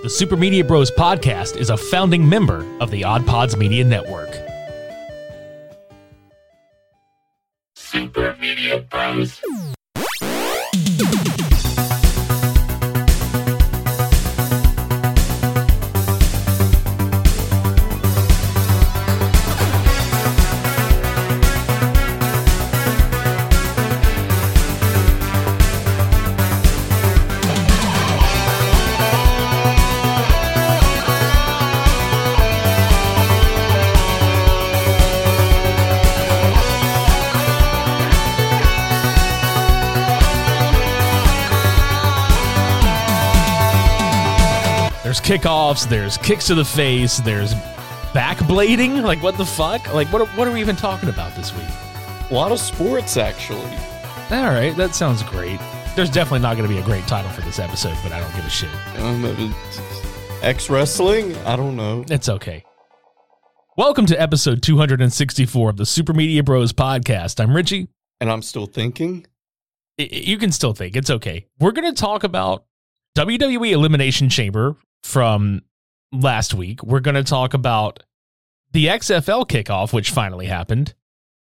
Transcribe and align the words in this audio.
The 0.00 0.08
Super 0.08 0.36
Media 0.36 0.62
Bros 0.62 0.92
podcast 0.92 1.56
is 1.56 1.70
a 1.70 1.76
founding 1.76 2.28
member 2.28 2.64
of 2.80 2.92
the 2.92 3.02
Odd 3.02 3.26
Pods 3.26 3.56
Media 3.56 3.82
Network. 3.82 4.32
Super 7.74 8.36
Media 8.40 8.78
Bros. 8.88 9.42
Kickoffs, 45.28 45.86
there's 45.86 46.16
kicks 46.16 46.46
to 46.46 46.54
the 46.54 46.64
face, 46.64 47.18
there's 47.18 47.52
backblading. 48.14 49.02
Like 49.02 49.22
what 49.22 49.36
the 49.36 49.44
fuck? 49.44 49.92
Like 49.92 50.10
what? 50.10 50.26
What 50.28 50.48
are 50.48 50.50
we 50.50 50.60
even 50.60 50.74
talking 50.74 51.10
about 51.10 51.36
this 51.36 51.54
week? 51.54 51.68
A 52.30 52.34
lot 52.34 52.50
of 52.50 52.58
sports, 52.58 53.18
actually. 53.18 53.76
All 54.30 54.46
right, 54.46 54.74
that 54.78 54.94
sounds 54.94 55.22
great. 55.22 55.60
There's 55.94 56.08
definitely 56.08 56.38
not 56.38 56.56
going 56.56 56.66
to 56.66 56.74
be 56.74 56.80
a 56.80 56.84
great 56.84 57.06
title 57.06 57.30
for 57.32 57.42
this 57.42 57.58
episode, 57.58 57.94
but 58.02 58.10
I 58.12 58.20
don't 58.20 58.34
give 58.36 58.46
a 58.46 58.48
shit. 58.48 58.70
Um, 59.00 59.54
X 60.40 60.70
wrestling? 60.70 61.36
I 61.38 61.56
don't 61.56 61.76
know. 61.76 62.06
It's 62.08 62.30
okay. 62.30 62.64
Welcome 63.76 64.06
to 64.06 64.18
episode 64.18 64.62
264 64.62 65.68
of 65.68 65.76
the 65.76 65.84
Super 65.84 66.14
Media 66.14 66.42
Bros 66.42 66.72
podcast. 66.72 67.38
I'm 67.38 67.54
Richie. 67.54 67.88
And 68.22 68.30
I'm 68.30 68.40
still 68.40 68.66
thinking. 68.66 69.26
You 69.98 70.38
can 70.38 70.52
still 70.52 70.72
think. 70.72 70.96
It's 70.96 71.10
okay. 71.10 71.44
We're 71.60 71.72
going 71.72 71.92
to 71.92 72.00
talk 72.00 72.24
about 72.24 72.64
WWE 73.18 73.72
Elimination 73.72 74.30
Chamber 74.30 74.76
from 75.02 75.62
last 76.12 76.54
week. 76.54 76.82
We're 76.82 77.00
going 77.00 77.14
to 77.14 77.24
talk 77.24 77.54
about 77.54 78.02
the 78.72 78.86
XFL 78.86 79.48
kickoff, 79.48 79.92
which 79.92 80.10
finally 80.10 80.46
happened 80.46 80.94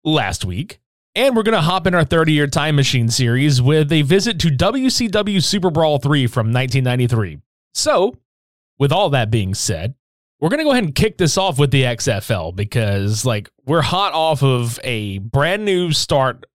last 0.04 0.46
week. 0.46 0.80
And 1.16 1.36
we're 1.36 1.44
going 1.44 1.56
to 1.56 1.62
hop 1.62 1.88
in 1.88 1.96
our 1.96 2.04
30 2.04 2.34
year 2.34 2.48
time 2.48 2.76
machine 2.76 3.10
series 3.10 3.62
with 3.62 3.92
a 3.92 4.02
visit 4.02 4.40
to 4.42 4.50
WCW 4.50 5.42
Super 5.42 5.72
Brawl 5.72 5.98
3 5.98 6.28
from 6.28 6.48
1993. 6.48 7.40
So, 7.74 8.18
with 8.78 8.92
all 8.92 9.10
that 9.12 9.32
being 9.32 9.54
said, 9.54 9.96
we're 10.40 10.50
going 10.50 10.58
to 10.60 10.66
go 10.66 10.72
ahead 10.72 10.84
and 10.84 10.94
kick 10.94 11.18
this 11.18 11.38
off 11.38 11.58
with 11.58 11.72
the 11.72 11.84
XFL 11.84 12.54
because, 12.54 13.24
like, 13.24 13.50
we're 13.66 13.82
hot 13.82 14.12
off 14.12 14.44
of 14.44 14.80
a 14.84 15.20
brand 15.20 15.64
new 15.64 15.94
start, 15.94 16.46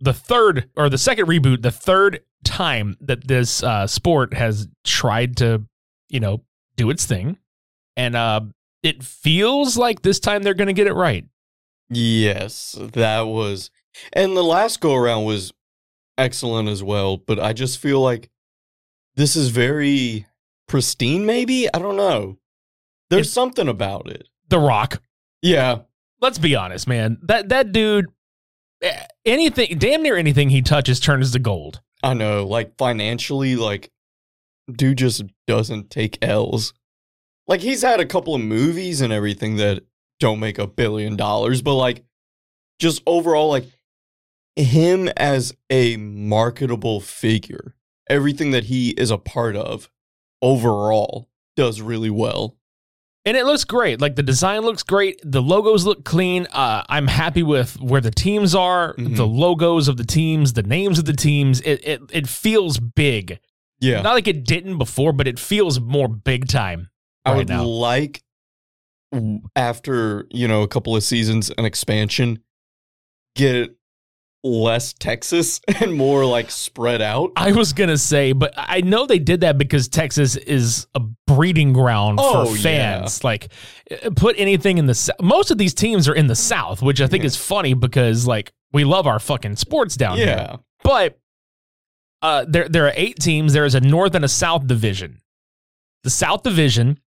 the 0.00 0.14
third 0.14 0.70
or 0.76 0.88
the 0.88 0.96
second 0.96 1.26
reboot, 1.26 1.60
the 1.60 1.70
third 1.70 2.22
time 2.44 2.96
that 3.02 3.28
this 3.28 3.62
uh, 3.62 3.86
sport 3.86 4.32
has 4.32 4.68
tried 4.84 5.36
to, 5.36 5.64
you 6.08 6.20
know, 6.20 6.42
do 6.78 6.88
its 6.88 7.04
thing. 7.04 7.36
And 7.96 8.16
uh, 8.16 8.40
it 8.82 9.02
feels 9.02 9.76
like 9.76 10.00
this 10.00 10.18
time 10.20 10.42
they're 10.42 10.54
going 10.54 10.68
to 10.68 10.72
get 10.72 10.86
it 10.86 10.94
right. 10.94 11.26
Yes, 11.90 12.76
that 12.94 13.22
was. 13.22 13.70
And 14.12 14.36
the 14.36 14.44
last 14.44 14.80
go 14.80 14.94
around 14.94 15.24
was 15.24 15.52
excellent 16.16 16.68
as 16.68 16.82
well, 16.82 17.16
but 17.16 17.38
I 17.40 17.52
just 17.52 17.78
feel 17.78 18.00
like 18.00 18.30
this 19.16 19.36
is 19.36 19.48
very 19.48 20.26
pristine, 20.68 21.26
maybe? 21.26 21.72
I 21.72 21.78
don't 21.78 21.96
know. 21.96 22.38
There's 23.10 23.28
It- 23.28 23.32
something 23.32 23.68
about 23.68 24.08
it. 24.10 24.28
The 24.48 24.58
Rock. 24.58 25.02
Yeah. 25.42 25.80
Let's 26.20 26.38
be 26.38 26.54
honest, 26.56 26.86
man. 26.88 27.18
That 27.22 27.48
that 27.50 27.70
dude, 27.72 28.06
eh, 28.82 29.06
anything, 29.24 29.78
damn 29.78 30.02
near 30.02 30.16
anything 30.16 30.50
he 30.50 30.62
touches 30.62 30.98
turns 31.00 31.32
to 31.32 31.38
gold. 31.38 31.80
I 32.02 32.14
know. 32.14 32.46
Like 32.46 32.76
financially, 32.76 33.54
like, 33.56 33.90
dude 34.72 34.98
just 34.98 35.22
doesn't 35.46 35.90
take 35.90 36.18
L's. 36.22 36.72
Like, 37.46 37.60
he's 37.60 37.82
had 37.82 38.00
a 38.00 38.06
couple 38.06 38.34
of 38.34 38.40
movies 38.42 39.00
and 39.00 39.12
everything 39.12 39.56
that 39.56 39.84
don't 40.20 40.40
make 40.40 40.58
a 40.58 40.66
billion 40.66 41.16
dollars, 41.16 41.62
but 41.62 41.74
like, 41.74 42.04
just 42.78 43.02
overall, 43.06 43.48
like, 43.48 43.64
him 44.56 45.08
as 45.16 45.54
a 45.70 45.96
marketable 45.96 47.00
figure, 47.00 47.74
everything 48.10 48.50
that 48.50 48.64
he 48.64 48.90
is 48.90 49.10
a 49.10 49.18
part 49.18 49.54
of 49.56 49.88
overall 50.42 51.28
does 51.56 51.80
really 51.80 52.10
well. 52.10 52.56
And 53.24 53.36
it 53.36 53.44
looks 53.44 53.64
great. 53.64 54.00
Like 54.00 54.16
the 54.16 54.22
design 54.22 54.62
looks 54.62 54.82
great. 54.82 55.20
The 55.22 55.42
logos 55.42 55.84
look 55.84 56.04
clean. 56.04 56.46
Uh, 56.52 56.82
I'm 56.88 57.06
happy 57.08 57.42
with 57.42 57.78
where 57.80 58.00
the 58.00 58.10
teams 58.10 58.54
are, 58.54 58.94
Mhm. 58.96 59.16
the 59.16 59.26
logos 59.26 59.86
of 59.86 59.96
the 59.96 60.04
teams, 60.04 60.54
the 60.54 60.62
names 60.62 60.98
of 60.98 61.04
the 61.04 61.12
teams. 61.12 61.60
It 61.60 61.80
it 61.84 62.00
it 62.10 62.26
feels 62.28 62.78
big. 62.78 63.38
Yeah. 63.80 64.02
Not 64.02 64.14
like 64.14 64.28
it 64.28 64.44
didn't 64.44 64.78
before, 64.78 65.12
but 65.12 65.28
it 65.28 65.38
feels 65.38 65.78
more 65.80 66.08
big 66.08 66.48
time 66.48 66.88
I 67.24 67.34
would 67.36 67.48
now. 67.48 67.64
like 67.64 68.22
after, 69.56 70.26
you 70.30 70.48
know, 70.48 70.62
a 70.62 70.68
couple 70.68 70.94
of 70.96 71.02
seasons 71.02 71.50
an 71.56 71.64
expansion 71.64 72.40
get 73.34 73.74
less 74.44 74.92
Texas 74.92 75.60
and 75.80 75.92
more 75.94 76.24
like 76.24 76.50
spread 76.50 77.02
out. 77.02 77.30
I 77.36 77.52
was 77.52 77.72
gonna 77.72 77.98
say, 77.98 78.32
but 78.32 78.52
I 78.56 78.80
know 78.82 79.06
they 79.06 79.18
did 79.18 79.40
that 79.40 79.58
because 79.58 79.88
Texas 79.88 80.36
is 80.36 80.86
a 80.94 81.00
breeding 81.26 81.72
ground 81.72 82.18
Oh, 82.20 82.46
for 82.46 82.56
yeah. 82.56 82.62
fans. 82.62 83.24
Like, 83.24 83.48
uh, 83.90 84.10
put 84.14 84.36
anything 84.38 84.78
in 84.78 84.86
the 84.86 85.14
most 85.20 85.50
of 85.50 85.58
these 85.58 85.74
teams 85.74 86.08
are 86.08 86.14
in 86.14 86.26
the 86.26 86.36
South, 86.36 86.82
which 86.82 87.00
I 87.00 87.06
think 87.06 87.22
Yeah. 87.22 87.28
is 87.28 87.36
funny 87.36 87.74
because 87.74 88.26
like 88.26 88.52
we 88.72 88.84
love 88.84 89.06
our 89.06 89.18
fucking 89.18 89.56
sports 89.56 89.96
down 89.96 90.18
here. 90.18 90.56
But 90.84 91.18
uh, 92.22 92.44
there 92.48 92.68
there 92.68 92.86
are 92.86 92.92
eight 92.94 93.18
teams. 93.18 93.52
There 93.52 93.64
is 93.64 93.74
a 93.74 93.80
North 93.80 94.14
and 94.14 94.24
a 94.24 94.28
South 94.28 94.66
division. 94.66 95.20
The 96.04 96.10
South 96.10 96.42
division 96.42 97.00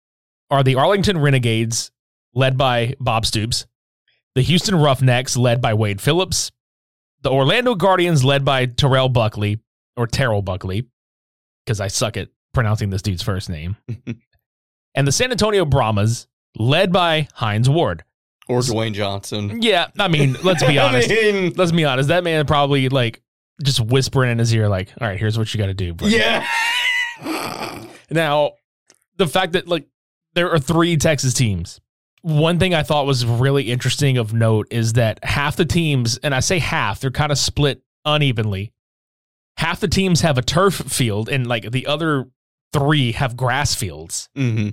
are 0.51 0.63
the 0.63 0.75
Arlington 0.77 1.19
Renegades, 1.19 1.91
led 2.35 2.57
by 2.57 2.95
Bob 3.01 3.27
Stoops. 3.27 3.67
The 4.35 4.43
Houston 4.43 4.77
Roughnecks, 4.77 5.37
led 5.37 5.61
by 5.61 5.75
Wade 5.75 6.01
Phillips. 6.01 6.53
The 7.23 7.31
Orlando 7.31 7.75
Guardians, 7.75 8.25
led 8.25 8.45
by 8.45 8.67
Terrell 8.67 9.09
Buckley 9.09 9.61
or 9.97 10.07
Terrell 10.07 10.43
Buckley, 10.43 10.87
because 11.65 11.81
I 11.81 11.89
suck 11.89 12.17
at 12.17 12.29
pronouncing 12.55 12.91
this 12.91 13.03
dude's 13.03 13.23
first 13.23 13.51
name. 13.51 13.77
and 14.95 15.07
the 15.07 15.13
San 15.13 15.31
Antonio 15.31 15.65
Brahmas, 15.65 16.27
led 16.57 16.93
by 16.93 17.29
Hines 17.35 17.69
Ward. 17.69 18.05
Or 18.49 18.61
Dwayne 18.61 18.95
Johnson. 18.95 19.63
Yeah, 19.63 19.89
I 19.99 20.09
mean, 20.09 20.37
let's 20.43 20.65
be 20.65 20.79
honest. 20.81 21.11
I 21.11 21.15
mean, 21.15 21.53
let's 21.57 21.73
be 21.73 21.85
honest. 21.85 22.09
That 22.09 22.25
man 22.25 22.47
probably 22.47 22.89
like 22.89 23.23
just 23.63 23.81
whispering 23.81 24.31
in 24.31 24.39
his 24.39 24.53
ear, 24.55 24.69
like, 24.69 24.91
"All 25.01 25.07
right, 25.09 25.19
here's 25.19 25.39
what 25.39 25.53
you 25.55 25.59
got 25.59 25.67
to 25.67 25.75
do." 25.75 25.95
Yeah. 26.01 26.47
Now, 28.11 28.53
the 29.19 29.27
fact 29.27 29.53
that 29.53 29.69
like 29.69 29.87
there 30.35 30.51
are 30.51 30.59
three 30.59 30.97
Texas 30.97 31.35
teams. 31.35 31.81
One 32.23 32.59
thing 32.59 32.75
I 32.75 32.83
thought 32.83 33.07
was 33.07 33.25
really 33.25 33.71
interesting 33.71 34.19
of 34.19 34.35
note 34.35 34.67
is 34.71 34.95
that 34.95 35.25
half 35.25 35.57
the 35.57 35.65
teams, 35.65 36.19
and 36.19 36.35
I 36.35 36.41
say 36.41 36.59
half, 36.59 37.01
they're 37.01 37.11
kind 37.11 37.33
of 37.33 37.39
split 37.39 37.83
unevenly. 38.05 38.73
Half 39.57 39.81
the 39.81 39.89
teams 39.89 40.21
have 40.23 40.37
a 40.39 40.43
turf 40.43 40.75
field, 40.75 41.29
and 41.29 41.47
like 41.47 41.71
the 41.71 41.87
other 41.87 42.27
three 42.73 43.13
have 43.13 43.37
grass 43.37 43.75
fields. 43.75 44.29
hmm 44.35 44.71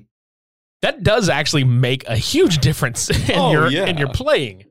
That 0.81 1.03
does 1.03 1.29
actually 1.29 1.63
make 1.63 2.07
a 2.09 2.17
huge 2.17 2.57
difference 2.57 3.09
in 3.29 3.38
Oh, 3.38 3.51
your 3.51 3.67
yeah. 3.69 3.85
in 3.85 3.97
your 3.97 4.09
playing. 4.09 4.65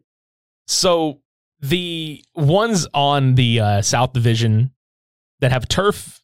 So 0.67 1.21
the 1.61 2.25
ones 2.35 2.87
on 2.93 3.35
the 3.35 3.61
uh, 3.61 3.83
South 3.83 4.13
Division 4.13 4.73
that 5.41 5.53
have 5.53 5.69
turf 5.69 6.23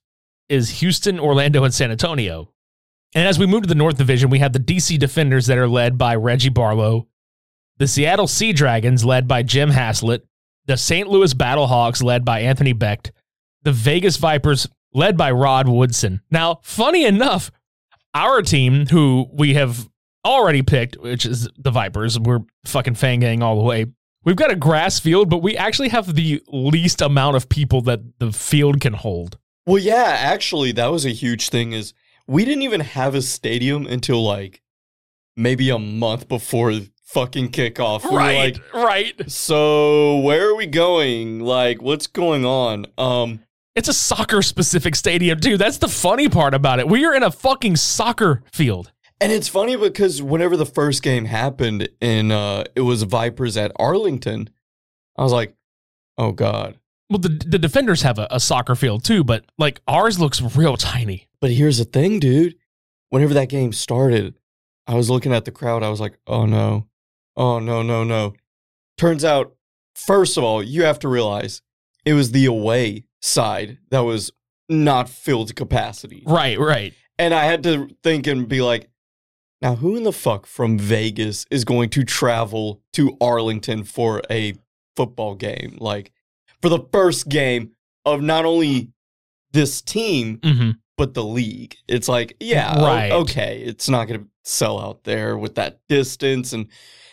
is 0.49 0.81
Houston, 0.81 1.19
Orlando, 1.19 1.65
and 1.65 1.73
San 1.73 1.91
Antonio. 1.91 2.53
And 3.15 3.27
as 3.29 3.39
we 3.39 3.47
move 3.47 3.63
to 3.63 3.69
the 3.69 3.75
North 3.75 3.99
Division, 3.99 4.31
we 4.31 4.39
have 4.39 4.53
the 4.53 4.59
DC 4.59 4.99
Defenders 4.99 5.47
that 5.47 5.59
are 5.59 5.69
led 5.69 5.99
by 5.99 6.15
Reggie 6.15 6.49
Barlow, 6.49 7.09
the 7.79 7.87
Seattle 7.87 8.27
Sea 8.27 8.53
Dragons 8.53 9.05
led 9.05 9.29
by 9.29 9.43
Jim 9.43 9.71
Haslett, 9.71 10.25
the 10.67 10.77
St. 10.77 11.09
Louis 11.09 11.35
Battlehawks 11.35 12.03
led 12.03 12.25
by 12.25 12.41
Anthony 12.41 12.73
Becht, 12.73 13.11
the 13.63 13.73
Vegas 13.73 14.17
Vipers 14.17 14.67
led 14.95 15.17
by 15.17 15.31
Rod 15.31 15.69
Woodson. 15.69 16.21
Now, 16.31 16.61
funny 16.63 17.05
enough, 17.05 17.51
our 18.15 18.43
team, 18.43 18.87
who 18.87 19.27
we 19.33 19.55
have 19.55 19.89
already 20.25 20.63
picked, 20.63 20.97
which 20.97 21.27
is 21.27 21.49
the 21.57 21.71
Vipers, 21.71 22.19
we're 22.19 22.41
fucking 22.65 22.95
fangang 22.95 23.43
all 23.43 23.57
the 23.57 23.65
way. 23.65 23.87
We've 24.25 24.37
got 24.37 24.51
a 24.51 24.57
grass 24.57 25.01
field, 25.01 25.29
but 25.29 25.43
we 25.43 25.57
actually 25.57 25.89
have 25.89 26.15
the 26.15 26.43
least 26.49 27.01
amount 27.01 27.37
of 27.37 27.49
people 27.49 27.81
that 27.83 28.01
the 28.19 28.33
field 28.33 28.81
can 28.81 28.93
hold. 28.93 29.39
Well, 29.67 29.79
yeah, 29.79 30.17
actually, 30.19 30.73
that 30.73 30.91
was 30.93 31.05
a 31.05 31.11
huge 31.11 31.49
thing. 31.49 31.73
Is 31.73 31.93
we 32.27 32.45
didn't 32.45 32.63
even 32.63 32.81
have 32.81 33.15
a 33.15 33.23
stadium 33.23 33.87
until 33.87 34.25
like 34.25 34.63
maybe 35.37 35.71
a 35.71 35.79
month 35.79 36.29
before 36.29 36.73
fucking 37.05 37.51
kickoff. 37.51 38.05
We 38.09 38.17
like, 38.17 38.75
right. 38.75 39.31
so 39.31 40.19
where 40.21 40.49
are 40.49 40.55
we 40.55 40.67
going? 40.67 41.41
Like, 41.41 41.83
what's 41.83 42.07
going 42.07 42.45
on? 42.45 42.87
Um, 42.97 43.41
It's 43.75 43.89
a 43.89 43.95
soccer 43.95 44.43
specific 44.43 44.95
stadium, 44.95 45.39
dude. 45.39 45.61
That's 45.61 45.79
the 45.79 45.89
funny 45.89 46.29
part 46.29 46.55
about 46.55 46.79
it. 46.79 46.89
We 46.89 47.05
are 47.05 47.15
in 47.15 47.23
a 47.23 47.31
fucking 47.31 47.77
soccer 47.77 48.43
field. 48.53 48.93
And 49.23 49.31
it's 49.31 49.49
funny 49.49 49.77
because 49.77 50.21
whenever 50.21 50.57
the 50.57 50.67
first 50.67 51.03
game 51.03 51.27
happened 51.27 51.89
and 52.01 52.33
uh, 52.33 52.65
it 52.75 52.81
was 52.81 53.05
Vipers 53.05 53.57
at 53.57 53.71
Arlington, 53.77 54.51
I 55.17 55.23
was 55.23 55.33
like, 55.33 55.55
oh 56.19 56.33
god. 56.33 56.79
Well, 57.09 57.21
the, 57.21 57.29
the 57.29 57.59
defenders 57.59 58.03
have 58.03 58.19
a, 58.19 58.27
a 58.31 58.41
soccer 58.41 58.75
field 58.75 59.05
too, 59.05 59.23
but 59.23 59.45
like 59.59 59.81
ours 59.87 60.19
looks 60.19 60.41
real 60.57 60.77
tiny. 60.77 61.29
But 61.41 61.53
here's 61.53 61.79
the 61.79 61.85
thing, 61.85 62.19
dude. 62.19 62.57
Whenever 63.11 63.35
that 63.35 63.49
game 63.49 63.73
started, 63.73 64.35
I 64.87 64.95
was 64.95 65.09
looking 65.09 65.33
at 65.33 65.45
the 65.45 65.53
crowd. 65.53 65.83
I 65.83 65.91
was 65.91 66.01
like, 66.01 66.19
oh 66.27 66.45
no. 66.47 66.89
Oh 67.37 67.61
no, 67.61 67.83
no, 67.83 68.03
no. 68.03 68.35
Turns 68.99 69.25
out, 69.25 69.55
first 69.95 70.37
of 70.37 70.43
all, 70.43 70.63
you 70.63 70.83
have 70.83 70.99
to 71.01 71.09
realize 71.09 71.63
it 72.05 72.15
was 72.15 72.33
the 72.33 72.47
away 72.47 73.05
side 73.21 73.79
that 73.91 74.01
was 74.01 74.33
not 74.69 75.09
filled 75.09 75.49
to 75.49 75.55
capacity. 75.55 76.25
Right, 76.27 76.59
right. 76.59 76.95
And 77.19 77.33
I 77.33 77.45
had 77.45 77.63
to 77.65 77.89
think 78.03 78.27
and 78.27 78.49
be 78.49 78.63
like, 78.63 78.89
now 79.63 79.77
who 79.77 79.97
in 79.97 80.03
the 80.03 80.13
fuck 80.13 80.45
from 80.47 80.79
Vegas 80.79 81.47
is 81.51 81.65
going 81.65 81.89
to 81.91 82.05
travel 82.05 82.83
to 82.95 83.17
Arlington 83.21 83.85
for 83.85 84.21
a 84.29 84.55
football 84.97 85.35
game? 85.35 85.79
Like, 85.81 86.13
for 86.61 86.69
the 86.69 86.85
first 86.93 87.29
game 87.29 87.71
of 88.05 88.21
not 88.21 88.45
only 88.45 88.91
this 89.53 89.81
team, 89.81 90.41
hmm 90.43 90.71
but 90.99 91.15
the 91.15 91.25
league. 91.25 91.75
It's 91.89 92.07
like, 92.07 92.37
yeah, 92.39 92.79
Right. 92.85 93.11
okay, 93.13 93.63
it's 93.65 93.89
not 93.89 94.07
going 94.07 94.21
to 94.21 94.27
sell 94.45 94.79
out 94.79 95.05
there 95.05 95.39
with 95.39 95.55
that 95.55 95.81
distance 95.89 96.53
and 96.53 96.69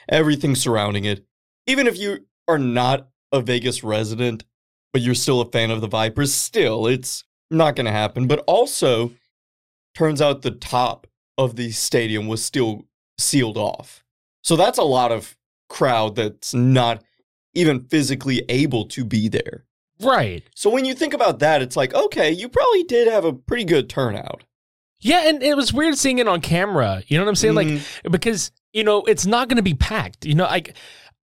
everything 0.10 0.54
surrounding 0.54 1.06
it. 1.06 1.26
Even 1.66 1.88
if 1.88 1.98
you 1.98 2.26
are 2.48 2.60
not 2.60 3.08
a 3.32 3.42
Vegas 3.42 3.82
resident, 3.82 4.44
but 4.92 5.02
you're 5.02 5.16
still 5.16 5.40
a 5.40 5.50
fan 5.50 5.72
of 5.72 5.80
the 5.80 5.88
Vipers, 5.88 6.34
still, 6.34 6.88
it's 6.88 7.24
not 7.50 7.78
going 7.78 7.86
to 7.86 7.92
happen. 7.92 8.28
But 8.28 8.44
also, 8.48 9.12
turns 9.96 10.22
out 10.22 10.42
the 10.42 10.52
top 10.52 11.08
of 11.40 11.56
the 11.56 11.72
stadium 11.72 12.28
was 12.28 12.44
still 12.44 12.86
sealed 13.18 13.58
off. 13.58 14.04
So 14.44 14.56
that's 14.56 14.78
a 14.78 14.84
lot 14.84 15.12
of 15.12 15.36
crowd 15.70 16.16
that's 16.16 16.54
not 16.54 17.04
even 17.54 17.86
physically 17.86 18.44
able 18.50 18.86
to 18.86 19.04
be 19.04 19.28
there. 19.28 19.66
Right. 20.02 20.44
So 20.56 20.70
when 20.70 20.86
you 20.86 20.94
think 20.94 21.14
about 21.14 21.40
that, 21.40 21.62
it's 21.62 21.76
like, 21.76 21.94
okay, 21.94 22.32
you 22.32 22.48
probably 22.50 22.84
did 22.84 23.08
have 23.08 23.26
a 23.26 23.34
pretty 23.34 23.66
good 23.66 23.90
turnout. 23.90 24.44
Yeah, 25.02 25.28
and 25.30 25.42
it 25.42 25.56
was 25.56 25.74
weird 25.74 25.98
seeing 25.98 26.20
it 26.20 26.28
on 26.28 26.42
camera. 26.42 27.04
You 27.08 27.18
know 27.18 27.24
what 27.24 27.30
I'm 27.30 27.36
saying? 27.36 27.56
Mhm. 27.56 28.04
Like 28.04 28.12
because 28.12 28.52
you 28.74 28.84
know 28.84 29.04
it's 29.04 29.26
not 29.26 29.48
going 29.48 29.58
to 29.58 29.64
be 29.64 29.74
packed. 29.74 30.26
You 30.26 30.36
know, 30.36 30.46
I 30.46 30.64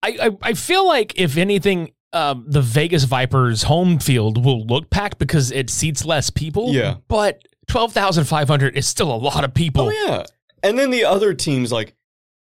I, 0.02 0.30
I 0.42 0.52
feel 0.54 0.86
like 0.86 1.18
if 1.20 1.36
anything. 1.36 1.92
Um, 2.12 2.46
the 2.48 2.62
Vegas 2.62 3.04
Vipers 3.04 3.64
home 3.64 3.98
field 3.98 4.42
will 4.42 4.64
look 4.64 4.88
packed 4.88 5.18
because 5.18 5.50
it 5.50 5.68
seats 5.68 6.02
less 6.02 6.30
people. 6.30 6.72
Yeah. 6.72 6.94
But 7.08 7.42
12,500 7.68 8.76
is 8.76 8.86
still 8.86 9.12
a 9.12 9.16
lot 9.16 9.44
of 9.44 9.54
people. 9.54 9.86
Oh 9.86 9.90
yeah. 9.90 10.24
And 10.62 10.78
then 10.78 10.90
the 10.90 11.04
other 11.04 11.34
teams 11.34 11.72
like 11.72 11.94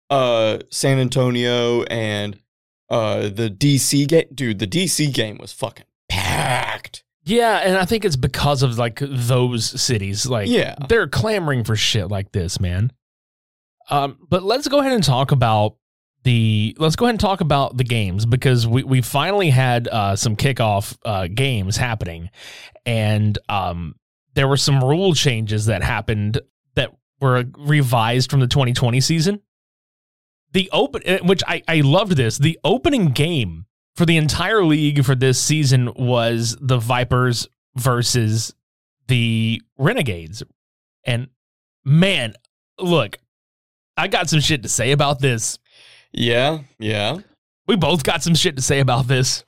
uh 0.10 0.60
San 0.70 1.00
Antonio 1.00 1.84
and 1.84 2.40
uh 2.90 3.30
the 3.30 3.50
DC 3.50 4.08
game 4.08 4.28
dude, 4.34 4.60
the 4.60 4.68
DC 4.68 5.14
game 5.14 5.38
was 5.40 5.52
fucking 5.54 5.86
packed. 6.10 7.04
Yeah, 7.26 7.60
and 7.60 7.78
I 7.78 7.86
think 7.86 8.04
it's 8.04 8.18
because 8.18 8.64
of 8.64 8.78
like 8.78 9.00
those 9.02 9.80
cities. 9.82 10.26
Like, 10.28 10.50
Yeah. 10.50 10.76
they're 10.90 11.08
clamoring 11.08 11.64
for 11.64 11.76
shit 11.78 12.10
like 12.10 12.34
this, 12.34 12.60
man. 12.60 12.92
Um, 13.90 14.18
but 14.30 14.44
let's 14.44 14.68
go 14.68 14.80
ahead 14.80 14.92
and 14.92 15.04
talk 15.04 15.32
about 15.32 15.78
the. 16.24 16.76
Let's 16.80 16.96
go 16.98 17.06
ahead 17.06 17.14
and 17.14 17.20
talk 17.20 17.40
about 17.42 17.78
the 17.78 17.84
games 17.86 18.26
because 18.26 18.68
we 18.68 18.84
we 18.84 19.02
finally 19.02 19.50
had 19.50 19.88
uh, 19.88 20.16
some 20.18 20.36
kickoff 20.36 20.98
uh, 21.06 21.28
games 21.28 21.78
happening, 21.78 22.30
and 22.86 23.38
um, 23.50 23.96
there 24.36 24.48
were 24.48 24.58
some 24.58 24.84
rule 24.84 25.14
changes 25.14 25.66
that 25.68 25.84
happened 25.84 26.40
that 26.76 26.92
were 27.20 27.46
revised 27.58 28.30
from 28.30 28.40
the 28.40 28.48
2020 28.48 29.00
season. 29.02 29.42
The 30.52 30.70
open, 30.72 31.02
eh, 31.06 31.20
which 31.24 31.42
I 31.48 31.64
I 31.68 31.82
loved 31.82 32.14
this. 32.14 32.38
The 32.38 32.60
opening 32.64 33.08
game 33.08 33.66
for 33.96 34.06
the 34.06 34.18
entire 34.18 34.64
league 34.64 35.04
for 35.04 35.16
this 35.16 35.42
season 35.42 35.92
was 35.96 36.58
the 36.60 36.78
Vipers 36.78 37.48
versus 37.76 38.54
the 39.08 39.62
Renegades. 39.78 40.44
And 41.06 41.28
man, 41.84 42.34
look, 42.80 43.18
I 43.98 44.08
got 44.08 44.30
some 44.30 44.40
shit 44.40 44.64
to 44.64 44.70
say 44.70 44.92
about 44.92 45.20
this. 45.20 45.60
Yeah, 46.12 46.60
yeah. 46.80 47.18
We 47.68 47.76
both 47.76 48.04
got 48.04 48.24
some 48.24 48.36
shit 48.36 48.56
to 48.56 48.62
say 48.62 48.80
about 48.80 49.08
this. 49.08 49.44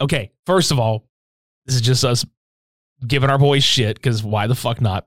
Okay, 0.00 0.30
first 0.46 0.70
of 0.70 0.78
all, 0.78 1.04
this 1.66 1.74
is 1.74 1.80
just 1.80 2.04
us 2.04 2.24
giving 3.06 3.30
our 3.30 3.38
boys 3.38 3.64
shit 3.64 3.96
because 3.96 4.22
why 4.22 4.46
the 4.46 4.54
fuck 4.54 4.80
not? 4.80 5.06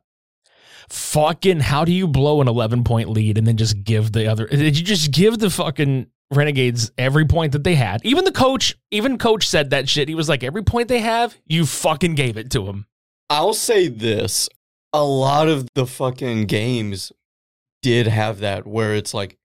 Fucking, 0.90 1.60
how 1.60 1.86
do 1.86 1.92
you 1.92 2.08
blow 2.08 2.42
an 2.42 2.48
11 2.48 2.84
point 2.84 3.10
lead 3.10 3.38
and 3.38 3.48
then 3.48 3.58
just 3.58 3.84
give 3.84 4.12
the 4.12 4.28
other? 4.28 4.48
Did 4.48 4.78
you 4.78 4.84
just 4.84 5.12
give 5.12 5.40
the 5.40 5.50
fucking 5.50 6.08
Renegades 6.32 6.92
every 6.98 7.26
point 7.26 7.54
that 7.54 7.64
they 7.64 7.76
had? 7.76 8.02
Even 8.06 8.26
the 8.26 8.32
coach, 8.32 8.76
even 8.92 9.18
coach 9.18 9.48
said 9.48 9.70
that 9.70 9.88
shit. 9.88 10.08
He 10.08 10.16
was 10.16 10.30
like, 10.30 10.44
every 10.44 10.64
point 10.64 10.90
they 10.90 11.00
have, 11.00 11.36
you 11.46 11.66
fucking 11.66 12.16
gave 12.16 12.38
it 12.38 12.52
to 12.52 12.66
them. 12.66 12.88
I'll 13.30 13.54
say 13.54 13.88
this. 13.88 14.50
A 14.92 15.04
lot 15.04 15.48
of 15.48 15.68
the 15.74 15.88
fucking 15.88 16.46
games 16.46 17.12
did 17.82 18.08
have 18.08 18.40
that 18.40 18.68
where 18.68 18.94
it's 18.94 19.14
like 19.14 19.38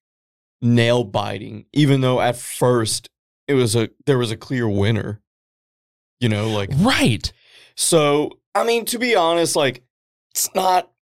nail 0.61 1.05
biting, 1.05 1.67
even 1.73 2.01
though 2.01 2.21
at 2.21 2.37
first 2.37 3.09
it 3.47 3.55
was 3.55 3.75
a 3.75 3.89
there 4.06 4.19
was 4.19 4.31
a 4.31 4.37
clear 4.37 4.69
winner. 4.69 5.23
You 6.21 6.29
know, 6.29 6.51
like 6.51 6.71
Right. 6.75 7.33
So, 7.77 8.38
I 8.58 8.64
mean, 8.64 8.84
to 8.87 8.99
be 8.99 9.14
honest, 9.14 9.56
like, 9.56 9.82
it's 10.32 10.52
not. 10.55 10.90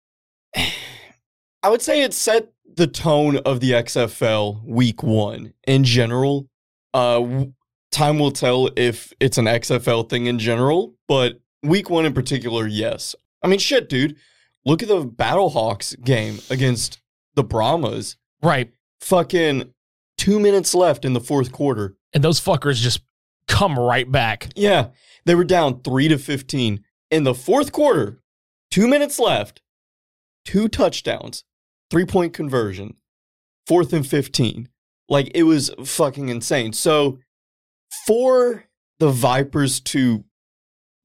I 1.64 1.70
would 1.70 1.82
say 1.82 2.02
it 2.02 2.14
set 2.14 2.52
the 2.76 2.88
tone 2.88 3.38
of 3.38 3.62
the 3.62 3.72
XFL 3.72 4.64
week 4.66 5.02
one 5.02 5.54
in 5.66 5.84
general. 5.86 6.50
Uh, 6.94 7.46
time 7.92 8.20
will 8.20 8.32
tell 8.32 8.70
if 8.76 9.14
it's 9.22 9.38
an 9.38 9.46
XFL 9.46 10.10
thing 10.10 10.26
in 10.26 10.40
general, 10.40 10.96
but 11.08 11.40
week 11.62 11.90
one 11.90 12.06
in 12.06 12.14
particular, 12.14 12.68
yes. 12.68 13.16
I 13.42 13.48
mean, 13.48 13.60
shit, 13.60 13.88
dude. 13.88 14.18
Look 14.66 14.82
at 14.82 14.90
the 14.90 15.06
Battlehawks 15.06 16.02
game 16.04 16.40
against 16.50 17.02
the 17.36 17.44
Brahmas. 17.44 18.18
Right. 18.42 18.74
Fucking 19.02 19.74
two 20.18 20.40
minutes 20.40 20.74
left 20.74 21.06
in 21.06 21.14
the 21.14 21.22
fourth 21.22 21.52
quarter. 21.52 21.96
And 22.14 22.24
those 22.24 22.42
fuckers 22.42 22.76
just 22.76 23.02
come 23.48 23.78
right 23.78 24.10
back. 24.10 24.50
Yeah, 24.56 24.88
they 25.26 25.36
were 25.36 25.44
down 25.44 25.82
three 25.82 26.08
to 26.08 26.18
fifteen 26.18 26.84
in 27.14 27.24
the 27.24 27.36
fourth 27.36 27.72
quarter. 27.72 28.20
Two 28.72 28.88
minutes 28.88 29.20
left. 29.20 29.62
Two 30.46 30.68
touchdowns, 30.68 31.46
three 31.90 32.06
point 32.06 32.34
conversion, 32.34 32.96
fourth 33.68 33.94
and 33.94 34.06
fifteen. 34.06 34.68
Like 35.08 35.32
it 35.36 35.44
was 35.44 35.72
fucking 35.86 36.30
insane. 36.30 36.74
So 36.74 37.20
for 38.06 38.66
the 39.00 39.10
Vipers 39.10 39.80
to, 39.82 40.26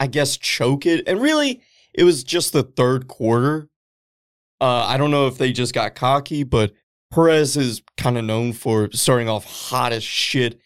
I 0.00 0.06
guess, 0.06 0.36
choke 0.36 0.86
it, 0.86 1.06
and 1.06 1.20
really, 1.20 1.60
it 1.94 2.04
was 2.04 2.24
just 2.24 2.52
the 2.52 2.62
third 2.62 3.06
quarter. 3.06 3.68
Uh, 4.60 4.86
I 4.88 4.96
don't 4.96 5.12
know 5.12 5.28
if 5.28 5.38
they 5.38 5.52
just 5.52 5.74
got 5.74 5.94
cocky, 5.94 6.42
but 6.42 6.72
Perez 7.12 7.56
is 7.56 7.82
kind 7.96 8.18
of 8.18 8.24
known 8.24 8.52
for 8.52 8.90
starting 8.92 9.28
off 9.28 9.44
hot 9.44 9.92
as 9.92 10.02
shit 10.02 10.60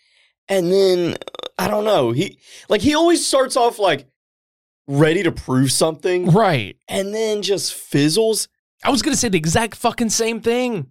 and 0.49 0.70
then 0.70 1.16
I 1.58 1.68
don't 1.68 1.84
know. 1.84 2.12
He 2.12 2.38
like 2.68 2.80
he 2.80 2.94
always 2.94 3.26
starts 3.26 3.56
off 3.56 3.78
like 3.78 4.06
ready 4.86 5.22
to 5.22 5.32
prove 5.32 5.70
something 5.72 6.30
Right. 6.30 6.76
and 6.88 7.14
then 7.14 7.42
just 7.42 7.72
fizzles. 7.74 8.48
I 8.84 8.90
was 8.90 9.02
going 9.02 9.14
to 9.14 9.18
say 9.18 9.28
the 9.28 9.38
exact 9.38 9.76
fucking 9.76 10.10
same 10.10 10.40
thing. 10.40 10.90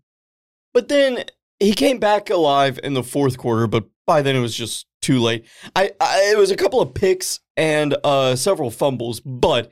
But 0.74 0.88
then 0.88 1.26
he 1.60 1.74
came 1.74 2.00
back 2.00 2.30
alive 2.30 2.80
in 2.84 2.94
the 2.94 3.04
fourth 3.04 3.38
quarter, 3.38 3.68
but 3.68 3.86
by 4.08 4.22
then 4.22 4.36
it 4.36 4.40
was 4.40 4.56
just 4.56 4.86
too 5.02 5.20
late. 5.20 5.46
I, 5.76 5.92
I 6.00 6.32
it 6.34 6.38
was 6.38 6.52
a 6.52 6.56
couple 6.56 6.80
of 6.80 6.94
picks 6.94 7.40
and 7.58 7.96
uh 8.04 8.36
several 8.36 8.72
fumbles, 8.72 9.20
but 9.20 9.72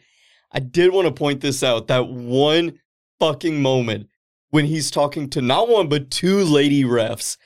I 0.52 0.60
did 0.60 0.92
want 0.92 1.08
to 1.08 1.14
point 1.14 1.42
this 1.42 1.64
out. 1.64 1.88
That 1.88 2.10
one 2.10 2.80
fucking 3.20 3.62
moment 3.62 4.08
when 4.50 4.66
he's 4.66 4.92
talking 4.92 5.30
to 5.30 5.42
not 5.42 5.70
one 5.70 5.88
but 5.88 6.10
two 6.12 6.40
lady 6.44 6.84
refs. 6.84 7.38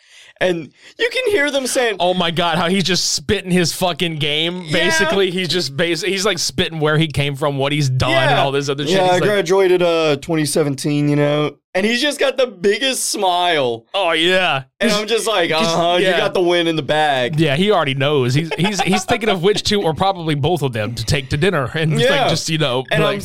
And 0.43 0.73
you 0.99 1.09
can 1.09 1.31
hear 1.31 1.49
them 1.51 1.67
saying, 1.67 1.97
Oh 1.99 2.13
my 2.13 2.31
god, 2.31 2.57
how 2.57 2.69
he's 2.69 2.83
just 2.83 3.11
spitting 3.11 3.51
his 3.51 3.73
fucking 3.73 4.17
game. 4.17 4.63
Yeah. 4.63 4.71
Basically, 4.71 5.31
he's 5.31 5.47
just 5.47 5.75
base 5.75 6.01
he's 6.01 6.25
like 6.25 6.39
spitting 6.39 6.79
where 6.79 6.97
he 6.97 7.07
came 7.07 7.35
from, 7.35 7.57
what 7.57 7.71
he's 7.71 7.89
done, 7.89 8.11
and 8.11 8.39
all 8.39 8.51
this 8.51 8.69
other 8.69 8.85
shit. 8.85 8.95
Yeah, 8.95 9.03
I 9.03 9.03
He's 9.03 9.11
like, 9.13 9.23
graduated 9.23 9.81
uh 9.81 10.17
2017, 10.17 11.09
you 11.09 11.15
know. 11.15 11.57
And 11.75 11.85
he's 11.85 12.01
just 12.01 12.19
got 12.19 12.37
the 12.37 12.47
biggest 12.47 13.09
smile. 13.09 13.85
Oh 13.93 14.11
yeah, 14.11 14.63
And 14.79 14.91
I'm 14.91 15.07
just 15.07 15.27
like, 15.27 15.51
uh 15.51 15.59
huh, 15.63 15.97
you 15.97 16.11
got 16.11 16.33
the 16.33 16.41
win 16.41 16.67
in 16.67 16.75
the 16.75 16.81
bag. 16.83 17.39
yeah. 17.39 17.55
He 17.55 17.71
already 17.71 17.93
knows. 17.95 18.33
He's 18.33 18.53
he's 18.55 18.79
he's 18.81 19.05
thinking 19.05 19.29
of 19.29 19.41
which 19.43 19.63
two, 19.63 19.81
or 19.81 19.93
probably 19.93 20.35
both 20.35 20.61
of 20.61 20.73
them, 20.73 20.93
to 20.95 21.03
take 21.05 21.29
to 21.29 21.37
dinner, 21.37 21.69
and 21.73 21.99
Yeah. 21.99 22.21
like 22.21 22.29
just 22.29 22.49
you 22.49 22.57
know, 22.57 22.83
And, 22.91 23.03
like, 23.03 23.21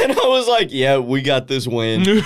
and 0.00 0.12
I 0.12 0.26
was 0.26 0.48
like, 0.48 0.68
yeah, 0.72 0.98
we 0.98 1.20
got 1.22 1.46
this 1.48 1.66
win. 1.66 2.00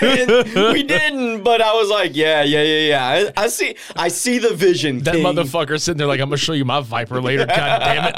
We 0.00 0.82
didn't, 0.82 1.42
but 1.42 1.60
I 1.60 1.72
was 1.74 1.88
like, 1.90 2.16
yeah, 2.16 2.42
yeah, 2.42 2.62
yeah, 2.62 2.88
yeah. 2.88 3.30
I, 3.36 3.44
I 3.44 3.48
see, 3.48 3.76
I 3.96 4.08
see 4.08 4.38
the 4.38 4.54
vision. 4.54 5.00
that 5.00 5.14
King. 5.14 5.24
motherfucker 5.24 5.80
sitting 5.80 5.98
there 5.98 6.06
like 6.06 6.20
I'm 6.20 6.28
gonna 6.28 6.36
show 6.36 6.52
you 6.52 6.64
my 6.64 6.80
viper 6.80 7.20
later. 7.20 7.46
God 7.46 7.78
damn 7.80 8.14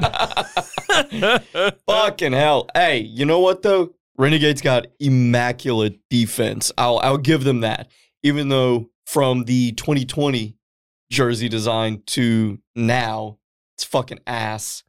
it. 1.53 1.79
Fucking 1.87 2.33
hell. 2.33 2.69
Hey, 2.75 2.99
you 2.99 3.25
know 3.25 3.41
what 3.41 3.63
though? 3.63 3.95
Renegades 4.23 4.61
got 4.61 4.87
immaculate 5.01 5.99
defense. 6.09 6.71
I'll 6.79 7.01
I'll 7.01 7.19
give 7.19 7.43
them 7.43 7.61
that. 7.61 7.91
Even 8.23 8.51
though 8.51 8.89
from 9.05 9.47
the 9.47 9.73
2020 9.73 10.57
jersey 11.11 11.49
design 11.49 12.05
to 12.07 12.61
now, 12.77 13.39
it's 13.77 13.83
fucking 13.83 14.21
ass. 14.25 14.85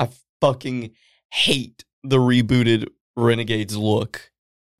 I 0.00 0.08
fucking 0.40 0.90
hate 1.32 1.84
the 2.02 2.16
rebooted 2.16 2.88
Renegades 3.14 3.76
look. 3.76 4.32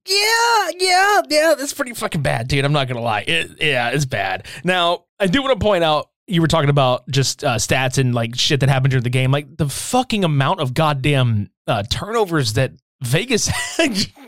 Yeah, 0.09 0.71
yeah, 0.77 1.23
yeah. 1.31 1.55
That's 1.57 1.73
pretty 1.73 1.95
fucking 1.95 2.21
bad, 2.21 2.49
dude. 2.49 2.65
I'm 2.65 2.73
not 2.73 2.89
gonna 2.89 3.01
lie. 3.01 3.25
It, 3.29 3.59
yeah, 3.61 3.91
it's 3.91 4.07
bad. 4.07 4.49
Now, 4.65 5.05
I 5.21 5.29
do 5.29 5.41
want 5.41 5.59
to 5.59 5.65
point 5.65 5.85
out 5.85 6.09
you 6.27 6.41
were 6.41 6.49
talking 6.49 6.69
about 6.69 7.09
just 7.09 7.45
uh, 7.45 7.59
stats 7.59 7.99
and 7.99 8.13
like 8.13 8.35
shit 8.35 8.59
that 8.59 8.69
happened 8.69 8.91
during 8.91 9.05
the 9.05 9.11
game. 9.11 9.31
Like 9.31 9.57
the 9.57 9.69
fucking 9.69 10.25
amount 10.25 10.59
of 10.59 10.75
goddamn 10.75 11.51
uh, 11.69 11.85
turnovers 11.85 12.55
that 12.55 12.73
Vegas 13.03 13.51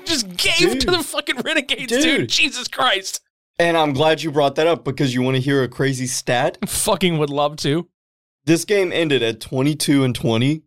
just 0.04 0.28
gave 0.36 0.58
Dude. 0.58 0.80
to 0.82 0.90
the 0.90 1.02
fucking 1.02 1.38
Renegades, 1.38 1.92
dude. 1.92 2.02
Dude. 2.02 2.28
Jesus 2.28 2.68
Christ. 2.68 3.20
And 3.58 3.76
I'm 3.76 3.92
glad 3.94 4.22
you 4.22 4.30
brought 4.30 4.54
that 4.56 4.66
up 4.66 4.84
because 4.84 5.14
you 5.14 5.22
want 5.22 5.36
to 5.36 5.40
hear 5.40 5.62
a 5.62 5.68
crazy 5.68 6.06
stat? 6.06 6.58
Fucking 6.68 7.16
would 7.16 7.30
love 7.30 7.56
to. 7.58 7.88
This 8.44 8.66
game 8.66 8.92
ended 8.92 9.22
at 9.22 9.40
22 9.40 10.04
and 10.04 10.14
20. 10.14 10.62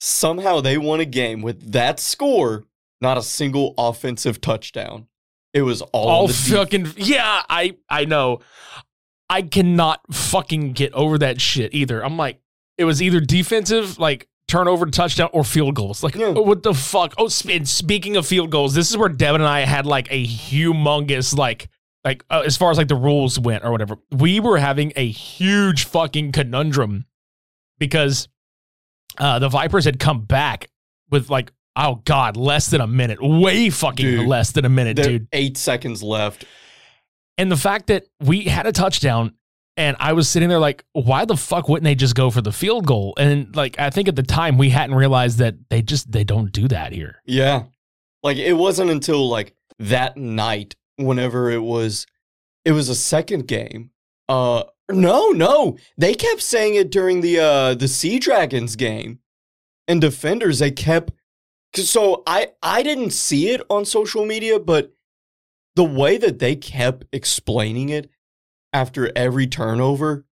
Somehow 0.00 0.60
they 0.60 0.76
won 0.76 1.00
a 1.00 1.06
game 1.06 1.40
with 1.40 1.72
that 1.72 1.98
score, 1.98 2.64
not 3.00 3.16
a 3.16 3.22
single 3.22 3.72
offensive 3.78 4.40
touchdown. 4.42 5.06
It 5.54 5.62
was 5.62 5.80
all, 5.80 6.08
All 6.08 6.20
on 6.22 6.26
the 6.26 6.32
def- 6.34 6.46
fucking 6.58 6.92
yeah. 6.96 7.42
I 7.48 7.76
I 7.88 8.04
know. 8.04 8.40
I 9.30 9.40
cannot 9.42 10.00
fucking 10.12 10.72
get 10.74 10.92
over 10.92 11.16
that 11.18 11.40
shit 11.40 11.72
either. 11.72 12.04
I'm 12.04 12.18
like, 12.18 12.40
it 12.76 12.84
was 12.84 13.00
either 13.00 13.20
defensive, 13.20 13.98
like 13.98 14.28
turnover, 14.48 14.86
touchdown, 14.86 15.30
or 15.32 15.44
field 15.44 15.74
goals. 15.74 16.02
Like, 16.02 16.14
Yeah. 16.14 16.30
what 16.30 16.62
the 16.62 16.74
fuck? 16.74 17.14
Oh, 17.18 17.28
sp- 17.28 17.64
speaking 17.64 18.16
of 18.16 18.26
field 18.26 18.50
goals, 18.50 18.74
this 18.74 18.90
is 18.90 18.96
where 18.96 19.08
Devin 19.08 19.40
and 19.40 19.48
I 19.48 19.60
had 19.60 19.86
like 19.86 20.08
a 20.10 20.24
humongous 20.26 21.36
like. 21.36 21.68
Like 22.04 22.22
uh, 22.28 22.42
as 22.44 22.58
far 22.58 22.70
as 22.70 22.76
like 22.76 22.88
the 22.88 22.94
rules 22.94 23.38
went 23.40 23.64
or 23.64 23.72
whatever, 23.72 23.96
we 24.10 24.38
were 24.38 24.58
having 24.58 24.92
a 24.94 25.08
huge 25.08 25.84
fucking 25.86 26.32
conundrum 26.32 27.06
because 27.78 28.28
uh, 29.16 29.38
the 29.38 29.48
Vipers 29.48 29.86
had 29.86 29.98
come 29.98 30.20
back 30.20 30.68
with 31.10 31.30
like 31.30 31.50
oh 31.76 32.02
god 32.04 32.36
less 32.36 32.66
than 32.68 32.82
a 32.82 32.86
minute, 32.86 33.20
way 33.22 33.70
fucking 33.70 34.04
Dude, 34.04 34.26
less 34.28 34.52
than 34.52 34.66
a 34.66 34.68
minute, 34.68 34.98
dude. 34.98 35.28
Eight 35.32 35.56
seconds 35.56 36.02
left. 36.02 36.44
And 37.38 37.50
the 37.50 37.56
fact 37.56 37.86
that 37.86 38.04
we 38.20 38.42
had 38.42 38.66
a 38.66 38.72
touchdown 38.72 39.32
and 39.76 39.96
I 40.00 40.12
was 40.12 40.28
sitting 40.28 40.48
there 40.48 40.58
like, 40.58 40.84
why 40.92 41.24
the 41.24 41.36
fuck 41.36 41.68
wouldn't 41.68 41.84
they 41.84 41.94
just 41.94 42.14
go 42.14 42.30
for 42.30 42.40
the 42.40 42.52
field 42.52 42.86
goal? 42.86 43.14
And 43.18 43.54
like, 43.56 43.78
I 43.78 43.90
think 43.90 44.08
at 44.08 44.16
the 44.16 44.22
time 44.22 44.58
we 44.58 44.70
hadn't 44.70 44.96
realized 44.96 45.38
that 45.38 45.54
they 45.68 45.82
just, 45.82 46.12
they 46.12 46.24
don't 46.24 46.52
do 46.52 46.68
that 46.68 46.92
here. 46.92 47.20
Yeah. 47.24 47.64
Like 48.22 48.36
it 48.36 48.54
wasn't 48.54 48.90
until 48.90 49.28
like 49.28 49.54
that 49.78 50.16
night, 50.16 50.76
whenever 50.96 51.50
it 51.50 51.62
was, 51.62 52.06
it 52.64 52.72
was 52.72 52.88
a 52.88 52.94
second 52.94 53.46
game. 53.46 53.90
Uh, 54.28 54.64
no, 54.90 55.30
no, 55.30 55.78
they 55.96 56.14
kept 56.14 56.42
saying 56.42 56.74
it 56.74 56.90
during 56.90 57.20
the 57.20 57.38
uh 57.38 57.74
the 57.74 57.88
Sea 57.88 58.18
Dragons 58.18 58.76
game, 58.76 59.20
and 59.88 60.00
defenders 60.00 60.58
they 60.58 60.70
kept. 60.70 61.12
So 61.74 62.22
I 62.26 62.52
I 62.62 62.82
didn't 62.82 63.10
see 63.10 63.50
it 63.50 63.62
on 63.70 63.84
social 63.84 64.26
media, 64.26 64.58
but 64.58 64.92
the 65.74 65.84
way 65.84 66.18
that 66.18 66.38
they 66.38 66.54
kept 66.54 67.06
explaining 67.12 67.88
it 67.88 68.10
after 68.74 69.10
every 69.16 69.46
turnover, 69.46 70.26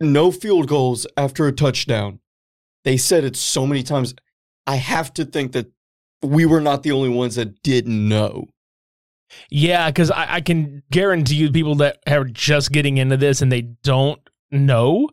no 0.00 0.30
field 0.30 0.68
goals 0.68 1.06
after 1.16 1.46
a 1.48 1.52
touchdown. 1.52 2.20
They 2.84 2.96
said 2.96 3.24
it 3.24 3.34
so 3.34 3.66
many 3.66 3.82
times. 3.82 4.14
I 4.66 4.76
have 4.76 5.12
to 5.14 5.24
think 5.24 5.52
that 5.52 5.72
we 6.22 6.46
were 6.46 6.60
not 6.60 6.82
the 6.82 6.92
only 6.92 7.08
ones 7.08 7.34
that 7.36 7.62
didn't 7.62 8.08
know. 8.08 8.46
Yeah. 9.50 9.90
Cause 9.90 10.10
I, 10.10 10.34
I 10.34 10.40
can 10.42 10.82
guarantee 10.92 11.36
you 11.36 11.50
people 11.50 11.74
that 11.76 11.98
are 12.06 12.24
just 12.24 12.70
getting 12.70 12.98
into 12.98 13.16
this 13.16 13.42
and 13.42 13.50
they 13.50 13.62
don't 13.62 14.20
know 14.50 15.08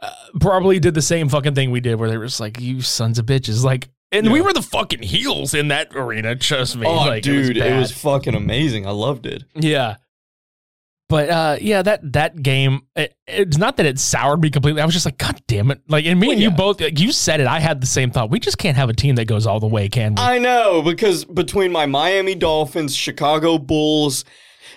uh, 0.00 0.10
probably 0.40 0.80
did 0.80 0.94
the 0.94 1.02
same 1.02 1.28
fucking 1.28 1.54
thing 1.54 1.70
we 1.70 1.80
did 1.80 1.96
where 1.96 2.10
they 2.10 2.16
were 2.16 2.26
just 2.26 2.40
like, 2.40 2.58
you 2.60 2.80
sons 2.80 3.18
of 3.18 3.26
bitches. 3.26 3.62
Like, 3.62 3.88
and 4.10 4.32
we 4.32 4.40
were 4.40 4.52
the 4.52 4.62
fucking 4.62 5.02
heels 5.02 5.54
in 5.54 5.68
that 5.68 5.94
arena. 5.94 6.34
Trust 6.36 6.76
me. 6.76 6.86
oh, 6.86 6.96
like, 6.96 7.22
dude, 7.22 7.56
it 7.56 7.76
was, 7.76 7.92
bad. 7.92 8.00
fucking 8.00 8.34
amazing. 8.34 8.86
I 8.86 8.90
loved 8.90 9.26
it. 9.26 9.44
Yeah. 9.54 9.96
But 11.12 11.28
uh 11.28 11.56
yeah, 11.60 11.82
that 11.82 12.12
that 12.14 12.42
game 12.42 12.86
it, 12.96 13.14
it's 13.26 13.58
not 13.58 13.76
that 13.76 13.84
it 13.84 13.98
soured 13.98 14.40
me 14.40 14.48
completely. 14.48 14.80
I 14.80 14.86
was 14.86 14.94
just 14.94 15.04
like, 15.04 15.18
God 15.18 15.38
damn 15.46 15.70
it. 15.70 15.82
Like 15.86 16.06
and 16.06 16.18
me 16.18 16.28
Well, 16.28 16.32
and 16.32 16.42
you 16.42 16.50
both 16.50 16.80
like 16.80 16.98
you 16.98 17.12
said 17.12 17.38
it, 17.38 17.46
I 17.46 17.60
had 17.60 17.82
the 17.82 17.86
same 17.86 18.10
thought. 18.10 18.30
We 18.30 18.40
just 18.40 18.56
can't 18.56 18.78
have 18.78 18.88
a 18.88 18.94
team 18.94 19.16
that 19.16 19.26
goes 19.26 19.46
all 19.46 19.60
the 19.60 19.66
way, 19.66 19.90
can 19.90 20.14
we? 20.14 20.22
I 20.22 20.38
know 20.38 20.80
because 20.80 21.26
between 21.26 21.70
my 21.70 21.84
Miami 21.84 22.34
Dolphins, 22.34 22.96
Chicago 22.96 23.58
Bulls, 23.58 24.24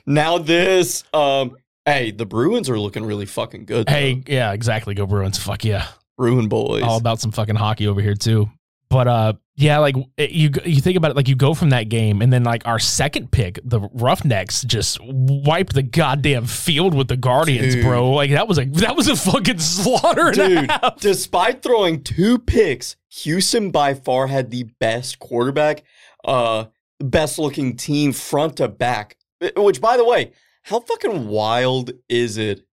now 0.05 0.37
this, 0.37 1.05
um, 1.13 1.55
hey, 1.85 2.11
the 2.11 2.25
Bruins 2.25 2.69
are 2.69 2.77
looking 2.77 3.05
really 3.05 3.25
fucking 3.25 3.63
good. 3.63 3.87
though. 3.87 3.93
hey, 3.93 4.21
yeah, 4.27 4.51
exactly. 4.51 4.93
Go 4.93 5.05
Bruins. 5.05 5.37
Fuck 5.37 5.63
yeah. 5.63 5.87
Bruin 6.17 6.49
boys. 6.49 6.83
All 6.83 6.97
about 6.97 7.21
some 7.21 7.31
fucking 7.31 7.55
hockey 7.55 7.87
over 7.87 8.01
here 8.01 8.13
too. 8.13 8.49
But 8.95 9.09
uh 9.09 9.33
yeah, 9.57 9.79
like 9.79 9.97
it, 10.15 10.31
you 10.31 10.51
you 10.63 10.79
think 10.79 10.95
about 10.95 11.11
it 11.11 11.17
like 11.17 11.27
you 11.27 11.35
go 11.35 11.53
from 11.53 11.71
that 11.71 11.89
game 11.89 12.21
and 12.21 12.31
then 12.31 12.45
like 12.45 12.65
our 12.65 12.79
second 12.79 13.29
pick, 13.29 13.59
the 13.65 13.81
Roughnecks 13.91 14.63
just 14.63 14.99
wiped 15.03 15.73
the 15.73 15.83
goddamn 15.83 16.45
field 16.45 16.93
with 16.93 17.09
the 17.09 17.17
Guardians, 17.17 17.75
Dude. 17.75 17.83
bro. 17.83 18.11
Like 18.11 18.31
that 18.31 18.47
was 18.47 18.57
a 18.57 18.63
that 18.63 18.95
was 18.95 19.09
a 19.09 19.17
fucking 19.17 19.59
slaughter 19.59 20.31
Dude, 20.31 20.71
despite 21.01 21.61
throwing 21.61 22.03
two 22.03 22.39
picks, 22.39 22.95
Houston 23.09 23.69
by 23.69 23.95
far 23.95 24.27
had 24.27 24.49
the 24.49 24.63
best 24.79 25.19
quarterback, 25.19 25.83
uh, 26.23 26.67
best 27.01 27.37
looking 27.37 27.75
team 27.75 28.13
front 28.13 28.55
to 28.57 28.69
back. 28.69 29.17
Uh, 29.41 29.61
Which, 29.61 29.81
by 29.81 29.97
the 29.97 30.05
way, 30.05 30.31
how 30.63 30.79
fucking 30.79 31.27
wild 31.27 31.91
is 32.07 32.37
it 32.37 32.65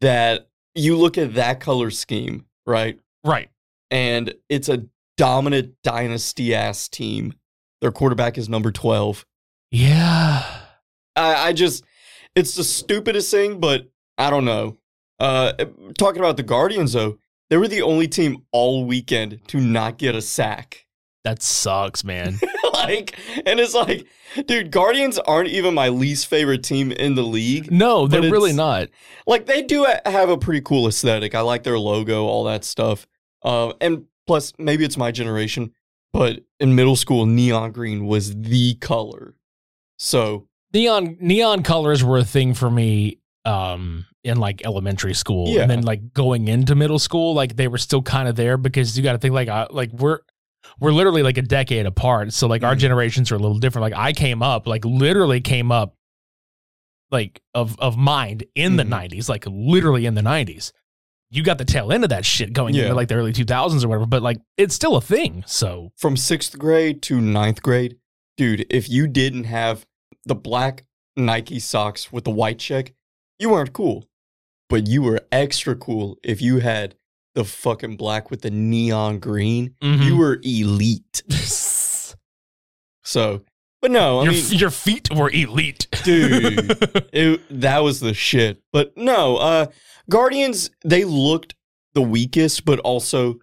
that 0.00 0.48
you 0.74 0.96
look 0.96 1.18
at 1.18 1.34
that 1.34 1.60
color 1.60 1.90
scheme, 1.90 2.46
right? 2.66 2.98
Right. 3.22 3.50
And 3.90 4.32
it's 4.48 4.70
a 4.70 4.86
dominant 5.16 5.74
dynasty 5.82 6.54
ass 6.54 6.88
team. 6.88 7.34
Their 7.80 7.92
quarterback 7.92 8.38
is 8.38 8.48
number 8.48 8.72
12. 8.72 9.24
Yeah. 9.70 10.44
I, 11.14 11.48
I 11.48 11.52
just, 11.52 11.84
it's 12.34 12.54
the 12.54 12.64
stupidest 12.64 13.30
thing, 13.30 13.60
but 13.60 13.88
I 14.18 14.30
don't 14.30 14.44
know. 14.44 14.76
Uh, 15.18 15.52
talking 15.98 16.20
about 16.20 16.36
the 16.36 16.42
Guardians, 16.42 16.92
though, 16.92 17.18
they 17.48 17.56
were 17.56 17.68
the 17.68 17.82
only 17.82 18.08
team 18.08 18.44
all 18.52 18.84
weekend 18.84 19.40
to 19.48 19.60
not 19.60 19.98
get 19.98 20.14
a 20.14 20.22
sack. 20.22 20.86
That 21.24 21.42
sucks, 21.42 22.04
man. 22.04 22.38
like, 22.72 23.18
and 23.44 23.58
it's 23.58 23.74
like, 23.74 24.06
dude, 24.46 24.70
Guardians 24.70 25.18
aren't 25.18 25.48
even 25.48 25.74
my 25.74 25.88
least 25.88 26.28
favorite 26.28 26.62
team 26.62 26.92
in 26.92 27.14
the 27.14 27.22
league. 27.22 27.72
No, 27.72 28.06
they're 28.06 28.30
really 28.30 28.52
not. 28.52 28.88
Like, 29.26 29.46
they 29.46 29.62
do 29.62 29.86
have 30.04 30.28
a 30.28 30.38
pretty 30.38 30.60
cool 30.60 30.86
aesthetic. 30.86 31.34
I 31.34 31.40
like 31.40 31.64
their 31.64 31.78
logo, 31.78 32.26
all 32.26 32.44
that 32.44 32.64
stuff. 32.64 33.06
Uh, 33.42 33.72
and 33.80 34.04
plus, 34.26 34.52
maybe 34.58 34.84
it's 34.84 34.96
my 34.96 35.10
generation, 35.12 35.72
but 36.12 36.40
in 36.60 36.74
middle 36.74 36.96
school, 36.96 37.26
neon 37.26 37.72
green 37.72 38.06
was 38.06 38.34
the 38.34 38.74
color. 38.76 39.34
So, 39.98 40.48
Neon 40.74 41.16
neon 41.20 41.62
colors 41.62 42.04
were 42.04 42.18
a 42.18 42.24
thing 42.24 42.52
for 42.54 42.70
me 42.70 43.18
um 43.44 44.04
in 44.24 44.38
like 44.38 44.64
elementary 44.66 45.14
school. 45.14 45.48
Yeah. 45.48 45.62
And 45.62 45.70
then 45.70 45.82
like 45.82 46.12
going 46.12 46.48
into 46.48 46.74
middle 46.74 46.98
school, 46.98 47.32
like 47.34 47.56
they 47.56 47.68
were 47.68 47.78
still 47.78 48.02
kind 48.02 48.28
of 48.28 48.34
there 48.36 48.56
because 48.58 48.96
you 48.96 49.02
got 49.04 49.12
to 49.12 49.18
think 49.18 49.32
like 49.32 49.48
uh, 49.48 49.68
like 49.70 49.90
we're 49.92 50.18
we're 50.80 50.90
literally 50.92 51.22
like 51.22 51.38
a 51.38 51.42
decade 51.42 51.86
apart. 51.86 52.32
So 52.32 52.46
like 52.48 52.62
our 52.64 52.74
Mhm. 52.74 52.80
generations 52.80 53.30
are 53.32 53.36
a 53.36 53.38
little 53.38 53.58
different. 53.58 53.84
Like 53.84 53.94
I 53.98 54.12
came 54.12 54.42
up, 54.42 54.66
like 54.66 54.84
literally 54.84 55.40
came 55.40 55.70
up 55.72 55.94
like 57.10 57.40
of 57.54 57.78
of 57.78 57.96
mind 57.96 58.44
in 58.54 58.76
the 58.76 58.82
Mhm. 58.82 58.88
90s, 59.10 59.28
like 59.28 59.44
literally 59.48 60.06
in 60.06 60.14
the 60.14 60.22
90s. 60.22 60.72
You 61.36 61.42
got 61.42 61.58
the 61.58 61.64
tail 61.64 61.92
end 61.92 62.02
of 62.02 62.10
that 62.10 62.24
shit 62.24 62.52
going 62.52 62.74
Yeah. 62.74 62.84
into 62.84 62.94
like 62.94 63.08
the 63.08 63.14
early 63.16 63.32
2000s 63.32 63.84
or 63.84 63.88
whatever, 63.88 64.06
but 64.06 64.22
like 64.22 64.40
it's 64.56 64.74
still 64.74 64.96
a 64.96 65.00
thing. 65.00 65.44
So 65.46 65.92
from 65.96 66.16
sixth 66.16 66.58
grade 66.58 67.02
to 67.02 67.20
ninth 67.20 67.62
grade, 67.62 67.96
dude, 68.36 68.66
if 68.70 68.88
you 68.88 69.06
didn't 69.06 69.44
have 69.44 69.86
the 70.24 70.34
black 70.34 70.84
Nike 71.16 71.58
socks 71.58 72.10
with 72.10 72.24
the 72.24 72.30
white 72.30 72.58
check, 72.58 72.94
you 73.38 73.50
weren't 73.50 73.72
cool. 73.72 74.08
But 74.68 74.86
you 74.88 75.02
were 75.02 75.20
extra 75.30 75.76
cool 75.76 76.18
if 76.24 76.40
you 76.42 76.58
had 76.60 76.96
the 77.34 77.44
fucking 77.44 77.96
black 77.96 78.30
with 78.30 78.40
the 78.42 78.50
neon 78.50 79.18
green. 79.18 79.74
mhm. 79.82 80.02
You 80.04 80.16
were 80.16 80.40
elite. 80.42 81.22
So 83.04 83.42
But 83.82 83.90
no, 83.90 84.20
I 84.20 84.24
your, 84.24 84.32
mean, 84.32 84.44
your 84.52 84.70
feet 84.70 85.08
were 85.14 85.30
elite. 85.30 85.86
dude, 86.04 86.78
it, 87.12 87.60
that 87.60 87.80
was 87.80 88.00
the 88.00 88.14
shit. 88.14 88.62
But 88.72 88.96
no, 88.96 89.36
uh, 89.36 89.66
Guardians 90.08 90.70
they 90.84 91.04
looked 91.04 91.54
the 91.94 92.02
weakest, 92.02 92.64
but 92.64 92.78
also 92.80 93.38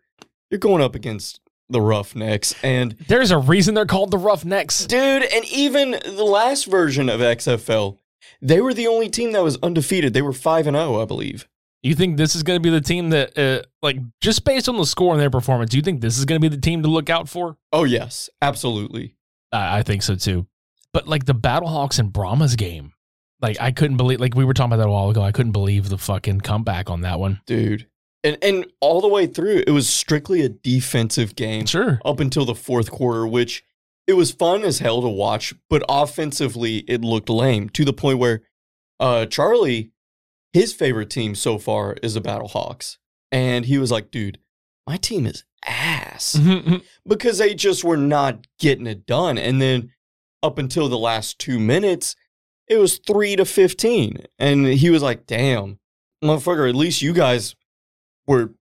you're 0.49 0.59
going 0.59 0.81
up 0.81 0.95
against 0.95 1.39
the 1.69 1.81
Roughnecks, 1.81 2.53
and 2.63 2.91
There's 3.07 3.31
a 3.31 3.37
reason 3.37 3.73
they're 3.73 3.85
called 3.85 4.11
the 4.11 4.17
Roughnecks. 4.17 4.85
dude, 4.85 5.23
and 5.23 5.45
even 5.45 5.91
the 5.91 6.23
last 6.25 6.65
version 6.65 7.09
of 7.09 7.19
XFL, 7.21 7.97
they 8.41 8.61
were 8.61 8.73
the 8.73 8.87
only 8.87 9.09
team 9.09 9.31
that 9.31 9.43
was 9.43 9.57
undefeated. 9.63 10.13
They 10.13 10.21
were 10.21 10.33
five 10.33 10.67
and 10.67 10.75
zero, 10.75 11.01
I 11.01 11.05
believe. 11.05 11.47
You 11.81 11.95
think 11.95 12.17
this 12.17 12.35
is 12.35 12.43
going 12.43 12.57
to 12.57 12.61
be 12.61 12.69
the 12.69 12.79
team 12.81 13.09
that, 13.09 13.37
uh, 13.37 13.63
like, 13.81 13.97
just 14.21 14.45
based 14.45 14.69
on 14.69 14.77
the 14.77 14.85
score 14.85 15.11
and 15.13 15.19
their 15.21 15.29
performance, 15.29 15.71
do 15.71 15.77
you 15.77 15.83
think 15.83 15.99
this 16.01 16.17
is 16.17 16.25
going 16.25 16.39
to 16.39 16.49
be 16.49 16.53
the 16.53 16.61
team 16.61 16.81
to 16.83 16.87
look 16.89 17.09
out 17.09 17.27
for? 17.27 17.57
Oh 17.71 17.83
yes, 17.85 18.29
absolutely. 18.41 19.15
I, 19.53 19.79
I 19.79 19.83
think 19.83 20.01
so 20.03 20.15
too. 20.15 20.47
But 20.91 21.07
like 21.07 21.25
the 21.25 21.35
Battlehawks 21.35 21.99
and 21.99 22.11
Brahmas 22.11 22.55
game, 22.55 22.93
like 23.41 23.57
I 23.61 23.71
couldn't 23.71 23.97
believe. 23.97 24.19
Like 24.19 24.35
we 24.35 24.45
were 24.45 24.53
talking 24.53 24.73
about 24.73 24.83
that 24.83 24.89
a 24.89 24.91
while 24.91 25.09
ago. 25.09 25.21
I 25.21 25.31
couldn't 25.31 25.51
believe 25.53 25.89
the 25.89 25.97
fucking 25.97 26.41
comeback 26.41 26.89
on 26.89 27.01
that 27.01 27.19
one. 27.19 27.41
dude. 27.45 27.87
And 28.25 28.37
and 28.41 28.65
all 28.79 29.01
the 29.01 29.07
way 29.09 29.27
through, 29.27 29.63
it 29.67 29.71
was 29.71 29.89
strictly 29.89 30.41
a 30.41 30.49
defensive 30.49 31.35
game 31.35 31.65
Sure. 31.65 31.99
up 32.05 32.19
until 32.21 32.45
the 32.45 32.55
fourth 32.55 32.89
quarter, 32.89 33.27
which 33.27 33.63
it 34.07 34.13
was 34.13 34.31
fun 34.31 34.63
as 34.63 34.79
hell 34.79 35.01
to 35.01 35.09
watch, 35.09 35.53
but 35.69 35.83
offensively 35.89 36.79
it 36.87 37.01
looked 37.01 37.29
lame 37.29 37.69
to 37.69 37.83
the 37.83 37.91
point 37.93 38.19
where 38.19 38.43
uh 38.99 39.25
Charlie, 39.25 39.91
his 40.53 40.71
favorite 40.73 41.09
team 41.09 41.35
so 41.35 41.57
far 41.57 41.97
is 42.03 42.13
the 42.13 42.21
Battlehawks. 42.21 42.97
And 43.31 43.65
he 43.65 43.77
was 43.77 43.91
like, 43.91 44.09
dude, 44.11 44.39
my 44.87 44.95
team 44.97 45.25
is 45.25 45.43
ass. 45.65 46.37
Because 47.07 47.37
they 47.37 47.53
just 47.53 47.83
were 47.83 47.97
not 47.97 48.47
getting 48.59 48.87
it 48.87 49.05
done. 49.05 49.37
And 49.37 49.61
then 49.61 49.91
up 50.41 50.57
until 50.57 50.87
the 50.89 50.97
last 50.97 51.37
two 51.39 51.59
minutes, 51.59 52.15
it 52.67 52.77
was 52.77 52.97
three 53.05 53.35
to 53.35 53.43
15. 53.45 54.17
And 54.39 54.65
he 54.67 54.89
was 54.89 55.03
like, 55.03 55.25
damn, 55.27 55.79
motherfucker, 56.23 56.67
at 56.69 56.75
least 56.75 57.01
you 57.01 57.11
guys 57.13 57.55
were 58.25 58.53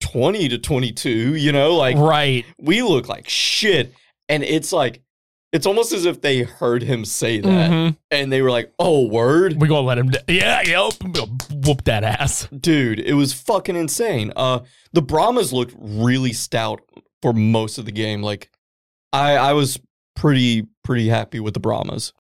20 0.00 0.48
to 0.48 0.58
22, 0.58 1.34
you 1.36 1.52
know, 1.52 1.76
like 1.76 1.96
right. 1.96 2.44
we 2.58 2.82
look 2.82 3.08
like 3.08 3.28
shit. 3.28 3.94
And 4.28 4.42
it's 4.42 4.72
like, 4.72 5.02
it's 5.52 5.66
almost 5.66 5.92
as 5.92 6.04
if 6.06 6.20
they 6.20 6.42
heard 6.42 6.82
him 6.82 7.04
say 7.04 7.40
that 7.40 7.70
Mhm. 7.70 7.96
and 8.12 8.32
they 8.32 8.40
were 8.40 8.52
like, 8.52 8.72
oh, 8.78 9.08
word. 9.08 9.60
We 9.60 9.66
gonna 9.68 9.80
let 9.86 9.98
him. 9.98 10.10
d- 10.10 10.18
Yeah, 10.28 10.62
yep. 10.64 10.92
Whoop 11.52 11.84
that 11.84 12.04
ass. 12.04 12.46
Dude, 12.56 13.00
it 13.00 13.14
was 13.14 13.32
fucking 13.32 13.74
insane. 13.76 14.32
Uh, 14.36 14.60
the 14.92 15.02
Brahmas 15.02 15.52
looked 15.52 15.74
really 15.76 16.32
stout 16.32 16.80
for 17.22 17.32
most 17.32 17.78
of 17.78 17.84
the 17.84 17.92
game. 17.92 18.22
Like, 18.22 18.50
I 19.12 19.36
I 19.36 19.52
was 19.52 19.78
pretty 20.16 20.66
pretty 20.84 21.08
happy 21.08 21.40
with 21.40 21.54
the 21.54 21.60
Brahmas. 21.60 22.12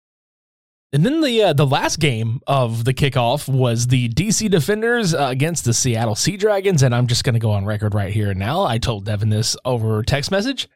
And 0.91 1.05
then 1.05 1.21
the 1.21 1.43
uh, 1.43 1.53
the 1.53 1.67
last 1.67 1.99
game 1.99 2.41
of 2.47 2.83
the 2.83 2.93
kickoff 2.93 3.47
was 3.47 3.87
the 3.87 4.09
DC 4.09 4.49
Defenders 4.49 5.13
uh, 5.13 5.27
against 5.29 5.63
the 5.65 5.73
Seattle 5.73 6.15
Sea 6.15 6.35
Dragons, 6.35 6.81
and 6.81 6.95
I'm 6.95 7.05
just 7.05 7.23
going 7.23 7.35
to 7.35 7.39
go 7.39 7.51
on 7.51 7.65
record 7.65 7.93
right 7.93 8.11
here 8.11 8.31
and 8.31 8.39
now. 8.39 8.63
I 8.63 8.79
told 8.79 9.05
Devin 9.05 9.29
this 9.29 9.55
over 9.65 10.01
text 10.01 10.31
message. 10.31 10.67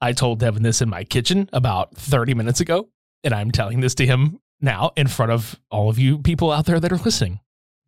I 0.00 0.12
told 0.12 0.38
Devin 0.38 0.62
this 0.62 0.80
in 0.80 0.88
my 0.88 1.04
kitchen 1.04 1.50
about 1.52 1.94
30 1.96 2.32
minutes 2.34 2.60
ago, 2.60 2.88
and 3.22 3.34
I'm 3.34 3.50
telling 3.50 3.80
this 3.80 3.94
to 3.96 4.06
him 4.06 4.40
now 4.60 4.92
in 4.96 5.06
front 5.06 5.32
of 5.32 5.60
all 5.70 5.90
of 5.90 5.98
you 5.98 6.18
people 6.18 6.50
out 6.50 6.64
there 6.64 6.80
that 6.80 6.90
are 6.90 6.96
listening. 6.96 7.40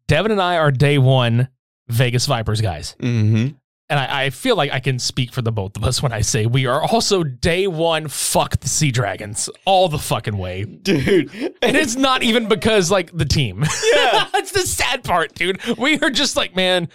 Devin 0.07 0.33
and 0.33 0.43
I 0.43 0.59
are 0.59 0.71
day 0.71 0.99
one 0.99 1.49
Vegas 1.88 2.26
Vipers 2.26 2.61
guys. 2.61 2.95
Mm-hmm. 3.00 3.57
And 3.94 4.00
I, 4.00 4.24
I 4.24 4.30
feel 4.30 4.56
like 4.56 4.72
I 4.72 4.80
can 4.80 4.98
speak 4.98 5.32
for 5.32 5.40
the 5.40 5.52
both 5.52 5.76
of 5.76 5.84
us 5.84 6.02
when 6.02 6.12
I 6.12 6.20
say 6.20 6.46
we 6.46 6.66
are 6.66 6.82
also 6.82 7.22
day 7.22 7.68
one 7.68 8.08
fuck 8.08 8.58
the 8.58 8.68
Sea 8.68 8.90
Dragons 8.90 9.48
all 9.66 9.88
the 9.88 10.00
fucking 10.00 10.36
way. 10.36 10.64
Dude, 10.64 11.32
And 11.62 11.76
it's 11.76 11.94
not 11.94 12.24
even 12.24 12.48
because 12.48 12.90
like 12.90 13.16
the 13.16 13.24
team. 13.24 13.64
Yeah. 13.94 14.26
That's 14.32 14.50
the 14.50 14.66
sad 14.66 15.04
part, 15.04 15.36
dude. 15.36 15.64
We 15.78 16.00
are 16.00 16.10
just 16.10 16.36
like, 16.36 16.56
man, 16.56 16.88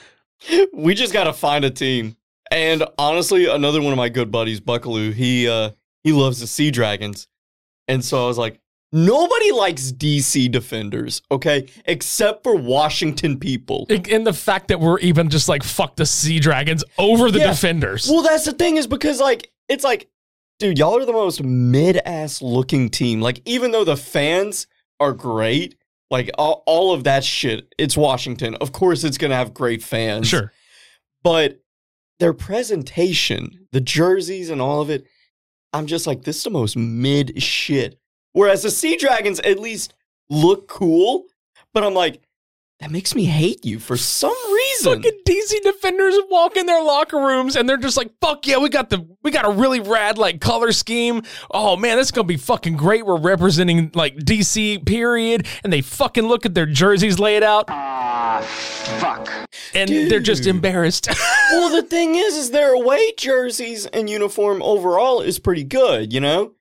we 0.73 0.93
just 0.93 1.13
gotta 1.13 1.31
find 1.31 1.63
a 1.63 1.69
team. 1.69 2.17
And 2.51 2.83
honestly, 2.97 3.45
another 3.45 3.81
one 3.81 3.93
of 3.93 3.97
my 3.97 4.09
good 4.09 4.29
buddies, 4.29 4.59
Buckaloo, 4.59 5.13
he 5.13 5.47
uh 5.47 5.71
he 6.03 6.11
loves 6.11 6.41
the 6.41 6.47
Sea 6.47 6.69
Dragons. 6.69 7.29
And 7.87 8.03
so 8.03 8.25
I 8.25 8.27
was 8.27 8.37
like, 8.37 8.58
nobody 8.91 9.51
likes 9.51 9.91
DC 9.91 10.51
defenders, 10.51 11.21
okay? 11.31 11.67
Except 11.85 12.43
for 12.43 12.55
Washington 12.55 13.39
people. 13.39 13.85
and 13.89 14.25
the 14.25 14.33
fact 14.33 14.67
that 14.69 14.79
we're 14.79 14.99
even 14.99 15.29
just 15.29 15.47
like 15.49 15.63
fuck 15.63 15.95
the 15.95 16.05
Sea 16.05 16.39
Dragons 16.39 16.83
over 16.97 17.31
the 17.31 17.39
Yeah. 17.39 17.47
defenders. 17.51 18.07
Well, 18.09 18.21
that's 18.23 18.45
the 18.45 18.53
thing 18.53 18.77
is 18.77 18.87
because 18.87 19.19
like 19.19 19.51
it's 19.67 19.83
like, 19.83 20.09
dude, 20.59 20.77
y'all 20.79 20.97
are 20.97 21.05
the 21.05 21.13
most 21.13 21.43
mid-ass 21.43 22.41
looking 22.41 22.89
team. 22.89 23.21
Like, 23.21 23.41
even 23.45 23.71
though 23.71 23.83
the 23.85 23.95
fans 23.95 24.65
are 24.99 25.13
great, 25.13 25.75
like 26.11 26.29
all, 26.37 26.63
all 26.65 26.91
of 26.93 27.03
that 27.03 27.23
shit, 27.23 27.73
it's 27.77 27.95
Washington. 27.95 28.55
Of 28.55 28.71
course, 28.71 29.03
it's 29.03 29.17
gonna 29.19 29.35
have 29.35 29.53
great 29.53 29.83
fans. 29.83 30.27
Sure. 30.27 30.51
but 31.23 31.59
their 32.19 32.33
presentation, 32.33 33.67
the 33.71 33.79
jerseys 33.79 34.49
and 34.49 34.61
all 34.61 34.81
of 34.81 34.89
it, 34.89 35.05
I'm 35.71 35.85
just 35.85 36.07
like, 36.07 36.23
this 36.23 36.37
is 36.37 36.43
the 36.43 36.49
most 36.49 36.75
mid 36.75 37.41
shit. 37.41 37.99
Whereas 38.33 38.63
the 38.63 38.71
Sea 38.71 38.95
Dragons 38.97 39.39
at 39.41 39.59
least 39.59 39.93
look 40.29 40.67
cool, 40.67 41.25
but 41.73 41.83
I'm 41.83 41.93
like, 41.93 42.21
that 42.79 42.91
makes 42.91 43.13
me 43.13 43.25
hate 43.25 43.65
you 43.65 43.77
for 43.77 43.97
some 43.97 44.33
reason. 44.53 45.03
Fucking 45.03 45.19
DC 45.27 45.61
defenders 45.63 46.15
walk 46.29 46.55
in 46.55 46.65
their 46.65 46.81
locker 46.81 47.17
rooms 47.17 47.57
and 47.57 47.67
they're 47.67 47.75
just 47.75 47.97
like, 47.97 48.09
"Fuck 48.21 48.47
yeah, 48.47 48.57
we 48.57 48.69
got 48.69 48.89
the 48.89 49.05
we 49.21 49.31
got 49.31 49.45
a 49.45 49.49
really 49.49 49.81
rad 49.81 50.17
like 50.17 50.39
color 50.39 50.71
scheme. 50.71 51.23
Oh 51.51 51.75
man, 51.75 51.97
this 51.97 52.07
is 52.07 52.11
gonna 52.11 52.25
be 52.25 52.37
fucking 52.37 52.77
great. 52.77 53.05
We're 53.05 53.19
representing 53.19 53.91
like 53.95 54.15
DC 54.19 54.85
period." 54.85 55.45
And 55.65 55.73
they 55.73 55.81
fucking 55.81 56.25
look 56.25 56.45
at 56.45 56.53
their 56.53 56.65
jerseys 56.65 57.19
laid 57.19 57.43
out, 57.43 57.65
Ah, 57.67 58.39
fuck. 59.01 59.29
and 59.73 59.89
they're 59.89 60.21
just 60.21 60.45
embarrassed. 60.47 61.09
well, 61.51 61.69
the 61.75 61.83
thing 61.83 62.15
is, 62.15 62.35
is 62.37 62.51
their 62.51 62.73
away 62.75 63.11
jerseys 63.17 63.87
and 63.87 64.09
uniform 64.09 64.61
overall 64.61 65.19
is 65.19 65.37
pretty 65.37 65.65
good, 65.65 66.13
you 66.13 66.21
know? 66.21 66.53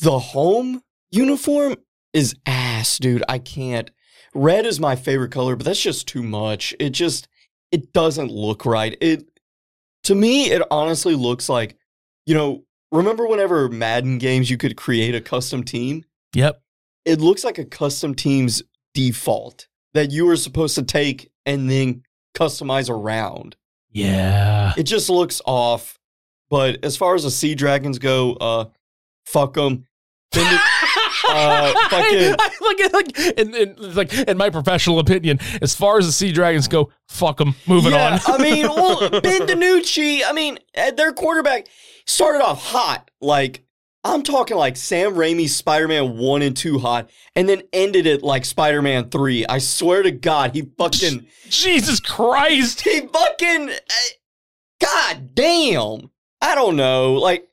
The 0.00 0.18
home 0.18 0.82
uniform 1.10 1.76
is 2.12 2.34
ass, 2.46 2.98
dude. 2.98 3.24
I 3.28 3.38
can't. 3.38 3.90
Red 4.34 4.66
is 4.66 4.78
my 4.80 4.96
favorite 4.96 5.30
color, 5.32 5.56
but 5.56 5.64
that's 5.64 5.80
just 5.82 6.06
too 6.08 6.22
much. 6.22 6.74
It 6.78 6.90
just 6.90 7.28
it 7.72 7.92
doesn't 7.92 8.30
look 8.30 8.64
right. 8.66 8.96
It 9.00 9.24
to 10.04 10.14
me, 10.14 10.50
it 10.50 10.62
honestly 10.70 11.14
looks 11.14 11.48
like, 11.48 11.76
you 12.26 12.34
know, 12.34 12.64
remember 12.92 13.26
whenever 13.26 13.68
Madden 13.68 14.18
games 14.18 14.50
you 14.50 14.56
could 14.56 14.76
create 14.76 15.14
a 15.14 15.20
custom 15.20 15.64
team? 15.64 16.04
yep. 16.34 16.60
It 17.04 17.20
looks 17.20 17.44
like 17.44 17.58
a 17.58 17.64
custom 17.64 18.14
team's 18.14 18.62
default 18.92 19.68
that 19.94 20.10
you 20.10 20.26
were 20.26 20.36
supposed 20.36 20.74
to 20.74 20.82
take 20.82 21.30
and 21.46 21.70
then 21.70 22.02
customize 22.34 22.90
around 22.90 23.56
Yeah. 23.90 24.74
it 24.76 24.82
just 24.84 25.08
looks 25.08 25.40
off. 25.46 25.98
But 26.50 26.84
as 26.84 26.96
far 26.96 27.14
as 27.14 27.22
the 27.22 27.30
sea 27.30 27.54
dragons 27.54 27.98
go, 27.98 28.34
uh, 28.34 28.64
fuck 29.26 29.54
them. 29.54 29.86
Uh, 31.28 31.72
fucking- 31.88 32.34
I, 32.38 32.50
like, 32.60 32.92
like, 32.92 33.18
in, 33.38 33.54
in, 33.54 33.94
like, 33.94 34.12
in 34.14 34.36
my 34.36 34.50
professional 34.50 34.98
opinion, 35.00 35.40
as 35.60 35.74
far 35.74 35.98
as 35.98 36.06
the 36.06 36.12
Sea 36.12 36.30
Dragons 36.30 36.68
go, 36.68 36.92
fuck 37.08 37.38
them. 37.38 37.54
Moving 37.66 37.92
yeah, 37.92 38.20
on. 38.26 38.34
I 38.34 38.42
mean, 38.42 38.66
well, 38.68 39.10
Ben 39.10 39.42
DiNucci, 39.42 40.20
I 40.24 40.32
mean, 40.32 40.58
uh, 40.76 40.92
their 40.92 41.12
quarterback 41.12 41.66
started 42.06 42.44
off 42.44 42.62
hot. 42.62 43.10
Like, 43.20 43.64
I'm 44.04 44.22
talking 44.22 44.56
like 44.56 44.76
Sam 44.76 45.14
Raimi's 45.14 45.56
Spider 45.56 45.88
Man 45.88 46.16
1 46.16 46.42
and 46.42 46.56
2 46.56 46.78
hot, 46.78 47.10
and 47.34 47.48
then 47.48 47.62
ended 47.72 48.06
it 48.06 48.22
like 48.22 48.44
Spider 48.44 48.82
Man 48.82 49.08
3. 49.08 49.46
I 49.46 49.58
swear 49.58 50.02
to 50.02 50.12
God, 50.12 50.54
he 50.54 50.62
fucking, 50.78 51.26
Jesus 51.48 51.98
Christ. 51.98 52.82
he 52.82 53.00
fucking, 53.00 53.70
uh, 53.70 53.84
God 54.80 55.34
damn. 55.34 56.10
I 56.40 56.54
don't 56.54 56.76
know. 56.76 57.14
Like, 57.14 57.48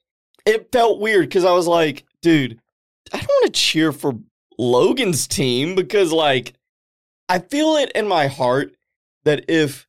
it 0.46 0.72
felt 0.72 1.00
weird 1.00 1.30
because 1.30 1.46
I 1.46 1.54
was 1.54 1.68
like, 1.68 2.06
dude, 2.22 2.60
I 3.12 3.18
don't 3.18 3.28
want 3.28 3.54
to 3.54 3.60
cheer 3.60 3.92
for 3.92 4.18
Logan's 4.58 5.28
team 5.28 5.76
because, 5.76 6.12
like, 6.12 6.54
I 7.30 7.40
feel 7.40 7.76
it 7.78 7.92
in 7.94 8.08
my 8.08 8.28
heart 8.28 8.76
that 9.24 9.46
if 9.48 9.88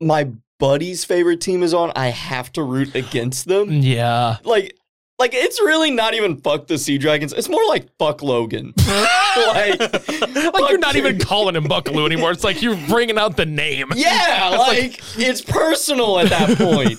my 0.00 0.30
buddy's 0.58 1.04
favorite 1.04 1.40
team 1.40 1.62
is 1.62 1.74
on, 1.74 1.92
I 1.94 2.08
have 2.08 2.52
to 2.54 2.62
root 2.62 2.94
against 2.94 3.46
them. 3.46 3.68
Mm, 3.68 3.82
yeah. 3.82 4.36
Like, 4.44 4.76
like 5.18 5.32
it's 5.34 5.60
really 5.60 5.90
not 5.90 6.14
even 6.14 6.36
fuck 6.40 6.66
the 6.66 6.78
Sea 6.78 6.98
Dragons. 6.98 7.32
It's 7.32 7.48
more 7.48 7.64
like 7.68 7.88
fuck 7.98 8.22
Logan. 8.22 8.74
like, 8.86 9.80
like 9.80 10.70
you're 10.70 10.78
not 10.78 10.96
even 10.96 11.18
calling 11.18 11.54
him 11.56 11.64
Buckaloo 11.64 12.06
anymore. 12.06 12.32
It's 12.32 12.44
like 12.44 12.62
you're 12.62 12.78
bringing 12.88 13.18
out 13.18 13.36
the 13.36 13.46
name. 13.46 13.92
Yeah, 13.94 14.48
like, 14.58 15.00
it's 15.16 15.40
personal 15.40 16.18
at 16.18 16.30
that 16.30 16.58
point. 16.58 16.98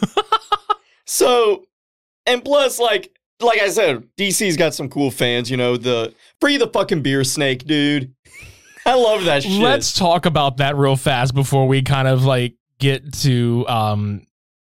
so, 1.05 1.65
and 2.25 2.43
plus, 2.43 2.79
like, 2.79 3.11
like 3.39 3.59
I 3.59 3.69
said, 3.69 4.07
DC's 4.17 4.57
got 4.57 4.73
some 4.73 4.89
cool 4.89 5.11
fans. 5.11 5.49
You 5.51 5.57
know, 5.57 5.77
the 5.77 6.13
free 6.39 6.57
the 6.57 6.67
fucking 6.67 7.01
beer 7.01 7.23
snake, 7.23 7.65
dude. 7.65 8.13
I 8.85 8.93
love 8.95 9.25
that 9.25 9.43
shit. 9.43 9.51
Let's 9.51 9.93
talk 9.93 10.25
about 10.25 10.57
that 10.57 10.75
real 10.75 10.95
fast 10.95 11.33
before 11.33 11.67
we 11.67 11.81
kind 11.81 12.07
of 12.07 12.23
like 12.23 12.55
get 12.79 13.13
to 13.13 13.65
um 13.67 14.27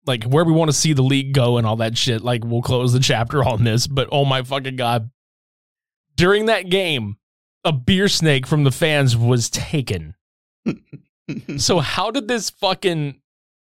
like 0.06 0.24
where 0.24 0.44
we 0.44 0.52
want 0.52 0.70
to 0.70 0.76
see 0.76 0.92
the 0.94 1.02
league 1.02 1.34
go 1.34 1.58
and 1.58 1.66
all 1.66 1.76
that 1.76 1.98
shit. 1.98 2.22
Like 2.22 2.42
we'll 2.44 2.62
close 2.62 2.92
the 2.92 3.00
chapter 3.00 3.44
on 3.44 3.64
this, 3.64 3.86
but 3.86 4.08
oh 4.10 4.24
my 4.24 4.42
fucking 4.42 4.76
god. 4.76 5.10
during 6.16 6.46
that 6.46 6.70
game, 6.70 7.16
a 7.64 7.72
beer 7.72 8.08
snake 8.08 8.46
from 8.46 8.64
the 8.64 8.70
fans 8.72 9.16
was 9.16 9.50
taken. 9.50 10.14
So 11.58 11.80
how 11.80 12.10
did 12.10 12.26
this 12.26 12.48
fucking 12.48 13.20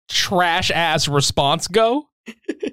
trash 0.10 0.69
ass 0.69 1.08
response 1.08 1.69
go? 1.69 2.10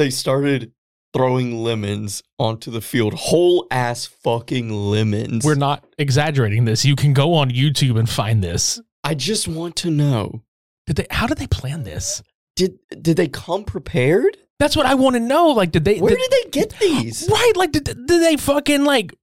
they 0.00 0.10
started 0.10 0.72
throwing 1.12 1.56
lemons 1.62 2.22
onto 2.38 2.70
the 2.70 2.80
field, 2.80 3.14
whole 3.14 3.66
ass 3.70 4.06
fucking 4.06 4.70
lemons. 4.70 5.44
We're 5.44 5.54
not 5.54 5.84
exaggerating 5.98 6.64
this. 6.64 6.84
You 6.84 6.96
can 6.96 7.12
go 7.12 7.34
on 7.34 7.50
YouTube 7.50 7.98
and 7.98 8.08
find 8.08 8.42
this. 8.42 8.80
I 9.04 9.14
just 9.14 9.48
want 9.48 9.76
to 9.76 9.90
know 9.90 10.42
Did 10.86 10.96
they? 10.96 11.06
How 11.10 11.26
did 11.26 11.38
they 11.38 11.46
plan 11.46 11.82
this? 11.84 12.22
did 12.56 12.78
did 13.00 13.16
they 13.16 13.28
come 13.28 13.64
prepared? 13.64 14.36
That's 14.58 14.76
what 14.76 14.84
I 14.84 14.94
want 14.94 15.14
to 15.16 15.20
know. 15.20 15.48
Like, 15.48 15.70
did 15.72 15.84
they? 15.84 15.98
Where 15.98 16.14
did, 16.14 16.18
did 16.18 16.30
they 16.44 16.50
get 16.50 16.78
these? 16.78 17.28
Right. 17.30 17.52
Like, 17.56 17.72
did, 17.72 17.84
did 17.84 18.06
they 18.06 18.36
fucking 18.36 18.84
like 18.84 19.14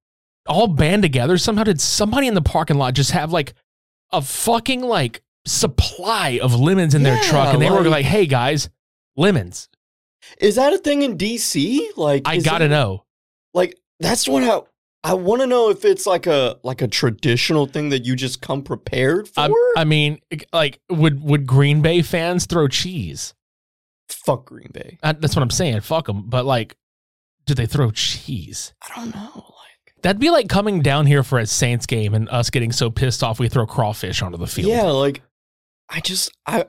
all 0.47 0.67
band 0.67 1.03
together? 1.03 1.37
Somehow 1.37 1.63
did 1.63 1.79
somebody 1.79 2.25
in 2.27 2.33
the 2.33 2.41
parking 2.41 2.77
lot 2.77 2.95
just 2.95 3.11
have 3.11 3.31
like 3.31 3.53
a 4.11 4.21
fucking 4.21 4.81
like 4.81 5.21
supply 5.45 6.39
of 6.41 6.55
lemons 6.59 6.95
in 6.95 7.03
their 7.03 7.21
truck? 7.23 7.53
And 7.53 7.61
they 7.61 7.69
were 7.69 7.81
like- 7.83 7.91
like, 7.91 8.05
hey 8.05 8.25
guys, 8.25 8.69
lemons. 9.15 9.69
Is 10.39 10.55
that 10.55 10.73
a 10.73 10.77
thing 10.77 11.01
in 11.01 11.17
DC? 11.17 11.79
Like 11.95 12.23
I 12.25 12.39
gotta 12.39 12.65
it- 12.65 12.69
know. 12.69 13.03
Like 13.53 13.79
that's 13.99 14.27
what 14.27 14.43
I 14.43 14.61
I 15.03 15.13
want 15.13 15.41
to 15.41 15.47
know 15.47 15.69
if 15.69 15.85
it's 15.85 16.05
like 16.05 16.27
a 16.27 16.59
like 16.63 16.81
a 16.81 16.87
traditional 16.87 17.65
thing 17.65 17.89
that 17.89 18.05
you 18.05 18.15
just 18.15 18.41
come 18.41 18.61
prepared 18.61 19.27
for. 19.27 19.41
I, 19.41 19.73
I 19.77 19.83
mean, 19.85 20.19
like, 20.51 20.79
would 20.89 21.23
would 21.23 21.47
Green 21.47 21.81
Bay 21.81 22.01
fans 22.01 22.45
throw 22.45 22.67
cheese? 22.67 23.33
Fuck 24.09 24.45
Green 24.45 24.69
Bay. 24.73 24.97
Uh, 25.03 25.13
that's 25.17 25.35
what 25.35 25.43
I'm 25.43 25.49
saying. 25.49 25.81
Fuck 25.81 26.07
them. 26.07 26.23
But 26.27 26.45
like, 26.45 26.75
do 27.45 27.53
they 27.53 27.65
throw 27.67 27.91
cheese? 27.91 28.73
I 28.81 28.95
don't 28.95 29.15
know. 29.15 29.31
Like 29.35 29.93
That'd 30.01 30.19
be 30.19 30.29
like 30.29 30.49
coming 30.49 30.81
down 30.81 31.05
here 31.05 31.23
for 31.23 31.39
a 31.39 31.45
Saints 31.45 31.85
game 31.85 32.13
and 32.13 32.27
us 32.29 32.49
getting 32.49 32.71
so 32.71 32.89
pissed 32.89 33.23
off 33.23 33.39
we 33.39 33.47
throw 33.49 33.65
crawfish 33.65 34.21
onto 34.21 34.37
the 34.37 34.47
field. 34.47 34.69
yeah, 34.69 34.83
like 34.83 35.21
I 35.89 36.01
just 36.01 36.31
I 36.45 36.65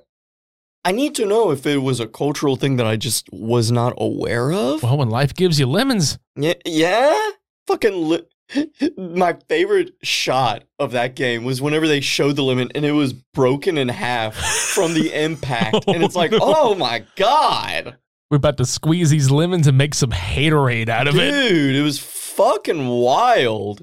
I 0.85 0.93
need 0.93 1.15
to 1.17 1.27
know 1.27 1.51
if 1.51 1.67
it 1.67 1.79
was 1.79 2.01
a 2.01 2.07
cultural 2.07 2.57
thing 2.57 2.77
that 2.77 2.87
I 2.87 2.97
just 2.97 3.29
was 3.33 3.71
not 3.71 3.95
aware 3.99 4.53
of. 4.53 4.83
Well, 4.83 4.99
when 4.99 5.11
life 5.11 5.35
gives 5.35 5.59
you 5.61 5.67
lemons, 5.67 6.19
Yeah, 6.37 6.55
yeah. 6.65 7.31
Fucking 7.67 8.09
li- 8.09 8.23
my 8.97 9.37
favorite 9.49 9.91
shot 10.03 10.65
of 10.79 10.93
that 10.93 11.15
game 11.15 11.45
was 11.45 11.61
whenever 11.61 11.87
they 11.87 12.01
showed 12.01 12.37
the 12.37 12.43
lemon 12.43 12.71
and 12.75 12.85
it 12.85 12.93
was 12.93 13.13
broken 13.13 13.77
in 13.77 13.89
half 13.89 14.35
from 14.35 14.95
the 14.95 15.13
impact, 15.25 15.85
and 15.87 16.03
it's 16.03 16.17
like, 16.17 16.33
Oh, 16.33 16.39
no. 16.39 16.55
oh 16.57 16.75
my 16.75 17.05
god, 17.17 17.97
we're 18.31 18.37
about 18.39 18.57
to 18.59 18.65
squeeze 18.65 19.11
these 19.11 19.31
lemons 19.31 19.67
and 19.67 19.77
make 19.77 19.95
some 19.95 20.11
haterade 20.11 20.89
out 20.89 21.09
of 21.09 21.17
it. 21.17 21.31
dude, 21.31 21.77
it 21.77 21.83
was 21.83 21.99
fucking 21.99 22.87
wild. 22.89 23.83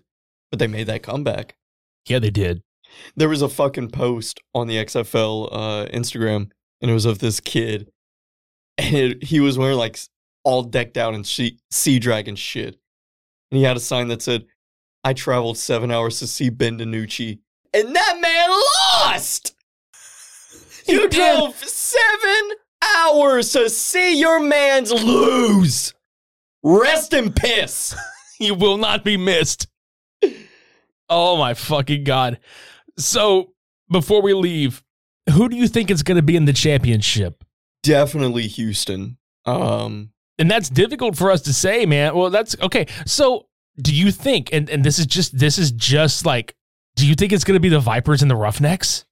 But 0.52 0.60
they 0.60 0.68
made 0.68 0.88
that 0.88 1.04
comeback. 1.04 1.56
Yeah, 2.08 2.20
they 2.20 2.30
did. 2.30 2.62
There 3.16 3.28
was 3.28 3.42
a 3.42 3.50
fucking 3.50 3.90
post 3.90 4.40
on 4.54 4.68
the 4.68 4.76
XFL 4.76 5.50
uh, 5.52 5.86
Instagram, 5.94 6.52
and 6.82 6.92
it 6.92 6.94
was 6.94 7.06
of 7.06 7.20
this 7.20 7.40
kid, 7.40 7.92
and 8.78 8.96
it, 8.96 9.24
he 9.24 9.40
was 9.40 9.58
wearing 9.58 9.78
like 9.78 9.98
all 10.44 10.64
decked 10.64 10.98
out 10.98 11.14
in 11.14 11.24
she- 11.24 11.60
sea 11.72 12.00
dragon 12.00 12.36
shit, 12.36 12.78
and 13.52 13.58
he 13.58 13.64
had 13.64 13.78
a 13.78 13.82
sign 13.82 14.08
that 14.10 14.22
said, 14.22 14.46
"I 15.04 15.14
traveled 15.14 15.58
seven 15.58 15.92
hours 15.92 16.20
to 16.20 16.28
see 16.28 16.50
Ben 16.50 16.78
DiNucci," 16.78 17.40
and 17.74 17.96
that 17.96 18.18
man 18.22 18.50
lost. 19.02 19.56
You 20.88 21.10
did. 21.10 21.14
drove 21.14 21.56
seven 21.58 22.52
hours 22.98 23.52
to 23.54 23.72
see 23.72 24.20
your 24.20 24.40
man's 24.40 24.92
lose. 24.92 25.96
Rest 26.64 27.14
in 27.14 27.34
piss. 27.34 27.96
You 28.40 28.54
will 28.54 28.78
not 28.78 29.04
be 29.06 29.16
missed. 29.18 29.68
Oh 31.10 31.38
my 31.38 31.54
fucking 31.54 32.04
god. 32.04 32.40
So, 32.98 33.54
before 33.92 34.22
we 34.24 34.34
leave, 34.34 34.84
who 35.32 35.50
do 35.50 35.56
you 35.56 35.68
think 35.68 35.90
is 35.92 36.04
going 36.04 36.18
to 36.18 36.24
be 36.24 36.36
in 36.36 36.46
the 36.46 36.54
championship? 36.54 37.44
Definitely 37.84 38.48
Houston. 38.48 39.18
Um, 39.46 40.12
And 40.40 40.50
that's 40.50 40.70
difficult 40.70 41.16
for 41.18 41.32
us 41.32 41.42
to 41.44 41.54
say, 41.54 41.86
man. 41.86 42.16
Well, 42.16 42.30
that's 42.30 42.56
okay. 42.62 42.88
So, 43.06 43.48
do 43.82 43.94
you 43.94 44.12
think 44.12 44.50
and 44.54 44.70
and 44.70 44.84
this 44.84 45.00
is 45.00 45.06
just 45.06 45.38
this 45.38 45.58
is 45.58 45.72
just 45.72 46.26
like 46.26 46.56
do 46.96 47.06
you 47.06 47.14
think 47.14 47.34
it's 47.34 47.44
going 47.44 47.56
to 47.56 47.60
be 47.60 47.70
the 47.70 47.80
Vipers 47.80 48.22
and 48.22 48.32
the 48.32 48.36
Roughnecks? 48.36 49.06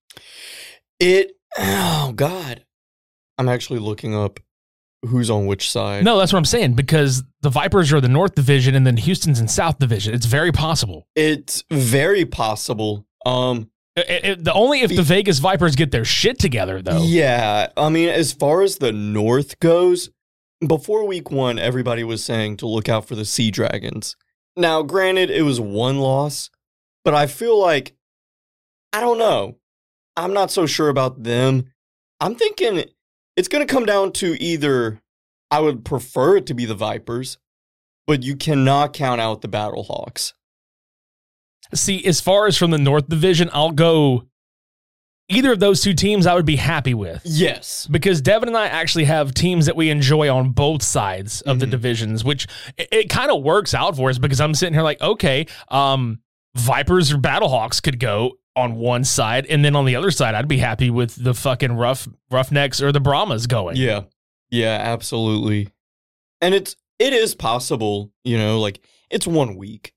It. 1.00 1.34
Oh 1.58 2.14
God, 2.16 2.64
I'm 3.38 3.50
actually 3.50 3.80
looking 3.80 4.16
up 4.16 4.40
who's 5.06 5.30
on 5.30 5.46
which 5.48 5.70
side. 5.70 6.04
No, 6.06 6.18
that's 6.18 6.32
what 6.32 6.40
I'm 6.40 6.46
saying 6.46 6.74
because 6.76 7.24
the 7.42 7.50
Vipers 7.50 7.92
are 7.92 8.00
the 8.02 8.08
North 8.08 8.36
Division 8.36 8.74
and 8.74 8.88
then 8.88 8.96
Houston's 8.98 9.40
in 9.40 9.48
South 9.50 9.78
Division. 9.80 10.14
It's 10.14 10.26
very 10.26 10.52
possible. 10.52 11.08
it's 11.16 11.64
very 11.70 12.26
possible. 12.26 13.06
Um, 13.26 13.70
It- 13.96 14.26
it- 14.26 14.44
the 14.44 14.54
only 14.54 14.82
if 14.82 14.90
the 14.96 15.04
Vegas 15.04 15.40
Vipers 15.40 15.76
get 15.76 15.92
their 15.92 16.06
shit 16.06 16.40
together, 16.40 16.82
though. 16.82 17.04
yeah. 17.04 17.68
I 17.78 17.90
mean, 17.90 18.10
as 18.10 18.34
far 18.34 18.62
as 18.64 18.78
the 18.78 18.92
North 18.92 19.60
goes, 19.60 20.10
before 20.66 21.06
Week 21.06 21.30
One, 21.30 21.60
everybody 21.60 22.04
was 22.04 22.24
saying 22.24 22.58
to 22.58 22.68
look 22.68 22.90
out 22.90 23.06
for 23.08 23.16
the 23.16 23.26
Sea 23.26 23.52
Dragons. 23.52 24.16
Now, 24.56 24.82
granted, 24.82 25.30
it 25.30 25.42
was 25.44 25.60
one 25.60 26.00
loss, 26.00 26.50
but 27.04 27.14
I 27.14 27.28
feel 27.28 27.60
like 27.60 27.94
I 28.94 29.00
don't 29.02 29.18
know. 29.18 29.58
I'm 30.16 30.34
not 30.34 30.52
so 30.52 30.66
sure 30.68 30.90
about 30.90 31.24
them. 31.24 31.72
I'm 32.20 32.36
thinking 32.36 32.86
it's 33.36 33.48
going 33.48 33.66
to 33.66 33.72
come 33.72 33.86
down 33.86 34.12
to 34.14 34.42
either 34.42 35.02
I 35.52 35.60
would 35.60 35.84
prefer 35.84 36.38
it 36.38 36.46
to 36.48 36.54
be 36.54 36.66
the 36.66 36.76
Vipers, 36.76 37.38
but 38.08 38.22
you 38.24 38.36
cannot 38.36 38.94
count 38.94 39.20
out 39.20 39.42
the 39.42 39.48
Battlehawks. 39.50 40.34
See, 41.76 42.04
as 42.06 42.22
far 42.22 42.48
as 42.48 42.58
from 42.58 42.72
the 42.72 42.78
North 42.78 43.08
Division, 43.10 43.50
I'll 43.54 43.72
go 43.72 44.24
either 45.30 45.54
of 45.54 45.60
those 45.60 45.82
two 45.82 45.94
teams 45.94 46.28
I 46.28 46.36
would 46.36 46.46
be 46.46 46.58
happy 46.58 46.94
with. 46.94 47.22
Yes. 47.26 47.88
Because 47.90 48.22
Devin 48.22 48.50
and 48.50 48.58
I 48.58 48.68
actually 48.68 49.06
have 49.06 49.34
teams 49.34 49.66
that 49.68 49.76
we 49.76 49.90
enjoy 49.90 50.30
on 50.34 50.52
both 50.52 50.84
sides 50.84 51.42
of 51.42 51.60
the 51.60 51.66
Mhm. 51.66 51.72
divisions, 51.72 52.24
which 52.24 52.46
it, 52.78 52.88
it 52.92 53.10
kind 53.10 53.32
of 53.32 53.42
works 53.42 53.74
out 53.74 53.96
for 53.96 54.10
us 54.10 54.18
because 54.18 54.42
I'm 54.42 54.54
sitting 54.54 54.74
here 54.74 54.84
like, 54.84 55.02
okay, 55.02 55.48
um, 55.70 56.20
Vipers 56.56 57.12
or 57.12 57.18
Battlehawks 57.18 57.82
could 57.82 58.00
go 58.00 58.38
on 58.56 58.76
one 58.76 59.04
side, 59.04 59.48
and 59.48 59.66
then 59.66 59.76
on 59.76 59.86
the 59.86 59.96
other 59.96 60.12
side, 60.12 60.36
I'd 60.36 60.48
be 60.48 60.60
happy 60.60 60.92
with 60.92 61.16
the 61.16 61.34
fucking 61.34 61.72
rough 61.72 62.08
Roughnecks 62.30 62.80
or 62.82 62.92
the 62.92 63.00
Brahmas 63.00 63.48
going. 63.48 63.78
Yeah. 63.78 64.02
Yeah, 64.52 64.78
absolutely. 64.80 65.70
And 66.42 66.54
it's 66.54 66.76
it 67.00 67.14
is 67.14 67.34
possible, 67.34 68.12
you 68.24 68.38
know, 68.38 68.60
like 68.60 68.80
it's 69.10 69.26
one 69.26 69.56
week. 69.56 69.94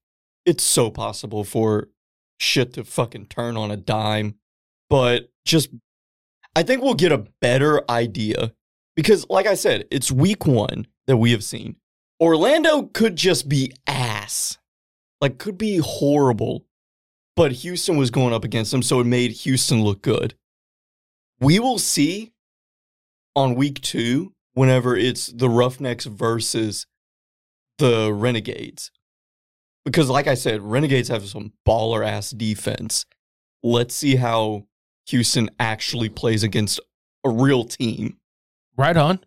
It's 0.46 0.64
so 0.64 0.90
possible 0.90 1.44
for 1.44 1.88
shit 2.38 2.72
to 2.74 2.84
fucking 2.84 3.26
turn 3.26 3.56
on 3.56 3.70
a 3.70 3.76
dime. 3.76 4.36
But 4.88 5.30
just 5.44 5.70
I 6.54 6.62
think 6.62 6.82
we'll 6.82 6.94
get 6.94 7.12
a 7.12 7.26
better 7.40 7.88
idea 7.90 8.52
because 8.94 9.28
like 9.28 9.46
I 9.46 9.54
said, 9.54 9.86
it's 9.90 10.10
week 10.10 10.46
1 10.46 10.86
that 11.06 11.18
we 11.18 11.32
have 11.32 11.44
seen. 11.44 11.76
Orlando 12.20 12.84
could 12.84 13.16
just 13.16 13.48
be 13.48 13.72
ass. 13.86 14.56
Like 15.20 15.38
could 15.38 15.58
be 15.58 15.78
horrible. 15.78 16.64
But 17.34 17.52
Houston 17.52 17.98
was 17.98 18.10
going 18.10 18.32
up 18.32 18.44
against 18.44 18.70
them 18.70 18.82
so 18.82 19.00
it 19.00 19.06
made 19.06 19.32
Houston 19.32 19.82
look 19.82 20.00
good. 20.00 20.34
We 21.38 21.58
will 21.58 21.78
see 21.78 22.32
on 23.34 23.54
week 23.54 23.82
two, 23.82 24.32
whenever 24.54 24.96
it's 24.96 25.26
the 25.26 25.50
Roughnecks 25.50 26.06
versus 26.06 26.86
the 27.76 28.10
Renegades. 28.10 28.90
Because, 29.86 30.10
like 30.10 30.26
I 30.26 30.34
said, 30.34 30.60
Renegades 30.60 31.08
have 31.08 31.26
some 31.26 31.52
baller 31.66 32.06
ass 32.06 32.30
defense. 32.30 33.06
Let's 33.62 33.94
see 33.94 34.16
how 34.16 34.66
Houston 35.06 35.48
actually 35.58 36.08
plays 36.08 36.42
against 36.42 36.80
a 37.24 37.30
real 37.30 37.64
team. 37.64 38.18
Right 38.76 38.96
on. 38.96 39.20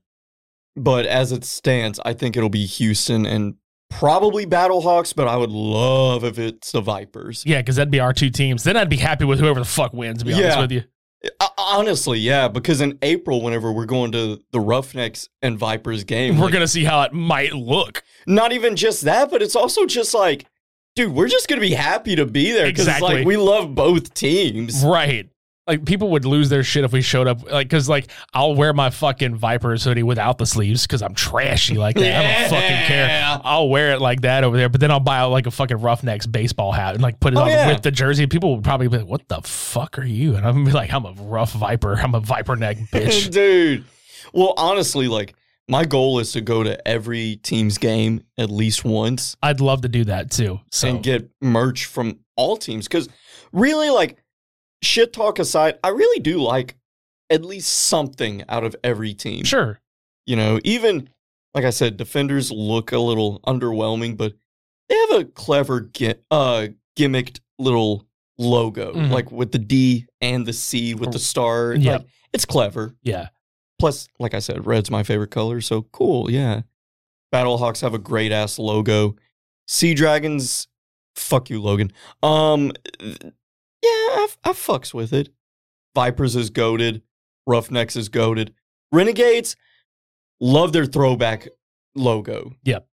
But 0.75 1.05
as 1.05 1.31
it 1.31 1.45
stands, 1.45 1.99
I 2.05 2.13
think 2.13 2.37
it'll 2.37 2.49
be 2.49 2.65
Houston 2.65 3.25
and 3.25 3.55
probably 3.89 4.45
Battlehawks, 4.45 5.15
but 5.15 5.27
I 5.27 5.35
would 5.35 5.49
love 5.49 6.23
if 6.23 6.37
it's 6.37 6.71
the 6.71 6.81
Vipers. 6.81 7.43
Yeah, 7.45 7.61
because 7.61 7.77
that'd 7.77 7.89
be 7.89 7.99
our 7.99 8.13
two 8.13 8.29
teams. 8.29 8.63
Then 8.63 8.77
I'd 8.77 8.89
be 8.89 8.97
happy 8.97 9.25
with 9.25 9.39
whoever 9.39 9.59
the 9.59 9.65
fuck 9.65 9.93
wins, 9.93 10.19
to 10.19 10.25
be 10.25 10.33
honest 10.33 10.59
with 10.59 10.71
you. 10.71 10.83
Uh, 11.39 11.47
Honestly, 11.57 12.19
yeah, 12.19 12.47
because 12.47 12.81
in 12.81 12.97
April, 13.01 13.41
whenever 13.41 13.71
we're 13.71 13.85
going 13.85 14.11
to 14.13 14.41
the 14.51 14.59
Roughnecks 14.59 15.27
and 15.41 15.57
Vipers 15.57 16.03
game, 16.03 16.37
We're 16.37 16.45
like, 16.45 16.53
going 16.53 16.63
to 16.63 16.67
see 16.67 16.83
how 16.83 17.01
it 17.03 17.13
might 17.13 17.53
look. 17.53 18.03
not 18.25 18.51
even 18.53 18.75
just 18.75 19.01
that, 19.03 19.29
but 19.29 19.41
it's 19.41 19.55
also 19.55 19.85
just 19.85 20.13
like, 20.13 20.45
dude, 20.95 21.13
we're 21.13 21.27
just 21.27 21.47
gonna 21.47 21.61
be 21.61 21.71
happy 21.73 22.15
to 22.15 22.25
be 22.25 22.51
there 22.51 22.65
because 22.67 22.87
Exactly. 22.87 23.15
like 23.15 23.25
we 23.25 23.37
love 23.37 23.73
both 23.75 24.13
teams. 24.13 24.83
Right. 24.83 25.29
Like 25.69 25.85
people 25.85 26.09
would 26.11 26.25
lose 26.25 26.49
their 26.49 26.63
shit 26.63 26.83
if 26.83 26.91
we 26.91 27.01
showed 27.01 27.27
up. 27.27 27.49
Like, 27.49 27.69
cause 27.69 27.87
like 27.87 28.09
I'll 28.33 28.55
wear 28.55 28.73
my 28.73 28.89
fucking 28.89 29.35
Vipers 29.35 29.83
hoodie 29.83 30.03
without 30.03 30.37
the 30.39 30.45
sleeves 30.45 30.87
because 30.87 31.01
I'm 31.01 31.13
trashy 31.13 31.75
like 31.75 31.95
that. 31.95 32.25
I 32.25 32.39
don't 32.41 32.49
fucking 32.49 32.87
care. 32.87 33.39
I'll 33.43 33.69
wear 33.69 33.91
it 33.91 34.01
like 34.01 34.21
that 34.21 34.43
over 34.43 34.57
there, 34.57 34.67
but 34.69 34.81
then 34.81 34.89
I'll 34.91 34.99
buy 34.99 35.21
like 35.23 35.45
a 35.45 35.51
fucking 35.51 35.77
Roughnecks 35.77 36.25
baseball 36.25 36.71
hat 36.71 36.95
and 36.95 37.03
like 37.03 37.19
put 37.19 37.33
it 37.33 37.37
Oh, 37.37 37.41
on 37.43 37.47
yeah. 37.49 37.67
with 37.67 37.83
the 37.83 37.91
jersey. 37.91 38.25
People 38.27 38.55
would 38.55 38.63
probably 38.63 38.87
be 38.87 38.97
like, 38.97 39.07
"What 39.07 39.27
the 39.27 39.41
fuck 39.43 39.99
are 39.99 40.03
you?" 40.03 40.35
And 40.35 40.45
I'm 40.45 40.53
gonna 40.55 40.65
be 40.65 40.71
like, 40.71 40.91
"I'm 40.91 41.05
a 41.05 41.13
rough 41.19 41.51
Viper. 41.53 41.93
I'm 41.93 42.15
a 42.15 42.19
Viper 42.19 42.55
neck 42.55 42.77
bitch." 42.91 43.31
dude. 43.31 43.85
Well, 44.33 44.53
honestly, 44.57 45.07
like 45.07 45.35
My 45.67 45.85
goal 45.85 46.17
is 46.17 46.31
to 46.31 46.41
go 46.41 46.63
to 46.63 46.87
every 46.87 47.35
team's 47.43 47.77
game 47.77 48.23
at 48.39 48.49
least 48.49 48.83
once 48.83 49.35
I'd 49.43 49.61
love 49.61 49.81
to 49.81 49.87
do 49.87 50.03
that 50.05 50.31
too. 50.31 50.59
So 50.71 50.87
and 50.87 51.03
get 51.03 51.29
merch 51.41 51.85
from 51.85 52.19
all 52.35 52.57
teams. 52.57 52.87
Because 52.87 53.07
really, 53.53 53.91
like, 53.91 54.17
shit 54.81 55.13
talk 55.13 55.39
aside, 55.39 55.77
I 55.83 55.89
really 55.89 56.19
do 56.19 56.41
like 56.41 56.75
at 57.29 57.43
least 57.45 57.71
something 57.71 58.43
out 58.49 58.63
of 58.63 58.75
every 58.83 59.13
team. 59.13 59.43
sure. 59.45 59.79
You 60.25 60.35
know, 60.35 60.59
even 60.63 61.09
like 61.55 61.65
I 61.65 61.71
said, 61.71 61.97
defenders 61.97 62.51
look 62.51 62.91
a 62.91 62.99
little 62.99 63.39
underwhelming, 63.41 64.15
but 64.17 64.33
they 64.87 64.95
have 64.95 65.21
a 65.21 65.25
clever 65.25 65.81
gi- 65.81 66.15
uh, 66.29 66.67
gimmicked 66.97 67.39
little 67.57 68.05
logo, 68.37 68.93
Mhm. 68.93 69.09
like 69.09 69.31
with 69.31 69.51
the 69.51 69.57
D 69.59 70.05
and 70.21 70.45
the 70.45 70.53
C 70.53 70.93
with 70.93 71.11
the 71.11 71.19
star. 71.19 71.73
Yeah. 71.73 71.93
Like, 71.97 72.05
it's 72.33 72.45
clever. 72.45 72.95
Yeah. 73.01 73.29
Plus, 73.79 74.07
like 74.19 74.33
I 74.33 74.39
said, 74.39 74.65
red's 74.67 74.91
my 74.91 75.03
favorite 75.03 75.31
color, 75.31 75.61
so 75.61 75.83
cool, 75.91 76.29
yeah. 76.29 76.61
Battlehawks 77.33 77.81
have 77.81 77.93
a 77.93 77.99
great 77.99 78.31
ass 78.31 78.59
logo. 78.59 79.15
Sea 79.67 79.93
Dragons, 79.93 80.67
fuck 81.15 81.49
you, 81.49 81.61
Logan. 81.61 81.91
Um, 82.23 82.71
yeah, 83.83 83.89
I, 83.89 84.27
I 84.45 84.49
fucks 84.51 84.93
with 84.93 85.13
it. 85.13 85.29
Vipers 85.95 86.35
is 86.35 86.49
goaded. 86.49 87.01
Roughnecks 87.47 87.95
is 87.95 88.09
goaded. 88.09 88.53
Renegades, 88.91 89.55
love 90.39 90.73
their 90.73 90.85
throwback 90.85 91.47
logo. 91.95 92.53
Yep. 92.63 92.87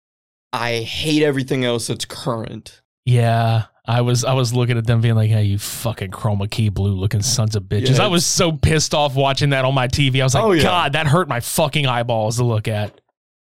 I 0.52 0.78
hate 0.78 1.22
everything 1.22 1.64
else 1.64 1.88
that's 1.88 2.04
current. 2.04 2.82
Yeah. 3.04 3.64
I 3.86 4.00
was 4.00 4.24
I 4.24 4.32
was 4.32 4.54
looking 4.54 4.78
at 4.78 4.86
them 4.86 5.02
being 5.02 5.14
like, 5.14 5.28
"Hey, 5.28 5.42
you 5.44 5.58
fucking 5.58 6.10
chroma 6.10 6.50
key 6.50 6.70
blue 6.70 6.94
looking 6.94 7.20
sons 7.20 7.54
of 7.54 7.64
bitches." 7.64 7.98
Yeah. 7.98 8.04
I 8.04 8.06
was 8.06 8.24
so 8.24 8.50
pissed 8.50 8.94
off 8.94 9.14
watching 9.14 9.50
that 9.50 9.66
on 9.66 9.74
my 9.74 9.88
TV. 9.88 10.20
I 10.20 10.24
was 10.24 10.34
like, 10.34 10.44
Oh, 10.44 10.52
yeah. 10.52 10.62
"God, 10.62 10.92
that 10.94 11.06
hurt 11.06 11.28
my 11.28 11.40
fucking 11.40 11.86
eyeballs 11.86 12.36
to 12.38 12.44
look 12.44 12.66
at." 12.66 12.98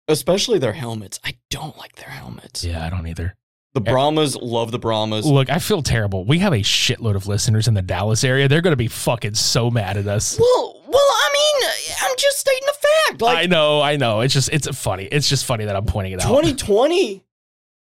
Especially 0.09 0.59
their 0.59 0.73
helmets. 0.73 1.17
I 1.23 1.35
don't 1.49 1.77
like 1.77 1.95
their 1.95 2.09
helmets. 2.09 2.61
Yeah, 2.65 2.85
I 2.85 2.89
don't 2.89 3.07
either. 3.07 3.37
The 3.73 3.81
Brahmas, 3.81 4.35
love 4.35 4.69
the 4.71 4.77
Brahmas. 4.77 5.25
Look, 5.25 5.49
I 5.49 5.57
feel 5.57 5.81
terrible. 5.81 6.25
We 6.25 6.37
have 6.39 6.53
a 6.53 6.59
shitload 6.59 7.15
of 7.15 7.25
listeners 7.25 7.67
in 7.67 7.73
the 7.73 7.81
Dallas 7.81 8.23
area. 8.23 8.47
They're 8.47 8.61
going 8.61 8.73
to 8.73 8.77
be 8.77 8.87
fucking 8.87 9.33
so 9.33 9.71
mad 9.71 9.97
at 9.97 10.05
us. 10.05 10.37
Well, 10.39 10.83
well, 10.87 10.95
I 10.95 11.29
mean, 11.33 11.69
I'm 12.03 12.15
just 12.15 12.37
stating 12.37 12.67
the 12.67 12.73
fact. 12.73 13.21
Like, 13.21 13.37
I 13.37 13.45
know, 13.47 13.81
I 13.81 13.95
know. 13.95 14.19
It's 14.19 14.33
just 14.33 14.49
it's 14.53 14.67
funny. 14.77 15.05
It's 15.05 15.27
just 15.27 15.45
funny 15.45 15.65
that 15.65 15.75
I'm 15.75 15.85
pointing 15.85 16.13
it 16.13 16.21
out. 16.21 16.27
2020 16.27 17.25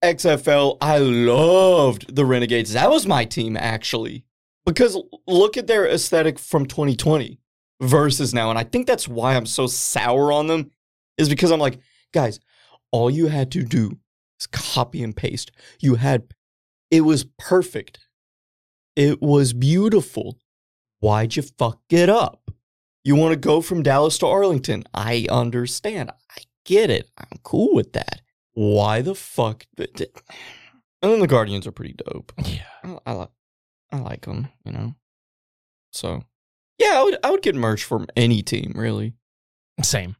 XFL, 0.02 0.76
I 0.80 0.98
loved 0.98 2.16
the 2.16 2.24
Renegades. 2.24 2.72
That 2.72 2.90
was 2.90 3.06
my 3.06 3.24
team 3.24 3.56
actually. 3.56 4.24
Because 4.64 5.00
look 5.28 5.56
at 5.56 5.68
their 5.68 5.86
aesthetic 5.86 6.40
from 6.40 6.66
2020 6.66 7.38
versus 7.80 8.34
now. 8.34 8.50
And 8.50 8.58
I 8.58 8.64
think 8.64 8.88
that's 8.88 9.06
why 9.06 9.36
I'm 9.36 9.46
so 9.46 9.68
sour 9.68 10.32
on 10.32 10.48
them, 10.48 10.72
is 11.16 11.28
because 11.28 11.52
I'm 11.52 11.60
like, 11.60 11.78
guys, 12.12 12.40
all 12.90 13.08
you 13.08 13.28
had 13.28 13.52
to 13.52 13.62
do 13.62 13.96
is 14.40 14.46
copy 14.46 15.02
and 15.02 15.16
paste. 15.16 15.50
You 15.80 15.96
had, 15.96 16.24
it 16.90 17.02
was 17.02 17.24
perfect. 17.38 18.00
It 18.94 19.20
was 19.20 19.52
beautiful. 19.52 20.38
Why'd 21.00 21.36
you 21.36 21.42
fuck 21.42 21.80
it 21.90 22.08
up? 22.08 22.50
You 23.04 23.14
want 23.14 23.32
to 23.32 23.36
go 23.38 23.60
from 23.60 23.82
Dallas 23.82 24.18
to 24.18 24.26
Arlington? 24.26 24.84
I 24.94 25.26
understand. 25.30 26.10
I 26.30 26.40
get 26.64 26.90
it. 26.90 27.08
I'm 27.18 27.38
cool 27.42 27.74
with 27.74 27.92
that. 27.92 28.22
Why 28.54 29.02
the 29.02 29.14
fuck? 29.14 29.66
th- 29.76 29.90
And 31.02 31.12
then 31.12 31.20
the 31.20 31.26
Guardians 31.26 31.66
are 31.66 31.72
pretty 31.72 31.92
dope. 31.94 32.32
Yeah. 32.44 32.64
I, 32.82 32.98
I 33.06 33.12
like, 33.12 33.28
I 33.92 33.98
like 33.98 34.24
them. 34.24 34.48
You 34.64 34.72
know. 34.72 34.94
So, 35.92 36.24
yeah, 36.78 36.98
I 36.98 37.02
would, 37.04 37.16
I 37.22 37.30
would 37.30 37.42
get 37.42 37.54
merch 37.54 37.84
from 37.84 38.06
any 38.16 38.42
team, 38.42 38.72
really. 38.74 39.12
Same. 39.82 40.16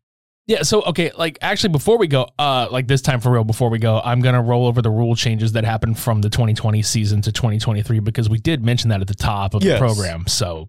Yeah, 0.49 0.63
so 0.63 0.83
okay, 0.83 1.11
like 1.19 1.39
actually 1.41 1.71
before 1.71 1.99
we 1.99 2.07
go, 2.07 2.29
uh 2.39 2.69
like 2.71 2.87
this 2.87 3.03
time 3.03 3.19
for 3.21 3.33
real 3.33 3.43
before 3.45 3.69
we 3.69 3.79
go, 3.79 4.01
I'm 4.05 4.21
going 4.21 4.35
to 4.37 4.41
roll 4.41 4.67
over 4.67 4.81
the 4.81 4.91
rule 4.91 5.17
changes 5.17 5.53
that 5.53 5.65
happened 5.65 5.99
from 5.99 6.21
the 6.21 6.31
2020 6.31 6.83
season 6.83 7.21
to 7.23 7.33
2023 7.33 7.99
because 8.01 8.29
we 8.29 8.39
did 8.39 8.65
mention 8.65 8.91
that 8.91 9.01
at 9.01 9.09
the 9.09 9.15
top 9.15 9.55
of 9.55 9.65
Yes. 9.65 9.81
the 9.81 9.85
program. 9.85 10.27
So 10.29 10.69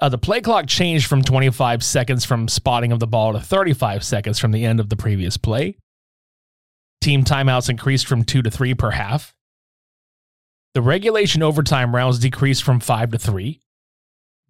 uh, 0.00 0.08
the 0.08 0.18
play 0.18 0.40
clock 0.40 0.66
changed 0.68 1.06
from 1.06 1.22
25 1.22 1.82
seconds 1.82 2.24
from 2.24 2.46
spotting 2.46 2.92
of 2.92 3.00
the 3.00 3.06
ball 3.08 3.32
to 3.32 3.40
35 3.40 4.04
seconds 4.04 4.38
from 4.38 4.52
the 4.52 4.64
end 4.64 4.78
of 4.78 4.88
the 4.88 4.96
previous 4.96 5.36
play. 5.36 5.76
Team 7.00 7.24
timeouts 7.24 7.68
increased 7.68 8.06
from 8.06 8.22
2 8.24 8.42
to 8.42 8.50
3 8.50 8.74
per 8.74 8.90
half. 8.90 9.34
The 10.74 10.82
regulation 10.82 11.42
overtime 11.42 11.94
rounds 11.94 12.20
decreased 12.20 12.62
from 12.62 12.78
5 12.78 13.10
to 13.10 13.18
3. 13.18 13.60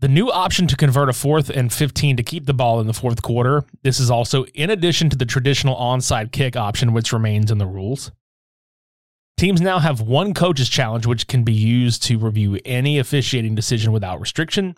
The 0.02 0.08
new 0.08 0.32
option 0.32 0.66
to 0.66 0.76
convert 0.76 1.08
a 1.08 1.12
fourth 1.12 1.48
and 1.48 1.72
15 1.72 2.16
to 2.16 2.24
keep 2.24 2.44
the 2.44 2.52
ball 2.52 2.80
in 2.80 2.88
the 2.88 2.92
fourth 2.92 3.22
quarter. 3.22 3.62
This 3.84 4.00
is 4.00 4.10
also 4.10 4.46
in 4.46 4.68
addition 4.68 5.08
to 5.10 5.16
the 5.16 5.24
traditional 5.24 5.76
onside 5.76 6.32
kick 6.32 6.56
option, 6.56 6.92
which 6.92 7.12
remains 7.12 7.52
in 7.52 7.58
the 7.58 7.68
rules. 7.68 8.10
Teams 9.36 9.60
now 9.60 9.78
have 9.78 10.00
one 10.00 10.34
coach's 10.34 10.68
challenge, 10.68 11.06
which 11.06 11.28
can 11.28 11.44
be 11.44 11.52
used 11.52 12.02
to 12.02 12.18
review 12.18 12.58
any 12.64 12.98
officiating 12.98 13.54
decision 13.54 13.92
without 13.92 14.20
restriction. 14.20 14.74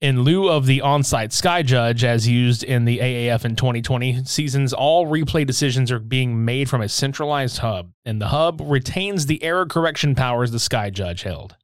In 0.00 0.22
lieu 0.22 0.48
of 0.48 0.64
the 0.64 0.78
onside 0.78 1.32
sky 1.32 1.62
judge, 1.62 2.02
as 2.02 2.26
used 2.26 2.64
in 2.64 2.86
the 2.86 3.00
AAF 3.00 3.44
in 3.44 3.54
2020 3.54 4.24
seasons, 4.24 4.72
all 4.72 5.06
replay 5.06 5.46
decisions 5.46 5.92
are 5.92 5.98
being 5.98 6.42
made 6.42 6.70
from 6.70 6.80
a 6.80 6.88
centralized 6.88 7.58
hub, 7.58 7.92
and 8.06 8.18
the 8.18 8.28
hub 8.28 8.62
retains 8.64 9.26
the 9.26 9.42
error 9.42 9.66
correction 9.66 10.14
powers 10.14 10.52
the 10.52 10.58
sky 10.58 10.88
judge 10.88 11.24
held. 11.24 11.56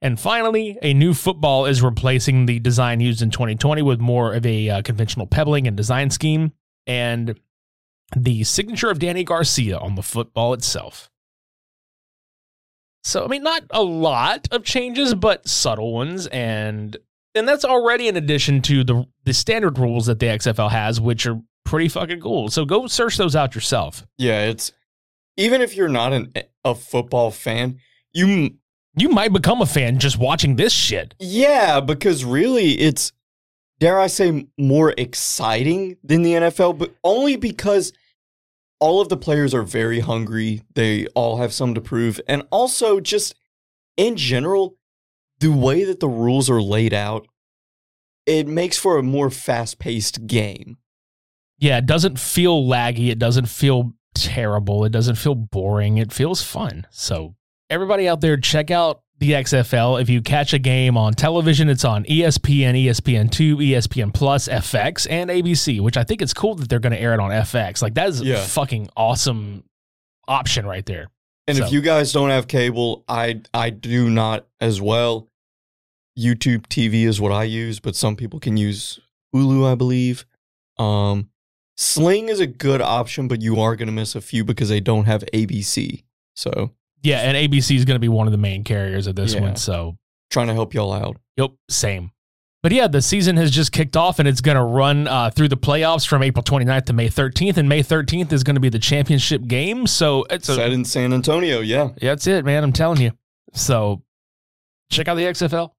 And 0.00 0.18
finally, 0.18 0.78
a 0.80 0.94
new 0.94 1.12
football 1.12 1.66
is 1.66 1.82
replacing 1.82 2.46
the 2.46 2.60
design 2.60 3.00
used 3.00 3.20
in 3.20 3.30
2020 3.30 3.82
with 3.82 4.00
more 4.00 4.32
of 4.34 4.46
a 4.46 4.70
uh, 4.70 4.82
conventional 4.82 5.26
pebbling 5.26 5.66
and 5.66 5.76
design 5.76 6.10
scheme, 6.10 6.52
and 6.86 7.38
the 8.16 8.44
signature 8.44 8.90
of 8.90 8.98
Dany 8.98 9.24
Garcia 9.24 9.76
on 9.76 9.96
the 9.96 10.02
football 10.02 10.52
itself. 10.52 11.10
So, 13.02 13.24
I 13.24 13.28
mean, 13.28 13.42
not 13.42 13.64
a 13.70 13.82
lot 13.82 14.48
of 14.52 14.64
changes, 14.64 15.14
but 15.14 15.48
subtle 15.48 15.92
ones, 15.94 16.26
and 16.28 16.96
and 17.34 17.48
that's 17.48 17.64
already 17.64 18.06
in 18.08 18.16
addition 18.16 18.62
to 18.62 18.84
the 18.84 19.04
the 19.24 19.34
standard 19.34 19.78
rules 19.78 20.06
that 20.06 20.20
the 20.20 20.26
XFL 20.26 20.70
has, 20.70 21.00
which 21.00 21.26
are 21.26 21.40
pretty 21.64 21.88
fucking 21.88 22.20
cool. 22.20 22.48
So 22.48 22.64
go 22.64 22.86
search 22.86 23.16
those 23.16 23.36
out 23.36 23.54
yourself. 23.54 24.06
Yeah, 24.16 24.46
it's 24.46 24.72
even 25.36 25.60
if 25.60 25.76
you're 25.76 25.88
not 25.88 26.12
an, 26.12 26.32
a 26.64 26.74
football 26.74 27.30
fan, 27.30 27.78
you 28.12 28.56
You 28.98 29.08
might 29.08 29.32
become 29.32 29.60
a 29.62 29.66
fan 29.66 29.98
just 29.98 30.18
watching 30.18 30.56
this 30.56 30.72
shit. 30.72 31.14
Yeah, 31.18 31.80
because 31.80 32.24
really 32.24 32.72
it's 32.78 33.12
dare 33.78 33.98
I 33.98 34.08
say 34.08 34.46
more 34.58 34.94
exciting 34.96 35.96
than 36.02 36.22
the 36.22 36.34
NFL, 36.34 36.78
but 36.78 36.94
only 37.04 37.36
because 37.36 37.92
all 38.80 39.00
of 39.00 39.08
the 39.08 39.16
players 39.16 39.54
are 39.54 39.62
very 39.62 40.00
hungry. 40.00 40.62
They 40.74 41.06
all 41.08 41.38
have 41.38 41.52
some 41.52 41.74
to 41.74 41.80
prove. 41.80 42.20
And 42.28 42.42
also 42.50 43.00
just 43.00 43.34
in 43.96 44.16
general, 44.16 44.76
the 45.40 45.52
way 45.52 45.84
that 45.84 46.00
the 46.00 46.08
rules 46.08 46.48
are 46.50 46.62
laid 46.62 46.94
out, 46.94 47.26
it 48.26 48.46
makes 48.46 48.76
for 48.76 48.98
a 48.98 49.02
more 49.02 49.30
fast-paced 49.30 50.26
game. 50.26 50.78
Yeah, 51.58 51.78
it 51.78 51.86
doesn't 51.86 52.18
feel 52.18 52.64
laggy. 52.64 53.08
It 53.08 53.18
doesn't 53.18 53.46
feel 53.46 53.94
terrible. 54.14 54.84
It 54.84 54.92
doesn't 54.92 55.16
feel 55.16 55.34
boring. 55.34 55.98
It 55.98 56.12
feels 56.12 56.42
fun. 56.42 56.86
So, 56.90 57.34
everybody 57.70 58.08
out 58.08 58.20
there, 58.20 58.36
check 58.36 58.70
out 58.70 59.02
the 59.18 59.32
XFL. 59.32 60.00
If 60.00 60.08
you 60.08 60.22
catch 60.22 60.52
a 60.52 60.58
game 60.58 60.96
on 60.96 61.12
television, 61.12 61.68
it's 61.68 61.84
on 61.84 62.04
ESPN, 62.04 62.84
ESPN2, 62.84 63.56
ESPN 63.70 64.14
Plus, 64.14 64.48
FX, 64.48 65.06
and 65.10 65.28
ABC, 65.30 65.80
which 65.80 65.96
I 65.96 66.04
think 66.04 66.22
it's 66.22 66.32
cool 66.34 66.54
that 66.56 66.68
they're 66.68 66.78
going 66.78 66.92
to 66.92 67.00
air 67.00 67.14
it 67.14 67.20
on 67.20 67.30
FX. 67.30 67.82
Like, 67.82 67.94
that 67.94 68.08
is 68.08 68.20
Yeah. 68.22 68.36
a 68.36 68.38
fucking 68.44 68.88
awesome 68.96 69.64
option 70.28 70.66
right 70.66 70.86
there. 70.86 71.08
And 71.46 71.56
So- 71.58 71.64
if 71.66 71.72
you 71.72 71.80
guys 71.80 72.12
don't 72.12 72.30
have 72.30 72.46
cable, 72.46 73.04
I 73.08 73.40
I 73.54 73.70
do 73.70 74.08
not 74.10 74.46
as 74.60 74.80
well. 74.80 75.26
YouTube 76.18 76.66
TV 76.68 77.04
is 77.04 77.20
what 77.20 77.32
I 77.32 77.44
use, 77.44 77.80
but 77.80 77.96
some 77.96 78.16
people 78.16 78.38
can 78.40 78.56
use 78.56 78.98
Hulu, 79.34 79.70
I 79.70 79.74
believe. 79.74 80.26
Um, 80.78 81.30
Sling 81.76 82.28
is 82.28 82.40
a 82.40 82.46
good 82.46 82.80
option, 82.82 83.28
but 83.28 83.40
you 83.40 83.60
are 83.60 83.76
going 83.76 83.86
to 83.86 83.92
miss 83.92 84.14
a 84.16 84.20
few 84.20 84.44
because 84.44 84.68
they 84.68 84.80
don't 84.80 85.04
have 85.04 85.24
ABC. 85.32 86.02
So, 86.34 86.72
Yeah, 87.02 87.20
and 87.20 87.36
ABC 87.36 87.76
is 87.76 87.84
going 87.84 87.94
to 87.96 88.00
be 88.00 88.08
one 88.08 88.26
of 88.26 88.32
the 88.32 88.38
main 88.38 88.64
carriers 88.64 89.06
of 89.06 89.14
this 89.16 89.34
Yeah. 89.34 89.40
one. 89.40 89.56
So, 89.56 89.96
trying 90.30 90.48
to 90.48 90.54
help 90.54 90.74
y'all 90.74 90.92
out. 90.92 91.16
Yep, 91.36 91.50
same. 91.68 92.10
But 92.60 92.72
yeah, 92.72 92.88
the 92.88 93.00
season 93.00 93.36
has 93.36 93.52
just 93.52 93.70
kicked 93.70 93.96
off 93.96 94.18
and 94.18 94.26
it's 94.26 94.40
going 94.40 94.56
to 94.56 94.64
run 94.64 95.06
uh, 95.06 95.30
through 95.30 95.46
the 95.48 95.56
playoffs 95.56 96.06
from 96.06 96.24
April 96.24 96.42
29th 96.42 96.86
to 96.86 96.92
May 96.92 97.08
13th. 97.08 97.56
And 97.56 97.68
May 97.68 97.84
13th 97.84 98.32
is 98.32 98.42
going 98.42 98.56
to 98.56 98.60
be 98.60 98.68
the 98.68 98.80
championship 98.80 99.46
game. 99.46 99.86
So 99.86 100.24
it's 100.28 100.48
a, 100.48 100.56
Set 100.56 100.72
in 100.72 100.84
San 100.84 101.12
Antonio, 101.12 101.60
yeah. 101.60 101.90
yeah, 102.02 102.10
that's 102.10 102.26
it, 102.26 102.44
man. 102.44 102.64
I'm 102.64 102.72
telling 102.72 103.00
you. 103.00 103.12
So 103.54 104.02
check 104.90 105.06
out 105.06 105.14
the 105.14 105.22
XFL. 105.22 105.70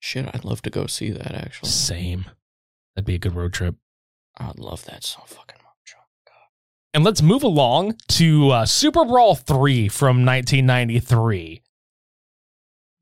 Shit, 0.00 0.26
I'd 0.32 0.44
love 0.44 0.60
to 0.62 0.70
go 0.70 0.86
see 0.86 1.10
that 1.10 1.34
actually. 1.34 1.70
Same. 1.70 2.26
That'd 2.94 3.06
be 3.06 3.14
a 3.14 3.18
good 3.18 3.34
road 3.34 3.54
trip. 3.54 3.74
I'd 4.36 4.58
love 4.58 4.84
that 4.84 5.02
so 5.02 5.20
fucking. 5.24 5.57
And 6.94 7.04
let's 7.04 7.22
move 7.22 7.42
along 7.42 7.96
to 8.08 8.50
uh, 8.50 8.66
Super 8.66 9.04
Brawl 9.04 9.34
3 9.34 9.88
from 9.88 10.24
1993. 10.24 11.62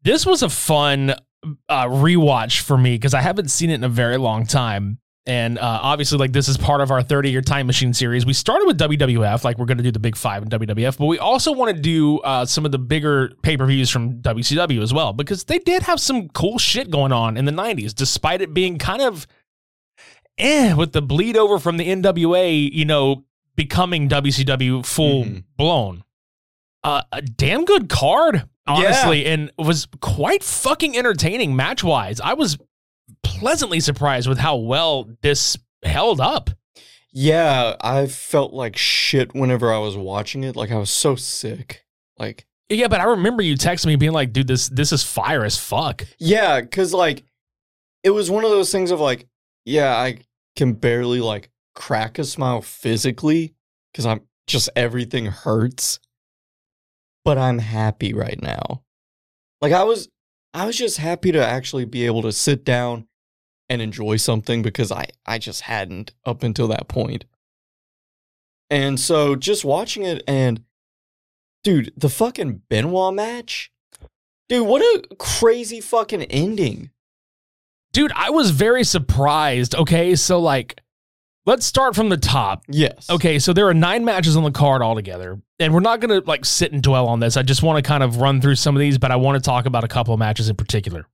This 0.03 0.27
was 0.27 0.43
a 0.43 0.49
fun 0.49 1.15
uh, 1.69 1.87
rewatch 1.87 2.61
for 2.61 2.77
me 2.77 2.95
because 2.95 3.15
I 3.15 3.21
haven't 3.21 3.51
seen 3.51 3.71
it 3.71 3.75
in 3.75 3.85
a 3.85 3.89
very 3.89 4.17
long 4.17 4.47
time. 4.47 4.99
And 5.29 5.59
uh, 5.59 5.81
obviously, 5.83 6.19
like 6.19 6.33
this 6.33 6.49
is 6.49 6.57
part 6.57 6.81
of 6.81 6.93
our 6.93 7.03
30 7.03 7.31
year 7.31 7.41
time 7.43 7.67
machine 7.67 7.93
series. 7.93 8.25
We 8.25 8.33
started 8.33 8.67
with 8.67 8.79
WWF, 8.79 9.43
like 9.43 9.59
we're 9.59 9.67
going 9.67 9.79
to 9.79 9.83
do 9.83 9.91
the 9.91 9.99
big 9.99 10.17
five 10.17 10.43
in 10.43 10.49
WWF, 10.49 10.99
but 10.99 11.07
we 11.07 11.19
also 11.19 11.51
want 11.53 11.75
to 11.75 11.81
do 11.81 12.19
uh, 12.21 12.47
some 12.47 12.65
of 12.65 12.71
the 12.71 12.79
bigger 12.79 13.33
pay 13.43 13.57
per 13.57 13.67
views 13.67 13.91
from 13.91 14.21
WCW 14.23 14.81
as 14.83 14.95
well, 14.95 15.13
because 15.13 15.45
they 15.45 15.59
did 15.59 15.83
have 15.83 16.01
some 16.01 16.29
cool 16.29 16.59
shit 16.59 16.91
going 16.91 17.11
on 17.11 17.37
in 17.37 17.45
the 17.45 17.53
90s, 17.53 17.93
despite 17.93 18.41
it 18.41 18.55
being 18.55 18.79
kind 18.79 19.03
of 19.03 19.27
eh, 20.39 20.75
with 20.75 20.93
the 20.93 21.03
bleed 21.03 21.37
over 21.37 21.59
from 21.59 21.77
the 21.77 21.89
NWA, 21.89 22.73
you 22.73 22.85
know, 22.85 23.25
becoming 23.57 24.09
WCW 24.09 24.83
full 24.85 25.25
Mhm. 25.25 25.45
blown. 25.57 26.05
Uh, 26.85 27.03
a 27.13 27.21
damn 27.23 27.65
good 27.65 27.89
card, 27.89 28.49
honestly, 28.67 29.27
and 29.27 29.51
was 29.59 29.89
quite 30.01 30.45
fucking 30.45 30.97
entertaining 30.97 31.57
match 31.57 31.83
wise. 31.83 32.21
I 32.21 32.35
was 32.35 32.59
pleasantly 33.25 33.81
surprised 33.81 34.29
with 34.29 34.39
how 34.39 34.57
well 34.57 35.09
this 35.23 35.57
held 35.83 36.21
up. 36.21 36.51
Yeah, 37.13 37.77
I 37.81 38.07
felt 38.07 38.53
like 38.53 38.77
shit 38.77 39.35
whenever 39.35 39.73
I 39.73 39.79
was 39.79 39.97
watching 39.97 40.45
it. 40.45 40.55
Like 40.55 40.71
I 40.71 40.77
was 40.77 40.91
so 40.91 41.17
sick. 41.17 41.85
Like 42.19 42.47
Yeah, 42.69 42.89
but 42.89 43.01
I 43.01 43.05
remember 43.05 43.43
you 43.43 43.55
texting 43.57 43.87
me 43.87 43.97
being 43.97 44.13
like, 44.13 44.33
dude, 44.33 44.47
this 44.49 44.69
this 44.69 44.93
is 44.93 45.03
fire 45.03 45.45
as 45.45 45.57
fuck. 45.57 46.07
yeah, 46.19 46.61
cuz 46.61 46.93
like 46.93 47.25
it 48.05 48.11
was 48.11 48.31
one 48.31 48.45
of 48.45 48.51
those 48.51 48.71
things 48.71 48.91
of 48.91 49.01
like 49.01 49.27
yeah, 49.65 49.97
I 49.97 50.19
can 50.57 50.75
barely 50.75 51.21
like 51.21 51.51
crack 51.77 52.19
a 52.19 52.25
smile 52.25 52.63
physically 52.63 53.55
cuz 53.95 54.05
I'm 54.05 54.23
just 54.49 54.69
everything 54.75 55.27
hurts. 55.27 56.01
But 57.25 57.39
I'm 57.39 57.59
happy 57.59 58.13
right 58.13 58.41
now. 58.41 58.83
Like 59.61 59.73
I 59.73 59.85
was 59.85 60.09
I 60.55 60.67
was 60.67 60.77
just 60.77 60.99
happy 60.99 61.33
to 61.33 61.45
actually 61.45 61.85
be 61.85 62.07
able 62.07 62.23
to 62.23 62.33
sit 62.33 62.65
down 62.65 63.07
and 63.69 63.83
enjoy 63.83 64.17
something 64.17 64.63
because 64.63 64.91
I 64.91 65.07
I 65.25 65.39
just 65.39 65.63
hadn't 65.63 66.13
up 66.25 66.43
until 66.43 66.69
that 66.69 66.89
point. 66.89 67.25
And 68.71 68.99
so 68.99 69.37
just 69.37 69.65
watching 69.65 70.03
it 70.03 70.23
and 70.27 70.65
dude, 71.63 71.93
the 71.97 72.09
fucking 72.09 72.63
Benoit 72.69 73.13
match? 73.15 73.73
Dude, 74.49 74.67
what 74.67 74.83
a 74.83 75.17
crazy 75.17 75.81
fucking 75.81 76.23
ending. 76.23 76.91
Dude, 77.93 78.13
I 78.15 78.31
was 78.31 78.51
very 78.51 78.85
surprised. 78.85 79.75
Okay, 79.75 80.15
so 80.15 80.39
like 80.39 80.81
let's 81.47 81.65
start 81.65 81.95
from 81.95 82.09
the 82.09 82.17
top. 82.17 82.65
Yes. 82.69 83.09
Okay, 83.09 83.39
so 83.39 83.53
there 83.53 83.67
are 83.69 83.75
nine 83.75 84.05
matches 84.05 84.37
on 84.37 84.43
the 84.43 84.51
card 84.51 84.83
altogether, 84.83 85.41
and 85.59 85.73
we're 85.73 85.81
not 85.81 86.01
gonna 86.01 86.21
like 86.27 86.45
sit 86.45 86.73
and 86.73 86.83
dwell 86.83 87.07
on 87.07 87.21
this. 87.21 87.37
I 87.37 87.43
just 87.43 87.63
want 87.63 87.83
to 87.83 87.89
kind 87.89 88.03
of 88.03 88.21
run 88.21 88.41
through 88.41 88.57
some 88.57 88.77
of 88.77 88.81
these, 88.81 88.99
but 88.99 89.11
I 89.11 89.17
want 89.17 89.43
to 89.43 89.47
talk 89.47 89.67
about 89.67 89.85
a 89.85 89.89
couple 89.89 90.13
of 90.13 90.21
matches 90.21 90.49
in 90.49 90.57
particular. 90.57 91.07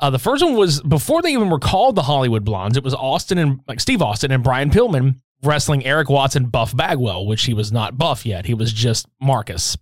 Uh, 0.00 0.10
the 0.10 0.18
first 0.18 0.42
one 0.42 0.56
was 0.56 0.80
before 0.82 1.22
they 1.22 1.32
even 1.32 1.50
were 1.50 1.58
called 1.58 1.94
the 1.94 2.02
Hollywood 2.02 2.44
Blondes. 2.44 2.76
It 2.76 2.84
was 2.84 2.94
Austin 2.94 3.38
and 3.38 3.60
like 3.68 3.80
Steve 3.80 4.02
Austin 4.02 4.32
and 4.32 4.42
Brian 4.42 4.70
Pillman 4.70 5.20
wrestling 5.42 5.84
Erik 5.84 6.08
Watts 6.08 6.36
and 6.36 6.50
Buff 6.50 6.76
Bagwell, 6.76 7.26
which 7.26 7.44
he 7.44 7.54
was 7.54 7.70
not 7.70 7.98
Buff 7.98 8.26
yet. 8.26 8.46
He 8.46 8.54
was 8.54 8.72
just 8.72 9.06
Marcus. 9.20 9.76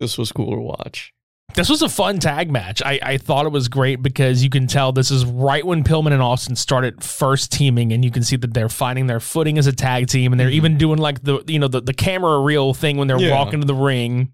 This 0.00 0.18
was 0.18 0.32
cool 0.32 0.50
to 0.56 0.60
watch. 0.60 1.14
This 1.54 1.68
was 1.68 1.82
a 1.82 1.88
fun 1.88 2.18
tag 2.18 2.50
match. 2.50 2.80
I, 2.82 2.98
I 3.02 3.16
thought 3.18 3.44
it 3.44 3.52
was 3.52 3.68
great 3.68 4.00
because 4.02 4.42
you 4.42 4.48
can 4.48 4.66
tell 4.66 4.90
this 4.92 5.10
is 5.10 5.24
right 5.24 5.64
when 5.64 5.84
Pillman 5.84 6.12
and 6.12 6.22
Austin 6.22 6.56
started 6.56 7.04
first 7.04 7.52
teaming, 7.52 7.92
and 7.92 8.04
you 8.04 8.10
can 8.10 8.22
see 8.22 8.36
that 8.36 8.54
they're 8.54 8.70
finding 8.70 9.06
their 9.06 9.20
footing 9.20 9.58
as 9.58 9.66
a 9.66 9.72
tag 9.72 10.08
team, 10.08 10.32
and 10.32 10.40
they're 10.40 10.48
mm-hmm. 10.48 10.56
even 10.56 10.78
doing 10.78 10.98
like 10.98 11.22
the 11.22 11.44
you 11.46 11.58
know 11.58 11.68
the, 11.68 11.80
the 11.80 11.92
camera 11.92 12.40
reel 12.40 12.72
thing 12.72 12.96
when 12.96 13.06
they're 13.08 13.20
Yeah. 13.20 13.32
walking 13.32 13.60
to 13.60 13.66
the 13.66 13.74
ring. 13.74 14.32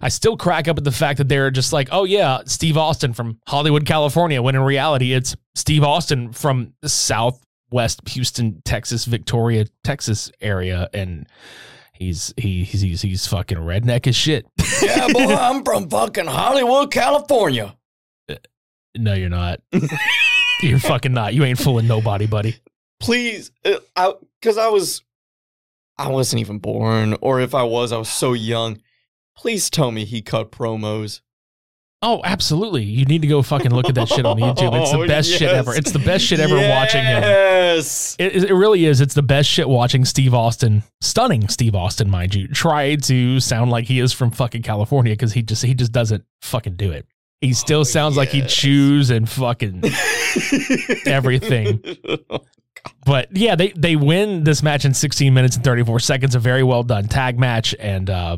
I 0.00 0.08
still 0.10 0.36
crack 0.36 0.68
up 0.68 0.76
at 0.76 0.84
the 0.84 0.92
fact 0.92 1.18
that 1.18 1.28
they're 1.28 1.50
just 1.50 1.72
like, 1.72 1.88
oh 1.90 2.04
yeah, 2.04 2.40
Steve 2.46 2.76
Austin 2.76 3.14
from 3.14 3.38
Hollywood, 3.46 3.86
California, 3.86 4.42
when 4.42 4.54
in 4.54 4.60
reality 4.60 5.12
it's 5.14 5.34
Steve 5.54 5.84
Austin 5.84 6.32
from 6.32 6.74
Southwest 6.84 8.06
Houston, 8.08 8.60
Texas, 8.64 9.06
Victoria, 9.06 9.66
Texas 9.84 10.30
area, 10.40 10.90
and 10.92 11.26
he's 11.98 12.32
he, 12.36 12.64
he's 12.64 12.80
he's 12.80 13.02
he's 13.02 13.26
fucking 13.26 13.58
redneck 13.58 14.06
as 14.06 14.16
shit. 14.16 14.46
Yeah, 14.82 15.08
boy, 15.12 15.34
I'm 15.34 15.64
from 15.64 15.88
fucking 15.88 16.26
Hollywood, 16.26 16.92
California. 16.92 17.76
No, 18.96 19.14
you're 19.14 19.30
not. 19.30 19.60
you're 20.62 20.78
fucking 20.78 21.12
not. 21.12 21.34
You 21.34 21.44
ain't 21.44 21.58
fooling 21.58 21.86
nobody, 21.86 22.26
buddy. 22.26 22.56
Please, 23.00 23.50
uh, 23.64 23.78
I 23.94 24.12
because 24.40 24.58
I 24.58 24.68
was, 24.68 25.02
I 25.98 26.08
wasn't 26.08 26.40
even 26.40 26.58
born, 26.58 27.16
or 27.20 27.40
if 27.40 27.54
I 27.54 27.62
was, 27.62 27.92
I 27.92 27.98
was 27.98 28.08
so 28.08 28.32
young. 28.32 28.80
Please 29.36 29.68
tell 29.70 29.90
me 29.90 30.04
he 30.04 30.22
cut 30.22 30.50
promos. 30.50 31.20
Oh, 32.02 32.20
absolutely. 32.24 32.84
You 32.84 33.06
need 33.06 33.22
to 33.22 33.26
go 33.28 33.40
fucking 33.42 33.72
look 33.72 33.88
at 33.88 33.94
that 33.94 34.08
shit 34.08 34.26
on 34.26 34.36
YouTube. 34.36 34.80
It's 34.80 34.92
the 34.92 34.98
Oh, 35.02 35.06
best 35.06 35.30
shit 35.30 35.48
ever. 35.50 35.74
It's 35.74 35.92
the 35.92 35.98
best 35.98 36.24
shit 36.24 36.40
ever 36.40 36.54
watching 36.56 37.02
him. 37.02 37.22
Yes. 37.22 38.14
It, 38.18 38.44
it 38.44 38.54
really 38.54 38.84
is. 38.84 39.00
It's 39.00 39.14
the 39.14 39.22
best 39.22 39.48
shit 39.48 39.68
watching 39.68 40.04
Steve 40.04 40.34
Austin, 40.34 40.82
stunning 41.00 41.48
Steve 41.48 41.74
Austin, 41.74 42.10
mind 42.10 42.34
you, 42.34 42.48
try 42.48 42.96
to 42.96 43.40
sound 43.40 43.70
like 43.70 43.86
he 43.86 43.98
is 43.98 44.12
from 44.12 44.30
fucking 44.30 44.62
California 44.62 45.14
because 45.14 45.32
he 45.32 45.42
just 45.42 45.64
he 45.64 45.74
just 45.74 45.90
doesn't 45.92 46.24
fucking 46.42 46.76
do 46.76 46.92
it. 46.92 47.06
He 47.40 47.52
still 47.54 47.84
sounds 47.84 48.16
like 48.16 48.28
he 48.28 48.42
chews 48.42 49.10
and 49.10 49.28
fucking 49.28 49.82
everything. 51.06 51.82
But 53.04 53.28
yeah, 53.36 53.54
they 53.56 53.68
they 53.70 53.96
win 53.96 54.44
this 54.44 54.62
match 54.62 54.84
in 54.84 54.94
16 54.94 55.32
minutes 55.34 55.56
and 55.56 55.64
34 55.64 56.00
seconds. 56.00 56.34
A 56.34 56.38
very 56.38 56.62
well 56.62 56.82
done 56.82 57.08
tag 57.08 57.38
match, 57.38 57.74
and 57.78 58.08
uh, 58.10 58.36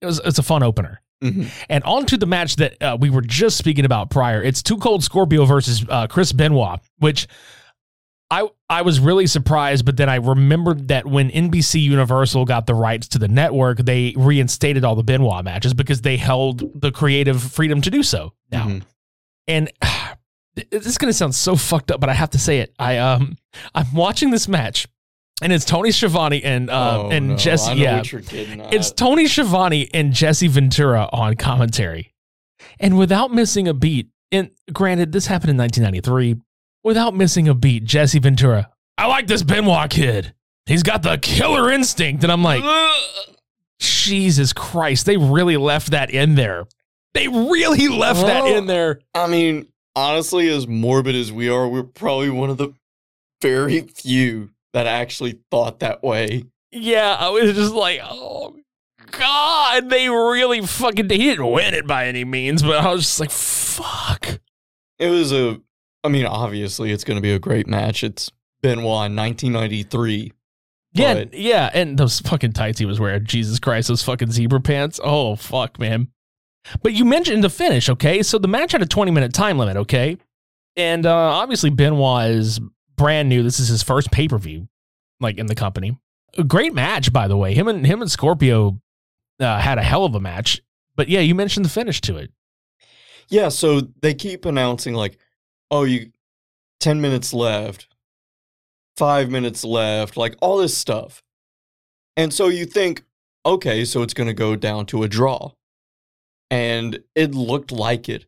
it 0.00 0.06
was 0.06 0.20
it's 0.24 0.38
a 0.38 0.42
fun 0.42 0.62
opener. 0.62 1.00
Mhm. 1.22 1.48
And 1.68 1.84
on 1.84 2.06
to 2.06 2.16
the 2.16 2.26
match 2.26 2.56
that 2.56 2.82
uh, 2.82 2.96
we 2.98 3.10
were 3.10 3.20
just 3.22 3.56
speaking 3.58 3.84
about 3.84 4.10
prior. 4.10 4.42
It's 4.42 4.62
Too 4.62 4.78
Cold 4.78 5.04
Scorpio 5.04 5.44
versus 5.44 5.84
uh, 5.88 6.06
Chris 6.06 6.32
Benoit, 6.32 6.80
which 6.98 7.26
I 8.30 8.48
I 8.68 8.82
was 8.82 9.00
really 9.00 9.26
surprised, 9.26 9.84
but 9.84 9.96
then 9.96 10.08
I 10.08 10.14
remembered 10.16 10.88
that 10.88 11.06
when 11.06 11.30
NBC 11.30 11.82
Universal 11.82 12.44
got 12.44 12.66
the 12.66 12.74
rights 12.74 13.08
to 13.08 13.18
the 13.18 13.28
network, 13.28 13.78
they 13.78 14.14
reinstated 14.16 14.84
all 14.84 14.94
the 14.94 15.02
Benoit 15.02 15.44
matches 15.44 15.74
because 15.74 16.00
they 16.02 16.16
held 16.16 16.80
the 16.80 16.92
creative 16.92 17.42
freedom 17.42 17.80
to 17.82 17.90
do 17.90 18.02
so 18.02 18.32
now. 18.50 18.66
Mhm. 18.66 18.82
And 19.48 19.72
this 20.70 20.86
is 20.86 20.96
going 20.98 21.10
to 21.10 21.16
sound 21.16 21.34
so 21.34 21.56
fucked 21.56 21.90
up, 21.90 22.00
but 22.00 22.08
I 22.08 22.14
have 22.14 22.30
to 22.30 22.38
say 22.38 22.60
it. 22.60 22.72
I 22.78 22.98
um 22.98 23.36
I'm 23.74 23.92
watching 23.92 24.30
this 24.30 24.46
match, 24.48 24.86
and 25.42 25.52
it's 25.52 25.64
Tony 25.64 25.90
Schiavone 25.90 26.42
and 26.42 26.70
uh 26.70 27.02
Oh, 27.04 27.10
and 27.10 27.30
no, 27.30 27.36
Jesse. 27.36 27.74
Yeah, 27.74 27.98
what 27.98 28.12
you're 28.12 28.20
getting 28.20 28.60
at. 28.60 28.72
it's 28.74 28.90
Tony 28.92 29.26
Schiavone 29.26 29.88
and 29.94 30.12
Jesse 30.12 30.48
Ventura 30.48 31.08
on 31.12 31.36
commentary. 31.36 32.12
And 32.78 32.98
without 32.98 33.32
missing 33.32 33.68
a 33.68 33.74
beat, 33.74 34.08
and 34.32 34.50
granted, 34.72 35.12
this 35.12 35.26
happened 35.26 35.50
in 35.50 35.56
1993, 35.58 36.36
without 36.84 37.14
missing 37.14 37.48
a 37.48 37.54
beat, 37.54 37.84
Jesse 37.84 38.18
Ventura, 38.18 38.70
I 38.98 39.06
like 39.06 39.26
this 39.26 39.42
Benoit 39.42 39.90
kid. 39.90 40.34
He's 40.66 40.82
got 40.82 41.02
the 41.02 41.18
killer 41.18 41.70
instinct. 41.72 42.22
And 42.22 42.30
I'm 42.32 42.42
like, 42.44 42.62
Jesus 43.78 44.52
Christ, 44.52 45.06
they 45.06 45.16
really 45.16 45.56
left 45.56 45.90
that 45.92 46.10
in 46.10 46.34
there. 46.34 46.66
They 47.14 47.28
really 47.28 47.88
left 47.88 48.20
that 48.26 48.42
Oh. 48.44 48.56
in 48.56 48.66
there. 48.66 49.00
I 49.14 49.26
mean, 49.26 49.66
honestly, 49.96 50.48
as 50.48 50.68
morbid 50.68 51.14
as 51.14 51.32
we 51.32 51.48
are, 51.48 51.66
we're 51.68 51.82
probably 51.82 52.30
one 52.30 52.50
of 52.50 52.56
the 52.58 52.70
very 53.42 53.80
few 53.80 54.50
that 54.72 54.86
actually 54.86 55.40
thought 55.50 55.80
that 55.80 56.02
way. 56.02 56.44
Yeah, 56.72 57.16
I 57.18 57.28
was 57.30 57.54
just 57.54 57.74
like, 57.74 58.00
oh 58.02 58.56
God, 59.10 59.90
they 59.90 60.08
really 60.08 60.60
fucking 60.60 61.10
he 61.10 61.18
didn't 61.18 61.50
win 61.50 61.74
it 61.74 61.86
by 61.86 62.06
any 62.06 62.24
means, 62.24 62.62
but 62.62 62.78
I 62.84 62.92
was 62.92 63.02
just 63.02 63.20
like, 63.20 63.30
fuck. 63.30 64.40
It 64.98 65.08
was 65.08 65.32
a, 65.32 65.60
I 66.04 66.08
mean, 66.08 66.26
obviously, 66.26 66.92
it's 66.92 67.04
going 67.04 67.16
to 67.16 67.22
be 67.22 67.32
a 67.32 67.38
great 67.38 67.66
match. 67.66 68.04
It's 68.04 68.30
Benoit 68.62 69.06
in 69.10 69.16
1993. 69.16 70.32
Yeah, 70.92 71.14
But- 71.14 71.34
yeah, 71.34 71.70
and 71.72 71.98
those 71.98 72.20
fucking 72.20 72.52
tights 72.52 72.78
he 72.78 72.86
was 72.86 73.00
wearing. 73.00 73.24
Jesus 73.24 73.58
Christ, 73.58 73.88
those 73.88 74.02
fucking 74.02 74.30
zebra 74.32 74.60
pants. 74.60 74.98
Oh 75.02 75.36
fuck, 75.36 75.78
man. 75.78 76.08
But 76.82 76.92
you 76.92 77.04
mentioned 77.04 77.42
the 77.42 77.48
finish, 77.50 77.88
okay? 77.88 78.22
So 78.22 78.38
the 78.38 78.48
match 78.48 78.72
had 78.72 78.82
a 78.82 78.86
20 78.86 79.10
minute 79.10 79.32
time 79.32 79.56
limit, 79.58 79.76
okay? 79.78 80.18
And 80.76 81.06
uh, 81.06 81.14
obviously 81.14 81.70
Benoit 81.70 82.30
is 82.30 82.60
brand 83.00 83.30
new. 83.30 83.42
This 83.42 83.58
is 83.58 83.68
his 83.68 83.82
first 83.82 84.10
pay 84.10 84.28
per 84.28 84.36
view, 84.36 84.68
like 85.20 85.38
in 85.38 85.46
the 85.46 85.54
company. 85.54 85.98
A 86.36 86.44
great 86.44 86.74
match, 86.74 87.12
by 87.12 87.28
the 87.28 87.36
way. 87.36 87.54
Him 87.54 87.66
and 87.66 87.86
him 87.86 88.02
and 88.02 88.10
Scorpio 88.10 88.78
uh, 89.40 89.58
had 89.58 89.78
a 89.78 89.82
hell 89.82 90.04
of 90.04 90.14
a 90.14 90.20
match. 90.20 90.60
But 90.96 91.08
yeah, 91.08 91.20
you 91.20 91.34
mentioned 91.34 91.64
the 91.64 91.70
finish 91.70 92.02
to 92.02 92.18
it. 92.18 92.30
Yeah, 93.28 93.48
so 93.48 93.80
they 94.02 94.12
keep 94.12 94.44
announcing, 94.44 94.92
like, 94.92 95.16
oh, 95.70 95.84
you, 95.84 96.10
10 96.80 97.00
minutes 97.00 97.32
left, 97.32 97.88
five 98.96 99.30
minutes 99.30 99.64
left, 99.64 100.16
like 100.16 100.36
all 100.42 100.58
this 100.58 100.76
stuff. 100.76 101.22
And 102.16 102.34
so 102.34 102.48
you 102.48 102.66
think, 102.66 103.04
okay, 103.46 103.84
so 103.84 104.02
it's 104.02 104.14
going 104.14 104.26
to 104.26 104.34
go 104.34 104.56
down 104.56 104.84
to 104.86 105.04
a 105.04 105.08
draw. 105.08 105.52
And 106.50 106.98
it 107.14 107.34
looked 107.34 107.72
like 107.72 108.08
it. 108.08 108.26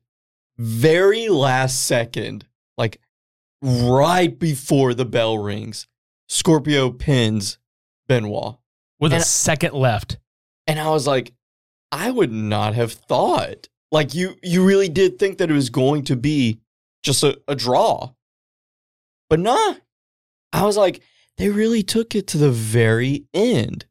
Very 0.57 1.29
last 1.29 1.85
second, 1.85 2.47
like 2.79 3.01
right 3.63 4.37
before 4.39 4.93
the 4.93 5.05
bell 5.05 5.39
rings, 5.39 5.87
Scorpio 6.29 6.91
pins 6.91 7.59
Benoit. 8.09 8.57
With 8.99 9.13
a 9.13 9.21
second 9.21 9.75
left. 9.75 10.19
And 10.67 10.79
I 10.79 10.91
was 10.91 11.07
like, 11.07 11.33
I 11.91 12.11
would 12.11 12.33
not 12.33 12.75
have 12.75 12.93
thought. 12.93 13.69
Like 13.91 14.15
you 14.15 14.37
you 14.43 14.65
really 14.65 14.89
did 14.89 15.19
think 15.19 15.39
that 15.39 15.51
it 15.51 15.55
was 15.55 15.71
going 15.71 16.05
to 16.05 16.17
be 16.17 16.61
just 17.03 17.23
a, 17.23 17.41
a 17.49 17.55
draw. 17.55 18.13
But 19.29 19.41
nah. 19.41 19.75
I 20.53 20.65
was 20.65 20.77
like, 20.77 21.03
they 21.37 21.49
really 21.49 21.83
took 21.83 22.15
it 22.15 22.27
to 22.29 22.39
the 22.39 22.51
very 22.51 23.25
end. 23.35 23.87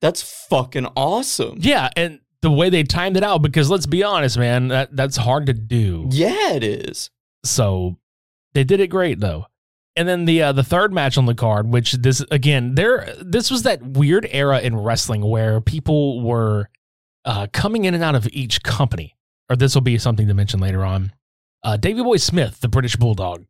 That's 0.00 0.22
fucking 0.48 0.86
awesome. 0.96 1.58
Yeah, 1.60 1.90
and 1.96 2.20
the 2.42 2.50
way 2.50 2.70
they 2.70 2.84
timed 2.84 3.16
it 3.16 3.24
out, 3.24 3.42
because 3.42 3.70
let's 3.70 3.86
be 3.86 4.02
honest, 4.02 4.38
man, 4.38 4.68
that 4.68 4.94
that's 4.94 5.16
hard 5.16 5.46
to 5.46 5.52
do. 5.52 6.08
Yeah, 6.10 6.52
it 6.52 6.62
is. 6.64 7.10
So 7.44 7.98
they 8.56 8.64
did 8.64 8.80
it 8.80 8.86
great 8.88 9.20
though. 9.20 9.46
And 9.96 10.08
then 10.08 10.24
the 10.24 10.42
uh, 10.42 10.52
the 10.52 10.64
third 10.64 10.92
match 10.92 11.18
on 11.18 11.26
the 11.26 11.34
card, 11.34 11.68
which 11.68 11.92
this 11.92 12.24
again, 12.30 12.74
there 12.74 13.14
this 13.20 13.50
was 13.50 13.64
that 13.64 13.82
weird 13.82 14.26
era 14.30 14.60
in 14.60 14.76
wrestling 14.76 15.22
where 15.22 15.60
people 15.60 16.22
were 16.22 16.70
uh, 17.26 17.48
coming 17.52 17.84
in 17.84 17.92
and 17.92 18.02
out 18.02 18.14
of 18.14 18.26
each 18.32 18.62
company. 18.62 19.14
Or 19.48 19.56
this 19.56 19.74
will 19.74 19.82
be 19.82 19.98
something 19.98 20.26
to 20.26 20.34
mention 20.34 20.58
later 20.58 20.84
on. 20.84 21.12
Uh, 21.62 21.76
Davy 21.76 22.02
Boy 22.02 22.16
Smith, 22.16 22.60
the 22.60 22.68
British 22.68 22.96
Bulldog, 22.96 23.44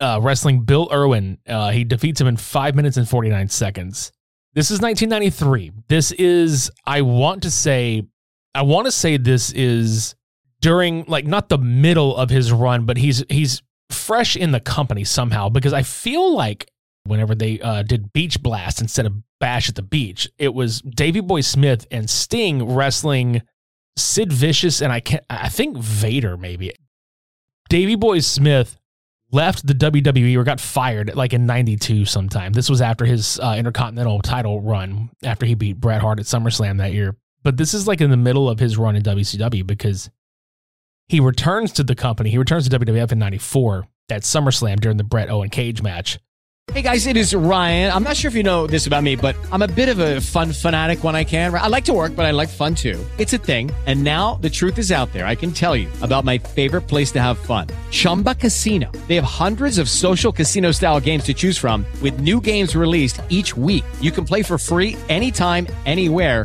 uh, 0.00 0.20
wrestling 0.22 0.62
Bill 0.62 0.88
Irwin. 0.92 1.38
Uh, 1.46 1.70
he 1.70 1.84
defeats 1.84 2.20
him 2.20 2.28
in 2.28 2.36
five 2.36 2.76
minutes 2.76 2.96
and 2.96 3.08
forty 3.08 3.28
nine 3.28 3.48
seconds. 3.48 4.12
This 4.54 4.70
is 4.70 4.80
1993. 4.80 5.72
This 5.88 6.12
is 6.12 6.70
I 6.86 7.02
want 7.02 7.42
to 7.42 7.50
say 7.50 8.06
I 8.54 8.62
want 8.62 8.86
to 8.86 8.92
say 8.92 9.16
this 9.16 9.52
is 9.52 10.14
during 10.60 11.04
like 11.06 11.26
not 11.26 11.48
the 11.48 11.58
middle 11.58 12.16
of 12.16 12.30
his 12.30 12.52
run, 12.52 12.86
but 12.86 12.96
he's 12.96 13.24
he's 13.28 13.62
fresh 13.90 14.36
in 14.36 14.52
the 14.52 14.60
company 14.60 15.04
somehow 15.04 15.48
because 15.48 15.72
I 15.72 15.82
feel 15.82 16.34
like 16.34 16.70
whenever 17.04 17.34
they 17.34 17.60
uh, 17.60 17.82
did 17.82 18.12
Beach 18.12 18.42
Blast 18.42 18.80
instead 18.80 19.06
of 19.06 19.14
Bash 19.40 19.68
at 19.68 19.74
the 19.74 19.82
Beach, 19.82 20.28
it 20.38 20.52
was 20.52 20.80
Davy 20.82 21.20
Boy 21.20 21.40
Smith 21.40 21.86
and 21.90 22.08
Sting 22.08 22.74
wrestling 22.74 23.42
Sid 23.96 24.32
Vicious 24.32 24.80
and 24.80 24.92
I 24.92 25.00
can 25.00 25.20
I 25.28 25.48
think 25.48 25.76
Vader 25.76 26.36
maybe. 26.36 26.72
Davy 27.68 27.96
Boy 27.96 28.20
Smith 28.20 28.78
left 29.30 29.66
the 29.66 29.74
WWE 29.74 30.36
or 30.36 30.44
got 30.44 30.60
fired 30.60 31.14
like 31.14 31.32
in 31.32 31.46
92 31.46 32.04
sometime. 32.04 32.52
This 32.52 32.70
was 32.70 32.80
after 32.80 33.04
his 33.04 33.38
uh, 33.40 33.56
Intercontinental 33.58 34.20
title 34.20 34.60
run 34.60 35.10
after 35.22 35.44
he 35.44 35.54
beat 35.54 35.80
Bret 35.80 36.00
Hart 36.00 36.18
at 36.18 36.26
SummerSlam 36.26 36.78
that 36.78 36.92
year. 36.92 37.16
But 37.42 37.56
this 37.56 37.74
is 37.74 37.86
like 37.86 38.00
in 38.00 38.10
the 38.10 38.16
middle 38.16 38.48
of 38.48 38.58
his 38.58 38.76
run 38.76 38.96
in 38.96 39.02
WCW 39.02 39.66
because 39.66 40.10
he 41.08 41.20
returns 41.20 41.72
to 41.72 41.84
the 41.84 41.94
company. 41.94 42.30
He 42.30 42.38
returns 42.38 42.68
to 42.68 42.78
WWF 42.78 43.12
in 43.12 43.18
94 43.18 43.88
at 44.10 44.22
SummerSlam 44.22 44.80
during 44.80 44.98
the 44.98 45.04
Bret 45.04 45.30
Owen 45.30 45.50
Cage 45.50 45.82
match. 45.82 46.18
Hey 46.74 46.82
guys, 46.82 47.06
it 47.06 47.16
is 47.16 47.34
Ryan. 47.34 47.90
I'm 47.90 48.02
not 48.02 48.14
sure 48.14 48.28
if 48.28 48.34
you 48.34 48.42
know 48.42 48.66
this 48.66 48.86
about 48.86 49.02
me, 49.02 49.16
but 49.16 49.34
I'm 49.50 49.62
a 49.62 49.68
bit 49.68 49.88
of 49.88 50.00
a 50.00 50.20
fun 50.20 50.52
fanatic 50.52 51.02
when 51.02 51.16
I 51.16 51.24
can. 51.24 51.54
I 51.54 51.66
like 51.68 51.86
to 51.86 51.94
work, 51.94 52.14
but 52.14 52.26
I 52.26 52.30
like 52.30 52.50
fun 52.50 52.74
too. 52.74 53.02
It's 53.16 53.32
a 53.32 53.38
thing. 53.38 53.70
And 53.86 54.04
now 54.04 54.34
the 54.42 54.50
truth 54.50 54.76
is 54.76 54.92
out 54.92 55.10
there. 55.14 55.24
I 55.24 55.34
can 55.34 55.50
tell 55.50 55.74
you 55.74 55.88
about 56.02 56.24
my 56.24 56.36
favorite 56.36 56.82
place 56.82 57.10
to 57.12 57.22
have 57.22 57.38
fun 57.38 57.68
Chumba 57.90 58.34
Casino. 58.34 58.92
They 59.08 59.14
have 59.14 59.24
hundreds 59.24 59.78
of 59.78 59.88
social 59.88 60.30
casino 60.30 60.70
style 60.70 61.00
games 61.00 61.24
to 61.24 61.32
choose 61.32 61.56
from, 61.56 61.86
with 62.02 62.20
new 62.20 62.38
games 62.38 62.76
released 62.76 63.22
each 63.30 63.56
week. 63.56 63.84
You 64.02 64.10
can 64.10 64.26
play 64.26 64.42
for 64.42 64.58
free 64.58 64.96
anytime, 65.08 65.66
anywhere 65.86 66.44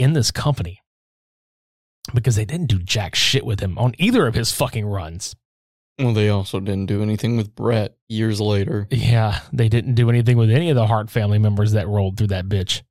in 0.00 0.14
this 0.14 0.30
company 0.30 0.80
because 2.14 2.34
they 2.36 2.44
didn't 2.44 2.68
do 2.68 2.78
jack 2.78 3.14
shit 3.14 3.44
with 3.44 3.60
him 3.60 3.78
on 3.78 3.94
either 3.98 4.26
of 4.26 4.34
his 4.34 4.50
fucking 4.50 4.86
runs. 4.86 5.36
Well, 5.98 6.14
they 6.14 6.30
also 6.30 6.60
didn't 6.60 6.86
do 6.86 7.02
anything 7.02 7.36
with 7.36 7.54
Bret 7.54 7.96
years 8.08 8.40
later. 8.40 8.88
Yeah, 8.90 9.40
they 9.52 9.68
didn't 9.68 9.94
do 9.94 10.08
anything 10.08 10.38
with 10.38 10.50
any 10.50 10.70
of 10.70 10.76
the 10.76 10.86
Hart 10.86 11.10
family 11.10 11.38
members 11.38 11.72
that 11.72 11.86
rolled 11.86 12.16
through 12.16 12.28
that 12.28 12.48
bitch. 12.48 12.82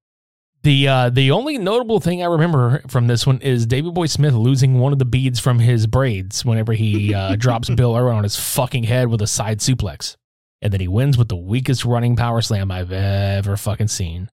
The 0.62 0.88
uh, 0.88 1.10
the 1.10 1.32
only 1.32 1.58
notable 1.58 2.00
thing 2.00 2.22
I 2.22 2.26
remember 2.26 2.84
from 2.88 3.08
this 3.08 3.26
one 3.26 3.40
is 3.40 3.66
Davy 3.66 3.90
Boy 3.90 4.08
Smith 4.08 4.34
losing 4.34 4.78
one 4.78 4.92
of 4.94 5.00
the 5.00 5.06
beads 5.06 5.40
from 5.40 5.58
his 5.58 5.88
braids 5.88 6.44
whenever 6.46 6.74
he 6.74 7.14
uh, 7.14 7.36
drops 7.40 7.70
Bill 7.70 7.96
Irwin 7.96 8.18
on 8.18 8.24
his 8.24 8.36
fucking 8.36 8.84
head 8.84 9.08
with 9.08 9.22
a 9.22 9.28
side 9.28 9.60
suplex, 9.60 10.18
and 10.62 10.72
then 10.72 10.82
he 10.82 10.88
wins 10.88 11.18
with 11.18 11.30
the 11.30 11.38
weakest 11.38 11.86
running 11.86 12.16
power 12.16 12.42
slam 12.42 12.72
I've 12.72 12.92
ever 12.92 13.56
fucking 13.58 13.88
seen. 13.88 14.30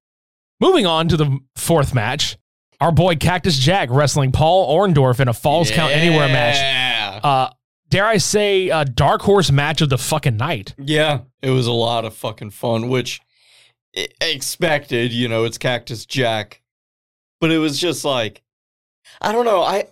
Moving 0.60 0.84
on 0.84 1.08
to 1.08 1.16
the 1.16 1.38
fourth 1.54 1.94
match, 1.94 2.36
our 2.80 2.92
boy 2.92 3.16
Cactus 3.16 3.56
Jack 3.58 3.88
wrestling 3.90 4.32
Paul 4.32 4.76
Orndorff 4.76 5.20
in 5.20 5.28
a 5.28 5.34
Falls 5.34 5.70
Count 5.70 5.92
Anywhere 5.92 6.28
match. 6.28 7.22
Uh, 7.24 7.50
dare 7.88 8.06
I 8.06 8.18
say, 8.18 8.68
a 8.68 8.84
dark 8.84 9.22
horse 9.22 9.50
match 9.50 9.80
of 9.80 9.88
the 9.88 9.98
fucking 9.98 10.36
night. 10.36 10.74
Yeah, 10.78 11.20
it 11.42 11.50
was 11.50 11.66
a 11.66 11.72
lot 11.72 12.04
of 12.04 12.14
fucking 12.14 12.50
fun, 12.50 12.88
which 12.88 13.20
expected. 14.20 15.12
You 15.12 15.28
know, 15.28 15.44
it's 15.44 15.58
Cactus 15.58 16.06
Jack, 16.06 16.62
but 17.40 17.50
it 17.50 17.58
was 17.58 17.78
just 17.78 18.04
like, 18.04 18.42
I 19.20 19.32
don't 19.32 19.44
know. 19.44 19.62
I 19.62 19.86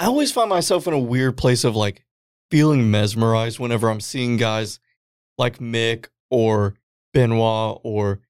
I 0.00 0.06
always 0.06 0.32
find 0.32 0.50
myself 0.50 0.86
in 0.86 0.94
a 0.94 0.98
weird 0.98 1.36
place 1.36 1.64
of 1.64 1.76
like 1.76 2.04
feeling 2.50 2.90
mesmerized 2.90 3.58
whenever 3.58 3.88
I'm 3.88 4.00
seeing 4.00 4.36
guys 4.36 4.80
like 5.38 5.58
Mick 5.58 6.06
or 6.30 6.74
Benoit 7.12 7.80
or 7.84 8.20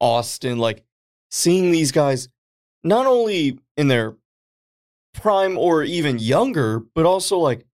Austin, 0.00 0.58
like 0.58 0.82
seeing 1.30 1.70
these 1.70 1.92
guys 1.92 2.28
not 2.82 3.06
only 3.06 3.58
in 3.76 3.88
their 3.88 4.16
prime 5.14 5.58
or 5.58 5.82
even 5.82 6.18
younger, 6.18 6.80
but 6.94 7.06
also 7.06 7.38
like 7.38 7.64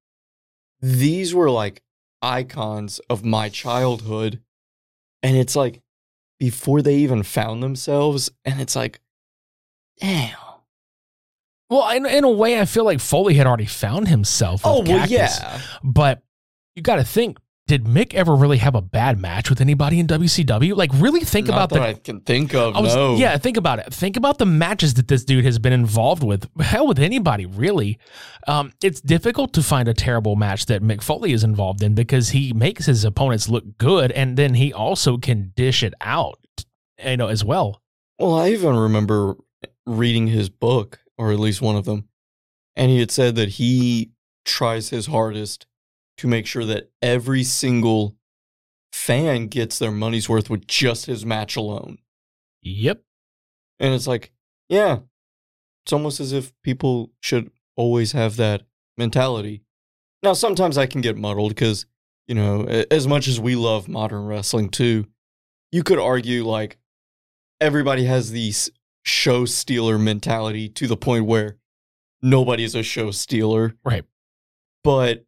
these 0.81 1.35
were 1.35 1.51
like 1.51 1.83
icons 2.23 3.01
of 3.11 3.25
my 3.25 3.49
childhood. 3.49 4.41
And 5.23 5.37
it's 5.37 5.57
like 5.57 5.81
before 6.39 6.83
they 6.83 6.97
even 6.97 7.23
found 7.23 7.63
themselves, 7.63 8.31
and 8.45 8.61
it's 8.61 8.77
like, 8.77 9.01
damn. 9.99 10.37
Well, 11.69 11.89
in, 11.91 12.07
in 12.07 12.25
a 12.25 12.31
way, 12.31 12.61
I 12.61 12.65
feel 12.65 12.85
like 12.85 13.01
Foley 13.01 13.35
had 13.35 13.47
already 13.47 13.67
found 13.67 14.07
himself. 14.09 14.61
Oh, 14.65 14.83
well, 14.83 14.99
Cactus. 15.01 15.11
yeah. 15.11 15.61
But 15.83 16.23
you 16.77 16.83
got 16.83 16.97
to 16.97 17.05
think, 17.05 17.39
did 17.67 17.85
Mick 17.85 18.15
ever 18.15 18.37
really 18.37 18.59
have 18.59 18.77
a 18.77 18.81
bad 18.81 19.19
match 19.21 19.51
with 19.51 19.61
anybody 19.61 19.99
in 19.99 20.07
WCW? 20.07 20.77
Like, 20.77 20.91
really 20.95 21.21
think 21.21 21.49
Not 21.49 21.55
about 21.55 21.69
that 21.71 21.81
the 21.81 21.87
I 21.87 21.95
can 21.95 22.21
think 22.21 22.55
of. 22.55 22.77
Was- 22.77 22.95
no. 22.95 23.17
Yeah, 23.17 23.37
think 23.39 23.57
about 23.57 23.81
it. 23.81 23.93
Think 23.93 24.17
about 24.17 24.39
the 24.39 24.47
matches 24.47 24.95
that 24.95 25.09
this 25.09 25.25
dude 25.25 25.45
has 25.45 25.59
been 25.59 25.73
involved 25.73 26.23
with. 26.23 26.49
Hell, 26.61 26.87
with 26.87 27.01
anybody, 27.01 27.45
really. 27.45 27.99
Um, 28.47 28.73
it's 28.85 29.01
difficult 29.01 29.53
to 29.55 29.63
find 29.63 29.89
a 29.89 29.95
terrible 29.95 30.37
match 30.37 30.67
that 30.67 30.81
Mick 30.81 31.03
Foley 31.03 31.33
is 31.33 31.43
involved 31.43 31.83
in 31.83 31.95
because 31.95 32.31
he 32.31 32.53
makes 32.53 32.87
his 32.87 33.05
opponents 33.05 33.49
look 33.49 33.79
good, 33.79 34.13
and 34.13 34.37
then 34.37 34.55
he 34.55 34.73
also 34.73 35.19
can 35.19 35.53
dish 35.57 35.83
it 35.83 35.95
out, 36.01 36.39
you 37.05 37.17
know, 37.17 37.27
as 37.27 37.45
well. 37.45 37.83
Well, 38.21 38.37
I 38.37 38.51
even 38.51 38.77
remember 38.77 39.35
reading 39.87 40.29
his 40.29 40.49
book, 40.49 41.01
or 41.19 41.33
at 41.33 41.41
least 41.41 41.61
one 41.61 41.75
of 41.75 41.85
them, 41.85 42.09
and 42.77 42.93
he 42.93 43.01
had 43.01 43.11
said 43.11 43.35
that 43.35 43.51
he 43.51 44.13
tries 44.45 44.91
his 44.91 45.07
hardest 45.07 45.67
to 46.19 46.27
make 46.27 46.47
sure 46.47 46.65
that 46.65 46.91
every 47.03 47.43
single 47.43 48.17
fan 48.93 49.49
gets 49.49 49.79
their 49.79 49.91
money's 49.91 50.29
worth 50.29 50.49
with 50.49 50.67
just 50.67 51.07
his 51.07 51.27
match 51.27 51.57
alone. 51.57 51.99
Yep. 52.63 53.03
And 53.79 53.95
it's 53.95 54.07
like, 54.07 54.33
yeah, 54.69 55.01
it's 55.85 55.93
almost 55.93 56.19
as 56.19 56.33
if 56.33 56.53
people 56.63 57.13
should 57.21 57.51
always 57.77 58.13
have 58.13 58.37
that 58.37 58.63
mentality. 58.97 59.63
Now, 60.23 60.33
sometimes 60.33 60.79
I 60.79 60.87
can 60.87 61.03
get 61.03 61.17
muddled 61.17 61.51
because, 61.51 61.87
you 62.27 62.35
know, 62.35 62.65
as 62.91 63.07
much 63.07 63.29
as 63.29 63.39
we 63.39 63.55
love 63.55 63.87
modern 63.87 64.25
wrestling 64.25 64.71
too, 64.71 65.07
you 65.71 65.83
could 65.83 65.99
argue 65.99 66.45
like 66.45 66.79
everybody 67.61 68.05
has 68.05 68.31
these 68.31 68.71
show 69.05 69.45
stealer 69.45 69.99
mentality 69.99 70.69
to 70.71 70.87
the 70.87 70.97
point 70.97 71.27
where 71.27 71.59
nobody's 72.23 72.75
a 72.75 72.83
show 72.83 73.11
stealer. 73.11 73.75
Right. 73.85 74.05
But 74.83 75.27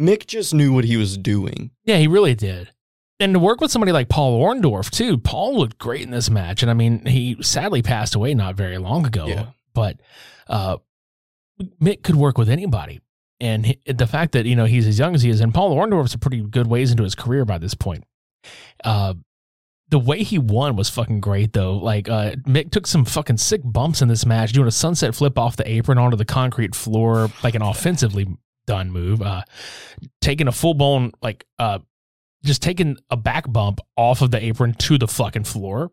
Mick 0.00 0.26
just 0.26 0.54
knew 0.54 0.72
what 0.72 0.84
he 0.84 0.96
was 0.96 1.16
doing. 1.16 1.70
Yeah, 1.84 1.96
he 1.96 2.06
really 2.06 2.34
did. 2.34 2.70
And 3.18 3.32
to 3.32 3.38
work 3.38 3.60
with 3.60 3.70
somebody 3.70 3.92
like 3.92 4.08
Paul 4.08 4.40
Orndorff, 4.40 4.90
too, 4.90 5.16
Paul 5.16 5.58
looked 5.58 5.78
great 5.78 6.02
in 6.02 6.10
this 6.10 6.28
match. 6.28 6.62
And 6.62 6.70
I 6.70 6.74
mean, 6.74 7.06
he 7.06 7.36
sadly 7.40 7.80
passed 7.80 8.14
away 8.14 8.34
not 8.34 8.56
very 8.56 8.76
long 8.76 9.06
ago. 9.06 9.26
Yeah. 9.26 9.46
But 9.72 10.00
uh, 10.48 10.78
Mick 11.80 12.02
could 12.02 12.16
work 12.16 12.36
with 12.36 12.50
anybody. 12.50 13.00
And 13.40 13.66
he, 13.66 13.80
the 13.86 14.06
fact 14.06 14.32
that, 14.32 14.46
you 14.46 14.56
know, 14.56 14.66
he's 14.66 14.86
as 14.86 14.98
young 14.98 15.14
as 15.14 15.22
he 15.22 15.30
is, 15.30 15.40
and 15.40 15.52
Paul 15.52 15.74
Orndorff's 15.74 16.14
a 16.14 16.18
pretty 16.18 16.42
good 16.42 16.66
ways 16.66 16.90
into 16.90 17.02
his 17.02 17.14
career 17.14 17.44
by 17.44 17.58
this 17.58 17.74
point. 17.74 18.04
Uh, 18.84 19.14
the 19.88 19.98
way 19.98 20.22
he 20.22 20.38
won 20.38 20.76
was 20.76 20.90
fucking 20.90 21.20
great 21.20 21.52
though. 21.52 21.76
Like 21.76 22.08
uh, 22.08 22.32
Mick 22.46 22.70
took 22.70 22.86
some 22.86 23.04
fucking 23.04 23.36
sick 23.36 23.60
bumps 23.64 24.02
in 24.02 24.08
this 24.08 24.26
match, 24.26 24.52
doing 24.52 24.66
a 24.66 24.72
sunset 24.72 25.14
flip 25.14 25.38
off 25.38 25.56
the 25.56 25.70
apron 25.70 25.98
onto 25.98 26.16
the 26.16 26.24
concrete 26.24 26.74
floor, 26.74 27.30
like 27.42 27.54
an 27.54 27.62
offensively 27.62 28.26
done 28.66 28.90
move. 28.90 29.22
Uh, 29.22 29.42
taking 30.20 30.48
a 30.48 30.52
full 30.52 30.74
blown 30.74 31.12
like 31.22 31.44
uh, 31.58 31.78
just 32.44 32.62
taking 32.62 32.96
a 33.10 33.16
back 33.16 33.50
bump 33.50 33.80
off 33.96 34.22
of 34.22 34.30
the 34.30 34.42
apron 34.42 34.74
to 34.74 34.98
the 34.98 35.08
fucking 35.08 35.44
floor. 35.44 35.90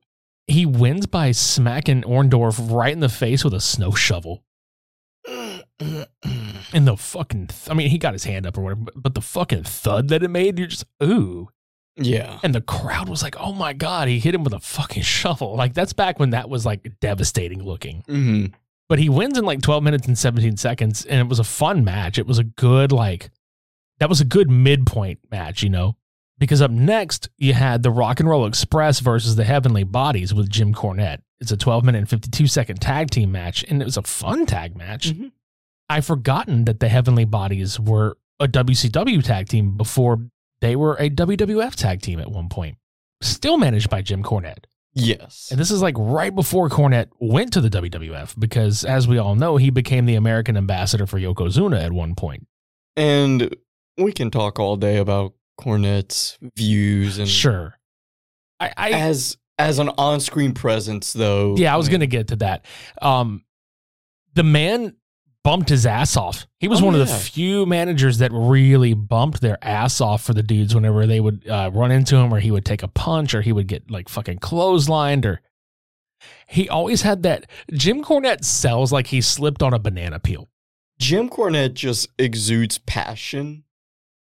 He 0.48 0.66
wins 0.66 1.06
by 1.06 1.32
smacking 1.32 2.02
Orndorff 2.04 2.72
right 2.72 2.92
in 2.92 3.00
the 3.00 3.10
face 3.10 3.44
with 3.44 3.54
a 3.54 3.62
snow 3.62 3.92
shovel. 3.92 4.44
And 6.74 6.88
the 6.88 6.98
fucking, 6.98 7.48
th- 7.48 7.70
I 7.70 7.74
mean, 7.76 7.90
he 7.90 7.98
got 8.00 8.14
his 8.14 8.24
hand 8.24 8.48
up 8.48 8.58
or 8.58 8.62
whatever, 8.62 8.82
but, 8.82 8.94
but 8.96 9.14
the 9.14 9.22
fucking 9.22 9.64
thud 9.64 10.08
that 10.08 10.24
it 10.24 10.30
made, 10.30 10.58
you're 10.58 10.68
just, 10.68 10.86
ooh. 11.04 11.50
Yeah. 11.96 12.40
And 12.42 12.56
the 12.56 12.62
crowd 12.62 13.10
was 13.10 13.22
like, 13.22 13.36
oh 13.40 13.54
my 13.54 13.74
God, 13.74 14.08
he 14.08 14.18
hit 14.20 14.34
him 14.34 14.44
with 14.44 14.54
a 14.54 14.60
fucking 14.60 15.04
shovel. 15.04 15.56
Like, 15.56 15.76
that's 15.76 15.94
back 15.94 16.20
when 16.20 16.32
that 16.32 16.50
was 16.50 16.66
like 16.66 17.00
devastating 17.00 17.64
looking. 17.64 18.04
hmm 18.08 18.46
But 18.90 19.00
he 19.00 19.10
wins 19.10 19.38
in 19.38 19.46
like 19.46 19.62
12 19.62 19.84
minutes 19.84 20.08
and 20.08 20.18
17 20.18 20.58
seconds. 20.58 21.06
And 21.06 21.20
it 21.20 21.28
was 21.28 21.40
a 21.40 21.44
fun 21.44 21.84
match. 21.84 22.18
It 22.18 22.28
was 22.28 22.38
a 22.40 22.44
good, 22.44 22.92
like, 22.92 23.32
that 24.00 24.10
was 24.10 24.22
a 24.22 24.26
good 24.26 24.50
midpoint 24.50 25.20
match, 25.32 25.64
you 25.64 25.70
know? 25.70 25.96
Because 26.38 26.62
up 26.62 26.72
next, 26.72 27.30
you 27.38 27.54
had 27.54 27.84
the 27.84 27.92
Rock 27.92 28.20
and 28.20 28.28
Roll 28.30 28.46
Express 28.46 29.00
versus 29.00 29.36
the 29.36 29.46
Heavenly 29.46 29.84
Bodies 29.84 30.34
with 30.34 30.50
Jim 30.50 30.74
Cornette. 30.74 31.20
It's 31.40 31.52
a 31.52 31.58
12 31.58 31.84
minute 31.86 32.00
and 32.00 32.10
52 32.10 32.48
second 32.48 32.82
tag 32.82 33.10
team 33.10 33.32
match. 33.32 33.64
And 33.68 33.82
it 33.82 33.86
was 33.86 33.98
a 33.98 34.02
fun 34.02 34.46
tag 34.46 34.76
match. 34.76 35.12
Mhm. 35.12 35.32
I've 35.90 36.06
forgotten 36.06 36.66
that 36.66 36.80
the 36.80 36.90
Heavenly 36.90 37.26
Bodies 37.26 37.80
were 37.80 38.18
a 38.40 38.48
WCW 38.48 39.22
tag 39.22 39.48
team 39.48 39.78
before 39.78 40.28
they 40.60 40.76
were 40.76 40.96
a 41.00 41.10
WWF 41.10 41.76
tag 41.76 42.02
team 42.02 42.20
at 42.20 42.32
one 42.32 42.50
point, 42.50 42.78
still 43.22 43.58
managed 43.58 43.90
by 43.90 44.02
Jim 44.02 44.24
Cornette. 44.24 44.66
Yes. 44.96 45.48
And 45.50 45.60
this 45.60 45.72
is 45.72 45.82
like 45.82 45.96
right 45.98 46.34
before 46.34 46.70
Cornette 46.70 47.08
went 47.20 47.54
to 47.54 47.62
the 47.62 47.70
WWF 47.70 48.40
because, 48.40 48.84
as 48.84 49.08
we 49.08 49.18
all 49.18 49.36
know, 49.36 49.58
he 49.58 49.70
became 49.70 50.06
the 50.06 50.16
American 50.16 50.56
ambassador 50.56 51.06
for 51.08 51.20
Yokozuna 51.20 51.84
at 51.84 51.92
one 51.92 52.14
point. 52.16 52.46
And 52.96 53.56
we 53.98 54.12
can 54.12 54.30
talk 54.30 54.60
all 54.60 54.76
day 54.78 54.98
about 54.98 55.34
Cornette's 55.60 56.38
views 56.56 57.18
and 57.18 57.28
Sure. 57.28 57.76
I, 58.60 58.72
I 58.78 58.92
as 58.92 59.38
as 59.60 59.80
an 59.80 59.90
on-screen 59.98 60.54
presence 60.54 61.14
though. 61.14 61.56
yeah, 61.58 61.74
I 61.74 61.78
was 61.78 61.88
mean, 61.88 61.96
gonna 61.96 62.08
get 62.08 62.28
to 62.30 62.36
that. 62.38 62.66
Um, 63.02 63.44
the 64.36 64.44
man 64.44 64.96
bumped 65.44 65.70
his 65.70 65.86
ass 65.86 66.16
off. 66.16 66.48
He 66.60 66.68
was 66.68 66.82
Oh, 66.82 66.86
one 66.86 66.94
of 66.96 67.00
the 67.00 67.14
few 67.14 67.66
managers 67.66 68.20
that 68.20 68.32
really 68.34 68.94
bumped 68.94 69.42
their 69.42 69.58
ass 69.64 70.00
off 70.02 70.24
for 70.24 70.34
the 70.34 70.44
dudes 70.44 70.74
whenever 70.74 71.06
they 71.06 71.20
would 71.20 71.48
uh, 71.48 71.70
run 71.74 71.92
into 71.92 72.16
him, 72.16 72.34
or 72.34 72.40
he 72.40 72.52
would 72.52 72.66
take 72.66 72.84
a 72.84 72.88
punch, 72.88 73.34
or 73.36 73.42
he 73.42 73.52
would 73.52 73.68
get 73.68 73.92
like 73.92 74.08
fucking 74.10 74.40
clotheslined, 74.40 75.26
or 75.26 75.42
he 76.48 76.70
always 76.70 77.02
had 77.02 77.24
that. 77.24 77.50
Jim 77.74 78.04
Cornette 78.04 78.44
sells 78.46 78.92
like 78.92 79.08
he 79.08 79.20
slipped 79.22 79.62
on 79.62 79.74
a 79.74 79.80
banana 79.80 80.20
peel. 80.20 80.48
Jim 81.00 81.30
Cornette 81.30 81.74
just 81.74 82.08
exudes 82.18 82.78
passion, 82.78 83.64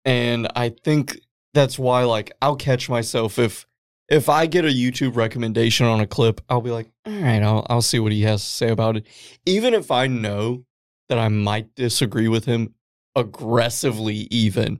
and 0.03 0.47
I 0.55 0.69
think 0.69 1.19
that's 1.53 1.79
why 1.79 2.03
like 2.03 2.31
I'll 2.41 2.55
catch 2.57 2.89
myself 2.89 3.39
if 3.39 3.65
if 4.09 4.27
I 4.27 4.47
get 4.47 4.65
a 4.65 4.69
YouTube 4.69 5.15
recommendation 5.15 5.85
on 5.85 6.01
a 6.01 6.07
clip, 6.07 6.41
I'll 6.49 6.59
be 6.61 6.71
like, 6.71 6.89
all 7.05 7.13
right, 7.13 7.41
I'll 7.41 7.65
I'll 7.69 7.81
see 7.81 7.99
what 7.99 8.11
he 8.11 8.23
has 8.23 8.43
to 8.43 8.49
say 8.49 8.69
about 8.69 8.97
it, 8.97 9.07
even 9.45 9.73
if 9.73 9.89
I 9.91 10.07
know 10.07 10.65
that 11.09 11.17
I 11.17 11.27
might 11.27 11.75
disagree 11.75 12.27
with 12.27 12.45
him 12.45 12.73
aggressively, 13.15 14.27
even 14.31 14.79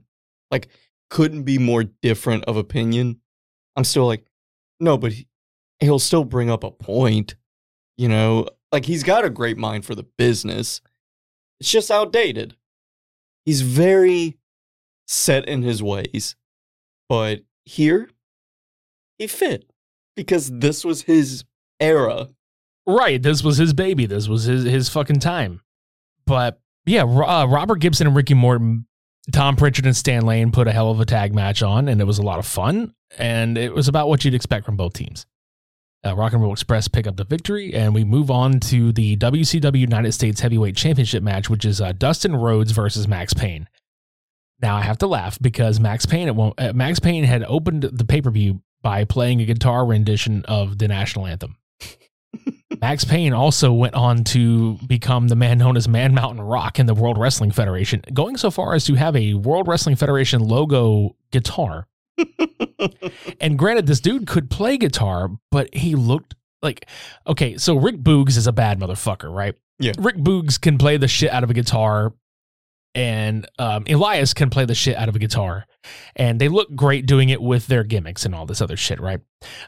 like 0.50 0.68
couldn't 1.10 1.44
be 1.44 1.58
more 1.58 1.84
different 1.84 2.44
of 2.44 2.56
opinion. 2.56 3.20
I'm 3.76 3.84
still 3.84 4.06
like, 4.06 4.24
no, 4.80 4.96
but 4.98 5.12
he, 5.12 5.28
he'll 5.80 5.98
still 5.98 6.24
bring 6.24 6.50
up 6.50 6.64
a 6.64 6.70
point, 6.70 7.36
you 7.96 8.08
know. 8.08 8.48
Like 8.72 8.86
he's 8.86 9.02
got 9.02 9.24
a 9.24 9.30
great 9.30 9.56
mind 9.56 9.84
for 9.84 9.94
the 9.94 10.02
business. 10.02 10.80
It's 11.60 11.70
just 11.70 11.90
outdated. 11.90 12.56
He's 13.44 13.60
very 13.60 14.38
set 15.06 15.48
in 15.48 15.62
his 15.62 15.82
ways. 15.82 16.34
But 17.08 17.42
here, 17.64 18.10
he 19.18 19.26
fit 19.26 19.70
because 20.16 20.50
this 20.50 20.84
was 20.84 21.02
his 21.02 21.44
era. 21.78 22.28
Right. 22.86 23.22
This 23.22 23.42
was 23.42 23.56
his 23.56 23.72
baby. 23.72 24.06
This 24.06 24.28
was 24.28 24.44
his 24.44 24.64
his 24.64 24.88
fucking 24.88 25.20
time. 25.20 25.60
But 26.26 26.60
yeah, 26.86 27.02
uh, 27.02 27.46
Robert 27.46 27.76
Gibson 27.76 28.06
and 28.06 28.16
Ricky 28.16 28.34
Morton, 28.34 28.86
Tom 29.32 29.56
Prichard 29.56 29.86
and 29.86 29.96
Stan 29.96 30.26
Lane 30.26 30.52
put 30.52 30.68
a 30.68 30.72
hell 30.72 30.90
of 30.90 31.00
a 31.00 31.04
tag 31.04 31.34
match 31.34 31.62
on, 31.62 31.88
and 31.88 32.00
it 32.00 32.04
was 32.04 32.18
a 32.18 32.22
lot 32.22 32.38
of 32.38 32.46
fun. 32.46 32.94
And 33.16 33.56
it 33.56 33.74
was 33.74 33.88
about 33.88 34.08
what 34.08 34.24
you'd 34.24 34.34
expect 34.34 34.66
from 34.66 34.76
both 34.76 34.92
teams. 34.92 35.26
Uh, 36.04 36.14
Rock 36.14 36.34
and 36.34 36.42
Roll 36.42 36.52
Express 36.52 36.86
pick 36.88 37.06
up 37.06 37.16
the 37.16 37.24
victory, 37.24 37.72
and 37.72 37.94
we 37.94 38.04
move 38.04 38.30
on 38.30 38.60
to 38.60 38.92
the 38.92 39.16
WCW 39.16 39.80
United 39.80 40.12
States 40.12 40.40
Heavyweight 40.40 40.76
Championship 40.76 41.22
match, 41.22 41.48
which 41.48 41.64
is 41.64 41.80
uh, 41.80 41.92
Dustin 41.92 42.36
Rhodes 42.36 42.72
versus 42.72 43.08
Max 43.08 43.32
Payne. 43.32 43.68
Now 44.60 44.76
I 44.76 44.82
have 44.82 44.98
to 44.98 45.06
laugh 45.06 45.38
because 45.40 45.80
Max 45.80 46.04
Payne 46.04 46.28
uh, 46.28 46.72
Max 46.74 47.00
Payne 47.00 47.24
had 47.24 47.42
opened 47.44 47.82
the 47.84 48.04
pay 48.04 48.20
per 48.20 48.30
view 48.30 48.62
by 48.82 49.04
playing 49.04 49.40
a 49.40 49.44
guitar 49.46 49.86
rendition 49.86 50.44
of 50.44 50.78
the 50.78 50.88
national 50.88 51.26
anthem. 51.26 51.56
Max 52.84 53.02
Payne 53.02 53.32
also 53.32 53.72
went 53.72 53.94
on 53.94 54.24
to 54.24 54.74
become 54.86 55.28
the 55.28 55.34
man 55.34 55.56
known 55.56 55.78
as 55.78 55.88
Man 55.88 56.12
Mountain 56.12 56.42
Rock 56.42 56.78
in 56.78 56.84
the 56.84 56.92
World 56.92 57.16
Wrestling 57.16 57.50
Federation, 57.50 58.02
going 58.12 58.36
so 58.36 58.50
far 58.50 58.74
as 58.74 58.84
to 58.84 58.94
have 58.94 59.16
a 59.16 59.32
World 59.32 59.66
Wrestling 59.66 59.96
Federation 59.96 60.42
logo 60.42 61.16
guitar. 61.30 61.88
and 63.40 63.58
granted, 63.58 63.86
this 63.86 64.00
dude 64.00 64.26
could 64.26 64.50
play 64.50 64.76
guitar, 64.76 65.30
but 65.50 65.74
he 65.74 65.94
looked 65.94 66.34
like 66.60 66.86
okay. 67.26 67.56
So 67.56 67.74
Rick 67.74 68.02
Boogs 68.02 68.36
is 68.36 68.46
a 68.46 68.52
bad 68.52 68.78
motherfucker, 68.78 69.34
right? 69.34 69.54
Yeah. 69.78 69.92
Rick 69.98 70.16
Boogs 70.16 70.60
can 70.60 70.76
play 70.76 70.98
the 70.98 71.08
shit 71.08 71.32
out 71.32 71.42
of 71.42 71.48
a 71.48 71.54
guitar, 71.54 72.12
and 72.94 73.48
um, 73.58 73.84
Elias 73.88 74.34
can 74.34 74.50
play 74.50 74.66
the 74.66 74.74
shit 74.74 74.98
out 74.98 75.08
of 75.08 75.16
a 75.16 75.18
guitar, 75.18 75.64
and 76.16 76.38
they 76.38 76.48
look 76.48 76.74
great 76.76 77.06
doing 77.06 77.30
it 77.30 77.40
with 77.40 77.66
their 77.66 77.82
gimmicks 77.82 78.26
and 78.26 78.34
all 78.34 78.44
this 78.44 78.60
other 78.60 78.76
shit, 78.76 79.00
right? 79.00 79.20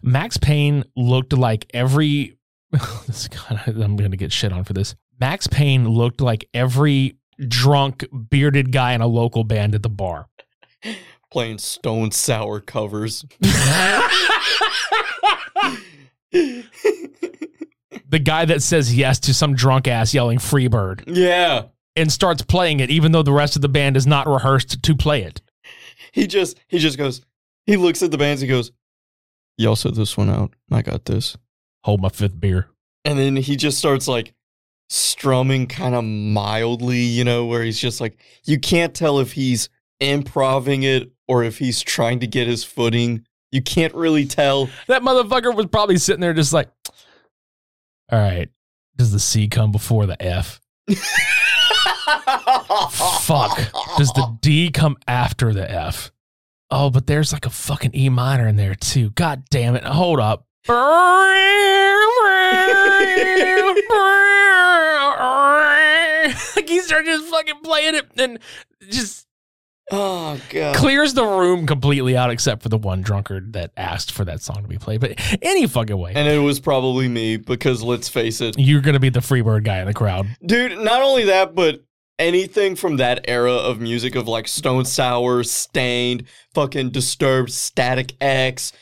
Max 0.03 0.37
Payne 0.37 0.85
looked 0.97 1.33
like 1.33 1.67
every. 1.73 2.36
this 3.07 3.25
is 3.25 3.29
I'm 3.67 3.97
gonna 3.97 4.17
get 4.17 4.33
shit 4.33 4.53
on 4.53 4.65
for 4.65 4.73
this. 4.73 4.95
Max 5.21 5.47
Payne 5.47 5.89
looked 5.89 6.21
like 6.21 6.49
every 6.53 7.17
drunk 7.49 8.05
bearded 8.31 8.73
guy 8.73 8.93
in 8.93 9.01
a 9.01 9.07
local 9.07 9.45
band 9.45 9.75
at 9.75 9.83
the 9.83 9.89
bar. 9.89 10.29
Playing 11.31 11.59
Stone 11.59 12.13
Sour 12.13 12.61
covers. 12.61 13.25
the 13.41 13.51
guy 18.23 18.45
that 18.45 18.63
says 18.63 18.95
yes 18.95 19.19
to 19.21 19.35
some 19.35 19.55
drunk 19.55 19.89
ass 19.89 20.15
yelling 20.15 20.39
Freebird 20.39 21.05
yeah. 21.07 21.65
and 21.97 22.13
starts 22.13 22.43
playing 22.43 22.81
it 22.81 22.91
even 22.91 23.13
though 23.13 23.23
the 23.23 23.33
rest 23.33 23.57
of 23.57 23.63
the 23.63 23.69
band 23.69 23.97
is 23.97 24.07
not 24.07 24.29
rehearsed 24.29 24.83
to 24.83 24.95
play 24.95 25.23
it. 25.23 25.41
He 26.13 26.27
just 26.27 26.59
he 26.69 26.79
just 26.79 26.97
goes, 26.97 27.21
he 27.67 27.77
looks 27.77 28.03
at 28.03 28.11
the 28.11 28.19
bands, 28.19 28.41
he 28.41 28.49
goes, 28.49 28.71
Y'all 29.59 29.77
set 29.77 29.95
this 29.95 30.17
one 30.17 30.31
out. 30.31 30.53
I 30.71 30.83
got 30.83 31.07
this. 31.07 31.37
Hold 31.87 32.03
my 32.03 32.09
fifth 32.09 32.41
beer. 32.41 32.69
And 33.05 33.17
then 33.17 33.37
he 33.37 33.55
just 33.55 33.79
starts 33.79 34.09
like 34.09 34.35
strumming 34.91 35.69
kind 35.69 35.95
of 35.95 36.03
mildly, 36.03 36.99
you 36.99 37.23
know, 37.23 37.47
where 37.47 37.63
he's 37.63 37.79
just 37.79 38.01
like, 38.01 38.19
you 38.45 38.59
can't 38.59 38.93
tell 38.93 39.21
if 39.21 39.31
he's 39.31 39.69
improving 40.01 40.83
it 40.83 41.13
or 41.29 41.45
if 41.45 41.59
he's 41.59 41.81
trying 41.81 42.19
to 42.19 42.27
get 42.27 42.49
his 42.49 42.65
footing. 42.65 43.25
You 43.53 43.63
can't 43.63 43.95
really 43.95 44.27
tell. 44.27 44.69
That 44.89 45.03
motherfucker 45.03 45.55
was 45.55 45.67
probably 45.67 45.97
sitting 45.99 46.21
there 46.21 46.35
just 46.35 46.53
like, 46.53 46.69
all 48.11 48.19
right, 48.19 48.49
does 48.97 49.13
the 49.13 49.21
C 49.21 49.47
come 49.47 49.71
before 49.71 50.07
the 50.07 50.21
F? 50.21 50.61
Fuck. 52.91 53.61
Does 53.97 54.13
the 54.13 54.37
D 54.41 54.71
come 54.73 54.97
after 55.07 55.53
the 55.53 55.71
F? 55.71 56.11
Oh, 56.69 56.91
but 56.91 57.07
there's 57.07 57.33
like 57.33 57.47
a 57.47 57.51
fucking 57.51 57.95
E 57.95 58.09
minor 58.09 58.49
in 58.49 58.57
there 58.57 58.75
too. 58.75 59.11
God 59.11 59.45
damn 59.51 59.77
it. 59.77 59.85
Hold 59.85 60.19
up. 60.19 60.46
Like 66.57 66.69
he 66.69 66.81
started 66.81 67.07
just 67.07 67.29
fucking 67.31 67.61
playing 67.63 67.95
it 67.95 68.07
and 68.19 68.39
just 68.89 69.27
Oh 69.93 70.41
god. 70.51 70.75
clears 70.75 71.15
the 71.15 71.25
room 71.25 71.65
completely 71.67 72.17
out 72.17 72.31
except 72.31 72.63
for 72.63 72.69
the 72.69 72.77
one 72.79 73.03
drunkard 73.03 73.53
that 73.53 73.71
asked 73.77 74.11
for 74.11 74.25
that 74.25 74.43
song 74.43 74.63
to 74.63 74.69
be 74.69 74.79
played. 74.79 75.01
But 75.01 75.15
any 75.43 75.67
fucking 75.69 75.97
way, 75.97 76.13
And 76.17 76.27
it 76.29 76.39
was 76.41 76.59
probably 76.59 77.07
me 77.09 77.37
because 77.37 77.83
let's 77.85 78.09
face 78.09 78.41
it, 78.41 78.57
you're 78.59 78.81
gonna 78.81 78.99
be 78.99 79.11
the 79.11 79.21
Freebird 79.21 79.63
guy 79.65 79.79
in 79.81 79.87
the 79.87 79.95
crowd. 79.95 80.27
dude. 80.45 80.79
Not 80.79 81.03
only 81.03 81.25
that, 81.27 81.55
but 81.55 81.85
anything 82.19 82.75
from 82.75 82.97
that 82.97 83.25
era 83.29 83.53
of 83.53 83.81
music 83.81 84.17
of 84.17 84.27
like 84.27 84.49
Stone 84.49 84.87
Sour, 84.87 85.45
Staind, 85.45 86.25
fucking 86.55 86.91
Disturbed, 86.91 87.53
Static 87.53 88.15
X, 88.21 88.73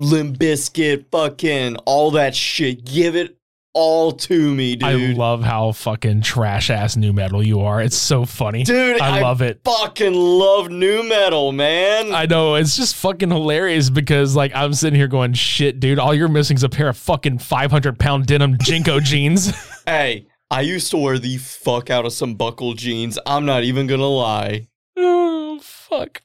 Limp 0.00 0.38
Bizkit, 0.38 1.06
fucking 1.10 1.76
all 1.86 2.10
that 2.12 2.34
shit. 2.34 2.84
Give 2.84 3.14
it 3.14 3.38
all 3.74 4.12
to 4.12 4.54
me, 4.54 4.76
dude. 4.76 4.88
I 4.88 4.94
love 5.14 5.42
how 5.42 5.72
fucking 5.72 6.22
trash 6.22 6.70
ass 6.70 6.96
nu 6.96 7.12
metal 7.12 7.44
you 7.44 7.60
are. 7.60 7.80
It's 7.82 7.96
so 7.96 8.24
funny. 8.24 8.62
Dude, 8.64 9.00
I, 9.00 9.18
I 9.18 9.20
love 9.20 9.42
it. 9.42 9.60
Fucking 9.64 10.14
love 10.14 10.70
nu 10.70 11.02
metal, 11.08 11.52
man. 11.52 12.14
I 12.14 12.26
know 12.26 12.54
it's 12.54 12.76
just 12.76 12.94
fucking 12.96 13.30
hilarious 13.30 13.90
because 13.90 14.34
like 14.36 14.52
I'm 14.54 14.74
sitting 14.74 14.98
here 14.98 15.08
going, 15.08 15.32
shit, 15.32 15.80
dude, 15.80 15.98
all 15.98 16.14
you're 16.14 16.28
missing 16.28 16.56
is 16.56 16.62
a 16.64 16.68
pair 16.68 16.88
of 16.88 16.96
fucking 16.96 17.38
500 17.38 17.98
pound 17.98 18.26
denim 18.26 18.56
JNCO 18.58 19.02
jeans. 19.04 19.52
hey, 19.86 20.26
I 20.50 20.60
used 20.62 20.90
to 20.92 20.96
wear 20.96 21.18
the 21.18 21.36
fuck 21.38 21.90
out 21.90 22.04
of 22.06 22.12
some 22.12 22.34
buckle 22.34 22.74
jeans. 22.74 23.18
I'm 23.26 23.44
not 23.44 23.64
even 23.64 23.86
gonna 23.86 24.06
lie. 24.06 24.68
oh 24.96 25.58
fuck. 25.60 26.22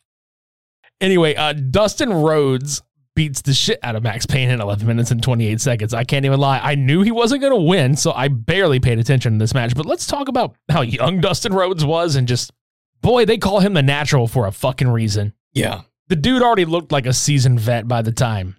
Anyway, 1.01 1.33
uh, 1.33 1.53
Dustin 1.53 2.11
Rhodes 2.11 2.81
beats 3.19 3.41
the 3.41 3.53
shit 3.53 3.77
out 3.83 3.97
of 3.97 4.03
Max 4.03 4.25
Payne 4.25 4.49
in 4.49 4.61
11 4.61 4.87
minutes 4.87 5.11
and 5.11 5.21
28 5.21 5.59
seconds. 5.59 5.93
I 5.93 6.05
can't 6.05 6.25
even 6.25 6.39
lie. 6.39 6.57
I 6.59 6.75
knew 6.75 7.01
he 7.01 7.11
wasn't 7.11 7.41
going 7.41 7.51
to 7.51 7.59
win, 7.61 7.97
so 7.97 8.13
I 8.13 8.29
barely 8.29 8.79
paid 8.79 8.97
attention 8.97 9.33
to 9.33 9.39
this 9.39 9.53
match. 9.53 9.75
But 9.75 9.85
let's 9.85 10.07
talk 10.07 10.29
about 10.29 10.55
how 10.71 10.79
young 10.83 11.19
Dustin 11.21 11.51
Rhodes 11.53 11.83
was 11.83 12.15
and 12.15 12.29
just, 12.29 12.53
boy, 13.01 13.25
they 13.25 13.37
call 13.37 13.59
him 13.59 13.73
the 13.73 13.83
natural 13.83 14.25
for 14.25 14.47
a 14.47 14.53
fucking 14.53 14.87
reason. 14.87 15.33
Yeah. 15.51 15.81
The 16.07 16.15
dude 16.15 16.41
already 16.41 16.63
looked 16.63 16.93
like 16.93 17.05
a 17.05 17.11
seasoned 17.11 17.59
vet 17.59 17.89
by 17.89 18.01
the 18.01 18.13
time, 18.13 18.55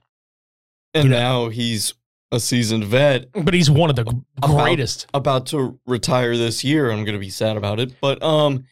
And 0.93 1.05
You 1.05 1.11
know- 1.11 1.17
now 1.19 1.49
he's 1.49 1.95
a 2.31 2.39
seasoned 2.39 2.85
vet 2.85 3.27
but 3.33 3.55
he's 3.55 3.71
one 3.71 3.89
of 3.89 3.97
the 3.97 4.03
About- 4.03 4.25
greatest. 4.63 5.07
about 5.15 5.47
to 5.47 5.81
retire 5.87 6.37
this 6.37 6.63
year. 6.63 6.91
I'm 6.91 7.05
gonna 7.07 7.19
be 7.19 7.31
sad 7.31 7.57
about 7.57 7.81
it. 7.81 7.99
But 8.01 8.23
um 8.23 8.67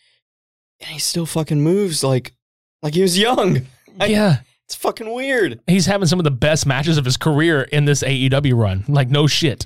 and 0.80 0.90
he 0.90 0.98
still 1.00 1.24
fucking 1.26 1.60
moves 1.62 2.04
like 2.04 2.34
like 2.82 2.92
he 2.94 3.00
was 3.02 3.18
young. 3.18 3.62
I- 4.00 4.06
yeah. 4.06 4.36
It's 4.68 4.74
fucking 4.76 5.10
weird. 5.12 5.60
He's 5.66 5.86
having 5.86 6.06
some 6.08 6.20
of 6.20 6.24
the 6.24 6.30
best 6.30 6.66
matches 6.66 6.98
of 6.98 7.04
his 7.06 7.16
career 7.16 7.62
in 7.62 7.86
this 7.86 8.02
AEW 8.02 8.54
run. 8.54 8.84
Like, 8.86 9.08
no 9.08 9.26
shit. 9.26 9.64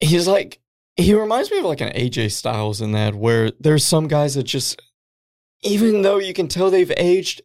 He's 0.00 0.26
like 0.26 0.58
he 0.96 1.14
reminds 1.14 1.50
me 1.50 1.58
of 1.58 1.64
like 1.66 1.80
an 1.82 1.92
AJ 1.92 2.32
Styles 2.32 2.80
in 2.80 2.92
that 2.92 3.14
where 3.14 3.52
there's 3.60 3.84
some 3.84 4.08
guys 4.08 4.34
that 4.34 4.44
just 4.44 4.80
even 5.62 6.00
though 6.02 6.18
you 6.18 6.32
can 6.32 6.48
tell 6.48 6.70
they've 6.70 6.92
aged, 6.96 7.42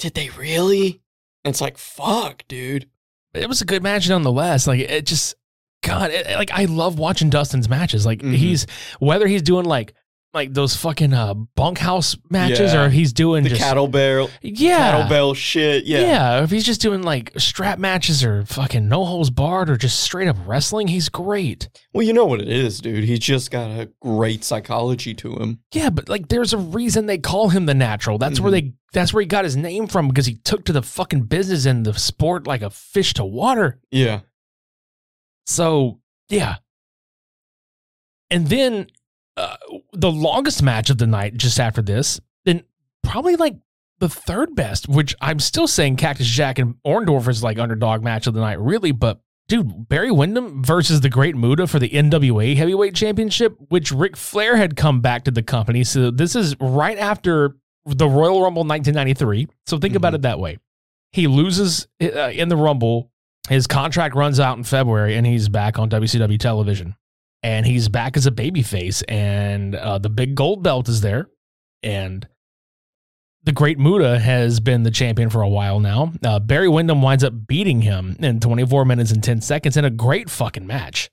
did 0.00 0.14
they 0.14 0.28
really? 0.30 1.00
And 1.44 1.52
it's 1.52 1.60
like, 1.60 1.78
fuck, 1.78 2.42
dude. 2.48 2.88
it 3.34 3.48
was 3.48 3.60
a 3.62 3.64
good 3.64 3.82
match 3.82 4.08
nonetheless. 4.08 4.66
Like 4.66 4.80
it 4.80 5.06
just, 5.06 5.34
God, 5.84 6.10
it, 6.10 6.26
like 6.36 6.50
I 6.52 6.64
love 6.64 6.98
watching 6.98 7.30
Dustin's 7.30 7.68
matches. 7.68 8.04
Like 8.04 8.20
Mhm. 8.20 8.34
he's 8.34 8.66
whether 8.98 9.26
he's 9.28 9.42
doing 9.42 9.64
like 9.64 9.94
like 10.34 10.54
those 10.54 10.74
fucking 10.76 11.12
uh 11.12 11.34
bunkhouse 11.34 12.16
matches 12.30 12.72
Yeah. 12.72 12.82
or 12.82 12.86
if 12.86 12.92
he's 12.92 13.12
doing 13.12 13.44
The 13.44 13.50
just 13.50 13.60
cattle 13.60 13.86
barrel 13.86 14.30
yeah. 14.40 15.06
kettlebell 15.06 15.36
shit. 15.36 15.84
Yeah. 15.84 16.00
Yeah. 16.00 16.42
if 16.42 16.50
he's 16.50 16.64
just 16.64 16.80
doing 16.80 17.02
like 17.02 17.32
strap 17.38 17.78
matches 17.78 18.24
or 18.24 18.44
fucking 18.46 18.88
no 18.88 19.04
holes 19.04 19.28
barred 19.30 19.68
or 19.68 19.76
just 19.76 20.00
straight 20.00 20.28
up 20.28 20.36
wrestling, 20.46 20.88
he's 20.88 21.08
great. 21.10 21.68
Well, 21.92 22.02
you 22.06 22.12
know 22.14 22.24
what 22.24 22.40
it 22.40 22.48
is, 22.48 22.80
dude. 22.80 23.04
He's 23.04 23.18
just 23.18 23.50
got 23.50 23.70
a 23.70 23.90
great 24.00 24.42
psychology 24.42 25.12
to 25.14 25.34
him. 25.36 25.60
Yeah, 25.74 25.90
but 25.90 26.08
like 26.08 26.28
there's 26.28 26.52
a 26.54 26.58
reason 26.58 27.06
they 27.06 27.18
call 27.18 27.50
him 27.50 27.66
the 27.66 27.74
natural. 27.74 28.16
That's 28.16 28.40
where 28.40 28.50
they 28.50 28.72
that's 28.94 29.12
where 29.12 29.20
he 29.20 29.26
got 29.26 29.44
his 29.44 29.56
name 29.56 29.86
from 29.86 30.08
because 30.08 30.26
he 30.26 30.36
took 30.36 30.64
to 30.64 30.72
the 30.72 30.82
fucking 30.82 31.22
business 31.24 31.66
and 31.66 31.84
the 31.84 31.92
sport 31.94 32.46
like 32.46 32.62
a 32.62 32.70
fish 32.70 33.12
to 33.14 33.24
water. 33.24 33.80
Yeah. 33.90 34.20
So 35.46 36.00
yeah. 36.28 36.56
And 38.30 38.48
then 38.48 38.86
uh, 39.36 39.56
the 39.92 40.10
longest 40.10 40.62
match 40.62 40.90
of 40.90 40.98
the 40.98 41.06
night 41.06 41.36
just 41.36 41.58
after 41.60 41.82
this, 41.82 42.20
then 42.44 42.62
probably 43.02 43.36
like 43.36 43.56
the 43.98 44.08
third 44.08 44.54
best, 44.54 44.88
which 44.88 45.14
I'm 45.20 45.38
still 45.38 45.66
saying 45.68 45.96
Cactus 45.96 46.26
Jack 46.26 46.58
and 46.58 46.74
Orndorff 46.86 47.28
is 47.28 47.42
like 47.42 47.58
underdog 47.58 48.02
match 48.02 48.26
of 48.26 48.34
the 48.34 48.40
night, 48.40 48.58
really. 48.60 48.92
But 48.92 49.20
dude, 49.48 49.88
Barry 49.88 50.10
Windham 50.10 50.62
versus 50.64 51.00
the 51.00 51.08
Great 51.08 51.36
Muta 51.36 51.66
for 51.66 51.78
the 51.78 51.88
NWA 51.88 52.56
Heavyweight 52.56 52.94
Championship, 52.94 53.56
which 53.68 53.92
Ric 53.92 54.16
Flair 54.16 54.56
had 54.56 54.76
come 54.76 55.00
back 55.00 55.24
to 55.24 55.30
the 55.30 55.42
company. 55.42 55.84
So 55.84 56.10
this 56.10 56.34
is 56.36 56.56
right 56.60 56.98
after 56.98 57.56
the 57.86 58.08
Royal 58.08 58.42
Rumble 58.42 58.64
1993. 58.64 59.48
So 59.66 59.78
think 59.78 59.94
about 59.94 60.12
Mhm. 60.12 60.16
it 60.16 60.22
that 60.22 60.38
way. 60.40 60.58
He 61.12 61.26
loses 61.26 61.86
uh, 62.02 62.30
in 62.30 62.48
the 62.48 62.56
Rumble. 62.56 63.10
His 63.48 63.66
contract 63.66 64.14
runs 64.14 64.38
out 64.40 64.56
in 64.56 64.64
February, 64.64 65.16
and 65.16 65.26
he's 65.26 65.48
back 65.48 65.78
on 65.78 65.88
WCW 65.88 66.38
television. 66.38 66.94
And 67.42 67.66
he's 67.66 67.88
back 67.88 68.16
as 68.16 68.26
a 68.26 68.30
babyface, 68.30 69.02
and 69.08 69.74
uh, 69.74 69.98
the 69.98 70.08
big 70.08 70.36
gold 70.36 70.62
belt 70.62 70.88
is 70.88 71.00
there. 71.00 71.28
And 71.82 72.28
the 73.44 73.52
Great 73.52 73.78
Muta 73.78 74.18
has 74.20 74.60
been 74.60 74.84
the 74.84 74.90
champion 74.90 75.28
for 75.28 75.42
a 75.42 75.48
while 75.48 75.80
now. 75.80 76.12
Uh, 76.24 76.38
Barry 76.38 76.68
Windham 76.68 77.02
winds 77.02 77.24
up 77.24 77.46
beating 77.46 77.80
him 77.80 78.16
in 78.20 78.38
24 78.38 78.84
minutes 78.84 79.10
and 79.10 79.22
10 79.22 79.40
seconds 79.40 79.76
in 79.76 79.84
a 79.84 79.90
great 79.90 80.30
fucking 80.30 80.66
match. 80.66 81.10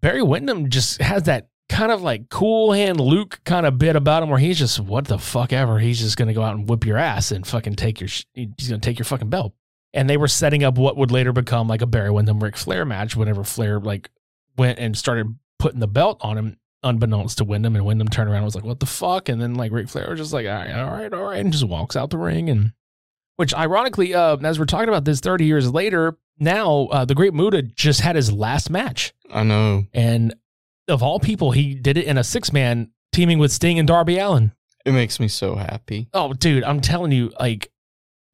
Barry 0.00 0.22
Windham 0.22 0.70
just 0.70 1.00
has 1.00 1.24
that 1.24 1.48
kind 1.68 1.92
of 1.92 2.02
like 2.02 2.28
cool 2.30 2.72
hand 2.72 2.98
Luke 2.98 3.40
kind 3.44 3.66
of 3.66 3.78
bit 3.78 3.94
about 3.94 4.22
him 4.22 4.30
where 4.30 4.38
he's 4.38 4.58
just, 4.58 4.80
what 4.80 5.04
the 5.04 5.18
fuck 5.18 5.52
ever. 5.52 5.78
He's 5.78 6.00
just 6.00 6.18
to 6.18 6.32
go 6.32 6.42
out 6.42 6.56
and 6.56 6.68
whip 6.68 6.84
your 6.84 6.98
ass 6.98 7.30
and 7.30 7.46
fucking 7.46 7.74
take 7.74 8.00
your, 8.00 8.08
sh- 8.08 8.24
he's 8.34 8.68
to 8.68 8.78
take 8.78 8.98
your 8.98 9.04
fucking 9.04 9.28
belt. 9.28 9.54
And 9.94 10.10
they 10.10 10.16
were 10.16 10.28
setting 10.28 10.64
up 10.64 10.76
what 10.76 10.96
would 10.96 11.12
later 11.12 11.32
become 11.32 11.68
like 11.68 11.82
a 11.82 11.86
Barry 11.86 12.10
Windham 12.10 12.42
Ric 12.42 12.56
Flair 12.56 12.84
match 12.84 13.14
whenever 13.14 13.44
Flair 13.44 13.78
like 13.78 14.10
went 14.56 14.78
and 14.78 14.98
started 14.98 15.36
putting 15.58 15.80
the 15.80 15.88
belt 15.88 16.18
on 16.20 16.38
him 16.38 16.56
unbeknownst 16.82 17.38
to 17.38 17.44
Windham, 17.44 17.74
and 17.76 17.84
Windham 17.84 18.08
turned 18.08 18.28
around 18.28 18.38
and 18.38 18.44
was 18.44 18.54
like, 18.54 18.64
"What 18.64 18.80
the 18.80 18.86
fuck?" 18.86 19.28
And 19.28 19.40
then 19.40 19.54
like 19.54 19.72
Ric 19.72 19.88
Flair 19.88 20.10
was 20.10 20.18
just 20.20 20.32
like, 20.32 20.46
"All 20.46 20.52
right, 20.52 20.70
all 20.70 20.90
right, 20.90 21.12
all 21.12 21.22
right," 21.24 21.40
and 21.40 21.52
just 21.52 21.64
walks 21.66 21.96
out 21.96 22.10
the 22.10 22.18
ring. 22.18 22.48
And 22.48 22.72
which, 23.36 23.54
ironically, 23.54 24.14
uh, 24.14 24.36
as 24.38 24.58
we're 24.58 24.64
talking 24.64 24.88
about 24.88 25.04
this, 25.04 25.20
thirty 25.20 25.44
years 25.44 25.72
later, 25.72 26.16
now 26.38 26.88
uh, 26.92 27.04
the 27.04 27.14
Great 27.14 27.34
Muta 27.34 27.62
just 27.62 28.00
had 28.00 28.16
his 28.16 28.32
last 28.32 28.70
match, 28.70 29.12
I 29.30 29.42
know. 29.42 29.86
and 29.92 30.34
of 30.86 31.02
all 31.02 31.20
people, 31.20 31.50
he 31.50 31.74
did 31.74 31.96
it 31.98 32.06
in 32.06 32.16
a 32.16 32.24
six 32.24 32.52
man 32.52 32.90
teaming 33.12 33.38
with 33.38 33.52
Sting 33.52 33.78
and 33.78 33.86
Darby 33.88 34.18
Allin. 34.18 34.52
It 34.84 34.92
makes 34.92 35.20
me 35.20 35.28
so 35.28 35.56
happy. 35.56 36.08
Oh, 36.14 36.32
dude, 36.32 36.64
I'm 36.64 36.80
telling 36.80 37.12
you, 37.12 37.32
like 37.38 37.70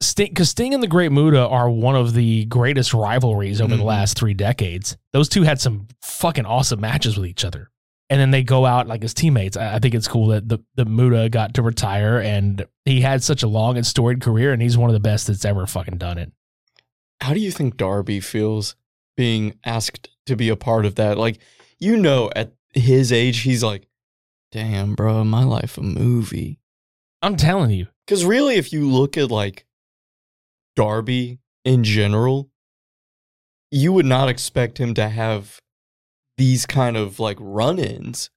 Sting, 0.07 0.29
because 0.29 0.51
Sting 0.51 0.75
and 0.75 0.83
the 0.83 0.87
Great 0.89 1.13
Muta 1.13 1.47
are 1.47 1.69
one 1.71 1.97
of 1.97 2.15
the 2.15 2.45
greatest 2.47 2.95
rivalries 2.95 3.61
over 3.61 3.77
the 3.77 3.83
Mhm. 3.83 3.87
last 3.87 4.17
three 4.19 4.35
decades. 4.35 4.97
Those 5.13 5.29
two 5.29 5.43
had 5.43 5.61
some 5.61 5.89
fucking 6.03 6.47
awesome 6.47 6.81
matches 6.81 7.17
with 7.17 7.27
each 7.27 7.45
other, 7.45 7.71
and 8.11 8.21
then 8.21 8.31
they 8.31 8.43
go 8.43 8.67
out 8.67 8.87
like 8.89 9.03
as 9.05 9.15
teammates. 9.15 9.57
I, 9.57 9.77
I 9.77 9.79
think 9.79 9.95
it's 9.95 10.09
cool 10.09 10.29
that 10.29 10.49
the 10.49 10.59
the 10.75 10.85
Muta 10.85 11.29
got 11.29 11.55
to 11.55 11.63
retire, 11.63 12.19
and 12.19 12.65
he 12.85 13.01
had 13.01 13.23
such 13.23 13.43
a 13.43 13.49
long 13.49 13.77
and 13.77 13.87
storied 13.87 14.21
career, 14.21 14.53
and 14.53 14.61
he's 14.63 14.77
one 14.79 14.91
of 14.91 14.95
the 14.95 15.01
best 15.01 15.27
that's 15.27 15.45
ever 15.45 15.67
fucking 15.67 15.99
done 15.99 16.19
it. 16.19 16.33
How 17.21 17.33
do 17.35 17.41
you 17.41 17.51
think 17.51 17.77
Darby 17.77 18.21
feels 18.21 18.75
being 19.17 19.55
asked 19.65 20.09
to 20.27 20.37
be 20.37 20.49
a 20.49 20.57
part 20.57 20.85
of 20.85 20.97
that? 20.97 21.17
Like, 21.19 21.39
you 21.79 21.97
know, 21.97 22.31
at 22.37 22.53
his 22.75 23.13
age, 23.13 23.41
he's 23.41 23.63
like, 23.63 23.87
damn, 24.53 24.95
bro, 24.95 25.25
my 25.25 25.45
life 25.45 25.79
a 25.79 25.83
movie. 25.83 26.59
I'm 27.23 27.37
telling 27.37 27.71
you, 27.71 27.87
Because 28.07 28.25
really, 28.25 28.57
if 28.57 28.73
you 28.73 28.89
look 28.91 29.17
at 29.17 29.31
like 29.31 29.65
Darby 30.77 31.41
in 31.65 31.85
general, 31.85 32.51
you 33.71 33.93
would 33.93 34.07
not 34.07 34.29
expect 34.29 34.79
him 34.79 34.95
to 34.95 35.09
have 35.09 35.59
these 36.37 36.67
kind 36.67 36.97
of 36.97 37.19
like 37.19 37.37
run 37.41 37.79
ins. 37.79 38.31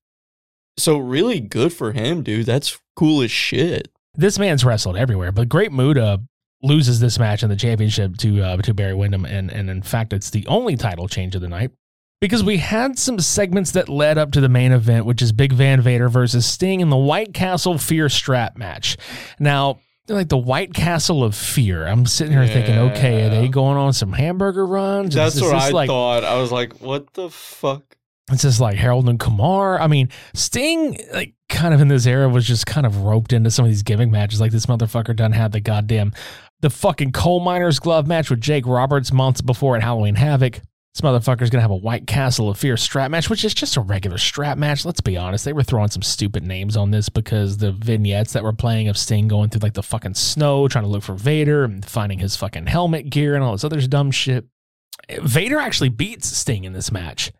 So, 0.77 0.97
really 0.97 1.39
good 1.39 1.73
for 1.73 1.91
him, 1.91 2.21
dude. 2.21 2.45
That's 2.45 2.79
cool 2.95 3.21
as 3.21 3.31
shit. 3.31 3.89
this 4.15 4.37
man's 4.39 4.63
wrestled 4.63 4.97
everywhere, 4.97 5.31
but 5.31 5.49
Great 5.49 5.71
Muta 5.71 6.21
loses 6.63 6.99
this 6.99 7.19
match 7.19 7.43
in 7.43 7.49
the 7.49 7.55
championship 7.55 8.17
to 8.17 8.41
uh, 8.41 8.57
to 8.57 8.73
Barry 8.73 8.93
Windham, 8.93 9.25
and 9.25 9.51
and 9.51 9.69
in 9.69 9.81
fact, 9.81 10.13
it's 10.13 10.29
the 10.29 10.45
only 10.47 10.75
title 10.75 11.07
change 11.07 11.35
of 11.35 11.41
the 11.41 11.47
night 11.47 11.71
because 12.21 12.43
we 12.43 12.57
had 12.57 12.97
some 12.97 13.19
segments 13.19 13.71
that 13.71 13.89
led 13.89 14.17
up 14.17 14.31
to 14.31 14.41
the 14.41 14.49
main 14.49 14.71
event, 14.71 15.05
which 15.05 15.21
is 15.21 15.31
Big 15.31 15.53
Van 15.53 15.81
Vader 15.81 16.09
versus 16.09 16.45
Sting 16.45 16.79
in 16.81 16.89
the 16.89 16.97
White 16.97 17.33
Castle 17.33 17.77
Fear 17.77 18.09
Strap 18.09 18.57
match. 18.57 18.97
Now. 19.39 19.79
Like 20.09 20.29
the 20.29 20.37
White 20.37 20.73
Castle 20.73 21.23
of 21.23 21.35
Fear. 21.35 21.85
I'm 21.85 22.05
sitting 22.05 22.31
here 22.33 22.47
thinking, 22.47 22.77
okay, 22.77 23.25
are 23.25 23.29
they 23.29 23.47
going 23.49 23.77
on 23.77 23.91
some 23.91 24.13
hamburger 24.13 24.65
runs? 24.65 25.13
That's 25.13 25.35
Is 25.35 25.41
what 25.41 25.53
I 25.55 25.69
like, 25.69 25.87
thought. 25.87 26.23
I 26.23 26.39
was 26.39 26.51
like, 26.51 26.79
what 26.79 27.13
the 27.13 27.29
fuck? 27.29 27.97
it's 28.31 28.41
just 28.41 28.59
like 28.59 28.75
Harold 28.77 29.07
and 29.07 29.19
Kumar. 29.19 29.79
I 29.79 29.87
mean, 29.87 30.09
Sting, 30.33 30.99
like, 31.13 31.33
kind 31.47 31.73
of 31.73 31.79
in 31.79 31.87
this 31.87 32.05
era, 32.05 32.27
was 32.27 32.45
just 32.45 32.65
kind 32.65 32.85
of 32.85 33.03
roped 33.03 33.31
into 33.31 33.49
some 33.49 33.63
of 33.63 33.71
these 33.71 33.83
gimmick 33.83 34.09
matches. 34.09 34.41
Like, 34.41 34.51
this 34.51 34.65
motherfucker 34.65 35.15
done 35.15 35.31
had 35.31 35.53
the 35.53 35.61
goddamn, 35.61 36.13
the 36.59 36.69
fucking 36.69 37.13
coal 37.13 37.39
miner's 37.39 37.79
glove 37.79 38.05
match 38.05 38.29
with 38.29 38.41
Jake 38.41 38.65
Roberts 38.67 39.13
months 39.13 39.41
before 39.41 39.77
at 39.77 39.83
Halloween 39.83 40.15
Havoc. 40.15 40.59
This 40.97 41.01
motherfucker's 41.01 41.51
gonna 41.51 41.61
have 41.61 41.69
a 41.69 41.75
White 41.75 42.07
Castle 42.07 42.49
of 42.49 42.57
Fear 42.57 42.75
strap 42.75 43.11
match, 43.11 43.29
which 43.29 43.45
is 43.45 43.53
just 43.53 43.77
a 43.77 43.81
regular 43.81 44.17
strap 44.17 44.57
match. 44.57 44.83
Let's 44.83 45.01
be 45.01 45.15
honest. 45.15 45.45
They 45.45 45.53
were 45.53 45.61
throwing 45.61 45.89
some 45.89 46.01
stupid 46.01 46.43
names 46.43 46.75
on 46.75 46.89
this 46.89 47.07
because 47.07 47.57
the 47.57 47.71
vignettes 47.71 48.33
that 48.33 48.43
were 48.43 48.53
playing 48.53 48.87
of 48.87 48.97
Sting 48.97 49.27
going 49.27 49.49
through 49.49 49.59
like 49.59 49.75
the 49.75 49.83
fucking 49.83 50.15
snow, 50.15 50.67
trying 50.67 50.85
to 50.85 50.89
look 50.89 51.03
for 51.03 51.13
Vader 51.13 51.63
and 51.63 51.85
finding 51.85 52.17
his 52.17 52.35
fucking 52.35 52.65
helmet 52.65 53.11
gear 53.11 53.35
and 53.35 53.43
all 53.43 53.51
this 53.51 53.63
other 53.63 53.79
dumb 53.81 54.09
shit. 54.09 54.45
Vader 55.21 55.59
actually 55.59 55.89
beats 55.89 56.35
Sting 56.35 56.63
in 56.63 56.73
this 56.73 56.91
match 56.91 57.31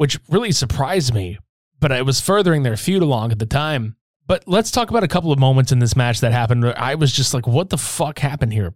which 0.00 0.18
really 0.30 0.50
surprised 0.50 1.12
me, 1.12 1.38
but 1.78 1.92
it 1.92 2.06
was 2.06 2.22
furthering 2.22 2.62
their 2.62 2.78
feud 2.78 3.02
along 3.02 3.30
at 3.32 3.38
the 3.38 3.44
time. 3.44 3.96
But 4.26 4.42
let's 4.46 4.70
talk 4.70 4.88
about 4.88 5.04
a 5.04 5.08
couple 5.08 5.30
of 5.30 5.38
moments 5.38 5.72
in 5.72 5.78
this 5.78 5.94
match 5.94 6.20
that 6.20 6.32
happened 6.32 6.64
I 6.64 6.94
was 6.94 7.12
just 7.12 7.34
like, 7.34 7.46
what 7.46 7.68
the 7.68 7.76
fuck 7.76 8.18
happened 8.18 8.54
here? 8.54 8.72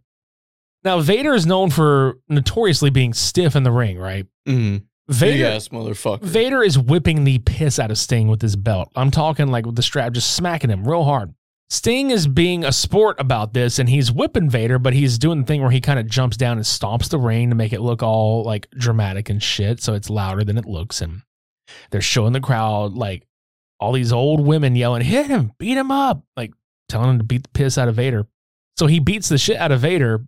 Now, 0.85 1.01
Vader 1.01 1.35
is 1.35 1.47
known 1.47 1.71
for 1.71 2.19
notoriously 2.29 2.91
being 2.91 3.15
stiff 3.15 3.57
in 3.57 3.63
the 3.63 3.73
ring, 3.73 3.99
right? 3.99 4.27
Mm. 4.47 4.83
Big 5.07 5.17
Vader 5.17 5.47
ass 5.47 5.69
motherfucker. 5.69 6.23
Vader 6.23 6.63
is 6.63 6.79
whipping 6.79 7.25
the 7.25 7.39
piss 7.41 7.79
out 7.79 7.91
of 7.91 7.99
Sting 7.99 8.29
with 8.29 8.41
his 8.41 8.57
belt. 8.57 8.91
I'm 8.97 9.11
talking 9.11 9.49
like 9.49 9.67
with 9.67 9.77
the 9.77 9.83
strap, 9.83 10.13
just 10.13 10.35
smacking 10.35 10.71
him 10.71 10.87
real 10.87 11.05
hard. 11.05 11.35
Sting 11.71 12.11
is 12.11 12.27
being 12.27 12.65
a 12.65 12.73
sport 12.73 13.19
about 13.19 13.53
this 13.53 13.79
and 13.79 13.89
he's 13.89 14.13
whipping 14.13 14.49
Vader, 14.49 14.79
but 14.79 14.93
he's 14.93 15.19
doing 15.19 15.41
the 15.41 15.47
thing 15.47 15.61
where 15.61 15.71
he 15.71 15.81
kind 15.81 15.99
of 15.99 16.07
jumps 16.07 16.37
down 16.37 16.57
and 16.57 16.65
stomps 16.65 17.09
the 17.09 17.19
ring 17.19 17.51
to 17.51 17.57
make 17.57 17.73
it 17.73 17.81
look 17.81 18.03
all 18.03 18.45
like 18.45 18.71
dramatic 18.71 19.29
and 19.29 19.43
shit. 19.43 19.83
So 19.83 19.95
it's 19.95 20.11
louder 20.11 20.45
than 20.45 20.59
it 20.59 20.67
looks. 20.67 21.01
And 21.01 21.23
they're 21.91 22.01
showing 22.01 22.33
the 22.33 22.41
crowd 22.41 22.93
like 22.93 23.27
all 23.81 23.93
these 23.93 24.13
old 24.13 24.41
women 24.41 24.77
yelling, 24.77 25.03
hit 25.03 25.27
him, 25.27 25.53
beat 25.59 25.77
him 25.77 25.91
up, 25.91 26.23
like 26.37 26.53
telling 26.89 27.11
him 27.11 27.19
to 27.19 27.25
beat 27.25 27.43
the 27.43 27.49
piss 27.51 27.77
out 27.77 27.89
of 27.89 27.97
Vader. 27.97 28.27
So 28.79 28.87
he 28.87 29.01
beats 29.01 29.29
the 29.29 29.39
shit 29.39 29.57
out 29.57 29.73
of 29.73 29.81
Vader, 29.81 30.25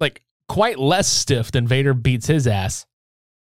like 0.00 0.22
quite 0.48 0.78
less 0.78 1.08
stiff 1.08 1.50
than 1.50 1.66
Vader 1.66 1.94
beats 1.94 2.26
his 2.26 2.46
ass. 2.46 2.86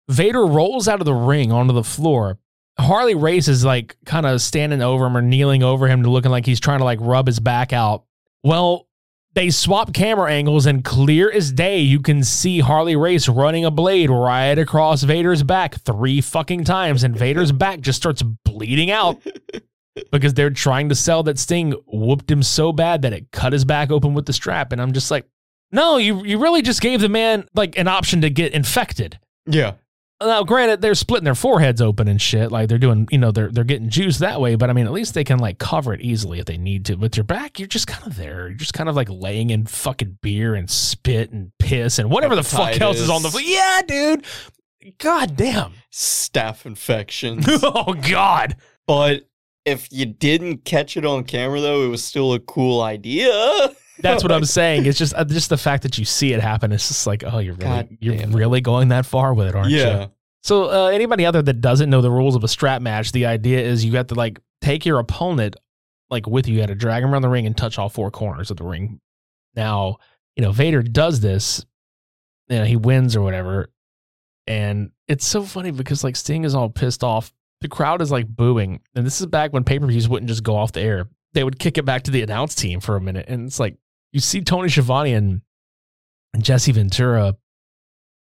Vader 0.09 0.45
rolls 0.45 0.89
out 0.89 1.01
of 1.01 1.07
the 1.07 1.15
ring 1.15 1.53
onto 1.53 1.73
the 1.73 1.85
floor. 1.85 2.39
Harley 2.79 3.15
Race 3.15 3.49
is 3.49 3.65
like 3.65 3.97
kind 4.07 4.27
of 4.27 4.41
standing 4.41 4.83
over 4.83 5.07
him 5.07 5.17
or 5.17 5.23
kneeling 5.23 5.63
over 5.63 5.89
him 5.89 6.03
to 6.03 6.11
looking 6.11 6.31
like 6.31 6.47
he's 6.47 6.61
trying 6.61 6.79
to 6.79 6.85
like 6.85 6.99
rub 7.01 7.27
his 7.27 7.39
back 7.41 7.73
out. 7.73 8.05
Well, 8.43 8.89
they 9.35 9.51
swap 9.51 9.95
camera 9.95 10.31
angles 10.31 10.67
and 10.67 10.85
clear 10.85 11.31
as 11.31 11.53
day 11.53 11.79
you 11.79 12.01
can 12.01 12.23
see 12.23 12.61
Harley 12.61 12.97
Race 12.97 13.29
running 13.29 13.65
a 13.65 13.71
blade 13.71 14.11
right 14.11 14.59
across 14.59 15.03
Vader's 15.03 15.43
back 15.43 15.77
three 15.77 16.21
fucking 16.21 16.65
times 16.65 17.03
and 17.03 17.17
Vader's 17.17 17.53
back 17.53 17.81
just 17.81 17.99
starts 17.99 18.23
bleeding 18.23 18.91
out 18.91 19.23
because 20.11 20.35
they're 20.35 20.51
trying 20.51 20.89
to 20.89 20.95
sell 20.95 21.23
that 21.23 21.39
Sting 21.39 21.75
whooped 21.87 22.31
him 22.31 22.43
so 22.43 22.73
bad 22.73 23.03
that 23.03 23.13
it 23.13 23.31
cut 23.31 23.53
his 23.53 23.65
back 23.65 23.91
open 23.91 24.15
with 24.15 24.27
the 24.27 24.33
strap 24.33 24.73
and 24.73 24.81
I'm 24.81 24.93
just 24.93 25.11
like 25.11 25.27
no, 25.73 25.97
you 25.97 26.25
you 26.25 26.39
really 26.39 26.63
just 26.63 26.81
gave 26.81 27.01
the 27.01 27.09
man 27.09 27.49
like 27.55 27.77
an 27.79 27.89
option 27.89 28.21
to 28.21 28.31
get 28.31 28.53
infected. 28.53 29.19
yeah. 29.47 29.73
Now, 30.21 30.45
granted, 30.45 30.81
they're 30.81 30.95
splitting 30.95 31.25
their 31.25 31.35
foreheads 31.35 31.83
open 31.83 32.07
and 32.07 32.23
shit. 32.23 32.53
Like 32.53 32.69
they're 32.69 32.79
doing, 32.79 33.09
you 33.11 33.19
know, 33.19 33.33
they're 33.33 33.51
they're 33.51 33.65
getting 33.65 33.89
juice 33.89 34.19
that 34.19 34.41
way. 34.41 34.55
But 34.55 34.71
I 34.71 34.73
mean, 34.73 34.87
at 34.87 34.93
least 34.93 35.15
they 35.15 35.25
can 35.25 35.41
like 35.41 35.59
cover 35.59 35.93
it 35.95 36.01
easily 36.01 36.39
if 36.39 36.45
they 36.45 36.57
need 36.57 36.85
to. 36.85 36.95
With 36.95 37.17
your 37.17 37.25
back, 37.25 37.59
you're 37.59 37.67
just 37.67 37.89
kind 37.89 38.07
of 38.07 38.17
there. 38.17 38.47
You're 38.47 38.57
just 38.57 38.73
kind 38.73 38.89
of 38.89 38.95
like 38.95 39.09
laying 39.11 39.51
in 39.51 39.67
fucking 39.67 40.19
beer 40.23 40.55
and 40.55 40.71
spit 40.71 41.33
and 41.33 41.51
piss 41.59 41.99
and 41.99 42.09
whatever 42.09 42.37
the 42.37 42.45
fuck 42.45 42.81
else 42.81 43.01
is 43.01 43.11
on 43.11 43.23
the. 43.23 43.31
Hepatitis. 43.31 43.43
Yeah, 43.47 43.83
dude. 43.85 44.27
God 44.99 45.37
damn. 45.37 45.73
Staph 45.93 46.67
infections. 46.67 47.45
oh 47.51 47.95
God. 47.95 48.55
but 48.87 49.29
if 49.65 49.89
you 49.91 50.07
didn't 50.07 50.65
catch 50.65 50.97
it 50.97 51.05
on 51.05 51.25
camera, 51.25 51.61
though, 51.61 51.85
it 51.85 51.89
was 51.89 52.05
still 52.05 52.33
a 52.33 52.39
cool 52.39 52.81
idea. 52.81 53.31
That's 54.03 54.23
what 54.23 54.33
I'm 54.33 54.45
saying. 54.61 54.87
It's 54.87 54.99
just 54.99 55.15
uh, 55.15 55.25
just 55.25 55.49
the 55.49 55.57
fact 55.57 55.83
that 55.85 55.99
you 55.99 56.05
see 56.05 56.33
it 56.33 56.41
happen. 56.41 56.73
It's 56.73 56.89
just 56.89 57.07
like, 57.07 57.25
oh, 57.25 57.39
you're 57.39 57.55
really 57.55 57.65
God 57.65 57.97
you're 58.01 58.27
really 58.29 58.61
going 58.61 58.89
that 58.89 59.07
far 59.07 59.35
with 59.35 59.49
it, 59.49 59.55
aren't 59.55 59.71
you? 59.71 59.79
yeah. 59.79 60.07
So 60.43 60.71
uh, 60.71 60.89
anybody 60.89 61.25
out 61.25 61.33
there 61.33 61.43
that 61.43 61.61
doesn't 61.61 61.89
know 61.89 62.01
the 62.01 62.11
rules 62.11 62.35
of 62.35 62.43
a 62.43 62.49
strap 62.49 62.83
match, 62.83 63.13
the 63.13 63.27
idea 63.27 63.61
is 63.61 63.85
you 63.85 63.93
got 63.93 64.09
to 64.09 64.15
like 64.15 64.41
take 64.61 64.85
your 64.85 64.99
opponent 64.99 65.57
like 66.11 66.27
with 66.27 66.49
you. 66.49 66.55
You 66.55 66.61
got 66.61 66.67
to 66.67 66.75
drag 66.75 67.03
him 67.05 67.13
around 67.13 67.23
the 67.23 67.29
ring 67.29 67.47
and 67.47 67.57
touch 67.57 67.79
all 67.79 67.89
four 67.89 68.11
corners 68.11 68.51
of 68.51 68.57
the 68.57 68.65
ring. 68.65 69.01
Now, 69.55 69.99
you 70.37 70.43
know 70.43 70.53
Vader 70.53 70.83
does 70.83 71.21
this. 71.21 71.65
You 72.49 72.59
know 72.59 72.65
he 72.65 72.77
wins 72.77 73.15
or 73.15 73.23
whatever, 73.23 73.71
and 74.47 74.91
it's 75.07 75.25
so 75.25 75.43
funny 75.45 75.71
because 75.71 76.03
like 76.03 76.17
Sting 76.17 76.45
is 76.45 76.55
all 76.55 76.69
pissed 76.69 77.05
off. 77.05 77.33
The 77.61 77.69
crowd 77.69 78.03
is 78.03 78.11
like 78.11 78.27
booing, 78.27 78.81
and 78.95 79.07
this 79.07 79.21
is 79.21 79.27
back 79.27 79.53
when 79.53 79.63
pay 79.63 79.79
per 79.79 79.87
views 79.87 80.09
wouldn't 80.09 80.29
just 80.29 80.43
go 80.43 80.57
off 80.57 80.73
the 80.73 80.81
air. 80.81 81.09
They 81.35 81.45
would 81.45 81.59
kick 81.59 81.79
it 81.79 81.85
back 81.85 82.03
to 82.05 82.11
the 82.11 82.23
announce 82.23 82.55
team 82.55 82.81
for 82.81 82.97
a 82.97 83.01
minute, 83.01 83.27
and 83.29 83.47
it's 83.47 83.61
like 83.61 83.77
you 84.13 84.21
see 84.21 84.43
Tony 84.43 84.69
Schiavone 84.69 85.13
and, 85.15 85.41
Jesse 86.39 86.73
Ventura, 86.73 87.37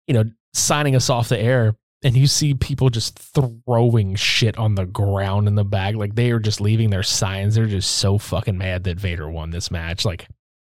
you 0.05 0.13
know, 0.13 0.26
signing 0.53 0.97
us 0.97 1.09
off 1.09 1.30
the 1.30 1.39
air 1.39 1.76
and 2.03 2.15
you 2.15 2.28
see 2.28 2.53
people 2.53 2.89
just 2.89 3.17
throwing 3.17 4.15
shit 4.15 4.57
on 4.57 4.76
the 4.76 4.86
ground 4.86 5.47
in 5.47 5.55
the 5.55 5.63
bag. 5.63 5.95
Like 5.95 6.13
they 6.13 6.32
are 6.32 6.39
just 6.39 6.61
leaving 6.61 6.89
their 6.89 7.03
signs. 7.03 7.55
They're 7.55 7.65
just 7.65 7.95
so 7.95 8.17
fucking 8.17 8.57
mad 8.57 8.84
that 8.84 8.99
vader 8.99 9.30
won 9.30 9.49
this 9.49 9.71
match. 9.71 10.05
Like 10.05 10.28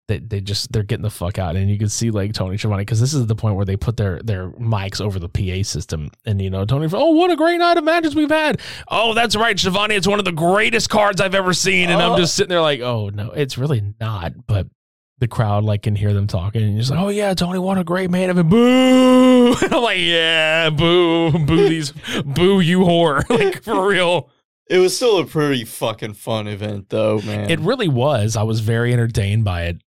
they, 0.07 0.19
they 0.19 0.41
just 0.41 0.71
they're 0.71 0.83
getting 0.83 1.03
the 1.03 1.11
fuck 1.11 1.39
out. 1.39 1.57
And 1.57 1.71
you 1.71 1.79
can 1.79 1.89
see 1.89 2.11
like 2.11 2.35
tony 2.35 2.57
Schiavone 2.57 2.83
because 2.83 3.01
this 3.01 3.15
is 3.15 3.27
the 3.27 3.35
point 3.35 3.57
where 3.57 3.65
they 3.65 3.77
put 3.77 3.97
their 3.97 4.21
their 4.23 4.51
mics 4.51 5.01
over 5.01 5.19
the 5.19 5.29
pa 5.29 5.65
system. 5.65 6.11
And 6.25 6.41
you 6.41 6.51
know 6.51 6.65
tony 6.65 6.89
oh 6.93 7.11
what 7.13 7.31
a 7.31 7.37
great 7.37 7.59
night 7.59 7.79
of 7.79 7.85
matches 7.85 8.15
we've 8.15 8.31
had. 8.31 8.61
Oh 8.89 9.15
that's 9.15 9.35
right 9.35 9.59
Schiavone 9.59 9.97
it's 9.97 10.07
one 10.07 10.19
of 10.19 10.25
the 10.25 10.33
greatest 10.33 10.89
cards 10.89 11.21
i've 11.21 11.35
ever 11.35 11.53
seen. 11.53 11.91
And 11.91 12.01
i'm 12.01 12.13
oh. 12.13 12.17
just 12.17 12.37
sitting 12.37 12.51
there 12.51 12.61
like 12.61 12.81
oh 12.81 13.09
no 13.09 13.31
it's 13.31 13.59
really 13.59 13.83
not. 13.99 14.47
But 14.47 14.69
the 15.19 15.29
crowd 15.29 15.65
like 15.65 15.83
can 15.83 15.95
hear 15.95 16.13
them 16.13 16.27
talking 16.27 16.63
and 16.63 16.73
you're 16.73 16.81
just 16.81 16.91
like, 16.91 17.01
oh 17.01 17.09
yeah, 17.09 17.33
Tony, 17.35 17.59
what 17.59 17.79
a 17.79 17.85
great 17.85 18.11
man 18.11 18.31
of 18.31 18.39
event. 18.39 18.51
Boo! 18.51 19.55
And 19.63 19.73
I'm 19.75 19.83
like, 19.83 19.99
yeah, 19.99 20.71
boo, 20.71 21.31
boo 21.31 21.69
these, 21.69 21.93
boo 22.25 22.61
you 22.61 22.81
whore, 22.81 23.29
like 23.39 23.63
for 23.63 23.87
real. 23.89 24.31
It 24.69 24.79
was 24.79 24.97
still 24.97 25.19
a 25.19 25.27
pretty 25.27 25.65
fucking 25.65 26.15
fun 26.15 26.49
event, 26.49 26.89
though, 26.89 27.21
man. 27.21 27.51
It 27.51 27.61
really 27.61 27.87
was. 27.89 28.35
I 28.37 28.43
was 28.43 28.61
very 28.61 28.93
entertained 28.93 29.45
by 29.45 29.65
it. 29.65 29.83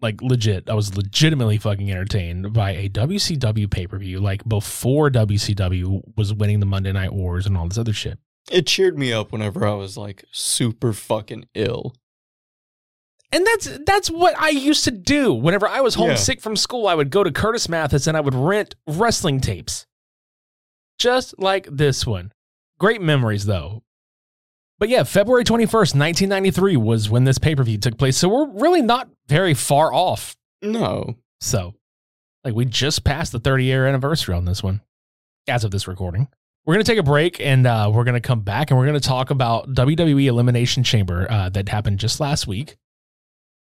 Like 0.00 0.20
legit, 0.20 0.68
I 0.68 0.74
was 0.74 0.94
legitimately 0.96 1.56
fucking 1.58 1.90
entertained 1.90 2.52
by 2.52 2.72
a 2.72 2.88
WCW 2.90 3.70
pay 3.70 3.86
per 3.86 3.96
view. 3.98 4.20
Like 4.20 4.46
before 4.46 5.10
WCW 5.10 6.02
was 6.16 6.34
winning 6.34 6.60
the 6.60 6.66
Monday 6.66 6.92
Night 6.92 7.12
Wars 7.14 7.46
and 7.46 7.56
all 7.56 7.66
this 7.66 7.78
other 7.78 7.94
shit. 7.94 8.18
it 8.52 8.66
cheered 8.66 8.98
me 8.98 9.12
up 9.14 9.32
whenever 9.32 9.66
I 9.66 9.72
was 9.72 9.96
like 9.96 10.24
super 10.30 10.92
fucking 10.92 11.46
ill. 11.54 11.94
And 13.34 13.44
that's 13.46 13.78
that's 13.84 14.10
what 14.10 14.38
I 14.38 14.50
used 14.50 14.84
to 14.84 14.90
do. 14.92 15.34
Whenever 15.34 15.66
I 15.66 15.80
was 15.80 15.96
Yeah. 15.96 16.02
homesick 16.06 16.40
from 16.40 16.54
school, 16.56 16.86
I 16.86 16.94
would 16.94 17.10
go 17.10 17.24
to 17.24 17.32
Curtis 17.32 17.68
Mathes 17.68 18.06
and 18.06 18.16
I 18.16 18.20
would 18.20 18.34
rent 18.34 18.76
wrestling 18.86 19.40
tapes. 19.40 19.86
Just 20.98 21.38
like 21.38 21.66
this 21.70 22.06
one. 22.06 22.32
Great 22.78 23.00
memories 23.02 23.46
though. 23.46 23.82
But 24.78 24.88
yeah, 24.88 25.02
February 25.04 25.44
21st, 25.44 25.94
1993 25.96 26.76
was 26.76 27.08
when 27.10 27.24
this 27.24 27.38
pay-per-view 27.38 27.78
took 27.78 27.96
place. 27.96 28.16
So 28.16 28.28
we're 28.28 28.48
really 28.50 28.82
not 28.82 29.08
very 29.28 29.54
far 29.54 29.92
off. 29.92 30.36
No. 30.62 31.16
So 31.40 31.74
like 32.44 32.54
we 32.54 32.64
just 32.64 33.02
passed 33.04 33.32
the 33.32 33.40
30 33.40 33.64
year 33.64 33.86
anniversary 33.86 34.34
on 34.34 34.44
this 34.44 34.62
one 34.62 34.80
as 35.48 35.64
of 35.64 35.70
this 35.72 35.88
recording. 35.88 36.28
We're 36.66 36.74
going 36.74 36.84
to 36.84 36.90
take 36.90 36.98
a 37.00 37.02
break 37.02 37.40
and 37.40 37.66
uh, 37.66 37.90
we're 37.92 38.04
going 38.04 38.14
to 38.14 38.20
come 38.20 38.40
back 38.40 38.70
and 38.70 38.78
we're 38.78 38.86
going 38.86 38.98
to 39.00 39.06
talk 39.08 39.30
about 39.30 39.74
WWE 39.74 40.26
Elimination 40.26 40.82
Chamber 40.82 41.26
uh, 41.30 41.48
that 41.50 41.68
happened 41.68 41.98
just 41.98 42.20
last 42.20 42.46
week. 42.46 42.76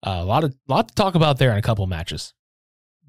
A 0.06 0.24
lot 0.24 0.44
of 0.44 0.54
lot 0.68 0.88
to 0.88 0.94
talk 0.94 1.14
about 1.14 1.38
there 1.38 1.50
in 1.50 1.56
a 1.56 1.62
couple 1.62 1.86
matches. 1.86 2.34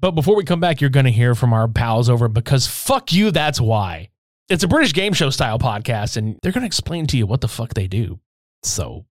But 0.00 0.12
before 0.12 0.34
we 0.34 0.44
come 0.44 0.60
back, 0.60 0.80
you're 0.80 0.90
going 0.90 1.06
to 1.06 1.12
hear 1.12 1.34
from 1.34 1.52
our 1.52 1.68
pals 1.68 2.08
over 2.08 2.28
because 2.28 2.66
fuck 2.66 3.12
you, 3.12 3.30
that's 3.30 3.60
why. 3.60 4.10
It's 4.48 4.62
a 4.62 4.68
British 4.68 4.94
game 4.94 5.12
show 5.12 5.30
style 5.30 5.58
podcast, 5.58 6.16
and 6.16 6.38
they're 6.42 6.52
going 6.52 6.62
to 6.62 6.66
explain 6.66 7.06
to 7.08 7.16
you 7.16 7.26
what 7.26 7.40
the 7.40 7.48
fuck 7.48 7.74
they 7.74 7.86
do. 7.86 8.20
So, 8.62 9.06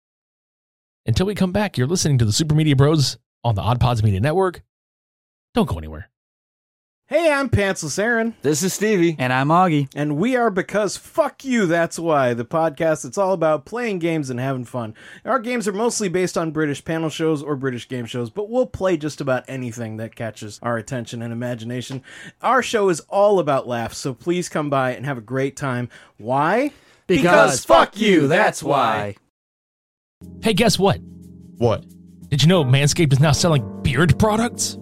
until 1.07 1.27
we 1.27 1.35
come 1.35 1.53
back, 1.53 1.79
you're 1.79 1.87
listening 1.87 2.19
to 2.19 2.25
the 2.25 2.33
Super 2.33 2.55
Media 2.55 2.77
Bros 2.77 3.17
on 3.45 3.55
the 3.55 3.63
Odd 3.63 3.81
Pods 3.81 4.03
Media 4.03 4.21
Network. 4.21 4.63
Don't 5.55 5.69
go 5.69 5.79
anywhere. 5.79 6.11
Hey, 7.11 7.33
I'm 7.33 7.49
Pantsless 7.49 7.99
Aaron, 7.99 8.37
This 8.43 8.63
is 8.63 8.73
Stevie. 8.73 9.17
And 9.19 9.33
I'm 9.33 9.49
Augie. 9.49 9.89
and 9.97 10.17
we 10.17 10.37
are 10.37 10.49
Because 10.49 10.97
Fuck 10.97 11.45
You, 11.45 11.67
That's 11.67 11.99
Why, 11.99 12.35
the 12.35 12.45
podcast 12.45 13.03
that's 13.03 13.19
all 13.19 13.33
about 13.33 13.65
playing 13.65 13.99
games 13.99 14.31
and 14.31 14.39
having 14.39 14.65
fun. 14.65 14.95
Our 15.25 15.41
games 15.41 15.67
are 15.67 15.73
mostly 15.73 16.09
based 16.09 16.39
on 16.39 16.53
British 16.53 16.85
panel 16.85 17.11
shows 17.11 17.43
or 17.43 17.57
British 17.57 17.89
game 17.89 18.07
shows, 18.07 18.31
but 18.31 18.49
we'll 18.49 18.65
play 18.65 18.97
just 18.97 19.21
about 19.21 19.43
anything 19.49 19.97
that 19.97 20.15
catches 20.15 20.61
our 20.63 20.77
attention 20.77 21.21
and 21.21 21.33
imagination. 21.33 22.05
Our 22.43 22.63
show 22.63 22.89
is 22.91 23.01
all 23.09 23.41
about 23.41 23.67
laughs, 23.67 23.99
so 23.99 24.15
please 24.15 24.49
come 24.49 24.71
by 24.71 24.93
and 24.93 25.05
have 25.05 25.19
a 25.19 25.21
great 25.21 25.57
time. 25.57 25.89
Why? 26.17 26.71
Because 27.09 27.65
fuck 27.65 27.99
you, 27.99 28.29
that's 28.29 28.63
why. 28.63 29.17
Hey, 30.45 30.55
guess 30.55 30.79
what? 30.79 31.01
What? 31.57 31.85
Did 32.29 32.43
you 32.43 32.49
know 32.49 32.63
Manscaped 32.65 33.13
is 33.13 33.19
now 33.19 33.33
selling 33.33 33.83
beard 33.83 34.17
products? 34.17 34.79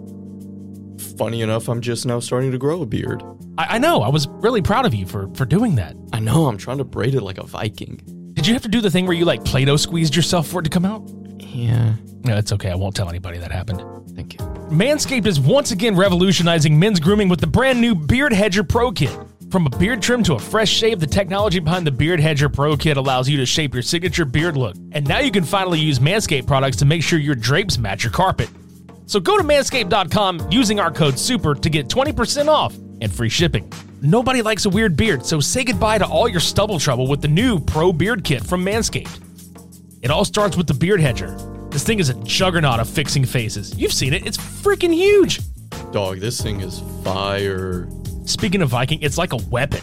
Funny 1.18 1.42
enough, 1.42 1.68
I'm 1.68 1.80
just 1.80 2.06
now 2.06 2.20
starting 2.20 2.52
to 2.52 2.58
grow 2.58 2.80
a 2.80 2.86
beard. 2.86 3.24
I, 3.58 3.74
I 3.74 3.78
know. 3.78 4.02
I 4.02 4.08
was 4.08 4.28
really 4.28 4.62
proud 4.62 4.86
of 4.86 4.94
you 4.94 5.04
for 5.04 5.28
for 5.34 5.44
doing 5.44 5.74
that. 5.74 5.96
I 6.12 6.20
know, 6.20 6.46
I'm 6.46 6.56
trying 6.56 6.78
to 6.78 6.84
braid 6.84 7.16
it 7.16 7.22
like 7.22 7.38
a 7.38 7.44
Viking. 7.44 8.00
Did 8.34 8.46
you 8.46 8.52
have 8.52 8.62
to 8.62 8.68
do 8.68 8.80
the 8.80 8.90
thing 8.90 9.04
where 9.04 9.16
you 9.16 9.24
like 9.24 9.44
Play-Doh 9.44 9.76
squeezed 9.76 10.14
yourself 10.14 10.46
for 10.46 10.60
it 10.60 10.64
to 10.64 10.70
come 10.70 10.84
out? 10.84 11.02
Yeah. 11.40 11.94
No, 12.22 12.36
it's 12.36 12.52
okay. 12.52 12.70
I 12.70 12.76
won't 12.76 12.94
tell 12.94 13.08
anybody 13.08 13.38
that 13.38 13.50
happened. 13.50 13.82
Thank 14.14 14.34
you. 14.34 14.38
Manscaped 14.70 15.26
is 15.26 15.40
once 15.40 15.72
again 15.72 15.96
revolutionizing 15.96 16.78
men's 16.78 17.00
grooming 17.00 17.28
with 17.28 17.40
the 17.40 17.48
brand 17.48 17.80
new 17.80 17.96
Beard 17.96 18.32
Hedger 18.32 18.62
Pro 18.62 18.92
Kit. 18.92 19.16
From 19.50 19.66
a 19.66 19.70
beard 19.70 20.02
trim 20.02 20.22
to 20.24 20.34
a 20.34 20.38
fresh 20.38 20.68
shave, 20.68 21.00
the 21.00 21.06
technology 21.06 21.58
behind 21.58 21.86
the 21.86 21.90
Beard 21.90 22.20
Hedger 22.20 22.48
Pro 22.48 22.76
Kit 22.76 22.96
allows 22.96 23.28
you 23.28 23.38
to 23.38 23.46
shape 23.46 23.74
your 23.74 23.82
signature 23.82 24.24
beard 24.24 24.56
look. 24.56 24.76
And 24.92 25.08
now 25.08 25.18
you 25.18 25.32
can 25.32 25.42
finally 25.42 25.80
use 25.80 25.98
Manscaped 25.98 26.46
products 26.46 26.76
to 26.76 26.84
make 26.84 27.02
sure 27.02 27.18
your 27.18 27.34
drapes 27.34 27.76
match 27.76 28.04
your 28.04 28.12
carpet. 28.12 28.50
So 29.08 29.18
go 29.18 29.38
to 29.38 29.42
manscaped.com 29.42 30.48
using 30.50 30.78
our 30.78 30.90
code 30.90 31.18
SUPER 31.18 31.54
to 31.54 31.70
get 31.70 31.88
20% 31.88 32.46
off 32.46 32.74
and 33.00 33.10
free 33.10 33.30
shipping. 33.30 33.72
Nobody 34.02 34.42
likes 34.42 34.66
a 34.66 34.70
weird 34.70 34.96
beard, 34.96 35.24
so 35.24 35.40
say 35.40 35.64
goodbye 35.64 35.96
to 35.96 36.06
all 36.06 36.28
your 36.28 36.40
stubble 36.40 36.78
trouble 36.78 37.08
with 37.08 37.22
the 37.22 37.28
new 37.28 37.58
Pro 37.58 37.90
Beard 37.90 38.22
Kit 38.22 38.44
from 38.44 38.62
Manscaped. 38.62 39.18
It 40.02 40.10
all 40.10 40.26
starts 40.26 40.58
with 40.58 40.66
the 40.66 40.74
Beard 40.74 41.00
Hedger. 41.00 41.34
This 41.70 41.84
thing 41.84 42.00
is 42.00 42.10
a 42.10 42.14
juggernaut 42.22 42.80
of 42.80 42.88
fixing 42.88 43.24
faces. 43.24 43.74
You've 43.78 43.94
seen 43.94 44.12
it, 44.12 44.26
it's 44.26 44.36
freaking 44.36 44.92
huge. 44.92 45.40
Dog, 45.90 46.18
this 46.18 46.38
thing 46.38 46.60
is 46.60 46.82
fire. 47.02 47.88
Speaking 48.26 48.60
of 48.60 48.68
Viking, 48.68 49.00
it's 49.00 49.16
like 49.16 49.32
a 49.32 49.38
weapon. 49.48 49.80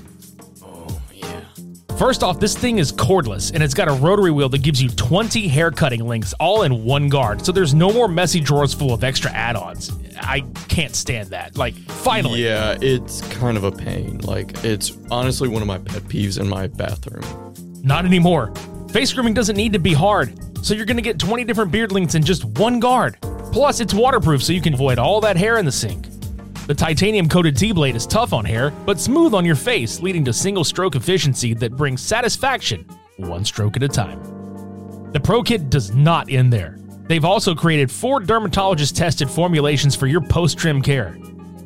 First 1.98 2.24
off, 2.24 2.42
this 2.42 2.58
thing 2.58 2.78
is 2.78 2.92
cordless 2.92 3.54
and 3.54 3.64
it's 3.64 3.74
got 3.74 3.88
a 3.88 3.94
rotary 3.94 4.30
wheel 4.30 4.50
that 4.50 4.62
gives 4.62 4.84
you 4.84 4.90
20 4.90 5.48
hair 5.48 5.72
cutting 5.72 6.06
links 6.06 6.34
all 6.42 6.64
in 6.64 6.84
one 6.84 7.08
guard. 7.08 7.46
So 7.46 7.54
there's 7.54 7.74
no 7.74 7.94
more 7.94 8.10
messy 8.10 8.42
drawers 8.42 8.74
full 8.74 8.94
of 8.94 9.02
extra 9.06 9.32
add 9.32 9.56
ons. 9.56 9.94
I 10.20 10.42
can't 10.68 10.94
stand 10.94 11.30
that. 11.30 11.58
Like, 11.58 11.74
finally. 11.74 12.44
Yeah, 12.44 12.78
it's 12.82 13.22
kind 13.34 13.56
of 13.56 13.64
a 13.64 13.72
pain. 13.72 14.18
Like, 14.20 14.62
it's 14.66 14.98
honestly 15.10 15.48
one 15.48 15.62
of 15.62 15.70
my 15.70 15.78
pet 15.78 16.04
peeves 16.04 16.38
in 16.38 16.50
my 16.50 16.68
bathroom. 16.68 17.24
Not 17.82 18.04
anymore. 18.04 18.54
Face 18.90 19.14
grooming 19.14 19.34
doesn't 19.34 19.56
need 19.56 19.72
to 19.72 19.80
be 19.80 19.94
hard, 19.94 20.38
so 20.66 20.74
you're 20.74 20.86
gonna 20.86 21.02
get 21.02 21.18
20 21.18 21.46
different 21.46 21.72
beard 21.72 21.94
lengths 21.94 22.16
in 22.16 22.24
just 22.24 22.44
one 22.44 22.82
guard. 22.82 23.18
Plus, 23.54 23.80
it's 23.80 23.94
waterproof 23.94 24.44
so 24.44 24.52
you 24.52 24.62
can 24.62 24.74
avoid 24.74 25.00
all 25.00 25.22
that 25.22 25.38
hair 25.38 25.58
in 25.60 25.66
the 25.66 25.72
sink. 25.72 26.08
The 26.68 26.74
titanium 26.74 27.30
coated 27.30 27.56
T 27.56 27.72
blade 27.72 27.96
is 27.96 28.08
tough 28.08 28.34
on 28.34 28.44
hair, 28.44 28.72
but 28.86 29.00
smooth 29.00 29.34
on 29.34 29.46
your 29.46 29.56
face, 29.56 30.02
leading 30.02 30.26
to 30.26 30.34
single 30.34 30.64
stroke 30.64 30.96
efficiency 30.96 31.54
that 31.54 31.76
brings 31.76 32.02
satisfaction 32.02 32.86
one 33.18 33.46
stroke 33.46 33.78
at 33.78 33.84
a 33.84 33.88
time. 33.88 34.22
The 35.12 35.20
Pro 35.20 35.44
Kit 35.44 35.70
does 35.70 35.94
not 35.94 36.30
end 36.30 36.52
there. 36.52 36.80
They've 37.08 37.24
also 37.24 37.54
created 37.56 37.92
four 37.92 38.20
dermatologist 38.20 38.98
tested 38.98 39.30
formulations 39.30 39.96
for 39.96 40.08
your 40.08 40.22
post 40.22 40.58
trim 40.58 40.82
care. 40.82 41.18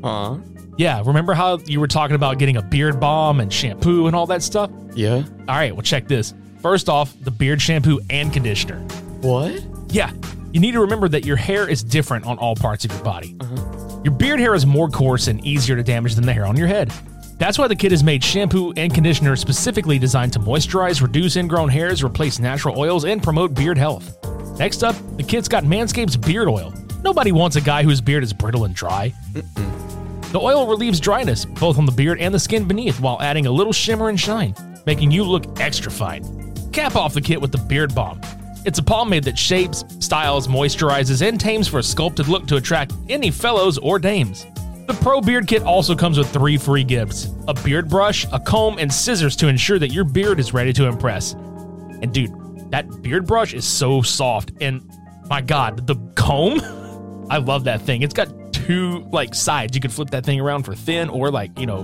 Huh? 0.03 0.37
Yeah, 0.77 1.01
remember 1.05 1.33
how 1.33 1.57
you 1.65 1.79
were 1.79 1.87
talking 1.87 2.15
about 2.15 2.37
getting 2.37 2.57
a 2.57 2.61
beard 2.61 2.99
balm 2.99 3.39
and 3.39 3.51
shampoo 3.51 4.07
and 4.07 4.15
all 4.15 4.25
that 4.27 4.43
stuff? 4.43 4.69
Yeah. 4.93 5.23
All 5.47 5.55
right, 5.55 5.73
well, 5.73 5.81
check 5.81 6.07
this. 6.07 6.33
First 6.61 6.89
off, 6.89 7.13
the 7.21 7.31
beard 7.31 7.61
shampoo 7.61 7.99
and 8.09 8.31
conditioner. 8.31 8.79
What? 9.21 9.63
Yeah, 9.89 10.11
you 10.51 10.59
need 10.59 10.71
to 10.71 10.81
remember 10.81 11.07
that 11.09 11.25
your 11.25 11.35
hair 11.35 11.69
is 11.69 11.83
different 11.83 12.25
on 12.25 12.37
all 12.37 12.55
parts 12.55 12.85
of 12.85 12.91
your 12.91 13.03
body. 13.03 13.35
Uh-huh. 13.39 14.01
Your 14.03 14.13
beard 14.13 14.39
hair 14.39 14.55
is 14.55 14.65
more 14.65 14.89
coarse 14.89 15.27
and 15.27 15.43
easier 15.45 15.75
to 15.75 15.83
damage 15.83 16.15
than 16.15 16.25
the 16.25 16.33
hair 16.33 16.45
on 16.45 16.55
your 16.55 16.67
head. 16.67 16.91
That's 17.37 17.57
why 17.57 17.67
the 17.67 17.75
kit 17.75 17.91
has 17.91 18.03
made 18.03 18.23
shampoo 18.23 18.73
and 18.75 18.93
conditioner 18.93 19.35
specifically 19.35 19.99
designed 19.99 20.33
to 20.33 20.39
moisturize, 20.39 21.01
reduce 21.01 21.35
ingrown 21.35 21.69
hairs, 21.69 22.03
replace 22.03 22.39
natural 22.39 22.77
oils, 22.77 23.05
and 23.05 23.23
promote 23.23 23.53
beard 23.53 23.77
health. 23.77 24.17
Next 24.59 24.83
up, 24.83 24.95
the 25.15 25.23
kit's 25.23 25.47
got 25.47 25.63
Manscaped's 25.63 26.17
beard 26.17 26.49
oil. 26.49 26.73
Nobody 27.01 27.31
wants 27.31 27.55
a 27.55 27.61
guy 27.61 27.83
whose 27.83 28.01
beard 28.01 28.23
is 28.23 28.33
brittle 28.33 28.65
and 28.65 28.75
dry. 28.75 29.13
The 29.33 30.39
oil 30.39 30.67
relieves 30.67 30.99
dryness, 30.99 31.45
both 31.45 31.77
on 31.77 31.85
the 31.85 31.93
beard 31.93 32.19
and 32.19 32.33
the 32.33 32.39
skin 32.39 32.67
beneath, 32.67 32.99
while 32.99 33.21
adding 33.21 33.45
a 33.45 33.51
little 33.51 33.73
shimmer 33.73 34.09
and 34.09 34.19
shine, 34.19 34.53
making 34.85 35.11
you 35.11 35.23
look 35.23 35.59
extra 35.61 35.91
fine. 35.91 36.23
Cap 36.71 36.95
off 36.95 37.13
the 37.13 37.21
kit 37.21 37.39
with 37.41 37.51
the 37.51 37.57
Beard 37.57 37.95
Balm. 37.95 38.19
It's 38.65 38.79
a 38.79 38.83
pomade 38.83 39.23
that 39.23 39.37
shapes, 39.37 39.83
styles, 39.99 40.47
moisturizes, 40.47 41.25
and 41.27 41.39
tames 41.39 41.67
for 41.67 41.79
a 41.79 41.83
sculpted 41.83 42.27
look 42.27 42.45
to 42.47 42.57
attract 42.57 42.93
any 43.07 43.31
fellows 43.31 43.77
or 43.77 43.99
dames. 43.99 44.45
The 44.87 44.93
Pro 44.95 45.21
Beard 45.21 45.47
Kit 45.47 45.63
also 45.63 45.95
comes 45.95 46.17
with 46.17 46.31
three 46.31 46.57
free 46.57 46.83
gifts 46.83 47.29
a 47.47 47.53
beard 47.53 47.89
brush, 47.89 48.25
a 48.31 48.39
comb, 48.39 48.79
and 48.79 48.91
scissors 48.91 49.35
to 49.35 49.47
ensure 49.47 49.79
that 49.79 49.89
your 49.89 50.03
beard 50.03 50.39
is 50.39 50.53
ready 50.53 50.73
to 50.73 50.85
impress. 50.85 51.33
And 51.33 52.13
dude, 52.13 52.31
that 52.71 53.01
beard 53.01 53.27
brush 53.27 53.53
is 53.53 53.65
so 53.65 54.01
soft, 54.01 54.51
and 54.61 54.81
my 55.29 55.41
god, 55.41 55.85
the 55.85 55.95
comb? 56.15 56.59
I 57.29 57.37
love 57.37 57.65
that 57.65 57.81
thing. 57.81 58.01
It's 58.01 58.13
got 58.13 58.29
two 58.51 59.07
like 59.11 59.35
sides. 59.35 59.75
You 59.75 59.81
can 59.81 59.91
flip 59.91 60.09
that 60.09 60.25
thing 60.25 60.39
around 60.39 60.63
for 60.63 60.73
thin 60.73 61.09
or 61.09 61.29
like, 61.29 61.57
you 61.59 61.67
know, 61.67 61.83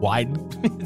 wide. 0.00 0.28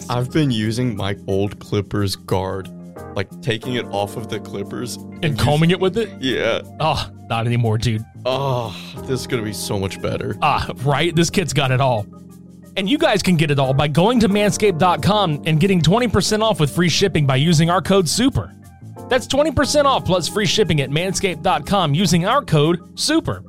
I've 0.11 0.33
been 0.33 0.51
using 0.51 0.97
my 0.97 1.17
old 1.29 1.61
Clippers 1.61 2.17
guard, 2.17 2.69
like 3.15 3.29
taking 3.41 3.75
it 3.75 3.85
off 3.87 4.17
of 4.17 4.29
the 4.29 4.41
Clippers 4.41 4.97
and 5.23 5.39
combing 5.39 5.71
it 5.71 5.81
with 5.81 5.97
it? 5.99 6.11
Yeah. 6.21 6.63
Oh, 6.81 7.11
not 7.29 7.47
anymore, 7.47 7.79
dude. 7.79 8.05
Oh, 8.25 8.77
this 9.07 9.21
is 9.21 9.27
gonna 9.27 9.43
be 9.43 9.53
so 9.53 9.79
much 9.79 10.01
better. 10.01 10.37
Ah, 10.43 10.71
right? 10.85 11.15
This 11.15 11.31
kid's 11.31 11.53
got 11.53 11.71
it 11.71 11.81
all. 11.81 12.07
And 12.77 12.89
you 12.89 12.97
guys 12.97 13.23
can 13.23 13.37
get 13.37 13.51
it 13.51 13.59
all 13.59 13.75
by 13.75 13.89
going 13.89 14.21
to 14.21 14.29
manscaped.com 14.29 15.43
and 15.45 15.61
getting 15.61 15.81
20% 15.81 16.43
off 16.43 16.59
with 16.59 16.75
free 16.75 16.89
shipping 16.89 17.27
by 17.27 17.37
using 17.37 17.69
our 17.69 17.83
code 17.83 18.09
SUPER. 18.09 18.51
That's 19.09 19.27
20% 19.27 19.85
off 19.85 20.07
plus 20.07 20.27
free 20.27 20.47
shipping 20.47 20.81
at 20.81 20.89
manscaped.com 20.89 21.95
using 21.95 22.25
our 22.25 22.43
code 22.43 22.99
SUPER. 22.99 23.45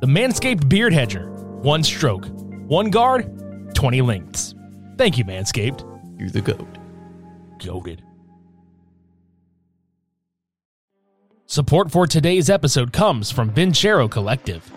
The 0.00 0.06
Manscaped 0.06 0.68
Beard 0.68 0.92
Hedger. 0.92 1.28
One 1.62 1.82
stroke, 1.82 2.26
one 2.68 2.90
guard, 2.90 3.74
20 3.74 4.00
lengths. 4.00 4.54
Thank 4.96 5.18
you, 5.18 5.24
Manscaped. 5.24 5.84
You're 6.20 6.30
the 6.30 6.40
goat. 6.40 6.68
Goaded. 7.64 8.04
Support 11.50 11.90
for 11.90 12.06
today's 12.06 12.50
episode 12.50 12.92
comes 12.92 13.30
from 13.30 13.50
Vincero 13.50 14.10
Collective. 14.10 14.70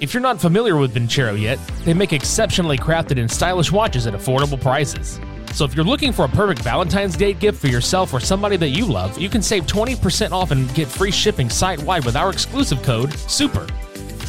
If 0.00 0.14
you're 0.14 0.20
not 0.20 0.40
familiar 0.40 0.76
with 0.76 0.94
Vincero 0.94 1.36
yet, 1.36 1.58
they 1.84 1.92
make 1.92 2.12
exceptionally 2.12 2.78
crafted 2.78 3.18
and 3.18 3.28
stylish 3.28 3.72
watches 3.72 4.06
at 4.06 4.14
affordable 4.14 4.60
prices. 4.60 5.18
So 5.52 5.64
if 5.64 5.74
you're 5.74 5.84
looking 5.84 6.12
for 6.12 6.26
a 6.26 6.28
perfect 6.28 6.62
Valentine's 6.62 7.16
Day 7.16 7.32
gift 7.32 7.60
for 7.60 7.66
yourself 7.66 8.14
or 8.14 8.20
somebody 8.20 8.56
that 8.56 8.68
you 8.68 8.86
love, 8.86 9.18
you 9.18 9.28
can 9.28 9.42
save 9.42 9.66
20% 9.66 10.30
off 10.30 10.52
and 10.52 10.72
get 10.74 10.86
free 10.86 11.10
shipping 11.10 11.50
site-wide 11.50 12.04
with 12.04 12.14
our 12.14 12.30
exclusive 12.30 12.80
code 12.84 13.12
SUPER. 13.12 13.66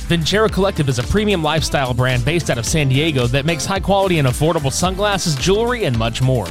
Vincero 0.07 0.51
Collective 0.51 0.89
is 0.89 0.97
a 0.97 1.03
premium 1.03 1.43
lifestyle 1.43 1.93
brand 1.93 2.25
based 2.25 2.49
out 2.49 2.57
of 2.57 2.65
San 2.65 2.89
Diego 2.89 3.27
that 3.27 3.45
makes 3.45 3.67
high 3.67 3.79
quality 3.79 4.17
and 4.17 4.27
affordable 4.27 4.71
sunglasses, 4.71 5.35
jewelry, 5.35 5.83
and 5.83 5.95
much 5.95 6.23
more. 6.23 6.47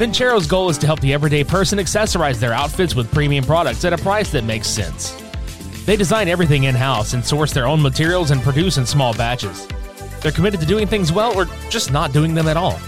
Vincero's 0.00 0.46
goal 0.46 0.70
is 0.70 0.78
to 0.78 0.86
help 0.86 0.98
the 1.00 1.12
everyday 1.12 1.44
person 1.44 1.78
accessorize 1.78 2.40
their 2.40 2.54
outfits 2.54 2.94
with 2.94 3.12
premium 3.12 3.44
products 3.44 3.84
at 3.84 3.92
a 3.92 3.98
price 3.98 4.32
that 4.32 4.44
makes 4.44 4.66
sense. 4.66 5.10
They 5.84 5.94
design 5.94 6.26
everything 6.26 6.64
in 6.64 6.74
house 6.74 7.12
and 7.12 7.22
source 7.22 7.52
their 7.52 7.66
own 7.66 7.82
materials 7.82 8.30
and 8.30 8.40
produce 8.40 8.78
in 8.78 8.86
small 8.86 9.12
batches. 9.12 9.68
They're 10.22 10.32
committed 10.32 10.58
to 10.60 10.66
doing 10.66 10.86
things 10.86 11.12
well 11.12 11.36
or 11.36 11.44
just 11.68 11.92
not 11.92 12.14
doing 12.14 12.32
them 12.32 12.48
at 12.48 12.56
all. 12.56 12.78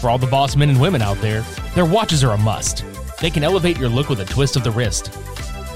For 0.00 0.10
all 0.10 0.18
the 0.18 0.26
boss 0.26 0.56
men 0.56 0.68
and 0.68 0.80
women 0.80 1.00
out 1.00 1.16
there, 1.18 1.42
their 1.76 1.84
watches 1.84 2.24
are 2.24 2.32
a 2.32 2.38
must. 2.38 2.84
They 3.20 3.30
can 3.30 3.44
elevate 3.44 3.78
your 3.78 3.88
look 3.88 4.08
with 4.08 4.18
a 4.18 4.24
twist 4.24 4.56
of 4.56 4.64
the 4.64 4.72
wrist. 4.72 5.16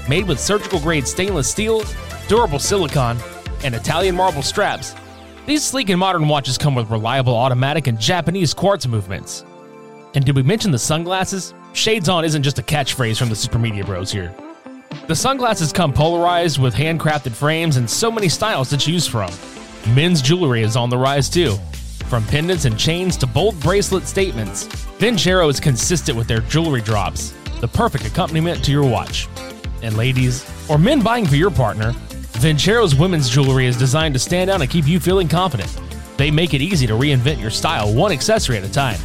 Made 0.09 0.27
with 0.27 0.37
surgical 0.37 0.81
grade 0.81 1.07
stainless 1.07 1.49
steel, 1.49 1.85
durable 2.27 2.59
silicone, 2.59 3.19
and 3.63 3.73
Italian 3.73 4.17
marble 4.17 4.41
straps, 4.43 4.93
these 5.45 5.63
sleek 5.63 5.87
and 5.87 5.97
modern 5.97 6.27
watches 6.27 6.57
come 6.57 6.75
with 6.75 6.89
reliable 6.89 7.37
automatic 7.37 7.87
and 7.87 7.97
Japanese 7.97 8.53
quartz 8.53 8.85
movements. 8.85 9.45
And 10.13 10.25
did 10.25 10.35
we 10.35 10.43
mention 10.43 10.71
the 10.71 10.79
sunglasses? 10.79 11.53
Shades 11.73 12.09
on 12.09 12.25
isn't 12.25 12.43
just 12.43 12.59
a 12.59 12.63
catchphrase 12.63 13.19
from 13.19 13.29
the 13.29 13.35
Super 13.35 13.59
Media 13.59 13.83
Bros 13.83 14.11
here. 14.11 14.33
The 15.07 15.15
sunglasses 15.15 15.71
come 15.71 15.93
polarized 15.93 16.59
with 16.59 16.73
handcrafted 16.73 17.33
frames 17.33 17.77
and 17.77 17.89
so 17.89 18.11
many 18.11 18.29
styles 18.29 18.69
to 18.69 18.77
choose 18.77 19.07
from. 19.07 19.31
Men's 19.95 20.21
jewelry 20.21 20.63
is 20.63 20.75
on 20.75 20.89
the 20.89 20.97
rise 20.97 21.29
too. 21.29 21.55
From 22.09 22.25
pendants 22.25 22.65
and 22.65 22.79
chains 22.79 23.17
to 23.17 23.27
bold 23.27 23.59
bracelet 23.59 24.07
statements, 24.07 24.65
Vincero 24.97 25.49
is 25.49 25.59
consistent 25.59 26.17
with 26.17 26.27
their 26.27 26.39
jewelry 26.41 26.81
drops, 26.81 27.33
the 27.59 27.67
perfect 27.67 28.05
accompaniment 28.05 28.63
to 28.65 28.71
your 28.71 28.89
watch. 28.89 29.27
And 29.81 29.95
ladies, 29.97 30.49
or 30.69 30.77
men 30.77 31.01
buying 31.01 31.25
for 31.25 31.35
your 31.35 31.51
partner, 31.51 31.91
Vincero's 32.39 32.95
women's 32.95 33.29
jewelry 33.29 33.65
is 33.65 33.77
designed 33.77 34.13
to 34.15 34.19
stand 34.19 34.49
out 34.49 34.61
and 34.61 34.69
keep 34.69 34.87
you 34.87 34.99
feeling 34.99 35.27
confident. 35.27 35.75
They 36.17 36.31
make 36.31 36.53
it 36.53 36.61
easy 36.61 36.87
to 36.87 36.93
reinvent 36.93 37.41
your 37.41 37.51
style 37.51 37.93
one 37.93 38.11
accessory 38.11 38.57
at 38.57 38.63
a 38.63 38.71
time. 38.71 38.99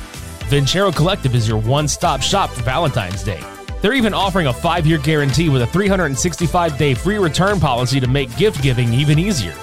Vincero 0.53 0.95
Collective 0.95 1.35
is 1.35 1.49
your 1.49 1.57
one 1.57 1.89
stop 1.89 2.21
shop 2.21 2.51
for 2.51 2.63
Valentine's 2.63 3.25
Day. 3.25 3.43
They're 3.81 3.95
even 3.95 4.13
offering 4.13 4.49
a 4.49 4.53
five 4.53 4.87
year 4.87 4.99
guarantee 4.99 5.49
with 5.49 5.63
a 5.63 5.67
365 5.67 6.77
day 6.77 6.93
free 6.93 7.17
return 7.17 7.59
policy 7.59 7.99
to 8.01 8.07
make 8.07 8.37
gift 8.37 8.63
giving 8.63 8.93
even 8.93 9.19
easier. 9.19 9.55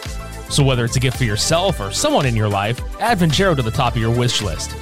So, 0.50 0.64
whether 0.64 0.84
it's 0.84 0.96
a 0.96 1.00
gift 1.00 1.18
for 1.18 1.26
yourself 1.26 1.80
or 1.80 1.92
someone 1.92 2.26
in 2.26 2.36
your 2.36 2.50
life, 2.50 2.82
add 3.00 3.20
Vincero 3.20 3.56
to 3.56 3.62
the 3.62 3.70
top 3.70 3.98
of 3.98 4.02
your 4.02 4.10
wish 4.10 4.42
list. 4.42 4.76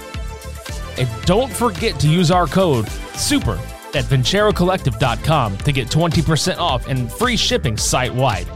And 0.97 1.09
don't 1.25 1.51
forget 1.51 1.99
to 1.99 2.07
use 2.07 2.31
our 2.31 2.47
code 2.47 2.87
SUPER 3.15 3.59
at 3.93 4.05
VinceroCollective.com 4.05 5.57
to 5.57 5.71
get 5.73 5.89
20% 5.89 6.57
off 6.57 6.87
and 6.87 7.11
free 7.11 7.35
shipping 7.35 7.75
site 7.75 8.15
wide. 8.15 8.47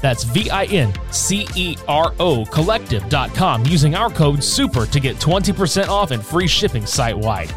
That's 0.00 0.24
V 0.24 0.50
I 0.50 0.64
N 0.64 0.92
C 1.10 1.46
E 1.54 1.76
R 1.88 2.14
O 2.20 2.44
collective.com 2.46 3.66
using 3.66 3.94
our 3.94 4.10
code 4.10 4.42
SUPER 4.42 4.86
to 4.86 5.00
get 5.00 5.16
20% 5.16 5.88
off 5.88 6.10
and 6.10 6.24
free 6.24 6.48
shipping 6.48 6.86
site 6.86 7.16
wide. 7.16 7.54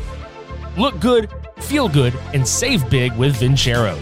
Look 0.78 1.00
good, 1.00 1.30
feel 1.60 1.90
good, 1.90 2.14
and 2.34 2.48
save 2.48 2.90
big 2.90 3.14
with 3.14 3.40
Vincero. 3.40 3.98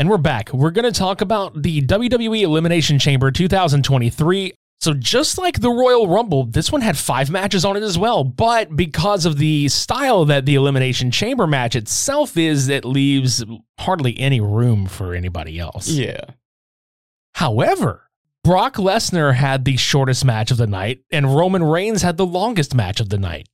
And 0.00 0.08
we're 0.08 0.16
back. 0.16 0.52
We're 0.52 0.70
going 0.70 0.84
to 0.84 0.96
talk 0.96 1.22
about 1.22 1.60
the 1.60 1.82
WWE 1.82 2.42
Elimination 2.42 3.00
Chamber 3.00 3.32
2023. 3.32 4.54
So, 4.80 4.94
just 4.94 5.38
like 5.38 5.60
the 5.60 5.70
Royal 5.72 6.06
Rumble, 6.06 6.44
this 6.44 6.70
one 6.70 6.82
had 6.82 6.96
five 6.96 7.30
matches 7.30 7.64
on 7.64 7.76
it 7.76 7.82
as 7.82 7.98
well. 7.98 8.22
But 8.22 8.76
because 8.76 9.26
of 9.26 9.38
the 9.38 9.66
style 9.68 10.24
that 10.26 10.46
the 10.46 10.54
Elimination 10.54 11.10
Chamber 11.10 11.48
match 11.48 11.74
itself 11.74 12.36
is, 12.36 12.68
it 12.68 12.84
leaves 12.84 13.44
hardly 13.80 14.16
any 14.20 14.40
room 14.40 14.86
for 14.86 15.14
anybody 15.14 15.58
else. 15.58 15.88
Yeah. 15.88 16.20
However, 17.34 18.08
Brock 18.44 18.76
Lesnar 18.76 19.34
had 19.34 19.64
the 19.64 19.76
shortest 19.76 20.24
match 20.24 20.50
of 20.52 20.56
the 20.58 20.66
night, 20.66 21.00
and 21.10 21.34
Roman 21.34 21.64
Reigns 21.64 22.02
had 22.02 22.16
the 22.16 22.26
longest 22.26 22.72
match 22.74 23.00
of 23.00 23.08
the 23.08 23.18
night. 23.18 23.48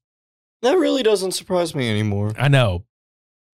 That 0.63 0.79
really 0.79 1.03
doesn't 1.03 1.33
surprise 1.33 1.75
me 1.75 1.89
anymore. 1.91 2.33
I 2.39 2.49
know. 2.49 2.85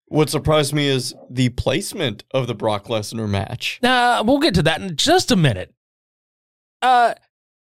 what 0.07 0.29
surprised 0.29 0.75
me 0.75 0.89
is 0.89 1.15
the 1.31 1.51
placement 1.51 2.25
of 2.33 2.49
the 2.49 2.55
Brock 2.55 2.87
Lesnar 2.87 3.29
match. 3.29 3.79
Nah, 3.81 4.23
we'll 4.25 4.39
get 4.41 4.55
to 4.55 4.63
that 4.65 4.81
in 4.81 4.97
just 4.97 5.31
a 5.31 5.37
minute. 5.37 5.73
Uh, 6.83 7.15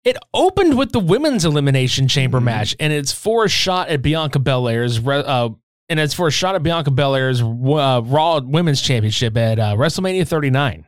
it 0.03 0.17
opened 0.33 0.77
with 0.77 0.91
the 0.91 0.99
women's 0.99 1.45
elimination 1.45 2.07
chamber 2.07 2.39
match, 2.39 2.75
and 2.79 2.93
it's 2.93 3.11
for 3.11 3.45
a 3.45 3.49
shot 3.49 3.89
at 3.89 4.01
Bianca 4.01 4.39
Belair's. 4.39 5.05
Uh, 5.05 5.49
and 5.89 5.99
it's 5.99 6.13
for 6.13 6.27
a 6.27 6.31
shot 6.31 6.53
at 6.55 6.61
Bianca 6.61 6.91
Belair's 6.91 7.41
uh, 7.41 8.01
Raw 8.05 8.39
Women's 8.43 8.81
Championship 8.81 9.35
at 9.35 9.57
uh, 9.57 9.75
WrestleMania 9.75 10.27
39. 10.27 10.85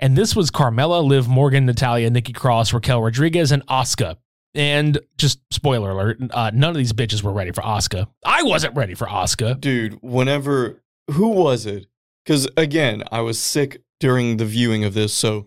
And 0.00 0.16
this 0.16 0.34
was 0.34 0.50
Carmella, 0.50 1.04
Liv 1.04 1.28
Morgan, 1.28 1.66
Natalya, 1.66 2.08
Nikki 2.08 2.32
Cross, 2.32 2.72
Raquel 2.72 3.02
Rodriguez, 3.02 3.52
and 3.52 3.66
Asuka. 3.66 4.16
And 4.54 4.98
just 5.18 5.40
spoiler 5.52 5.90
alert, 5.90 6.18
uh, 6.30 6.50
none 6.54 6.70
of 6.70 6.76
these 6.76 6.92
bitches 6.94 7.22
were 7.22 7.32
ready 7.32 7.52
for 7.52 7.60
Asuka. 7.60 8.06
I 8.24 8.42
wasn't 8.44 8.76
ready 8.76 8.94
for 8.94 9.06
Asuka. 9.06 9.60
Dude, 9.60 9.98
whenever 10.02 10.82
who 11.10 11.28
was 11.28 11.66
it? 11.66 11.86
Because 12.24 12.48
again, 12.56 13.02
I 13.12 13.20
was 13.20 13.38
sick 13.38 13.82
during 14.00 14.36
the 14.38 14.46
viewing 14.46 14.84
of 14.84 14.94
this, 14.94 15.12
so 15.12 15.38
it 15.38 15.44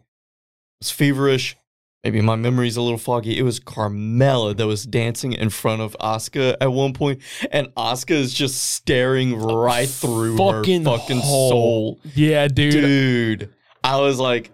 was 0.81 0.91
feverish. 0.91 1.57
Maybe 2.03 2.19
my 2.21 2.35
memory's 2.35 2.77
a 2.77 2.81
little 2.81 2.97
foggy. 2.97 3.37
It 3.37 3.43
was 3.43 3.59
Carmella 3.59 4.57
that 4.57 4.65
was 4.65 4.85
dancing 4.85 5.33
in 5.33 5.51
front 5.51 5.83
of 5.83 5.95
Asuka 5.99 6.57
at 6.59 6.71
one 6.71 6.93
point, 6.93 7.21
and 7.51 7.67
Asuka 7.75 8.11
is 8.11 8.33
just 8.33 8.73
staring 8.73 9.39
oh, 9.39 9.61
right 9.61 9.87
through 9.87 10.35
fucking 10.35 10.85
her 10.85 10.97
fucking 10.97 11.19
hole. 11.19 11.49
soul. 11.49 11.99
Yeah, 12.15 12.47
dude. 12.47 12.71
Dude, 12.71 13.53
I 13.83 13.99
was 13.99 14.19
like, 14.19 14.51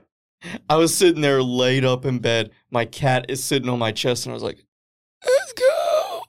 I 0.69 0.75
was 0.75 0.93
sitting 0.93 1.21
there 1.21 1.41
laid 1.41 1.85
up 1.85 2.03
in 2.05 2.19
bed. 2.19 2.51
My 2.69 2.83
cat 2.83 3.27
is 3.29 3.41
sitting 3.41 3.69
on 3.69 3.79
my 3.79 3.93
chest, 3.93 4.25
and 4.25 4.31
I 4.31 4.35
was 4.35 4.43
like, 4.43 4.65
let's 5.25 5.53
go. 5.53 6.23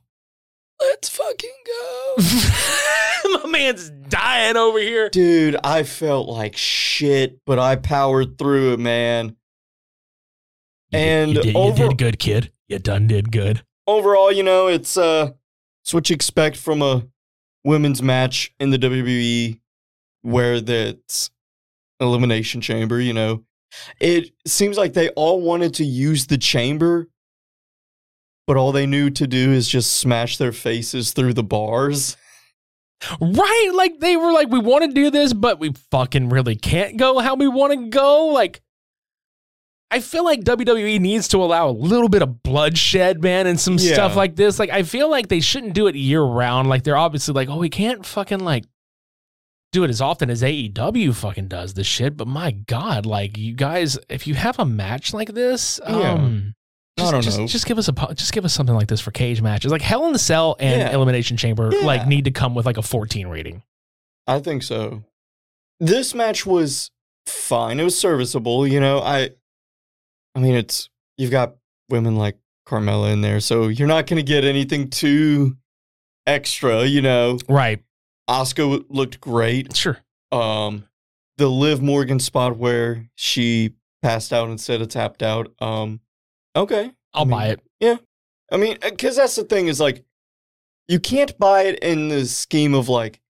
Let's 0.80 1.08
fucking 1.08 1.50
go. 1.66 2.14
My 3.42 3.50
man's 3.50 3.90
dying 3.90 4.56
over 4.56 4.78
here. 4.78 5.10
Dude, 5.10 5.56
I 5.64 5.82
felt 5.82 6.28
like 6.28 6.56
shit, 6.56 7.44
but 7.44 7.58
I 7.58 7.74
powered 7.74 8.38
through 8.38 8.74
it, 8.74 8.80
man. 8.80 9.34
And 10.92 11.34
you 11.34 11.42
did, 11.42 11.54
you 11.54 11.60
over- 11.60 11.88
did 11.88 11.98
good, 11.98 12.18
kid. 12.18 12.52
You 12.68 12.78
done 12.78 13.06
did 13.06 13.32
good. 13.32 13.62
Overall, 13.86 14.30
you 14.30 14.42
know, 14.42 14.66
it's 14.66 14.96
uh 14.96 15.32
it's 15.82 15.94
what 15.94 16.10
you 16.10 16.14
expect 16.14 16.56
from 16.56 16.82
a 16.82 17.06
women's 17.64 18.02
match 18.02 18.52
in 18.60 18.70
the 18.70 18.78
WWE 18.78 19.58
where 20.22 20.60
that's 20.60 21.30
elimination 22.00 22.60
chamber, 22.60 23.00
you 23.00 23.12
know. 23.12 23.44
It 24.00 24.30
seems 24.46 24.76
like 24.76 24.94
they 24.94 25.08
all 25.10 25.40
wanted 25.40 25.74
to 25.74 25.84
use 25.84 26.26
the 26.26 26.38
chamber, 26.38 27.08
but 28.46 28.56
all 28.56 28.72
they 28.72 28.86
knew 28.86 29.10
to 29.10 29.26
do 29.26 29.52
is 29.52 29.68
just 29.68 29.92
smash 29.92 30.36
their 30.38 30.52
faces 30.52 31.12
through 31.12 31.34
the 31.34 31.42
bars. 31.42 32.16
Right? 33.20 33.70
Like 33.74 34.00
they 34.00 34.16
were 34.16 34.32
like, 34.32 34.48
we 34.48 34.58
want 34.58 34.84
to 34.84 34.92
do 34.92 35.10
this, 35.10 35.32
but 35.32 35.58
we 35.60 35.72
fucking 35.90 36.30
really 36.30 36.56
can't 36.56 36.96
go 36.96 37.18
how 37.18 37.34
we 37.34 37.46
want 37.46 37.72
to 37.72 37.88
go. 37.88 38.26
Like, 38.26 38.60
I 39.90 40.00
feel 40.00 40.22
like 40.24 40.40
WWE 40.40 41.00
needs 41.00 41.28
to 41.28 41.38
allow 41.38 41.68
a 41.68 41.72
little 41.72 42.10
bit 42.10 42.20
of 42.20 42.42
bloodshed, 42.42 43.22
man, 43.22 43.46
and 43.46 43.58
some 43.58 43.78
Yeah. 43.78 43.94
stuff 43.94 44.16
like 44.16 44.36
this. 44.36 44.58
Like, 44.58 44.68
I 44.70 44.82
feel 44.82 45.10
like 45.10 45.28
they 45.28 45.40
shouldn't 45.40 45.72
do 45.72 45.86
it 45.86 45.94
year 45.94 46.22
round. 46.22 46.68
Like, 46.68 46.84
they're 46.84 46.96
obviously 46.96 47.32
like, 47.32 47.48
oh, 47.48 47.56
we 47.56 47.70
can't 47.70 48.04
fucking 48.04 48.40
like 48.40 48.64
do 49.72 49.84
it 49.84 49.90
as 49.90 50.00
often 50.00 50.28
as 50.30 50.42
AEW 50.42 51.14
fucking 51.14 51.48
does 51.48 51.74
this 51.74 51.86
shit. 51.86 52.16
But 52.18 52.26
my 52.28 52.50
God, 52.50 53.06
like, 53.06 53.38
you 53.38 53.54
guys, 53.54 53.98
if 54.10 54.26
you 54.26 54.34
have 54.34 54.58
a 54.58 54.64
match 54.66 55.14
like 55.14 55.32
this, 55.32 55.80
Yeah. 55.88 56.12
um, 56.12 56.54
I 56.98 57.00
just, 57.00 57.12
don't 57.12 57.22
just, 57.22 57.38
know. 57.38 57.46
Just 57.46 57.66
give 57.66 57.78
us 57.78 57.88
a 57.88 58.14
just 58.14 58.32
give 58.32 58.44
us 58.44 58.52
something 58.52 58.74
like 58.74 58.88
this 58.88 59.00
for 59.00 59.10
cage 59.12 59.40
matches. 59.40 59.70
Like 59.70 59.82
Hell 59.82 60.04
in 60.06 60.12
the 60.12 60.18
Cell 60.18 60.56
and 60.58 60.80
Yeah. 60.80 60.90
Elimination 60.94 61.36
Chamber 61.36 61.70
Yeah. 61.72 61.86
like 61.86 62.06
need 62.06 62.24
to 62.24 62.30
come 62.30 62.54
with 62.54 62.66
like 62.66 62.76
a 62.76 62.82
14 62.82 63.28
rating. 63.28 63.62
I 64.26 64.40
think 64.40 64.62
so. 64.62 65.04
This 65.80 66.14
match 66.14 66.44
was 66.44 66.90
fine. 67.26 67.78
It 67.78 67.84
was 67.84 67.96
serviceable, 67.96 68.66
you 68.66 68.80
know. 68.80 68.98
I 69.00 69.30
I 70.38 70.40
mean 70.40 70.54
it's 70.54 70.88
you've 71.16 71.32
got 71.32 71.56
women 71.88 72.14
like 72.14 72.36
Carmella 72.64 73.12
in 73.12 73.22
there, 73.22 73.40
so 73.40 73.66
you're 73.66 73.88
not 73.88 74.06
going 74.06 74.18
to 74.18 74.22
get 74.22 74.44
anything 74.44 74.88
too 74.88 75.56
extra, 76.28 76.84
you 76.84 77.02
know. 77.02 77.40
Right. 77.48 77.82
Asuka 78.30 78.84
looked 78.88 79.20
great. 79.20 79.74
Sure. 79.74 79.98
Um 80.30 80.84
the 81.38 81.48
Liv 81.48 81.82
Morgan 81.82 82.20
spot 82.20 82.56
where 82.56 83.08
she 83.16 83.74
passed 84.00 84.32
out 84.32 84.48
instead 84.48 84.80
of 84.80 84.86
tapped 84.86 85.24
out. 85.24 85.52
Um 85.60 85.98
okay. 86.54 86.92
I'll 87.12 87.22
I 87.22 87.24
mean, 87.24 87.30
buy 87.30 87.46
it. 87.48 87.60
Yeah, 87.80 87.96
I 88.52 88.58
mean, 88.58 88.78
because 88.80 89.16
that's 89.16 89.34
the 89.34 89.42
thing 89.42 89.66
is 89.66 89.80
like, 89.80 90.04
you 90.86 91.00
can't 91.00 91.36
buy 91.36 91.62
it 91.62 91.80
in 91.80 92.10
the 92.10 92.26
scheme 92.26 92.74
of 92.74 92.88
like, 92.88 93.20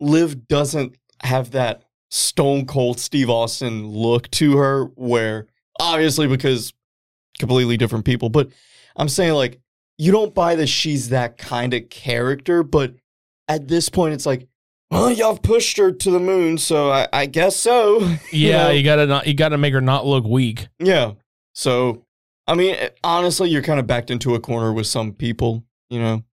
Liv 0.00 0.48
doesn't 0.48 0.96
have 1.22 1.52
that 1.52 1.84
stone 2.10 2.66
cold 2.66 3.00
Steve 3.00 3.30
Austin 3.30 3.86
look 3.86 4.30
to 4.32 4.58
her, 4.58 4.84
where 4.96 5.46
obviously 5.80 6.26
because 6.26 6.72
completely 7.38 7.76
different 7.76 8.04
people, 8.04 8.28
but 8.28 8.50
I'm 8.96 9.08
saying 9.08 9.34
like, 9.34 9.60
you 9.98 10.12
don't 10.12 10.34
buy 10.34 10.54
that 10.56 10.66
she's 10.68 11.10
that 11.10 11.38
kind 11.38 11.74
of 11.74 11.88
character, 11.88 12.62
but 12.62 12.94
at 13.48 13.68
this 13.68 13.88
point, 13.88 14.14
it's 14.14 14.26
like, 14.26 14.48
well, 14.90 15.10
y'all 15.10 15.38
pushed 15.38 15.76
her 15.78 15.90
to 15.92 16.10
the 16.10 16.20
moon, 16.20 16.58
so 16.58 16.90
I, 16.90 17.08
I 17.12 17.26
guess 17.26 17.56
so. 17.56 18.00
You 18.32 18.48
Yeah, 18.50 18.64
know? 18.64 18.70
you 18.70 18.82
gotta 18.82 19.06
not 19.06 19.26
you 19.26 19.34
gotta 19.34 19.58
make 19.58 19.72
her 19.72 19.80
not 19.80 20.06
look 20.06 20.24
weak. 20.24 20.68
Yeah. 20.78 21.12
So, 21.54 22.04
I 22.46 22.54
mean, 22.54 22.74
eh, 22.74 22.88
honestly, 23.04 23.48
you're 23.50 23.62
kind 23.62 23.78
of 23.80 23.86
backed 23.86 24.10
into 24.10 24.34
a 24.34 24.40
corner 24.40 24.72
with 24.72 24.86
some 24.86 25.12
people, 25.12 25.64
you 25.90 25.98
know? 26.00 26.24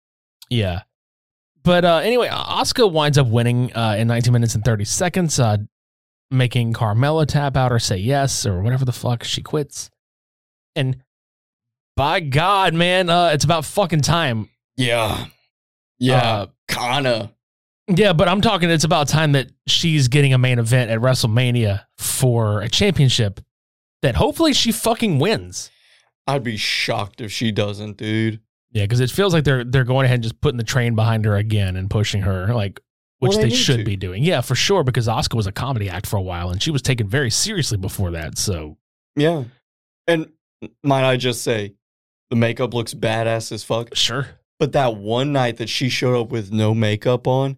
Yeah. 0.50 0.82
But 1.64 1.86
uh, 1.86 1.98
anyway, 1.98 2.30
Asuka 2.30 2.92
winds 2.92 3.18
up 3.18 3.28
winning 3.28 3.74
uh, 3.74 3.96
in 4.00 4.08
19 4.08 4.32
minutes 4.34 4.56
and 4.56 4.64
30 4.64 4.86
seconds, 4.86 5.40
uh, 5.40 5.58
making 6.32 6.74
Carmella 6.74 7.26
tap 7.26 7.58
out 7.58 7.72
or 7.72 7.80
say 7.80 7.98
yes 7.98 8.46
or 8.46 8.62
whatever 8.62 8.86
the 8.86 8.92
fuck. 8.92 9.24
She 9.24 9.42
quits. 9.42 9.90
And 10.76 11.04
by 11.96 12.20
God, 12.20 12.74
man, 12.74 13.10
uh, 13.10 13.32
it's 13.34 13.44
about 13.44 13.66
fucking 13.66 14.02
time. 14.02 14.50
Yeah. 14.78 15.26
Yeah. 15.98 16.18
Uh, 16.18 16.46
kinda. 16.68 17.34
Yeah, 17.88 18.14
but 18.14 18.28
I'm 18.28 18.42
talking 18.42 18.70
it's 18.70 18.84
about 18.84 19.08
time 19.08 19.32
that 19.32 19.52
she's 19.68 20.08
getting 20.08 20.34
a 20.34 20.38
main 20.38 20.60
event 20.60 20.92
at 20.92 21.00
WrestleMania 21.00 21.86
for 21.98 22.62
a 22.62 22.70
championship 22.70 23.42
that 24.04 24.16
hopefully 24.16 24.54
she 24.54 24.72
fucking 24.72 25.18
wins. 25.20 25.72
I'd 26.28 26.44
be 26.44 26.58
shocked 26.58 27.22
if 27.22 27.32
she 27.32 27.52
doesn't, 27.52 27.98
dude. 27.98 28.40
Yeah, 28.72 28.84
because 28.84 29.00
it 29.00 29.10
feels 29.10 29.34
like 29.34 29.44
they're 29.44 29.64
they're 29.64 29.84
going 29.84 30.06
ahead 30.06 30.16
and 30.16 30.24
just 30.24 30.40
putting 30.40 30.60
the 30.60 30.64
train 30.64 30.94
behind 30.94 31.26
her 31.26 31.36
again 31.36 31.76
and 31.76 31.90
pushing 31.90 32.22
her, 32.22 32.54
like 32.54 32.80
which 33.20 33.32
Well, 33.32 33.40
they 33.42 33.50
they, 33.50 33.56
should 33.56 33.78
to. 33.80 33.84
be 33.84 33.96
doing. 33.96 34.24
Yeah, 34.24 34.42
for 34.42 34.56
sure, 34.56 34.84
because 34.84 35.08
Asuka 35.08 35.36
was 35.36 35.48
a 35.48 35.52
comedy 35.52 35.90
act 35.90 36.08
for 36.08 36.18
a 36.18 36.22
while 36.22 36.50
and 36.50 36.62
she 36.62 36.72
was 36.72 36.82
taken 36.82 37.08
very 37.08 37.30
seriously 37.30 37.78
before 37.78 38.12
that. 38.12 38.38
So 38.38 38.78
Yeah. 39.16 39.44
And 40.08 40.30
might 40.84 41.04
I 41.04 41.18
just 41.18 41.42
say, 41.44 41.74
the 42.30 42.36
makeup 42.36 42.74
looks 42.74 42.94
badass 42.94 43.52
as 43.52 43.64
fuck. 43.64 43.96
sure. 43.96 44.28
But 44.60 44.74
that 44.74 44.96
one 44.98 45.32
night 45.32 45.58
that 45.58 45.70
she 45.70 45.88
showed 45.90 46.20
up 46.20 46.30
with 46.32 46.52
no 46.52 46.74
makeup 46.74 47.28
on, 47.28 47.58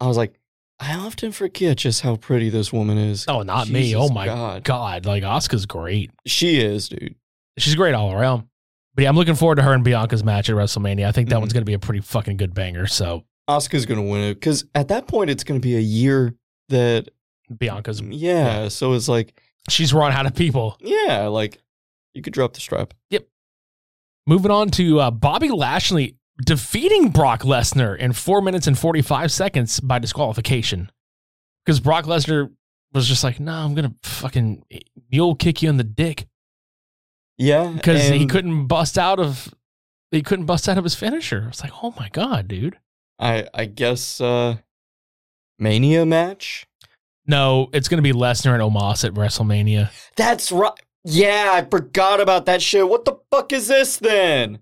I 0.00 0.06
was 0.06 0.16
like, 0.16 0.38
I 0.78 0.94
often 0.94 1.32
forget 1.32 1.78
just 1.78 2.02
how 2.02 2.16
pretty 2.16 2.50
this 2.50 2.72
woman 2.72 2.98
is. 2.98 3.24
Oh, 3.28 3.42
not 3.42 3.68
me. 3.68 3.96
Oh 3.96 4.08
my 4.10 4.26
god. 4.26 4.62
God. 4.64 5.06
Like 5.06 5.22
Asuka's 5.22 5.66
great. 5.66 6.10
She 6.26 6.60
is, 6.60 6.88
dude. 6.90 7.14
She's 7.58 7.74
great 7.74 7.94
all 7.94 8.12
around. 8.12 8.46
But 8.94 9.02
yeah, 9.02 9.08
I'm 9.08 9.16
looking 9.16 9.34
forward 9.34 9.56
to 9.56 9.62
her 9.62 9.72
and 9.72 9.84
Bianca's 9.84 10.22
match 10.22 10.50
at 10.50 10.56
WrestleMania. 10.56 11.06
I 11.06 11.12
think 11.12 11.30
that 11.30 11.36
Mhm. 11.36 11.40
one's 11.40 11.52
gonna 11.52 11.64
be 11.64 11.72
a 11.74 11.78
pretty 11.78 12.00
fucking 12.00 12.36
good 12.36 12.52
banger. 12.54 12.86
So 12.86 13.24
Asuka's 13.48 13.86
gonna 13.86 14.02
win 14.02 14.22
it 14.22 14.34
because 14.34 14.64
at 14.74 14.88
that 14.88 15.06
point 15.06 15.30
it's 15.30 15.44
gonna 15.44 15.60
be 15.60 15.76
a 15.76 15.80
year 15.80 16.34
that 16.68 17.08
Bianca's 17.52 18.00
yeah. 18.00 18.68
So 18.68 18.92
it's 18.94 19.08
like 19.08 19.40
she's 19.68 19.94
run 19.94 20.12
out 20.12 20.26
of 20.26 20.34
people. 20.34 20.76
yeah, 20.80 21.26
like 21.26 21.60
you 22.14 22.22
could 22.22 22.32
drop 22.32 22.54
the 22.54 22.60
strap. 22.60 22.94
Yep. 23.10 23.26
Moving 24.26 24.50
on 24.50 24.70
to 24.70 25.00
uh, 25.00 25.10
Bobby 25.10 25.50
Lashley 25.50 26.16
defeating 26.44 27.10
Brock 27.10 27.42
Lesnar 27.42 27.96
in 27.96 28.12
four 28.12 28.42
minutes 28.42 28.66
and 28.66 28.78
45 28.78 29.30
seconds 29.30 29.80
by 29.80 29.98
disqualification. 29.98 30.90
Because 31.64 31.80
Brock 31.80 32.04
Lesnar 32.06 32.50
was 32.92 33.06
just 33.06 33.22
like, 33.24 33.38
no, 33.38 33.52
I'm 33.52 33.74
going 33.74 33.90
to 33.90 34.08
fucking 34.08 34.64
mule 35.10 35.34
kick 35.34 35.62
you 35.62 35.68
in 35.68 35.76
the 35.76 35.84
dick. 35.84 36.26
Yeah, 37.38 37.70
Because 37.70 38.08
he 38.08 38.26
couldn't 38.26 38.66
bust 38.66 38.98
out 38.98 39.20
of. 39.20 39.52
He 40.10 40.22
couldn't 40.22 40.46
bust 40.46 40.68
out 40.68 40.78
of 40.78 40.84
his 40.84 40.94
finisher. 40.94 41.46
It's 41.48 41.62
like, 41.62 41.72
oh 41.82 41.92
my 41.98 42.08
god, 42.08 42.48
dude. 42.48 42.78
I 43.18 43.46
I 43.54 43.64
guess 43.66 44.20
uh 44.20 44.56
Mania 45.58 46.04
match. 46.06 46.66
No, 47.26 47.68
it's 47.72 47.88
gonna 47.88 48.02
be 48.02 48.12
Lesnar 48.12 48.54
and 48.54 48.62
Omos 48.62 49.04
at 49.04 49.14
WrestleMania. 49.14 49.90
That's 50.16 50.52
right. 50.52 50.72
Yeah, 51.04 51.50
I 51.52 51.64
forgot 51.64 52.20
about 52.20 52.46
that 52.46 52.60
shit. 52.60 52.88
What 52.88 53.04
the 53.04 53.16
fuck 53.30 53.52
is 53.52 53.68
this 53.68 53.96
then? 53.96 54.58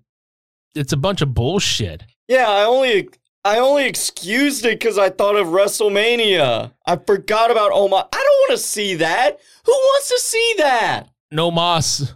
It's 0.75 0.93
a 0.93 0.97
bunch 0.97 1.21
of 1.21 1.33
bullshit. 1.33 2.03
Yeah, 2.27 2.49
I 2.49 2.63
only 2.65 3.09
I 3.43 3.59
only 3.59 3.85
excused 3.85 4.65
it 4.65 4.79
because 4.79 4.97
I 4.97 5.09
thought 5.09 5.35
of 5.35 5.47
WrestleMania. 5.47 6.71
I 6.85 6.95
forgot 6.95 7.51
about 7.51 7.71
Omos. 7.71 8.07
I 8.11 8.17
don't 8.17 8.49
want 8.49 8.51
to 8.51 8.57
see 8.57 8.95
that. 8.95 9.39
Who 9.65 9.71
wants 9.71 10.09
to 10.09 10.19
see 10.19 10.55
that? 10.57 11.09
No 11.31 11.51
Moss. 11.51 12.13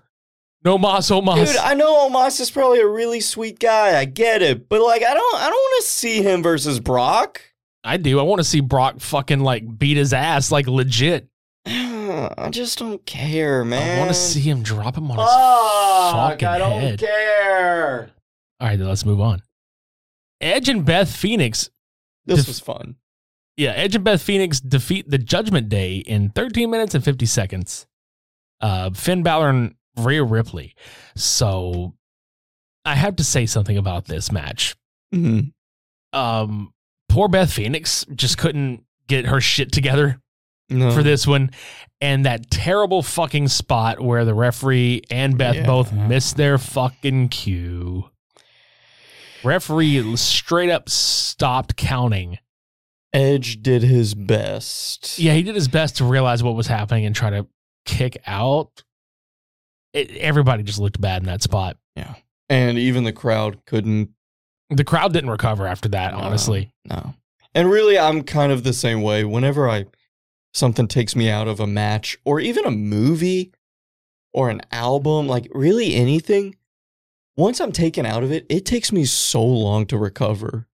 No 0.64 0.78
Moss, 0.78 1.10
Omos. 1.10 1.46
Dude, 1.48 1.56
I 1.58 1.74
know 1.74 2.10
Omos 2.10 2.40
is 2.42 2.52
probably 2.52 2.82
a 2.82 2.88
really 2.88 3.22
sweet 3.22 3.60
guy. 3.60 3.98
I 3.98 4.06
get 4.06 4.42
it, 4.42 4.68
but 4.68 4.82
like, 4.82 5.04
I 5.04 5.14
don't, 5.14 5.36
I 5.36 5.46
don't 5.50 5.54
want 5.54 5.84
to 5.84 5.90
see 5.90 6.22
him 6.22 6.44
versus 6.44 6.80
Brock. 6.82 7.42
I 7.84 7.96
do. 7.98 8.20
I 8.20 8.24
want 8.24 8.40
to 8.40 8.44
see 8.44 8.60
Brock 8.60 9.00
fucking 9.00 9.40
like 9.40 9.78
beat 9.80 9.96
his 9.96 10.12
ass 10.12 10.52
like 10.52 10.68
legit. 10.68 11.30
I 11.66 12.50
just 12.52 12.78
don't 12.78 13.06
care, 13.06 13.64
man. 13.64 13.98
I 13.98 14.00
want 14.00 14.10
to 14.10 14.16
see 14.16 14.42
him 14.42 14.62
drop 14.64 14.98
him 14.98 15.10
on 15.12 15.18
his 15.18 15.26
Fuck, 15.26 16.32
fucking 16.42 16.48
I 16.48 16.58
don't 16.58 16.82
head. 16.82 17.00
care. 17.00 18.12
All 18.60 18.68
right, 18.68 18.78
then 18.78 18.88
let's 18.88 19.06
move 19.06 19.22
on. 19.22 19.42
Edge 20.42 20.68
and 20.68 20.84
Beth 20.84 21.14
Phoenix. 21.16 21.70
This 22.26 22.40
Def- 22.40 22.48
was 22.48 22.60
fun. 22.60 22.96
Yeah, 23.56 23.72
Edge 23.72 23.96
and 23.96 24.04
Beth 24.04 24.22
Phoenix 24.22 24.60
defeat 24.60 25.10
the 25.10 25.18
Judgment 25.18 25.70
Day 25.70 25.98
in 25.98 26.30
13 26.32 26.70
minutes 26.70 26.96
and 26.96 27.04
50 27.04 27.26
seconds. 27.26 27.88
Uh, 28.62 28.90
Finn 28.92 29.24
Balor 29.24 29.50
and 29.50 29.76
Rhea 30.06 30.24
Ripley. 30.24 30.76
So 31.16 31.94
I 32.86 32.96
have 32.96 33.16
to 33.18 33.24
say 33.24 33.46
something 33.46 33.78
about 33.78 34.06
this 34.06 34.32
match. 34.32 34.76
Mhm. 35.14 35.52
Um, 36.14 36.74
poor 37.08 37.28
Beth 37.28 37.52
Phoenix 37.52 38.06
just 38.16 38.38
couldn't 38.38 38.84
get 39.08 39.26
her 39.26 39.42
shit 39.42 39.72
together 39.72 40.22
No. 40.70 40.92
for 40.92 41.04
this 41.04 41.28
one. 41.28 41.52
And 42.02 42.26
that 42.26 42.50
terrible 42.50 43.04
fucking 43.04 43.48
spot 43.50 44.00
where 44.00 44.24
the 44.26 44.34
referee 44.34 45.02
and 45.12 45.38
Beth 45.38 45.56
Yeah. 45.56 45.66
both 45.66 45.92
missed 45.92 46.38
their 46.38 46.58
fucking 46.58 47.30
cue. 47.30 48.10
Referee 49.44 50.16
straight 50.18 50.70
up 50.70 50.90
stopped 50.90 51.76
counting. 51.76 52.38
Edge 53.14 53.62
did 53.62 53.82
his 53.84 54.14
best. 54.14 55.18
Yeah, 55.18 55.34
he 55.34 55.42
did 55.44 55.56
his 55.56 55.68
best 55.68 55.98
to 55.98 56.06
realize 56.06 56.44
what 56.44 56.56
was 56.56 56.68
happening 56.68 57.06
and 57.06 57.16
try 57.16 57.30
to 57.32 57.48
kick 57.86 58.18
out. 58.28 58.84
It, 59.94 60.12
everybody 60.18 60.64
just 60.64 60.80
looked 60.80 61.00
bad 61.02 61.22
in 61.22 61.28
that 61.28 61.42
spot. 61.42 61.78
Yeah. 61.96 62.16
And 62.50 62.78
even 62.78 63.04
the 63.04 63.14
crowd 63.14 63.66
couldn't. 63.66 64.10
The 64.70 64.84
crowd 64.84 65.14
didn't 65.14 65.30
recover 65.32 65.66
after 65.66 65.90
that, 65.90 66.14
no, 66.14 66.20
honestly. 66.20 66.72
No. 66.86 67.14
And 67.56 67.70
really, 67.72 67.98
I'm 67.98 68.22
kind 68.24 68.52
of 68.52 68.64
the 68.64 68.74
same 68.74 69.02
way. 69.02 69.24
Whenever 69.24 69.68
I 69.70 69.86
something 70.54 70.88
takes 70.88 71.16
me 71.16 71.30
out 71.30 71.48
of 71.48 71.60
a 71.60 71.68
match 71.68 72.18
or 72.26 72.40
even 72.40 72.66
a 72.66 72.72
movie 72.72 73.52
or 74.34 74.50
an 74.50 74.62
album, 74.72 75.28
like 75.28 75.48
really 75.52 75.96
anything, 75.96 76.56
once 77.36 77.60
I'm 77.60 77.72
taken 77.72 78.06
out 78.06 78.24
of 78.24 78.32
it, 78.32 78.46
it 78.50 78.66
takes 78.66 78.92
me 78.92 79.06
so 79.06 79.44
long 79.44 79.86
to 79.88 79.98
recover. 79.98 80.68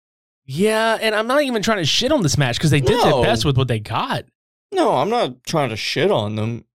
Yeah, 0.45 0.97
and 1.01 1.14
I'm 1.14 1.28
not 1.28 1.43
even 1.43 1.61
trying 1.61 1.78
to 1.78 1.86
shit 1.86 2.11
on 2.11 2.24
this 2.24 2.38
match 2.38 2.57
because 2.57 2.72
they 2.72 2.82
did 2.82 2.97
No. 2.97 3.22
their 3.22 3.32
best 3.32 3.45
with 3.45 3.57
what 3.57 3.68
they 3.68 3.80
got. 3.80 4.26
No, 4.72 4.95
I'm 4.97 5.09
not 5.09 5.43
trying 5.43 5.70
to 5.70 5.76
shit 5.78 6.09
on 6.11 6.36
them. 6.36 6.66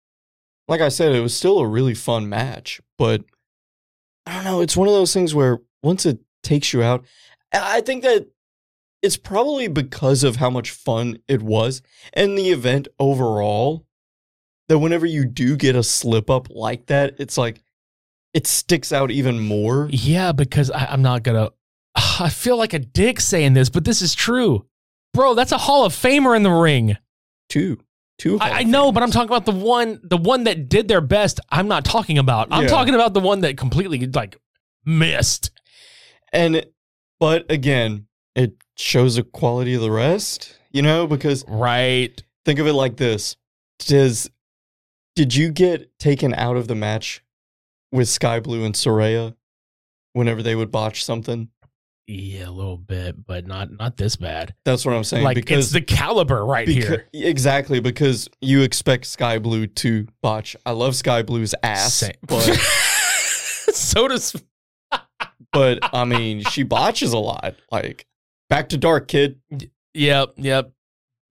Like 0.69 0.81
I 0.81 0.91
said, 0.91 1.15
it 1.15 1.21
was 1.21 1.35
still 1.35 1.59
a 1.59 1.67
really 1.67 1.95
fun 1.95 2.29
match, 2.29 2.81
but 2.99 3.25
I 4.27 4.35
don't 4.35 4.45
know. 4.45 4.61
It's 4.61 4.77
one 4.77 4.89
of 4.89 4.95
those 4.95 5.15
things 5.15 5.35
where 5.35 5.61
once 5.83 6.05
it 6.05 6.21
takes 6.43 6.73
you 6.73 6.83
out, 6.83 7.05
I 7.53 7.81
think 7.81 8.03
that 8.03 8.27
it's 9.03 9.17
probably 9.17 9.69
because 9.69 10.25
of 10.25 10.37
how 10.37 10.51
much 10.51 10.71
fun 10.71 11.19
it 11.29 11.41
was 11.41 11.83
and 12.13 12.37
the 12.37 12.51
event 12.51 12.89
overall 12.99 13.87
that 14.69 14.79
whenever 14.79 15.07
you 15.07 15.25
do 15.25 15.57
get 15.57 15.77
a 15.77 15.83
slip 15.83 16.29
up 16.29 16.49
like 16.51 16.87
that, 16.87 17.15
it's 17.19 17.39
like 17.39 17.63
it 18.35 18.47
sticks 18.47 18.93
out 18.93 19.11
even 19.11 19.41
more. 19.41 19.89
Yeah, 19.91 20.33
because 20.33 20.71
I, 20.71 20.87
I'm 20.87 21.03
not 21.03 21.23
gonna. 21.23 21.51
I 21.95 22.29
feel 22.29 22.57
like 22.57 22.75
a 22.75 22.79
dick 22.79 23.21
saying 23.21 23.55
this, 23.55 23.71
but 23.71 23.85
this 23.85 24.03
is 24.03 24.15
true, 24.15 24.67
bro. 25.15 25.35
That's 25.35 25.53
a 25.53 25.59
Hall 25.59 25.85
of 25.85 25.93
Famer 25.95 26.37
in 26.37 26.43
the 26.43 26.51
ring. 26.51 26.97
Two, 27.49 27.79
two. 28.19 28.39
I, 28.41 28.61
I 28.61 28.63
know, 28.65 28.93
but 28.93 29.03
I'm 29.03 29.11
talking 29.11 29.29
about 29.29 29.47
the 29.47 29.53
one, 29.53 30.01
the 30.03 30.17
one 30.17 30.45
that 30.45 30.69
did 30.69 30.89
their 30.89 31.01
best. 31.01 31.41
I'm 31.51 31.69
not 31.69 31.85
talking 31.85 32.19
about. 32.19 32.49
I'm 32.51 32.63
Yeah. 32.65 32.69
talking 32.69 32.95
about 32.95 33.15
the 33.15 33.21
one 33.21 33.41
that 33.41 33.57
completely 33.57 34.07
like 34.07 34.37
missed. 34.85 35.51
And 36.33 36.65
but 37.21 37.51
again, 37.51 38.07
it 38.35 38.53
shows 38.77 39.17
the 39.17 39.23
quality 39.23 39.75
of 39.75 39.81
the 39.81 39.91
rest, 39.91 40.57
you 40.71 40.83
know, 40.83 41.07
because 41.07 41.45
Right. 41.49 42.21
think 42.45 42.59
of 42.59 42.67
it 42.67 42.75
like 42.75 42.97
this. 42.97 43.37
Does 43.81 44.29
did 45.17 45.35
you 45.35 45.51
get 45.51 45.99
taken 45.99 46.33
out 46.35 46.57
of 46.57 46.69
the 46.69 46.75
match 46.77 47.23
with 47.91 48.09
Skye 48.09 48.39
Blue 48.41 48.65
and 48.65 48.75
Soraya 48.75 49.35
whenever 50.13 50.43
they 50.43 50.55
would 50.55 50.71
botch 50.71 51.03
something? 51.05 51.49
Yeah, 52.11 52.49
a 52.49 52.51
little 52.51 52.79
bit, 52.79 53.27
but 53.27 53.47
not 53.47 53.71
not 53.71 53.99
this 53.99 54.17
bad. 54.17 54.55
That's 54.65 54.87
what 54.87 54.95
I'm 54.95 55.05
saying. 55.05 55.25
like 55.25 55.35
because 55.35 55.67
it's 55.67 55.73
the 55.75 55.83
caliber 55.83 56.43
right 56.45 56.67
Becau- 56.67 56.73
here. 56.73 57.07
Exactly, 57.13 57.81
because 57.81 58.31
you 58.41 58.63
expect 58.63 59.05
Skye 59.05 59.39
Blue 59.39 59.67
to 59.67 60.07
botch. 60.23 60.57
I 60.65 60.71
love 60.71 60.97
Skye 60.97 61.23
Blue's 61.23 61.55
ass, 61.63 61.93
Same. 61.93 62.13
but 62.27 62.41
so 63.75 64.09
does 64.09 64.35
but 65.53 65.81
I 65.95 66.07
mean, 66.07 66.43
she 66.45 66.63
botches 66.63 67.13
a 67.13 67.19
lot. 67.19 67.57
Like 67.71 68.07
back 68.49 68.71
to 68.71 68.79
dark, 68.79 69.09
kid. 69.09 69.41
Yep, 69.93 70.35
yep. 70.39 70.73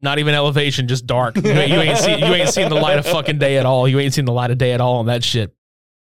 Not 0.04 0.20
even 0.20 0.36
elevation, 0.36 0.88
just 0.88 1.08
dark. 1.08 1.38
You, 1.38 1.50
ain't- 1.50 1.72
you 1.72 1.80
ain't 1.80 1.98
see, 1.98 2.20
you 2.20 2.34
ain't 2.36 2.50
seen 2.50 2.70
the 2.70 2.76
light 2.76 3.00
of 3.00 3.06
fucking 3.08 3.40
day 3.40 3.58
at 3.58 3.66
all. 3.66 3.88
You 3.88 3.98
ain't 4.00 4.14
seen 4.14 4.26
the 4.26 4.32
light 4.32 4.52
of 4.52 4.60
day 4.60 4.74
at 4.74 4.80
all 4.82 4.98
on 4.98 5.08
that 5.08 5.24
shit. 5.24 5.56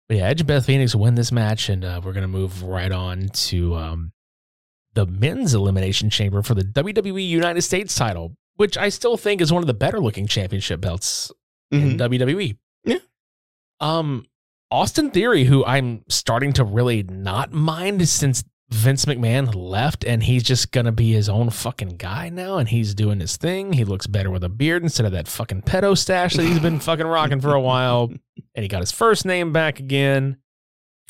But 0.08 0.18
yeah, 0.18 0.24
Edge 0.26 0.42
and 0.42 0.48
Beth 0.48 0.66
Phoenix 0.66 0.94
win 0.94 1.14
this 1.14 1.32
match, 1.32 1.70
and 1.70 1.82
uh, 1.82 2.00
we're 2.04 2.12
gonna 2.12 2.28
move 2.28 2.62
right 2.62 2.92
on 2.92 3.28
to 3.28 3.74
um, 3.76 4.12
the 4.96 5.06
men's 5.06 5.54
elimination 5.54 6.10
chamber 6.10 6.42
for 6.42 6.54
the 6.54 6.62
WWE 6.62 7.26
United 7.26 7.62
States 7.62 7.94
title, 7.94 8.34
which 8.56 8.76
I 8.76 8.88
still 8.88 9.16
think 9.16 9.40
is 9.40 9.52
one 9.52 9.62
of 9.62 9.66
the 9.68 9.74
better 9.74 10.00
looking 10.00 10.26
championship 10.26 10.80
belts 10.80 11.30
in 11.70 11.98
WWE. 11.98 12.56
Yeah. 12.84 12.98
Um, 13.78 14.24
Austin 14.70 15.10
Theory, 15.10 15.44
who 15.44 15.64
I'm 15.64 16.02
starting 16.08 16.52
to 16.54 16.64
really 16.64 17.02
not 17.04 17.52
mind 17.52 18.08
since 18.08 18.42
Vince 18.70 19.04
McMahon 19.04 19.54
left, 19.54 20.04
and 20.04 20.22
he's 20.22 20.42
just 20.42 20.72
gonna 20.72 20.90
be 20.90 21.12
his 21.12 21.28
own 21.28 21.50
fucking 21.50 21.98
guy 21.98 22.30
now, 22.30 22.56
and 22.56 22.68
he's 22.68 22.94
doing 22.94 23.20
his 23.20 23.36
thing. 23.36 23.74
He 23.74 23.84
looks 23.84 24.06
better 24.06 24.30
with 24.30 24.42
a 24.42 24.48
beard 24.48 24.82
instead 24.82 25.06
of 25.06 25.12
that 25.12 25.28
fucking 25.28 25.62
pedo 25.62 25.96
stash 25.96 26.34
that 26.34 26.46
he's 26.46 26.58
been 26.58 26.80
fucking 26.80 27.06
rocking 27.06 27.40
for 27.40 27.54
a 27.54 27.60
while. 27.60 28.12
And 28.54 28.62
he 28.62 28.68
got 28.70 28.80
his 28.80 28.90
first 28.90 29.26
name 29.26 29.52
back 29.52 29.80
again. 29.80 30.38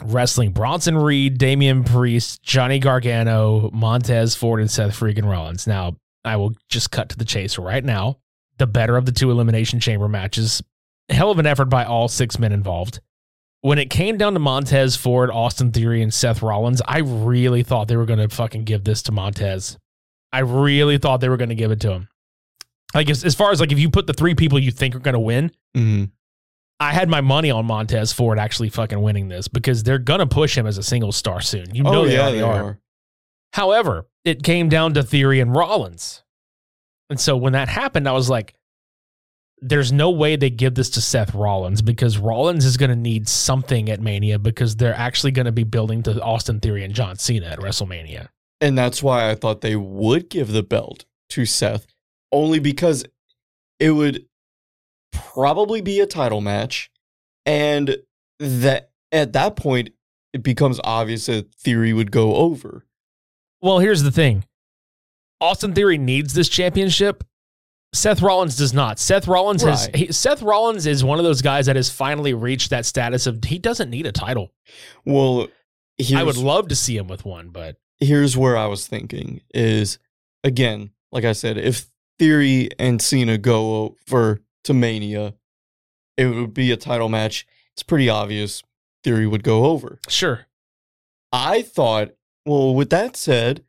Wrestling 0.03 0.53
Bronson 0.53 0.97
Reed, 0.97 1.39
Damian 1.39 1.85
Priest, 1.85 2.43
Johnny 2.43 2.79
Gargano, 2.79 3.71
Montez 3.73 4.35
Ford, 4.35 4.61
and 4.61 4.71
Seth 4.71 4.99
freaking 4.99 5.25
Rollins. 5.29 5.67
Now, 5.67 5.97
I 6.25 6.37
will 6.37 6.53
just 6.69 6.91
cut 6.91 7.09
to 7.11 7.17
the 7.17 7.25
chase 7.25 7.59
right 7.59 7.85
now. 7.85 8.19
The 8.59 8.67
better 8.67 8.97
of 8.97 9.07
the 9.07 9.13
two 9.13 9.31
Elimination 9.31 9.81
Chamber 9.81 10.09
matches. 10.09 10.63
Hell 11.09 11.31
of 11.31 11.39
an 11.39 11.47
effort 11.47 11.67
by 11.67 11.85
all 11.85 12.09
six 12.09 12.39
men 12.39 12.53
involved. 12.53 13.01
When 13.63 13.79
it 13.79 13.91
came 13.91 14.17
down 14.19 14.35
to 14.35 14.39
Montez 14.39 14.97
Ford, 14.97 15.31
Austin 15.31 15.73
Theory, 15.73 16.03
and 16.03 16.13
Seth 16.13 16.43
Rollins, 16.43 16.83
I 16.87 16.99
really 16.99 17.63
thought 17.63 17.89
they 17.89 17.97
were 17.97 18.07
going 18.07 18.19
to 18.19 18.29
fucking 18.35 18.65
give 18.65 18.85
this 18.85 19.03
to 19.03 19.13
Montez. 19.13 19.79
I 20.33 20.41
really 20.41 20.99
thought 20.99 21.21
they 21.21 21.29
were 21.29 21.37
going 21.37 21.49
to 21.49 21.55
give 21.55 21.71
it 21.71 21.81
to 21.81 21.93
him. 21.93 22.09
Like, 22.95 23.09
as, 23.11 23.25
as 23.25 23.35
far 23.35 23.51
as 23.51 23.61
like, 23.61 23.73
if 23.73 23.79
you 23.79 23.91
put 23.91 24.07
the 24.07 24.13
three 24.13 24.35
people 24.35 24.59
you 24.59 24.71
think 24.71 24.95
are 24.95 24.99
going 25.01 25.15
to 25.15 25.21
win, 25.21 25.51
Mhm. 25.77 26.11
I 26.79 26.93
had 26.93 27.09
my 27.09 27.21
money 27.21 27.51
on 27.51 27.67
Montez 27.67 28.13
Ford 28.13 28.39
actually 28.39 28.69
fucking 28.69 29.01
winning 29.01 29.29
this 29.29 29.49
because 29.49 29.83
they're 29.83 29.99
gonna 29.99 30.27
push 30.27 30.57
him 30.57 30.67
as 30.67 30.79
a 30.79 30.83
single 30.83 31.13
star 31.13 31.41
soon. 31.41 31.75
You 31.75 31.85
oh, 31.87 31.93
know 31.93 32.01
oh 32.03 32.07
they 32.07 32.15
yeah, 32.15 32.21
already 32.23 32.39
they 32.39 32.43
are. 32.43 32.65
are. 32.65 32.81
However, 33.53 34.07
it 34.25 34.43
came 34.43 34.69
down 34.69 34.95
to 34.95 35.03
Theory 35.03 35.41
and 35.41 35.55
Rollins. 35.55 36.23
And 37.09 37.19
so 37.19 37.37
when 37.37 37.55
that 37.55 37.69
happened, 37.69 38.09
I 38.09 38.13
was 38.13 38.29
like, 38.29 38.55
there's 39.61 39.93
no 39.93 40.11
way 40.11 40.37
they 40.37 40.51
give 40.51 40.75
this 40.75 40.91
to 40.91 41.01
Seth 41.01 41.35
Rollins 41.35 41.81
because 41.81 42.19
Rollins 42.19 42.65
is 42.65 42.77
going 42.77 42.91
to 42.91 42.97
need 42.97 43.29
something 43.29 43.89
at 43.89 44.01
Mania 44.01 44.39
because 44.39 44.77
they're 44.77 44.95
actually 44.95 45.31
going 45.31 45.47
to 45.47 45.53
be 45.53 45.65
building 45.65 46.03
to 46.03 46.21
Austin 46.21 46.61
Theory 46.61 46.85
and 46.85 46.95
John 46.95 47.17
Cena 47.17 47.47
at 47.47 47.61
WrestleMania. 47.61 48.29
And 48.61 48.77
that's 48.77 49.03
why 49.03 49.31
I 49.31 49.35
thought 49.35 49.61
they 49.61 49.77
would 49.77 50.29
give 50.29 50.53
the 50.53 50.63
belt 50.63 51.05
to 51.31 51.47
Seth, 51.47 51.87
only 52.33 52.59
because 52.59 53.05
it 53.81 53.93
would 53.93 54.27
probably 55.37 55.83
be 55.83 56.01
a 56.01 56.07
title 56.07 56.41
match. 56.41 56.91
And 57.45 57.99
that 58.41 58.91
at 59.13 59.33
that 59.35 59.57
point, 59.57 59.91
it 60.33 60.43
becomes 60.43 60.81
obvious 60.83 61.27
that 61.27 61.55
Theory 61.55 61.93
would 61.93 62.11
go 62.11 62.35
over. 62.37 62.85
Well, 63.61 63.79
here's 63.79 64.03
the 64.03 64.11
thing 64.11 64.45
Austin 65.41 65.75
Theory 65.75 65.99
needs 65.99 66.35
this 66.35 66.49
championship. 66.49 67.23
Seth 67.93 68.21
Rollins 68.21 68.57
does 68.57 68.75
not. 68.75 68.99
Seth 68.99 69.27
Rollins 69.27 69.63
has 69.63 69.89
he, 69.95 70.13
Seth 70.13 70.43
Rollins 70.43 70.87
is 70.87 71.05
one 71.05 71.19
of 71.19 71.25
those 71.25 71.41
guys 71.41 71.67
that 71.67 71.77
has 71.77 71.89
finally 71.89 72.35
reached 72.35 72.71
that 72.71 72.85
status 72.85 73.27
of 73.27 73.43
he 73.45 73.59
doesn't 73.59 73.89
need 73.89 74.07
a 74.07 74.13
title. 74.13 74.53
Well, 75.05 75.49
I 76.15 76.23
would 76.23 76.37
love 76.37 76.69
to 76.69 76.77
see 76.77 76.97
him 76.97 77.09
with 77.09 77.25
one, 77.25 77.51
but 77.51 77.77
here's 77.99 78.37
where 78.37 78.57
I 78.57 78.67
was 78.67 78.87
thinking 78.87 79.41
is 79.55 79.99
again, 80.45 80.91
like 81.11 81.25
I 81.25 81.33
said, 81.33 81.57
if 81.57 81.87
Theory 82.19 82.69
and 82.79 83.01
Cena 83.01 83.39
go 83.39 83.97
over 84.11 84.41
to 84.67 84.75
Mania, 84.75 85.35
it 86.17 86.27
would 86.27 86.55
be 86.55 86.71
a 86.71 86.77
title 86.77 87.09
match. 87.09 87.47
It's 87.73 87.83
pretty 87.83 88.09
obvious 88.09 88.63
Theory 89.03 89.27
would 89.27 89.45
go 89.45 89.67
over. 89.67 89.99
sure. 90.09 90.47
I 91.33 91.63
thought, 91.63 92.11
well, 92.45 92.75
with 92.75 92.91
that 92.91 93.17
said, 93.17 93.65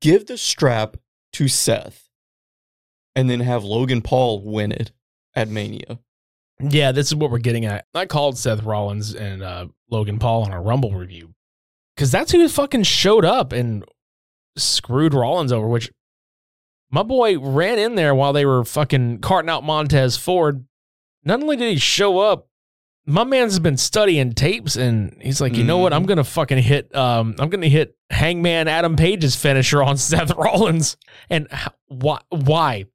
give 0.00 0.26
the 0.26 0.36
strap 0.36 0.96
to 1.34 1.46
Seth 1.48 2.08
and 3.14 3.30
then 3.30 3.40
have 3.40 3.64
Logan 3.64 4.02
Paul 4.02 4.42
win 4.42 4.72
it 4.72 4.92
at 5.34 5.48
Mania. 5.48 5.98
Yeah, 6.60 6.92
this 6.92 7.06
is 7.06 7.14
what 7.14 7.30
we're 7.30 7.38
getting 7.38 7.64
at. 7.64 7.86
I 7.94 8.06
called 8.06 8.36
Seth 8.36 8.62
Rollins 8.62 9.14
and 9.14 9.42
uh, 9.42 9.66
Logan 9.90 10.18
Paul 10.18 10.42
on 10.44 10.52
a 10.52 10.60
Rumble 10.60 10.92
review 10.92 11.34
because 11.96 12.10
that's 12.10 12.32
who 12.32 12.46
fucking 12.48 12.82
showed 12.82 13.24
up 13.24 13.52
and 13.52 13.84
screwed 14.56 15.14
Rollins 15.14 15.52
over. 15.52 15.66
Which 15.66 15.90
My 16.90 17.02
boy 17.02 17.38
ran 17.38 17.78
in 17.78 17.94
there 17.94 18.14
while 18.14 18.32
they 18.32 18.44
were 18.44 18.64
fucking 18.64 19.20
carting 19.20 19.48
out 19.48 19.64
Montez 19.64 20.16
Ford. 20.16 20.64
Not 21.24 21.40
only 21.42 21.56
did 21.56 21.70
he 21.70 21.78
show 21.78 22.18
up, 22.18 22.48
my 23.06 23.24
man's 23.24 23.58
been 23.58 23.76
studying 23.76 24.32
tapes 24.32 24.76
and 24.76 25.16
he's 25.20 25.40
like, 25.40 25.56
you 25.56 25.64
know 25.64 25.78
what? 25.78 25.92
I'm 25.92 26.04
gonna 26.04 26.24
fucking 26.24 26.58
hit 26.58 26.94
um 26.94 27.34
I'm 27.38 27.48
gonna 27.48 27.68
hit 27.68 27.96
Hangman 28.10 28.68
Adam 28.68 28.96
Page's 28.96 29.36
finisher 29.36 29.82
on 29.82 29.96
Seth 29.98 30.34
Rollins. 30.36 30.96
And 31.28 31.48
why 31.86 32.20
why? 32.28 32.86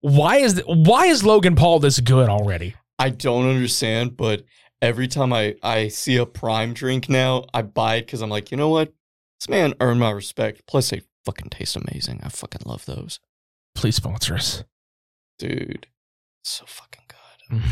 Why 0.00 0.36
is 0.38 0.54
th- 0.54 0.66
why 0.66 1.06
is 1.06 1.24
Logan 1.24 1.56
Paul 1.56 1.80
this 1.80 2.00
good 2.00 2.28
already? 2.28 2.74
I 2.98 3.10
don't 3.10 3.48
understand, 3.48 4.16
but 4.16 4.44
every 4.80 5.08
time 5.08 5.32
I, 5.32 5.56
I 5.62 5.88
see 5.88 6.16
a 6.16 6.26
prime 6.26 6.74
drink 6.74 7.08
now, 7.08 7.44
I 7.52 7.62
buy 7.62 7.96
it 7.96 8.06
because 8.06 8.22
I'm 8.22 8.30
like, 8.30 8.50
you 8.50 8.56
know 8.56 8.68
what? 8.68 8.92
This 9.40 9.48
man 9.48 9.74
earned 9.80 10.00
my 10.00 10.10
respect. 10.10 10.62
Plus, 10.66 10.90
they 10.90 11.02
fucking 11.24 11.50
taste 11.50 11.76
amazing. 11.76 12.20
I 12.22 12.28
fucking 12.28 12.62
love 12.64 12.86
those. 12.86 13.20
Please 13.76 13.94
sponsor 13.96 14.34
us. 14.34 14.64
Dude, 15.38 15.86
so 16.42 16.64
fucking 16.66 17.04
good. 17.08 17.62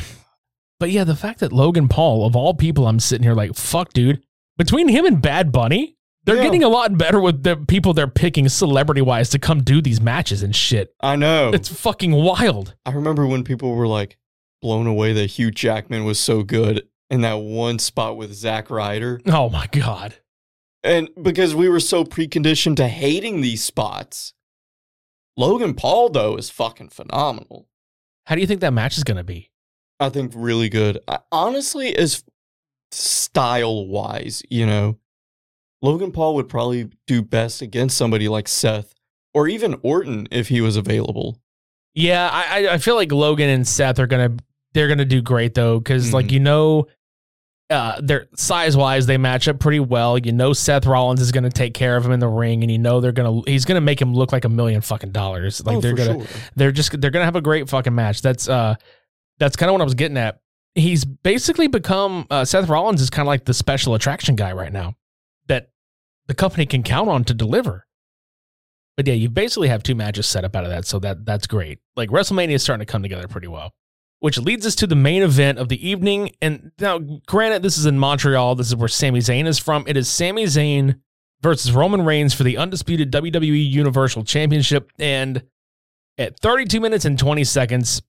But 0.81 0.91
yeah, 0.91 1.05
the 1.05 1.17
fact 1.17 1.39
that 1.41 1.53
Logan 1.53 1.87
Paul, 1.89 2.27
of 2.27 2.35
all 2.37 2.53
people, 2.53 2.87
I'm 2.89 2.99
sitting 2.99 3.23
here 3.23 3.33
like, 3.33 3.55
fuck, 3.55 3.93
dude. 3.93 4.23
Between 4.59 4.89
him 4.89 5.07
and 5.07 5.23
Bad 5.23 5.51
Bunny, 5.53 5.97
they're 6.25 6.37
Yeah. 6.37 6.43
getting 6.43 6.65
a 6.65 6.69
lot 6.69 6.99
better 6.99 7.21
with 7.21 7.43
the 7.45 7.57
people 7.57 7.95
they're 7.95 8.09
picking 8.09 8.49
celebrity 8.49 9.01
wise 9.01 9.31
to 9.31 9.39
come 9.39 9.63
do 9.63 9.81
these 9.81 10.01
matches 10.01 10.43
and 10.43 10.55
shit. 10.55 10.93
I 11.01 11.15
know. 11.17 11.51
It's 11.55 11.69
fucking 11.69 12.11
wild. 12.13 12.75
I 12.85 12.91
remember 12.91 13.25
when 13.27 13.45
people 13.45 13.75
were 13.75 13.87
like 13.87 14.19
blown 14.61 14.87
away 14.89 15.13
that 15.15 15.27
Hugh 15.31 15.53
Jackman 15.53 16.05
was 16.05 16.19
so 16.19 16.43
good 16.43 16.87
in 17.09 17.21
that 17.23 17.35
one 17.39 17.79
spot 17.79 18.17
with 18.17 18.35
Zack 18.35 18.69
Ryder. 18.69 19.21
Oh 19.27 19.49
my 19.49 19.69
god. 19.69 20.17
And 20.83 21.09
because 21.23 21.55
we 21.55 21.69
were 21.69 21.81
so 21.81 22.05
preconditioned 22.05 22.77
to 22.77 22.89
hating 22.89 23.41
these 23.41 23.63
spots. 23.65 24.35
Logan 25.37 25.75
Paul, 25.75 26.11
though, 26.11 26.37
is 26.37 26.51
fucking 26.51 26.91
phenomenal. 26.91 27.67
How 28.27 28.35
do 28.35 28.41
you 28.41 28.47
think 28.47 28.61
that 28.61 28.73
match 28.73 28.97
is 28.97 29.05
going 29.05 29.17
to 29.17 29.25
be? 29.25 29.51
I 30.01 30.09
think 30.09 30.33
really 30.35 30.69
good. 30.69 30.99
I, 31.09 31.19
honestly, 31.33 31.97
as 31.97 32.25
style 32.93 33.87
wise, 33.87 34.43
you 34.51 34.67
know, 34.67 34.99
Logan 35.83 36.13
Paul 36.13 36.35
would 36.37 36.49
probably 36.49 36.89
do 37.07 37.23
best 37.23 37.63
against 37.63 37.97
somebody 37.97 38.29
like 38.29 38.49
Seth 38.49 38.95
or 39.35 39.49
even 39.49 39.79
Orton 39.83 40.27
if 40.31 40.49
he 40.49 40.61
was 40.61 40.77
available. 40.77 41.39
Yeah, 41.95 42.29
I 42.33 42.67
I- 42.69 42.73
I 42.75 42.79
feel 42.79 42.95
like 42.97 43.13
Logan 43.13 43.49
and 43.51 43.67
Seth 43.69 43.99
are 43.99 44.07
gonna 44.07 44.37
they're 44.73 44.89
gonna 44.89 45.05
do 45.05 45.21
great 45.23 45.55
though 45.55 45.79
because 45.79 46.13
like 46.13 46.27
Mhm. 46.27 46.33
you 46.33 46.41
know, 46.41 46.87
uh, 47.71 48.01
they're 48.03 48.27
size 48.37 48.77
wise 48.77 49.07
they 49.07 49.17
match 49.17 49.49
up 49.49 49.59
pretty 49.59 49.81
well. 49.81 50.19
You 50.19 50.33
know 50.33 50.53
Seth 50.53 50.87
Rollins 50.87 51.21
is 51.21 51.33
gonna 51.33 51.51
take 51.51 51.75
care 51.75 51.97
of 51.97 52.05
him 52.05 52.13
in 52.13 52.21
the 52.21 52.29
ring, 52.29 52.63
and 52.63 52.71
you 52.71 52.79
know 52.79 53.01
they're 53.01 53.13
gonna 53.13 53.41
he's 53.47 53.65
gonna 53.65 53.81
make 53.81 54.01
him 54.01 54.15
look 54.15 54.33
like 54.33 54.45
a 54.45 54.49
million 54.49 54.81
fucking 54.81 55.13
dollars. 55.13 55.65
Like 55.65 55.77
Oh, 55.77 55.81
they're 55.81 55.95
gonna 55.95 56.27
sure. 56.27 56.41
they're 56.57 56.73
just 56.73 57.01
they're 57.01 57.11
gonna 57.11 57.25
have 57.25 57.37
a 57.37 57.41
great 57.41 57.69
fucking 57.69 57.95
match. 57.95 58.21
That's 58.23 58.49
uh 58.49 58.75
that's 59.39 59.57
kind 59.57 59.69
of 59.71 59.73
what 59.75 59.81
I 59.81 59.85
was 59.85 59.95
getting 59.95 60.17
at. 60.19 60.41
He's 60.75 61.05
basically 61.05 61.69
become 61.69 62.27
uh, 62.31 62.45
Seth 62.45 62.69
Rollins 62.69 63.01
is 63.01 63.09
kind 63.11 63.27
of 63.27 63.29
like 63.29 63.45
the 63.45 63.55
special 63.55 63.95
attraction 63.95 64.35
guy 64.37 64.53
right 64.53 64.73
now 64.73 64.95
that 65.47 65.71
the 66.27 66.35
company 66.35 66.67
can 66.67 66.83
count 66.83 67.09
on 67.09 67.25
to 67.25 67.35
deliver. 67.35 67.87
But 68.97 69.07
yeah, 69.07 69.15
you 69.15 69.29
basically 69.29 69.69
have 69.69 69.83
two 69.83 69.95
matches 69.95 70.27
set 70.27 70.45
up 70.45 70.55
out 70.55 70.65
of 70.65 70.71
that, 70.71 70.85
so 70.87 70.99
that 71.01 71.25
that's 71.25 71.47
great. 71.47 71.79
Like 71.97 72.11
WrestleMania 72.11 72.55
is 72.55 72.63
starting 72.63 72.85
to 72.87 72.91
come 72.91 73.03
together 73.03 73.27
pretty 73.29 73.49
well. 73.49 73.73
Which 74.25 74.39
leads 74.39 74.65
us 74.65 74.75
to 74.77 74.87
the 74.87 74.95
main 74.97 75.23
event 75.23 75.59
of 75.59 75.69
the 75.69 75.87
evening. 75.87 76.31
And 76.41 76.73
now, 76.79 76.99
granted, 77.27 77.63
this 77.63 77.77
is 77.77 77.85
in 77.85 77.99
Montreal. 77.99 78.55
This 78.55 78.69
is 78.69 78.75
where 78.75 78.89
Sami 78.89 79.19
Zayn 79.19 79.47
is 79.47 79.59
from. 79.59 79.85
It 79.87 79.99
is 79.99 80.09
Sami 80.09 80.45
Zayn 80.45 80.99
versus 81.43 81.73
Roman 81.73 82.07
Reigns 82.07 82.33
for 82.33 82.43
the 82.43 82.57
undisputed 82.57 83.13
WWE 83.13 83.71
Universal 83.71 84.25
Championship. 84.25 84.91
And 84.99 85.43
at 86.17 86.41
32 86.41 86.81
minutes 86.81 87.05
and 87.05 87.19
20 87.19 87.45
seconds, 87.45 88.01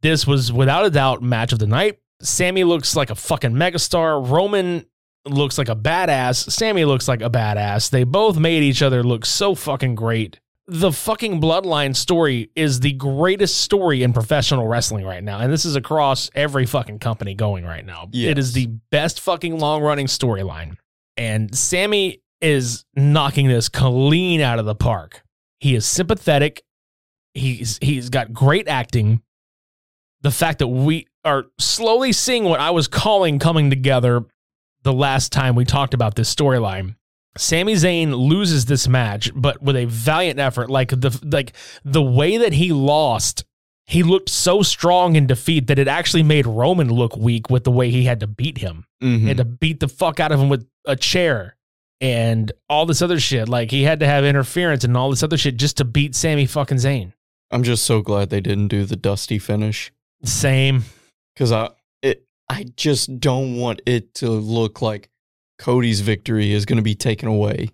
this 0.00 0.26
was 0.26 0.50
without 0.50 0.86
a 0.86 0.90
doubt 0.90 1.22
match 1.22 1.52
of 1.52 1.58
the 1.58 1.66
night. 1.66 1.98
Sami 2.22 2.64
looks 2.64 2.96
like 2.96 3.10
a 3.10 3.14
fucking 3.14 3.52
megastar. 3.52 4.26
Roman 4.26 4.86
looks 5.26 5.58
like 5.58 5.68
a 5.68 5.76
badass. 5.76 6.50
Sami 6.50 6.86
looks 6.86 7.08
like 7.08 7.20
a 7.20 7.28
badass. 7.28 7.90
They 7.90 8.04
both 8.04 8.38
made 8.38 8.62
each 8.62 8.80
other 8.80 9.02
look 9.02 9.26
so 9.26 9.54
fucking 9.54 9.96
great. 9.96 10.40
The 10.72 10.90
fucking 10.90 11.38
bloodline 11.38 11.94
story 11.94 12.50
is 12.56 12.80
the 12.80 12.92
greatest 12.92 13.58
story 13.58 14.02
in 14.02 14.14
professional 14.14 14.66
wrestling 14.66 15.04
right 15.04 15.22
now. 15.22 15.38
And 15.40 15.52
this 15.52 15.66
is 15.66 15.76
across 15.76 16.30
every 16.34 16.64
fucking 16.64 16.98
company 16.98 17.34
going 17.34 17.66
right 17.66 17.84
now. 17.84 18.08
It 18.30 18.38
is 18.38 18.54
the 18.54 18.68
best 18.90 19.20
fucking 19.20 19.58
long 19.58 19.82
running 19.82 20.06
storyline. 20.06 20.78
And 21.18 21.54
Sami 21.54 22.22
is 22.40 22.86
knocking 22.96 23.48
this 23.48 23.68
clean 23.68 24.40
out 24.40 24.58
of 24.58 24.64
the 24.64 24.74
park. 24.74 25.22
He 25.60 25.74
is 25.74 25.84
sympathetic. 25.84 26.62
He's 27.34 27.78
he's 27.82 28.08
got 28.08 28.32
great 28.32 28.66
acting. 28.66 29.20
The 30.22 30.30
fact 30.30 30.58
that 30.60 30.68
we 30.68 31.06
are 31.22 31.44
slowly 31.58 32.12
seeing 32.12 32.44
what 32.44 32.60
I 32.60 32.70
was 32.70 32.88
calling 32.88 33.38
coming 33.38 33.68
together 33.68 34.24
the 34.84 34.92
last 34.94 35.32
time 35.32 35.54
we 35.54 35.66
talked 35.66 35.92
about 35.92 36.14
this 36.14 36.34
storyline. 36.34 36.96
Sami 37.36 37.74
Zayn 37.74 38.14
loses 38.16 38.66
this 38.66 38.86
match, 38.88 39.30
but 39.34 39.62
with 39.62 39.76
a 39.76 39.86
valiant 39.86 40.38
effort. 40.38 40.68
Like 40.70 40.90
the 40.90 41.18
like 41.24 41.52
the 41.84 42.02
way 42.02 42.36
that 42.38 42.52
he 42.52 42.72
lost, 42.72 43.44
he 43.86 44.02
looked 44.02 44.28
so 44.28 44.62
strong 44.62 45.16
in 45.16 45.26
defeat 45.26 45.66
that 45.68 45.78
it 45.78 45.88
actually 45.88 46.22
made 46.22 46.46
Roman 46.46 46.88
look 46.92 47.16
weak 47.16 47.48
with 47.48 47.64
the 47.64 47.70
way 47.70 47.90
he 47.90 48.04
had 48.04 48.20
to 48.20 48.26
beat 48.26 48.58
him. 48.58 48.84
Mhm. 49.02 49.20
He 49.20 49.28
had 49.28 49.38
to 49.38 49.44
beat 49.44 49.80
the 49.80 49.88
fuck 49.88 50.20
out 50.20 50.30
of 50.32 50.40
him 50.40 50.48
with 50.50 50.66
a 50.86 50.94
chair 50.96 51.56
and 52.00 52.52
all 52.68 52.84
this 52.84 53.00
other 53.00 53.18
shit. 53.18 53.48
Like 53.48 53.70
he 53.70 53.82
had 53.84 54.00
to 54.00 54.06
have 54.06 54.24
interference 54.24 54.84
and 54.84 54.96
all 54.96 55.08
this 55.10 55.22
other 55.22 55.38
shit 55.38 55.56
just 55.56 55.78
to 55.78 55.84
beat 55.84 56.14
Sami 56.14 56.46
fucking 56.46 56.78
Zayn. 56.78 57.12
I'm 57.50 57.62
just 57.62 57.84
so 57.84 58.02
glad 58.02 58.30
they 58.30 58.40
didn't 58.40 58.68
do 58.68 58.84
the 58.84 58.96
dusty 58.96 59.38
finish 59.38 59.90
Same. 60.24 60.84
because 61.34 61.50
I 61.52 61.70
it 62.02 62.24
I 62.48 62.64
just 62.76 63.20
don't 63.20 63.56
want 63.56 63.80
it 63.86 64.12
to 64.16 64.28
look 64.30 64.82
like 64.82 65.08
Cody's 65.62 66.00
victory 66.00 66.52
is 66.52 66.64
going 66.64 66.76
to 66.78 66.82
be 66.82 66.94
taken 66.96 67.28
away. 67.28 67.68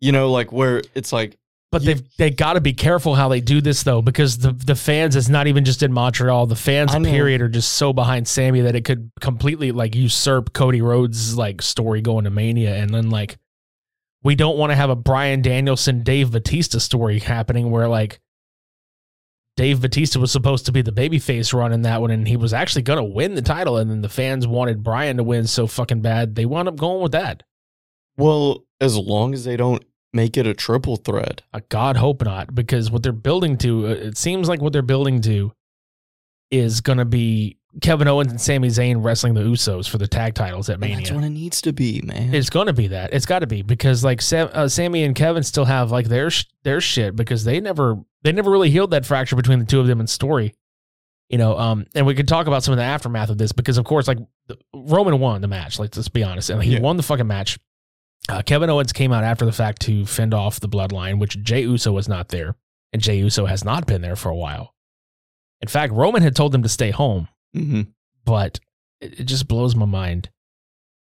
You 0.00 0.12
know, 0.12 0.30
like 0.30 0.52
where 0.52 0.82
it's 0.94 1.12
like 1.12 1.38
But 1.70 1.80
You- 1.82 1.94
they've 1.94 2.02
they 2.18 2.30
got 2.30 2.52
to 2.54 2.60
be 2.60 2.74
careful 2.74 3.14
how 3.14 3.28
they 3.28 3.40
do 3.40 3.60
this 3.62 3.82
though, 3.82 4.02
because 4.02 4.36
the 4.38 4.52
the 4.52 4.74
fans 4.74 5.16
it's 5.16 5.30
not 5.30 5.46
even 5.46 5.64
just 5.64 5.82
in 5.82 5.92
Montreal. 5.92 6.46
The 6.46 6.56
fans 6.56 6.92
period 7.10 7.40
are 7.40 7.48
just 7.48 7.72
so 7.72 7.92
behind 7.94 8.28
Sami 8.28 8.60
that 8.60 8.74
it 8.76 8.84
could 8.84 9.10
completely 9.20 9.72
like 9.72 9.94
usurp 9.94 10.52
Cody 10.52 10.82
Rhodes' 10.82 11.36
like 11.38 11.62
story 11.62 12.02
going 12.02 12.24
to 12.24 12.30
Mania, 12.30 12.74
and 12.76 12.92
then 12.92 13.08
like 13.08 13.38
we 14.22 14.34
don't 14.34 14.58
want 14.58 14.70
to 14.70 14.76
have 14.76 14.90
a 14.90 14.94
Bryan 14.96 15.40
Danielson 15.40 16.02
Dave 16.02 16.30
Batista 16.32 16.78
story 16.78 17.18
happening 17.20 17.70
where 17.70 17.88
like 17.88 18.20
Dave 19.56 19.80
Batista 19.82 20.18
was 20.18 20.32
supposed 20.32 20.66
to 20.66 20.72
be 20.72 20.82
the 20.82 20.92
babyface 20.92 21.52
run 21.52 21.72
in 21.72 21.82
that 21.82 22.00
one, 22.00 22.10
and 22.10 22.26
he 22.26 22.36
was 22.36 22.52
actually 22.54 22.82
gonna 22.82 23.04
win 23.04 23.34
the 23.34 23.42
title, 23.42 23.76
and 23.76 23.90
then 23.90 24.00
the 24.00 24.08
fans 24.08 24.46
wanted 24.46 24.82
Bryan 24.82 25.18
to 25.18 25.22
win 25.22 25.46
so 25.46 25.66
fucking 25.66 26.00
bad 26.00 26.34
they 26.34 26.46
wound 26.46 26.68
up 26.68 26.76
going 26.76 27.02
with 27.02 27.12
that. 27.12 27.42
well, 28.16 28.64
as 28.80 28.96
long 28.98 29.32
as 29.32 29.44
they 29.44 29.56
don't 29.56 29.84
make 30.12 30.36
it 30.36 30.46
a 30.46 30.54
triple 30.54 30.96
threat. 30.96 31.42
Uh, 31.52 31.60
God 31.68 31.96
hope 31.96 32.24
not, 32.24 32.54
because 32.54 32.90
what 32.90 33.02
they're 33.02 33.12
building 33.12 33.56
to, 33.58 33.86
uh, 33.86 33.90
it 33.90 34.18
seems 34.18 34.48
like 34.48 34.60
what 34.60 34.72
they're 34.72 34.82
building 34.82 35.20
to 35.22 35.52
is 36.50 36.80
going 36.80 36.98
to 36.98 37.04
be 37.04 37.56
Kevin 37.80 38.06
Owens 38.06 38.30
and 38.30 38.40
Sami 38.40 38.68
Zayn 38.68 39.02
wrestling 39.02 39.34
the 39.34 39.40
Usos 39.40 39.88
for 39.88 39.96
the 39.98 40.06
tag 40.06 40.34
titles 40.34 40.68
at 40.68 40.74
And 40.74 40.82
That's 40.82 40.94
Mania. 41.10 41.14
what 41.14 41.24
it 41.24 41.30
needs 41.30 41.62
to 41.62 41.72
be, 41.72 42.02
man. 42.02 42.34
It's 42.34 42.50
going 42.50 42.66
to 42.66 42.72
be 42.74 42.88
that. 42.88 43.14
It's 43.14 43.24
got 43.26 43.38
to 43.38 43.46
be 43.46 43.62
because 43.62 44.04
like 44.04 44.20
Sam, 44.20 44.50
uh, 44.52 44.68
Sami 44.68 45.04
and 45.04 45.14
Kevin 45.14 45.42
still 45.42 45.64
have 45.64 45.90
like 45.90 46.06
their 46.08 46.28
sh- 46.30 46.44
their 46.64 46.80
shit 46.82 47.16
because 47.16 47.44
they 47.44 47.60
never 47.60 47.96
they 48.22 48.32
never 48.32 48.50
really 48.50 48.70
healed 48.70 48.90
that 48.90 49.06
fracture 49.06 49.36
between 49.36 49.58
the 49.58 49.64
two 49.64 49.80
of 49.80 49.86
them 49.86 50.00
in 50.00 50.06
story. 50.06 50.54
You 51.30 51.38
know, 51.38 51.58
um, 51.58 51.86
and 51.94 52.04
we 52.04 52.14
could 52.14 52.28
talk 52.28 52.46
about 52.46 52.62
some 52.62 52.72
of 52.72 52.76
the 52.78 52.84
aftermath 52.84 53.30
of 53.30 53.38
this 53.38 53.52
because, 53.52 53.78
of 53.78 53.86
course, 53.86 54.06
like 54.06 54.18
the, 54.48 54.58
Roman 54.74 55.18
won 55.18 55.40
the 55.40 55.48
match. 55.48 55.78
Like, 55.78 55.96
let's 55.96 56.08
be 56.08 56.22
honest, 56.22 56.50
and 56.50 56.62
he 56.62 56.74
Yeah. 56.74 56.80
won 56.80 56.98
the 56.98 57.02
fucking 57.02 57.26
match. 57.26 57.58
Uh, 58.28 58.42
Kevin 58.42 58.68
Owens 58.68 58.92
came 58.92 59.12
out 59.14 59.24
after 59.24 59.46
the 59.46 59.52
fact 59.52 59.80
to 59.82 60.04
fend 60.04 60.34
off 60.34 60.60
the 60.60 60.68
bloodline, 60.68 61.18
which 61.18 61.42
Jey 61.42 61.62
Uso 61.62 61.90
was 61.90 62.06
not 62.06 62.28
there, 62.28 62.54
and 62.92 63.00
Jey 63.00 63.16
Uso 63.16 63.46
has 63.46 63.64
not 63.64 63.86
been 63.86 64.02
there 64.02 64.14
for 64.14 64.28
a 64.28 64.36
while. 64.36 64.74
In 65.62 65.68
fact, 65.68 65.92
Roman 65.94 66.22
had 66.22 66.36
told 66.36 66.52
them 66.52 66.62
to 66.64 66.68
stay 66.68 66.90
home, 66.90 67.28
hmm 67.54 67.82
but 68.24 68.60
it, 69.00 69.20
it 69.20 69.24
just 69.24 69.48
blows 69.48 69.74
my 69.74 69.86
mind 69.86 70.30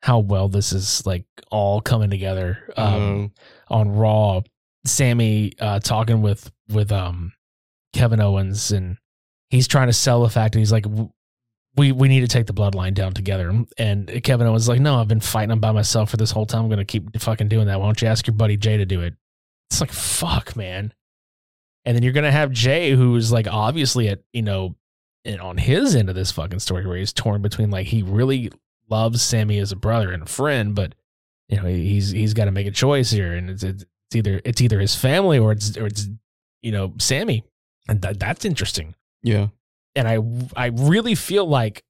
how 0.02 0.18
well 0.18 0.48
this 0.48 0.72
is 0.72 1.06
like 1.06 1.24
all 1.50 1.80
coming 1.80 2.10
together. 2.10 2.72
Um, 2.76 3.32
on 3.68 3.92
Raw, 3.92 4.40
Sami 4.84 5.52
uh, 5.60 5.78
talking 5.78 6.22
with 6.22 6.50
with 6.68 6.90
um 6.90 7.32
Kevin 7.92 8.20
Owens, 8.20 8.72
and 8.72 8.96
he's 9.50 9.68
trying 9.68 9.86
to 9.86 9.92
sell 9.92 10.22
the 10.22 10.28
fact 10.28 10.54
that 10.54 10.58
he's 10.58 10.72
like, 10.72 10.86
we 11.76 11.92
we 11.92 12.08
need 12.08 12.20
to 12.20 12.28
take 12.28 12.46
the 12.46 12.54
bloodline 12.54 12.94
down 12.94 13.12
together. 13.12 13.64
And 13.78 14.22
Kevin 14.24 14.46
Owens 14.46 14.62
is 14.62 14.68
like, 14.68 14.80
no, 14.80 15.00
I've 15.00 15.08
been 15.08 15.20
fighting 15.20 15.50
them 15.50 15.60
by 15.60 15.72
myself 15.72 16.10
for 16.10 16.16
this 16.16 16.32
whole 16.32 16.46
time. 16.46 16.64
I'm 16.64 16.70
gonna 16.70 16.84
keep 16.84 17.20
fucking 17.20 17.48
doing 17.48 17.66
that. 17.66 17.78
Why 17.78 17.86
don't 17.86 18.02
you 18.02 18.08
ask 18.08 18.26
your 18.26 18.34
buddy 18.34 18.56
Jey 18.56 18.78
to 18.78 18.86
do 18.86 19.02
it? 19.02 19.14
It's 19.70 19.80
like 19.80 19.92
fuck, 19.92 20.56
man. 20.56 20.92
And 21.84 21.96
then 21.96 22.02
you're 22.02 22.12
gonna 22.12 22.32
have 22.32 22.50
Jey, 22.50 22.90
who's 22.90 23.30
like 23.30 23.46
obviously 23.48 24.08
at 24.08 24.20
you 24.32 24.42
know, 24.42 24.74
and 25.24 25.40
on 25.40 25.58
his 25.58 25.94
end 25.94 26.08
of 26.08 26.14
this 26.14 26.32
fucking 26.32 26.60
story, 26.60 26.86
where 26.86 26.96
he's 26.96 27.12
torn 27.12 27.42
between 27.42 27.70
like 27.70 27.86
he 27.86 28.02
really 28.02 28.50
loves 28.88 29.22
Sami 29.22 29.58
as 29.58 29.72
a 29.72 29.76
brother 29.76 30.12
and 30.12 30.22
a 30.22 30.26
friend, 30.26 30.74
but 30.74 30.94
you 31.48 31.56
know 31.56 31.66
he's 31.66 32.10
he's 32.10 32.34
got 32.34 32.46
to 32.46 32.50
make 32.50 32.66
a 32.66 32.72
choice 32.72 33.10
here, 33.10 33.32
and 33.32 33.50
it's, 33.50 33.62
it's 33.62 33.84
either 34.14 34.40
it's 34.44 34.60
either 34.60 34.80
his 34.80 34.94
family 34.94 35.38
or 35.38 35.52
it's 35.52 35.76
or 35.76 35.86
it's 35.86 36.08
you 36.62 36.72
know, 36.72 36.94
Sami. 36.98 37.44
And 37.88 38.00
th- 38.00 38.18
that's 38.18 38.44
interesting. 38.44 38.94
Yeah. 39.22 39.48
And 39.94 40.08
I 40.08 40.18
I 40.56 40.66
really 40.68 41.14
feel 41.14 41.46
like 41.46 41.84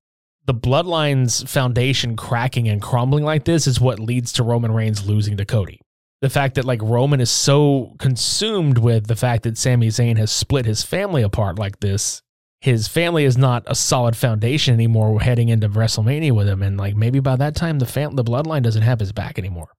the 0.47 0.55
bloodlines 0.55 1.47
foundation 1.49 2.17
cracking 2.17 2.69
and 2.69 2.83
crumbling 2.83 3.25
like 3.25 3.45
this 3.45 3.67
is 3.67 3.81
what 3.81 4.01
leads 4.01 4.33
to 4.33 4.43
Roman 4.43 4.73
Reigns 4.73 5.07
losing 5.07 5.37
to 5.37 5.45
Cody. 5.45 5.81
The 6.21 6.31
fact 6.31 6.57
that 6.57 6.65
like 6.65 6.83
Roman 6.83 7.21
is 7.21 7.31
so 7.31 7.95
consumed 7.99 8.79
with 8.79 9.07
the 9.07 9.17
fact 9.17 9.45
that 9.45 9.59
Sami 9.59 9.89
Zayn 9.89 10.17
has 10.17 10.33
split 10.33 10.67
his 10.67 10.83
family 10.83 11.23
apart 11.23 11.59
like 11.59 11.81
this, 11.81 12.23
his 12.63 12.87
family 12.87 13.25
is 13.25 13.37
not 13.37 13.65
a 13.67 13.75
solid 13.75 14.17
foundation 14.17 14.73
anymore 14.73 15.21
heading 15.21 15.49
into 15.49 15.69
WrestleMania 15.69 16.31
with 16.31 16.49
him 16.49 16.63
and 16.63 16.79
like 16.79 16.95
maybe 16.95 17.19
by 17.19 17.35
that 17.35 17.57
time 17.57 17.81
the 17.81 17.87
fam- 17.87 18.15
the 18.15 18.23
bloodline 18.23 18.63
doesn't 18.63 18.83
have 18.83 19.01
his 19.01 19.11
back 19.11 19.37
anymore. 19.37 19.73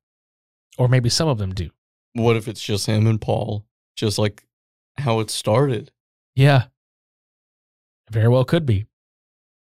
Or 0.78 0.90
maybe 0.90 1.08
some 1.08 1.30
of 1.30 1.38
them 1.38 1.54
do. 1.54 1.70
What 2.12 2.36
if 2.36 2.50
it's 2.50 2.62
just 2.62 2.88
him 2.88 3.08
and 3.08 3.22
Paul? 3.22 3.66
Just 3.96 4.20
like 4.20 4.44
how 4.98 5.22
it 5.22 5.30
started. 5.30 5.92
Yeah. 6.36 6.66
Very 8.12 8.28
well 8.28 8.44
could 8.44 8.66
be. 8.66 8.86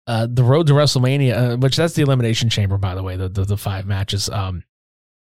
Uh, 0.06 0.28
the 0.30 0.44
road 0.44 0.68
to 0.68 0.72
WrestleMania, 0.74 1.54
uh, 1.54 1.56
which 1.56 1.74
that's 1.76 1.94
the 1.94 2.02
Elimination 2.02 2.48
Chamber, 2.48 2.78
by 2.78 2.94
the 2.94 3.02
way, 3.02 3.16
the 3.16 3.28
the, 3.28 3.44
the 3.44 3.56
five 3.56 3.84
matches. 3.84 4.30
Um, 4.30 4.62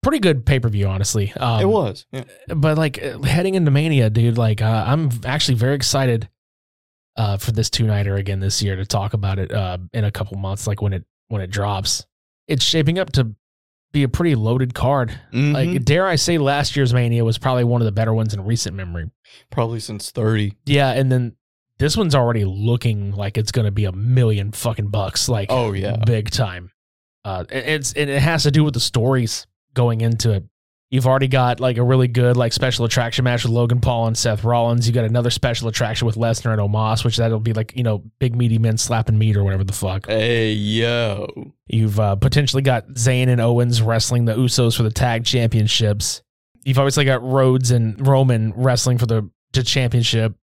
pretty 0.03 0.19
good 0.19 0.45
pay 0.45 0.59
per 0.59 0.67
view, 0.67 0.87
honestly. 0.87 1.31
Um, 1.37 1.61
it 1.61 1.69
was. 1.69 2.05
Yeah. 2.11 2.25
but 2.49 2.77
like 2.77 3.01
uh, 3.01 3.21
heading 3.21 3.55
into 3.55 3.71
Mania, 3.71 4.09
dude, 4.09 4.37
like 4.37 4.61
uh, 4.61 4.83
I'm 4.85 5.11
actually 5.23 5.55
very 5.55 5.75
excited 5.75 6.27
uh, 7.19 7.37
for 7.37 7.51
this 7.51 7.69
two 7.69 7.85
nighter 7.85 8.15
again 8.15 8.39
this 8.39 8.61
year 8.63 8.75
to 8.75 8.85
talk 8.85 9.13
about 9.13 9.37
it 9.37 9.51
uh, 9.51 9.77
in 9.93 10.05
a 10.05 10.11
couple 10.11 10.37
months, 10.37 10.65
like 10.65 10.81
when 10.81 10.93
it 10.93 11.03
when 11.27 11.41
it 11.41 11.51
drops. 11.51 12.05
It's 12.47 12.63
shaping 12.63 12.97
up 12.97 13.11
to 13.13 13.35
be 13.91 14.01
a 14.03 14.09
pretty 14.09 14.33
loaded 14.35 14.73
card. 14.73 15.11
Mhm. 15.33 15.53
Like 15.53 15.83
dare 15.85 16.07
I 16.07 16.15
say, 16.15 16.37
last 16.39 16.75
year's 16.75 16.93
Mania 16.93 17.23
was 17.25 17.37
probably 17.37 17.63
one 17.63 17.81
of 17.81 17.85
the 17.85 17.91
better 17.91 18.13
ones 18.13 18.33
in 18.33 18.41
recent 18.45 18.75
memory. 18.75 19.11
Probably 19.51 19.79
since 19.79 20.09
30. 20.11 20.55
Yeah, 20.65 20.91
and 20.91 21.11
then 21.11 21.35
this 21.77 21.95
one's 21.95 22.15
already 22.15 22.45
looking 22.45 23.11
like 23.13 23.37
it's 23.37 23.51
going 23.51 23.65
to 23.65 23.71
be 23.71 23.85
a 23.85 23.91
million 23.91 24.51
fucking 24.51 24.87
bucks, 24.89 25.29
like 25.29 25.47
Oh, 25.51 25.73
yeah. 25.73 25.97
big 26.05 26.29
time. 26.31 26.71
Uh, 27.25 27.43
it's 27.49 27.93
and 27.93 28.09
it 28.09 28.21
has 28.21 28.43
to 28.43 28.51
do 28.51 28.63
with 28.63 28.73
the 28.73 28.79
stories 28.79 29.45
going 29.73 30.01
into 30.01 30.31
it. 30.31 30.43
You've 30.91 31.05
already 31.05 31.27
got 31.27 31.59
like 31.59 31.77
a 31.77 31.83
really 31.83 32.07
good 32.07 32.35
like 32.35 32.51
special 32.51 32.83
attraction 32.83 33.23
match 33.23 33.43
with 33.43 33.51
Logan 33.51 33.79
Paul 33.79 34.07
and 34.07 34.17
Seth 34.17 34.43
Rollins. 34.43 34.87
You 34.87 34.93
got 34.93 35.05
another 35.05 35.29
special 35.29 35.67
attraction 35.67 36.07
with 36.07 36.15
Lesnar 36.15 36.51
and 36.51 36.59
Omos, 36.59 37.05
which 37.05 37.17
that'll 37.17 37.39
be 37.39 37.53
like 37.53 37.75
you 37.75 37.83
know 37.83 38.03
big 38.17 38.35
meaty 38.35 38.57
men 38.57 38.77
slapping 38.77 39.17
meat 39.17 39.37
or 39.37 39.43
whatever 39.43 39.63
the 39.63 39.73
fuck. 39.73 40.07
Hey, 40.07 40.51
yo. 40.51 41.53
You've 41.67 41.99
uh, 41.99 42.15
potentially 42.15 42.63
got 42.63 42.87
Zayn 42.89 43.27
and 43.27 43.39
Owens 43.39 43.83
wrestling 43.83 44.25
the 44.25 44.33
Usos 44.33 44.75
for 44.75 44.81
the 44.81 44.89
tag 44.89 45.25
championships. 45.25 46.23
You've 46.63 46.79
obviously 46.79 47.05
got 47.05 47.23
Rhodes 47.23 47.69
and 47.69 48.05
Roman 48.05 48.51
wrestling 48.55 48.97
for 48.97 49.05
the, 49.05 49.29
the 49.53 49.61
championship. 49.61 50.35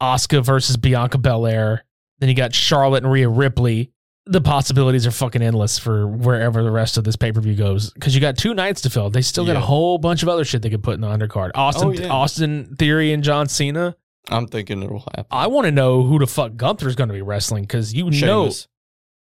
Asuka 0.00 0.42
versus 0.42 0.78
Bianca 0.78 1.18
Belair. 1.18 1.84
Then 2.18 2.30
you 2.30 2.34
got 2.34 2.54
Charlotte 2.54 3.04
and 3.04 3.12
Rhea 3.12 3.28
Ripley. 3.28 3.92
The 4.30 4.40
possibilities 4.40 5.06
are 5.06 5.10
fucking 5.10 5.42
endless 5.42 5.78
for 5.78 6.06
wherever 6.06 6.62
the 6.62 6.70
rest 6.70 6.96
of 6.96 7.04
this 7.04 7.16
pay 7.16 7.32
per 7.32 7.40
view 7.40 7.54
goes 7.56 7.92
because 7.92 8.14
you 8.14 8.20
got 8.20 8.38
two 8.38 8.54
nights 8.54 8.80
to 8.82 8.90
fill. 8.90 9.10
They 9.10 9.22
still 9.22 9.44
got 9.44 9.56
a 9.56 9.60
whole 9.60 9.98
bunch 9.98 10.22
of 10.22 10.28
other 10.28 10.44
shit 10.44 10.62
they 10.62 10.70
could 10.70 10.84
put 10.84 10.94
in 10.94 11.00
the 11.00 11.08
undercard. 11.08 11.50
Austin, 11.56 11.88
Oh, 11.88 11.90
yeah. 11.92 12.08
Austin 12.08 12.76
Theory 12.78 13.12
and 13.12 13.24
John 13.24 13.48
Cena. 13.48 13.96
I'm 14.28 14.46
thinking 14.46 14.82
it'll 14.82 15.00
happen. 15.00 15.26
I 15.32 15.48
want 15.48 15.64
to 15.64 15.72
know 15.72 16.04
who 16.04 16.18
the 16.20 16.26
fuck 16.28 16.54
Gunther's 16.54 16.94
going 16.94 17.08
to 17.08 17.14
be 17.14 17.22
wrestling 17.22 17.64
because 17.64 17.92
you 17.92 18.10
know. 18.10 18.52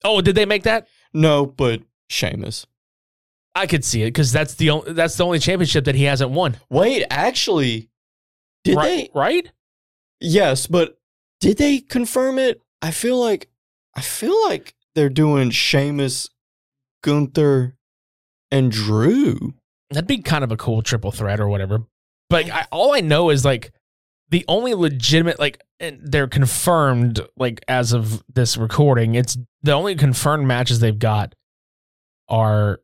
Oh, 0.02 0.20
did 0.20 0.34
they 0.34 0.46
make 0.46 0.64
that? 0.64 0.88
No, 1.12 1.46
but 1.46 1.82
Sheamus. 2.08 2.66
I 3.54 3.66
could 3.66 3.84
see 3.84 4.02
it 4.02 4.06
because 4.06 4.32
that's 4.32 4.54
the 4.54 4.70
only 4.70 4.92
that's 4.92 5.16
the 5.16 5.24
only 5.24 5.38
championship 5.38 5.84
that 5.84 5.94
he 5.94 6.04
hasn't 6.04 6.30
won. 6.30 6.56
Wait, 6.68 7.04
actually, 7.10 7.90
did 8.64 8.76
right? 8.76 8.86
they? 8.86 9.10
Right? 9.14 9.52
Yes, 10.20 10.66
but 10.66 10.98
did 11.40 11.58
they 11.58 11.78
confirm 11.78 12.38
it? 12.38 12.60
I 12.82 12.90
feel 12.90 13.18
like 13.20 13.48
I 13.94 14.00
feel 14.00 14.40
like 14.48 14.74
they're 14.94 15.08
doing 15.08 15.50
Sheamus, 15.50 16.28
Gunther, 17.02 17.76
and 18.50 18.70
Drew. 18.70 19.54
That'd 19.90 20.06
be 20.06 20.18
kind 20.18 20.44
of 20.44 20.52
a 20.52 20.56
cool 20.56 20.82
triple 20.82 21.10
threat 21.12 21.40
or 21.40 21.48
whatever. 21.48 21.84
But 22.28 22.50
I, 22.50 22.66
all 22.70 22.94
I 22.94 23.00
know 23.00 23.30
is 23.30 23.44
like 23.44 23.72
the 24.30 24.44
only 24.46 24.74
legitimate 24.74 25.38
like 25.38 25.60
and 25.80 26.00
they're 26.02 26.28
confirmed 26.28 27.20
like 27.36 27.64
as 27.66 27.92
of 27.92 28.22
this 28.32 28.56
recording. 28.56 29.14
It's 29.14 29.36
the 29.62 29.72
only 29.72 29.96
confirmed 29.96 30.46
matches 30.46 30.80
they've 30.80 30.98
got 30.98 31.34
are 32.28 32.80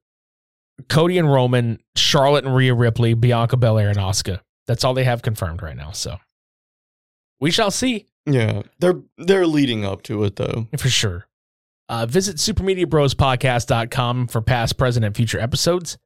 Cody 0.89 1.19
and 1.19 1.31
Roman, 1.33 1.81
Charlotte 1.95 2.45
and 2.45 2.55
Rhea 2.55 2.75
Ripley, 2.75 3.15
Bianca 3.15 3.57
Belair 3.57 3.89
and 3.89 3.99
Asuka. 3.99 4.41
That's 4.67 4.83
all 4.83 4.95
they 4.95 5.05
have 5.05 5.23
confirmed 5.23 5.63
right 5.63 5.77
now. 5.77 5.93
So 5.93 6.17
we 7.41 7.51
shall 7.51 7.71
see. 7.71 8.07
Yeah, 8.27 8.63
they're 8.81 9.01
they're 9.17 9.47
leading 9.47 9.85
up 9.85 10.03
to 10.05 10.25
it 10.25 10.37
though. 10.37 10.67
For 10.77 10.89
sure. 10.89 11.27
Uh, 11.89 12.07
visit 12.07 12.37
supermediabrospodcast.com 12.37 14.27
for 14.27 14.41
past, 14.43 14.77
present, 14.77 15.05
and 15.05 15.15
future 15.15 15.39
episodes. 15.39 15.97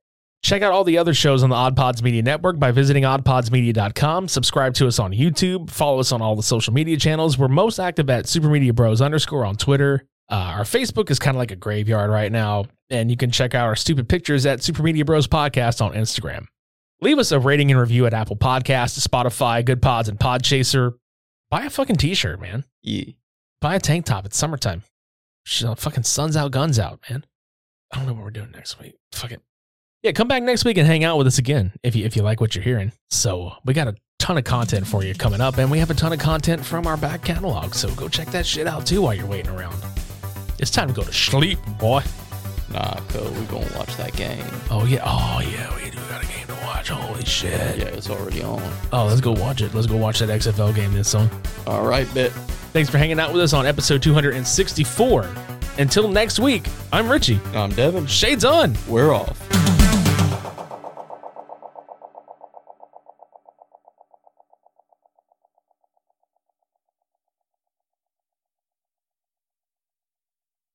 Check 0.43 0.62
out 0.62 0.73
all 0.73 0.85
the 0.85 0.97
other 0.97 1.12
shows 1.12 1.43
on 1.43 1.51
the 1.51 1.57
Odd 1.57 1.77
Pods 1.77 2.02
Media 2.02 2.23
Network 2.23 2.59
by 2.59 2.70
visiting 2.70 3.02
oddpodsmedia.com. 3.05 4.28
Subscribe 4.28 4.73
to 4.74 4.86
us 4.86 4.98
on 4.98 5.12
YouTube. 5.12 5.69
Follow 5.69 6.01
us 6.01 6.12
on 6.12 6.23
all 6.23 6.35
the 6.35 6.43
social 6.43 6.73
media 6.73 6.97
channels. 6.97 7.36
We're 7.36 7.48
most 7.48 7.78
active 7.78 8.09
at 8.09 8.24
supermediabros 8.24 9.05
underscore 9.05 9.44
on 9.44 9.57
Twitter. 9.57 10.07
Uh, 10.31 10.55
our 10.57 10.62
Facebook 10.62 11.11
is 11.11 11.19
kind 11.19 11.36
of 11.36 11.39
like 11.39 11.51
a 11.51 11.57
graveyard 11.57 12.11
right 12.11 12.32
now, 12.32 12.65
and 12.89 13.11
you 13.11 13.16
can 13.16 13.31
check 13.31 13.55
out 13.55 13.66
our 13.66 13.77
stupid 13.77 14.09
pictures 14.09 14.47
at 14.47 14.61
Supermedia 14.61 15.05
Bros 15.05 15.27
Podcast 15.27 15.82
on 15.82 15.93
Instagram. 15.93 16.47
Leave 17.02 17.19
us 17.19 17.32
a 17.32 17.40
rating 17.40 17.70
and 17.70 17.81
review 17.81 18.07
at 18.07 18.15
Apple 18.15 18.36
Podcasts, 18.36 19.07
Spotify, 19.07 19.65
Good 19.65 19.82
Pods, 19.82 20.09
and 20.09 20.19
Podchaser. 20.19 20.94
Buy 21.51 21.65
a 21.65 21.70
fucking 21.70 21.97
t-shirt, 21.97 22.40
man. 22.40 22.65
Yeah. 22.82 23.12
Buy 23.61 23.74
a 23.74 23.81
tank 23.81 24.07
top. 24.07 24.24
It's 24.24 24.36
summertime. 24.39 24.85
Shit, 25.44 25.78
fucking 25.78 26.04
sun's 26.04 26.36
out, 26.36 26.50
guns 26.50 26.78
out, 26.78 27.00
man. 27.08 27.24
I 27.92 27.96
don't 27.96 28.06
know 28.06 28.12
what 28.14 28.24
we're 28.24 28.30
doing 28.30 28.50
next 28.52 28.78
week. 28.78 28.94
Fuck 29.12 29.32
it. 29.32 29.42
Yeah, 30.02 30.12
come 30.12 30.28
back 30.28 30.42
next 30.42 30.64
week 30.64 30.78
and 30.78 30.86
hang 30.86 31.04
out 31.04 31.18
with 31.18 31.26
us 31.26 31.38
again 31.38 31.72
if 31.82 31.94
you 31.94 32.06
if 32.06 32.16
you 32.16 32.22
like 32.22 32.40
what 32.40 32.54
you're 32.54 32.64
hearing. 32.64 32.92
So 33.10 33.48
uh, 33.48 33.54
we 33.64 33.74
got 33.74 33.88
a 33.88 33.94
ton 34.18 34.38
of 34.38 34.44
content 34.44 34.86
for 34.86 35.04
you 35.04 35.14
coming 35.14 35.40
up, 35.40 35.58
and 35.58 35.70
we 35.70 35.78
have 35.78 35.90
a 35.90 35.94
ton 35.94 36.12
of 36.12 36.18
content 36.18 36.64
from 36.64 36.86
our 36.86 36.96
back 36.96 37.22
catalog. 37.22 37.74
So 37.74 37.92
go 37.94 38.08
check 38.08 38.28
that 38.28 38.46
shit 38.46 38.66
out 38.66 38.86
too 38.86 39.02
while 39.02 39.14
you're 39.14 39.26
waiting 39.26 39.52
around. 39.52 39.76
It's 40.58 40.70
time 40.70 40.88
to 40.88 40.94
go 40.94 41.02
to 41.02 41.12
sleep, 41.12 41.58
boy. 41.78 42.02
Nah, 42.72 43.00
co, 43.08 43.30
we 43.32 43.44
gonna 43.46 43.66
watch 43.76 43.96
that 43.96 44.14
game. 44.14 44.44
Oh 44.70 44.84
yeah, 44.86 45.02
oh 45.04 45.40
yeah, 45.40 45.74
we 45.76 45.90
do 45.90 45.98
got 46.08 46.22
a 46.22 46.26
game 46.28 46.46
to 46.46 46.54
watch. 46.64 46.88
Holy 46.88 47.24
shit. 47.24 47.78
Yeah, 47.78 47.86
it's 47.86 48.08
already 48.08 48.42
on. 48.42 48.62
Oh, 48.92 49.06
let's 49.06 49.20
go 49.20 49.32
watch 49.32 49.60
it. 49.60 49.74
Let's 49.74 49.86
go 49.86 49.96
watch 49.96 50.20
that 50.20 50.28
XFL 50.28 50.74
game 50.74 50.92
this 50.92 51.08
song. 51.08 51.28
All 51.66 51.84
right, 51.84 52.06
bit. 52.14 52.32
Thanks 52.72 52.88
for 52.88 52.98
hanging 52.98 53.18
out 53.18 53.32
with 53.32 53.42
us 53.42 53.52
on 53.52 53.66
episode 53.66 54.02
264. 54.02 55.28
Until 55.78 56.09
next 56.09 56.38
week, 56.38 56.66
I'm 56.92 57.10
Richie. 57.10 57.40
I'm 57.55 57.70
Devin. 57.70 58.06
Shades 58.06 58.44
on. 58.44 58.76
We're 58.88 59.12
off. 59.12 59.69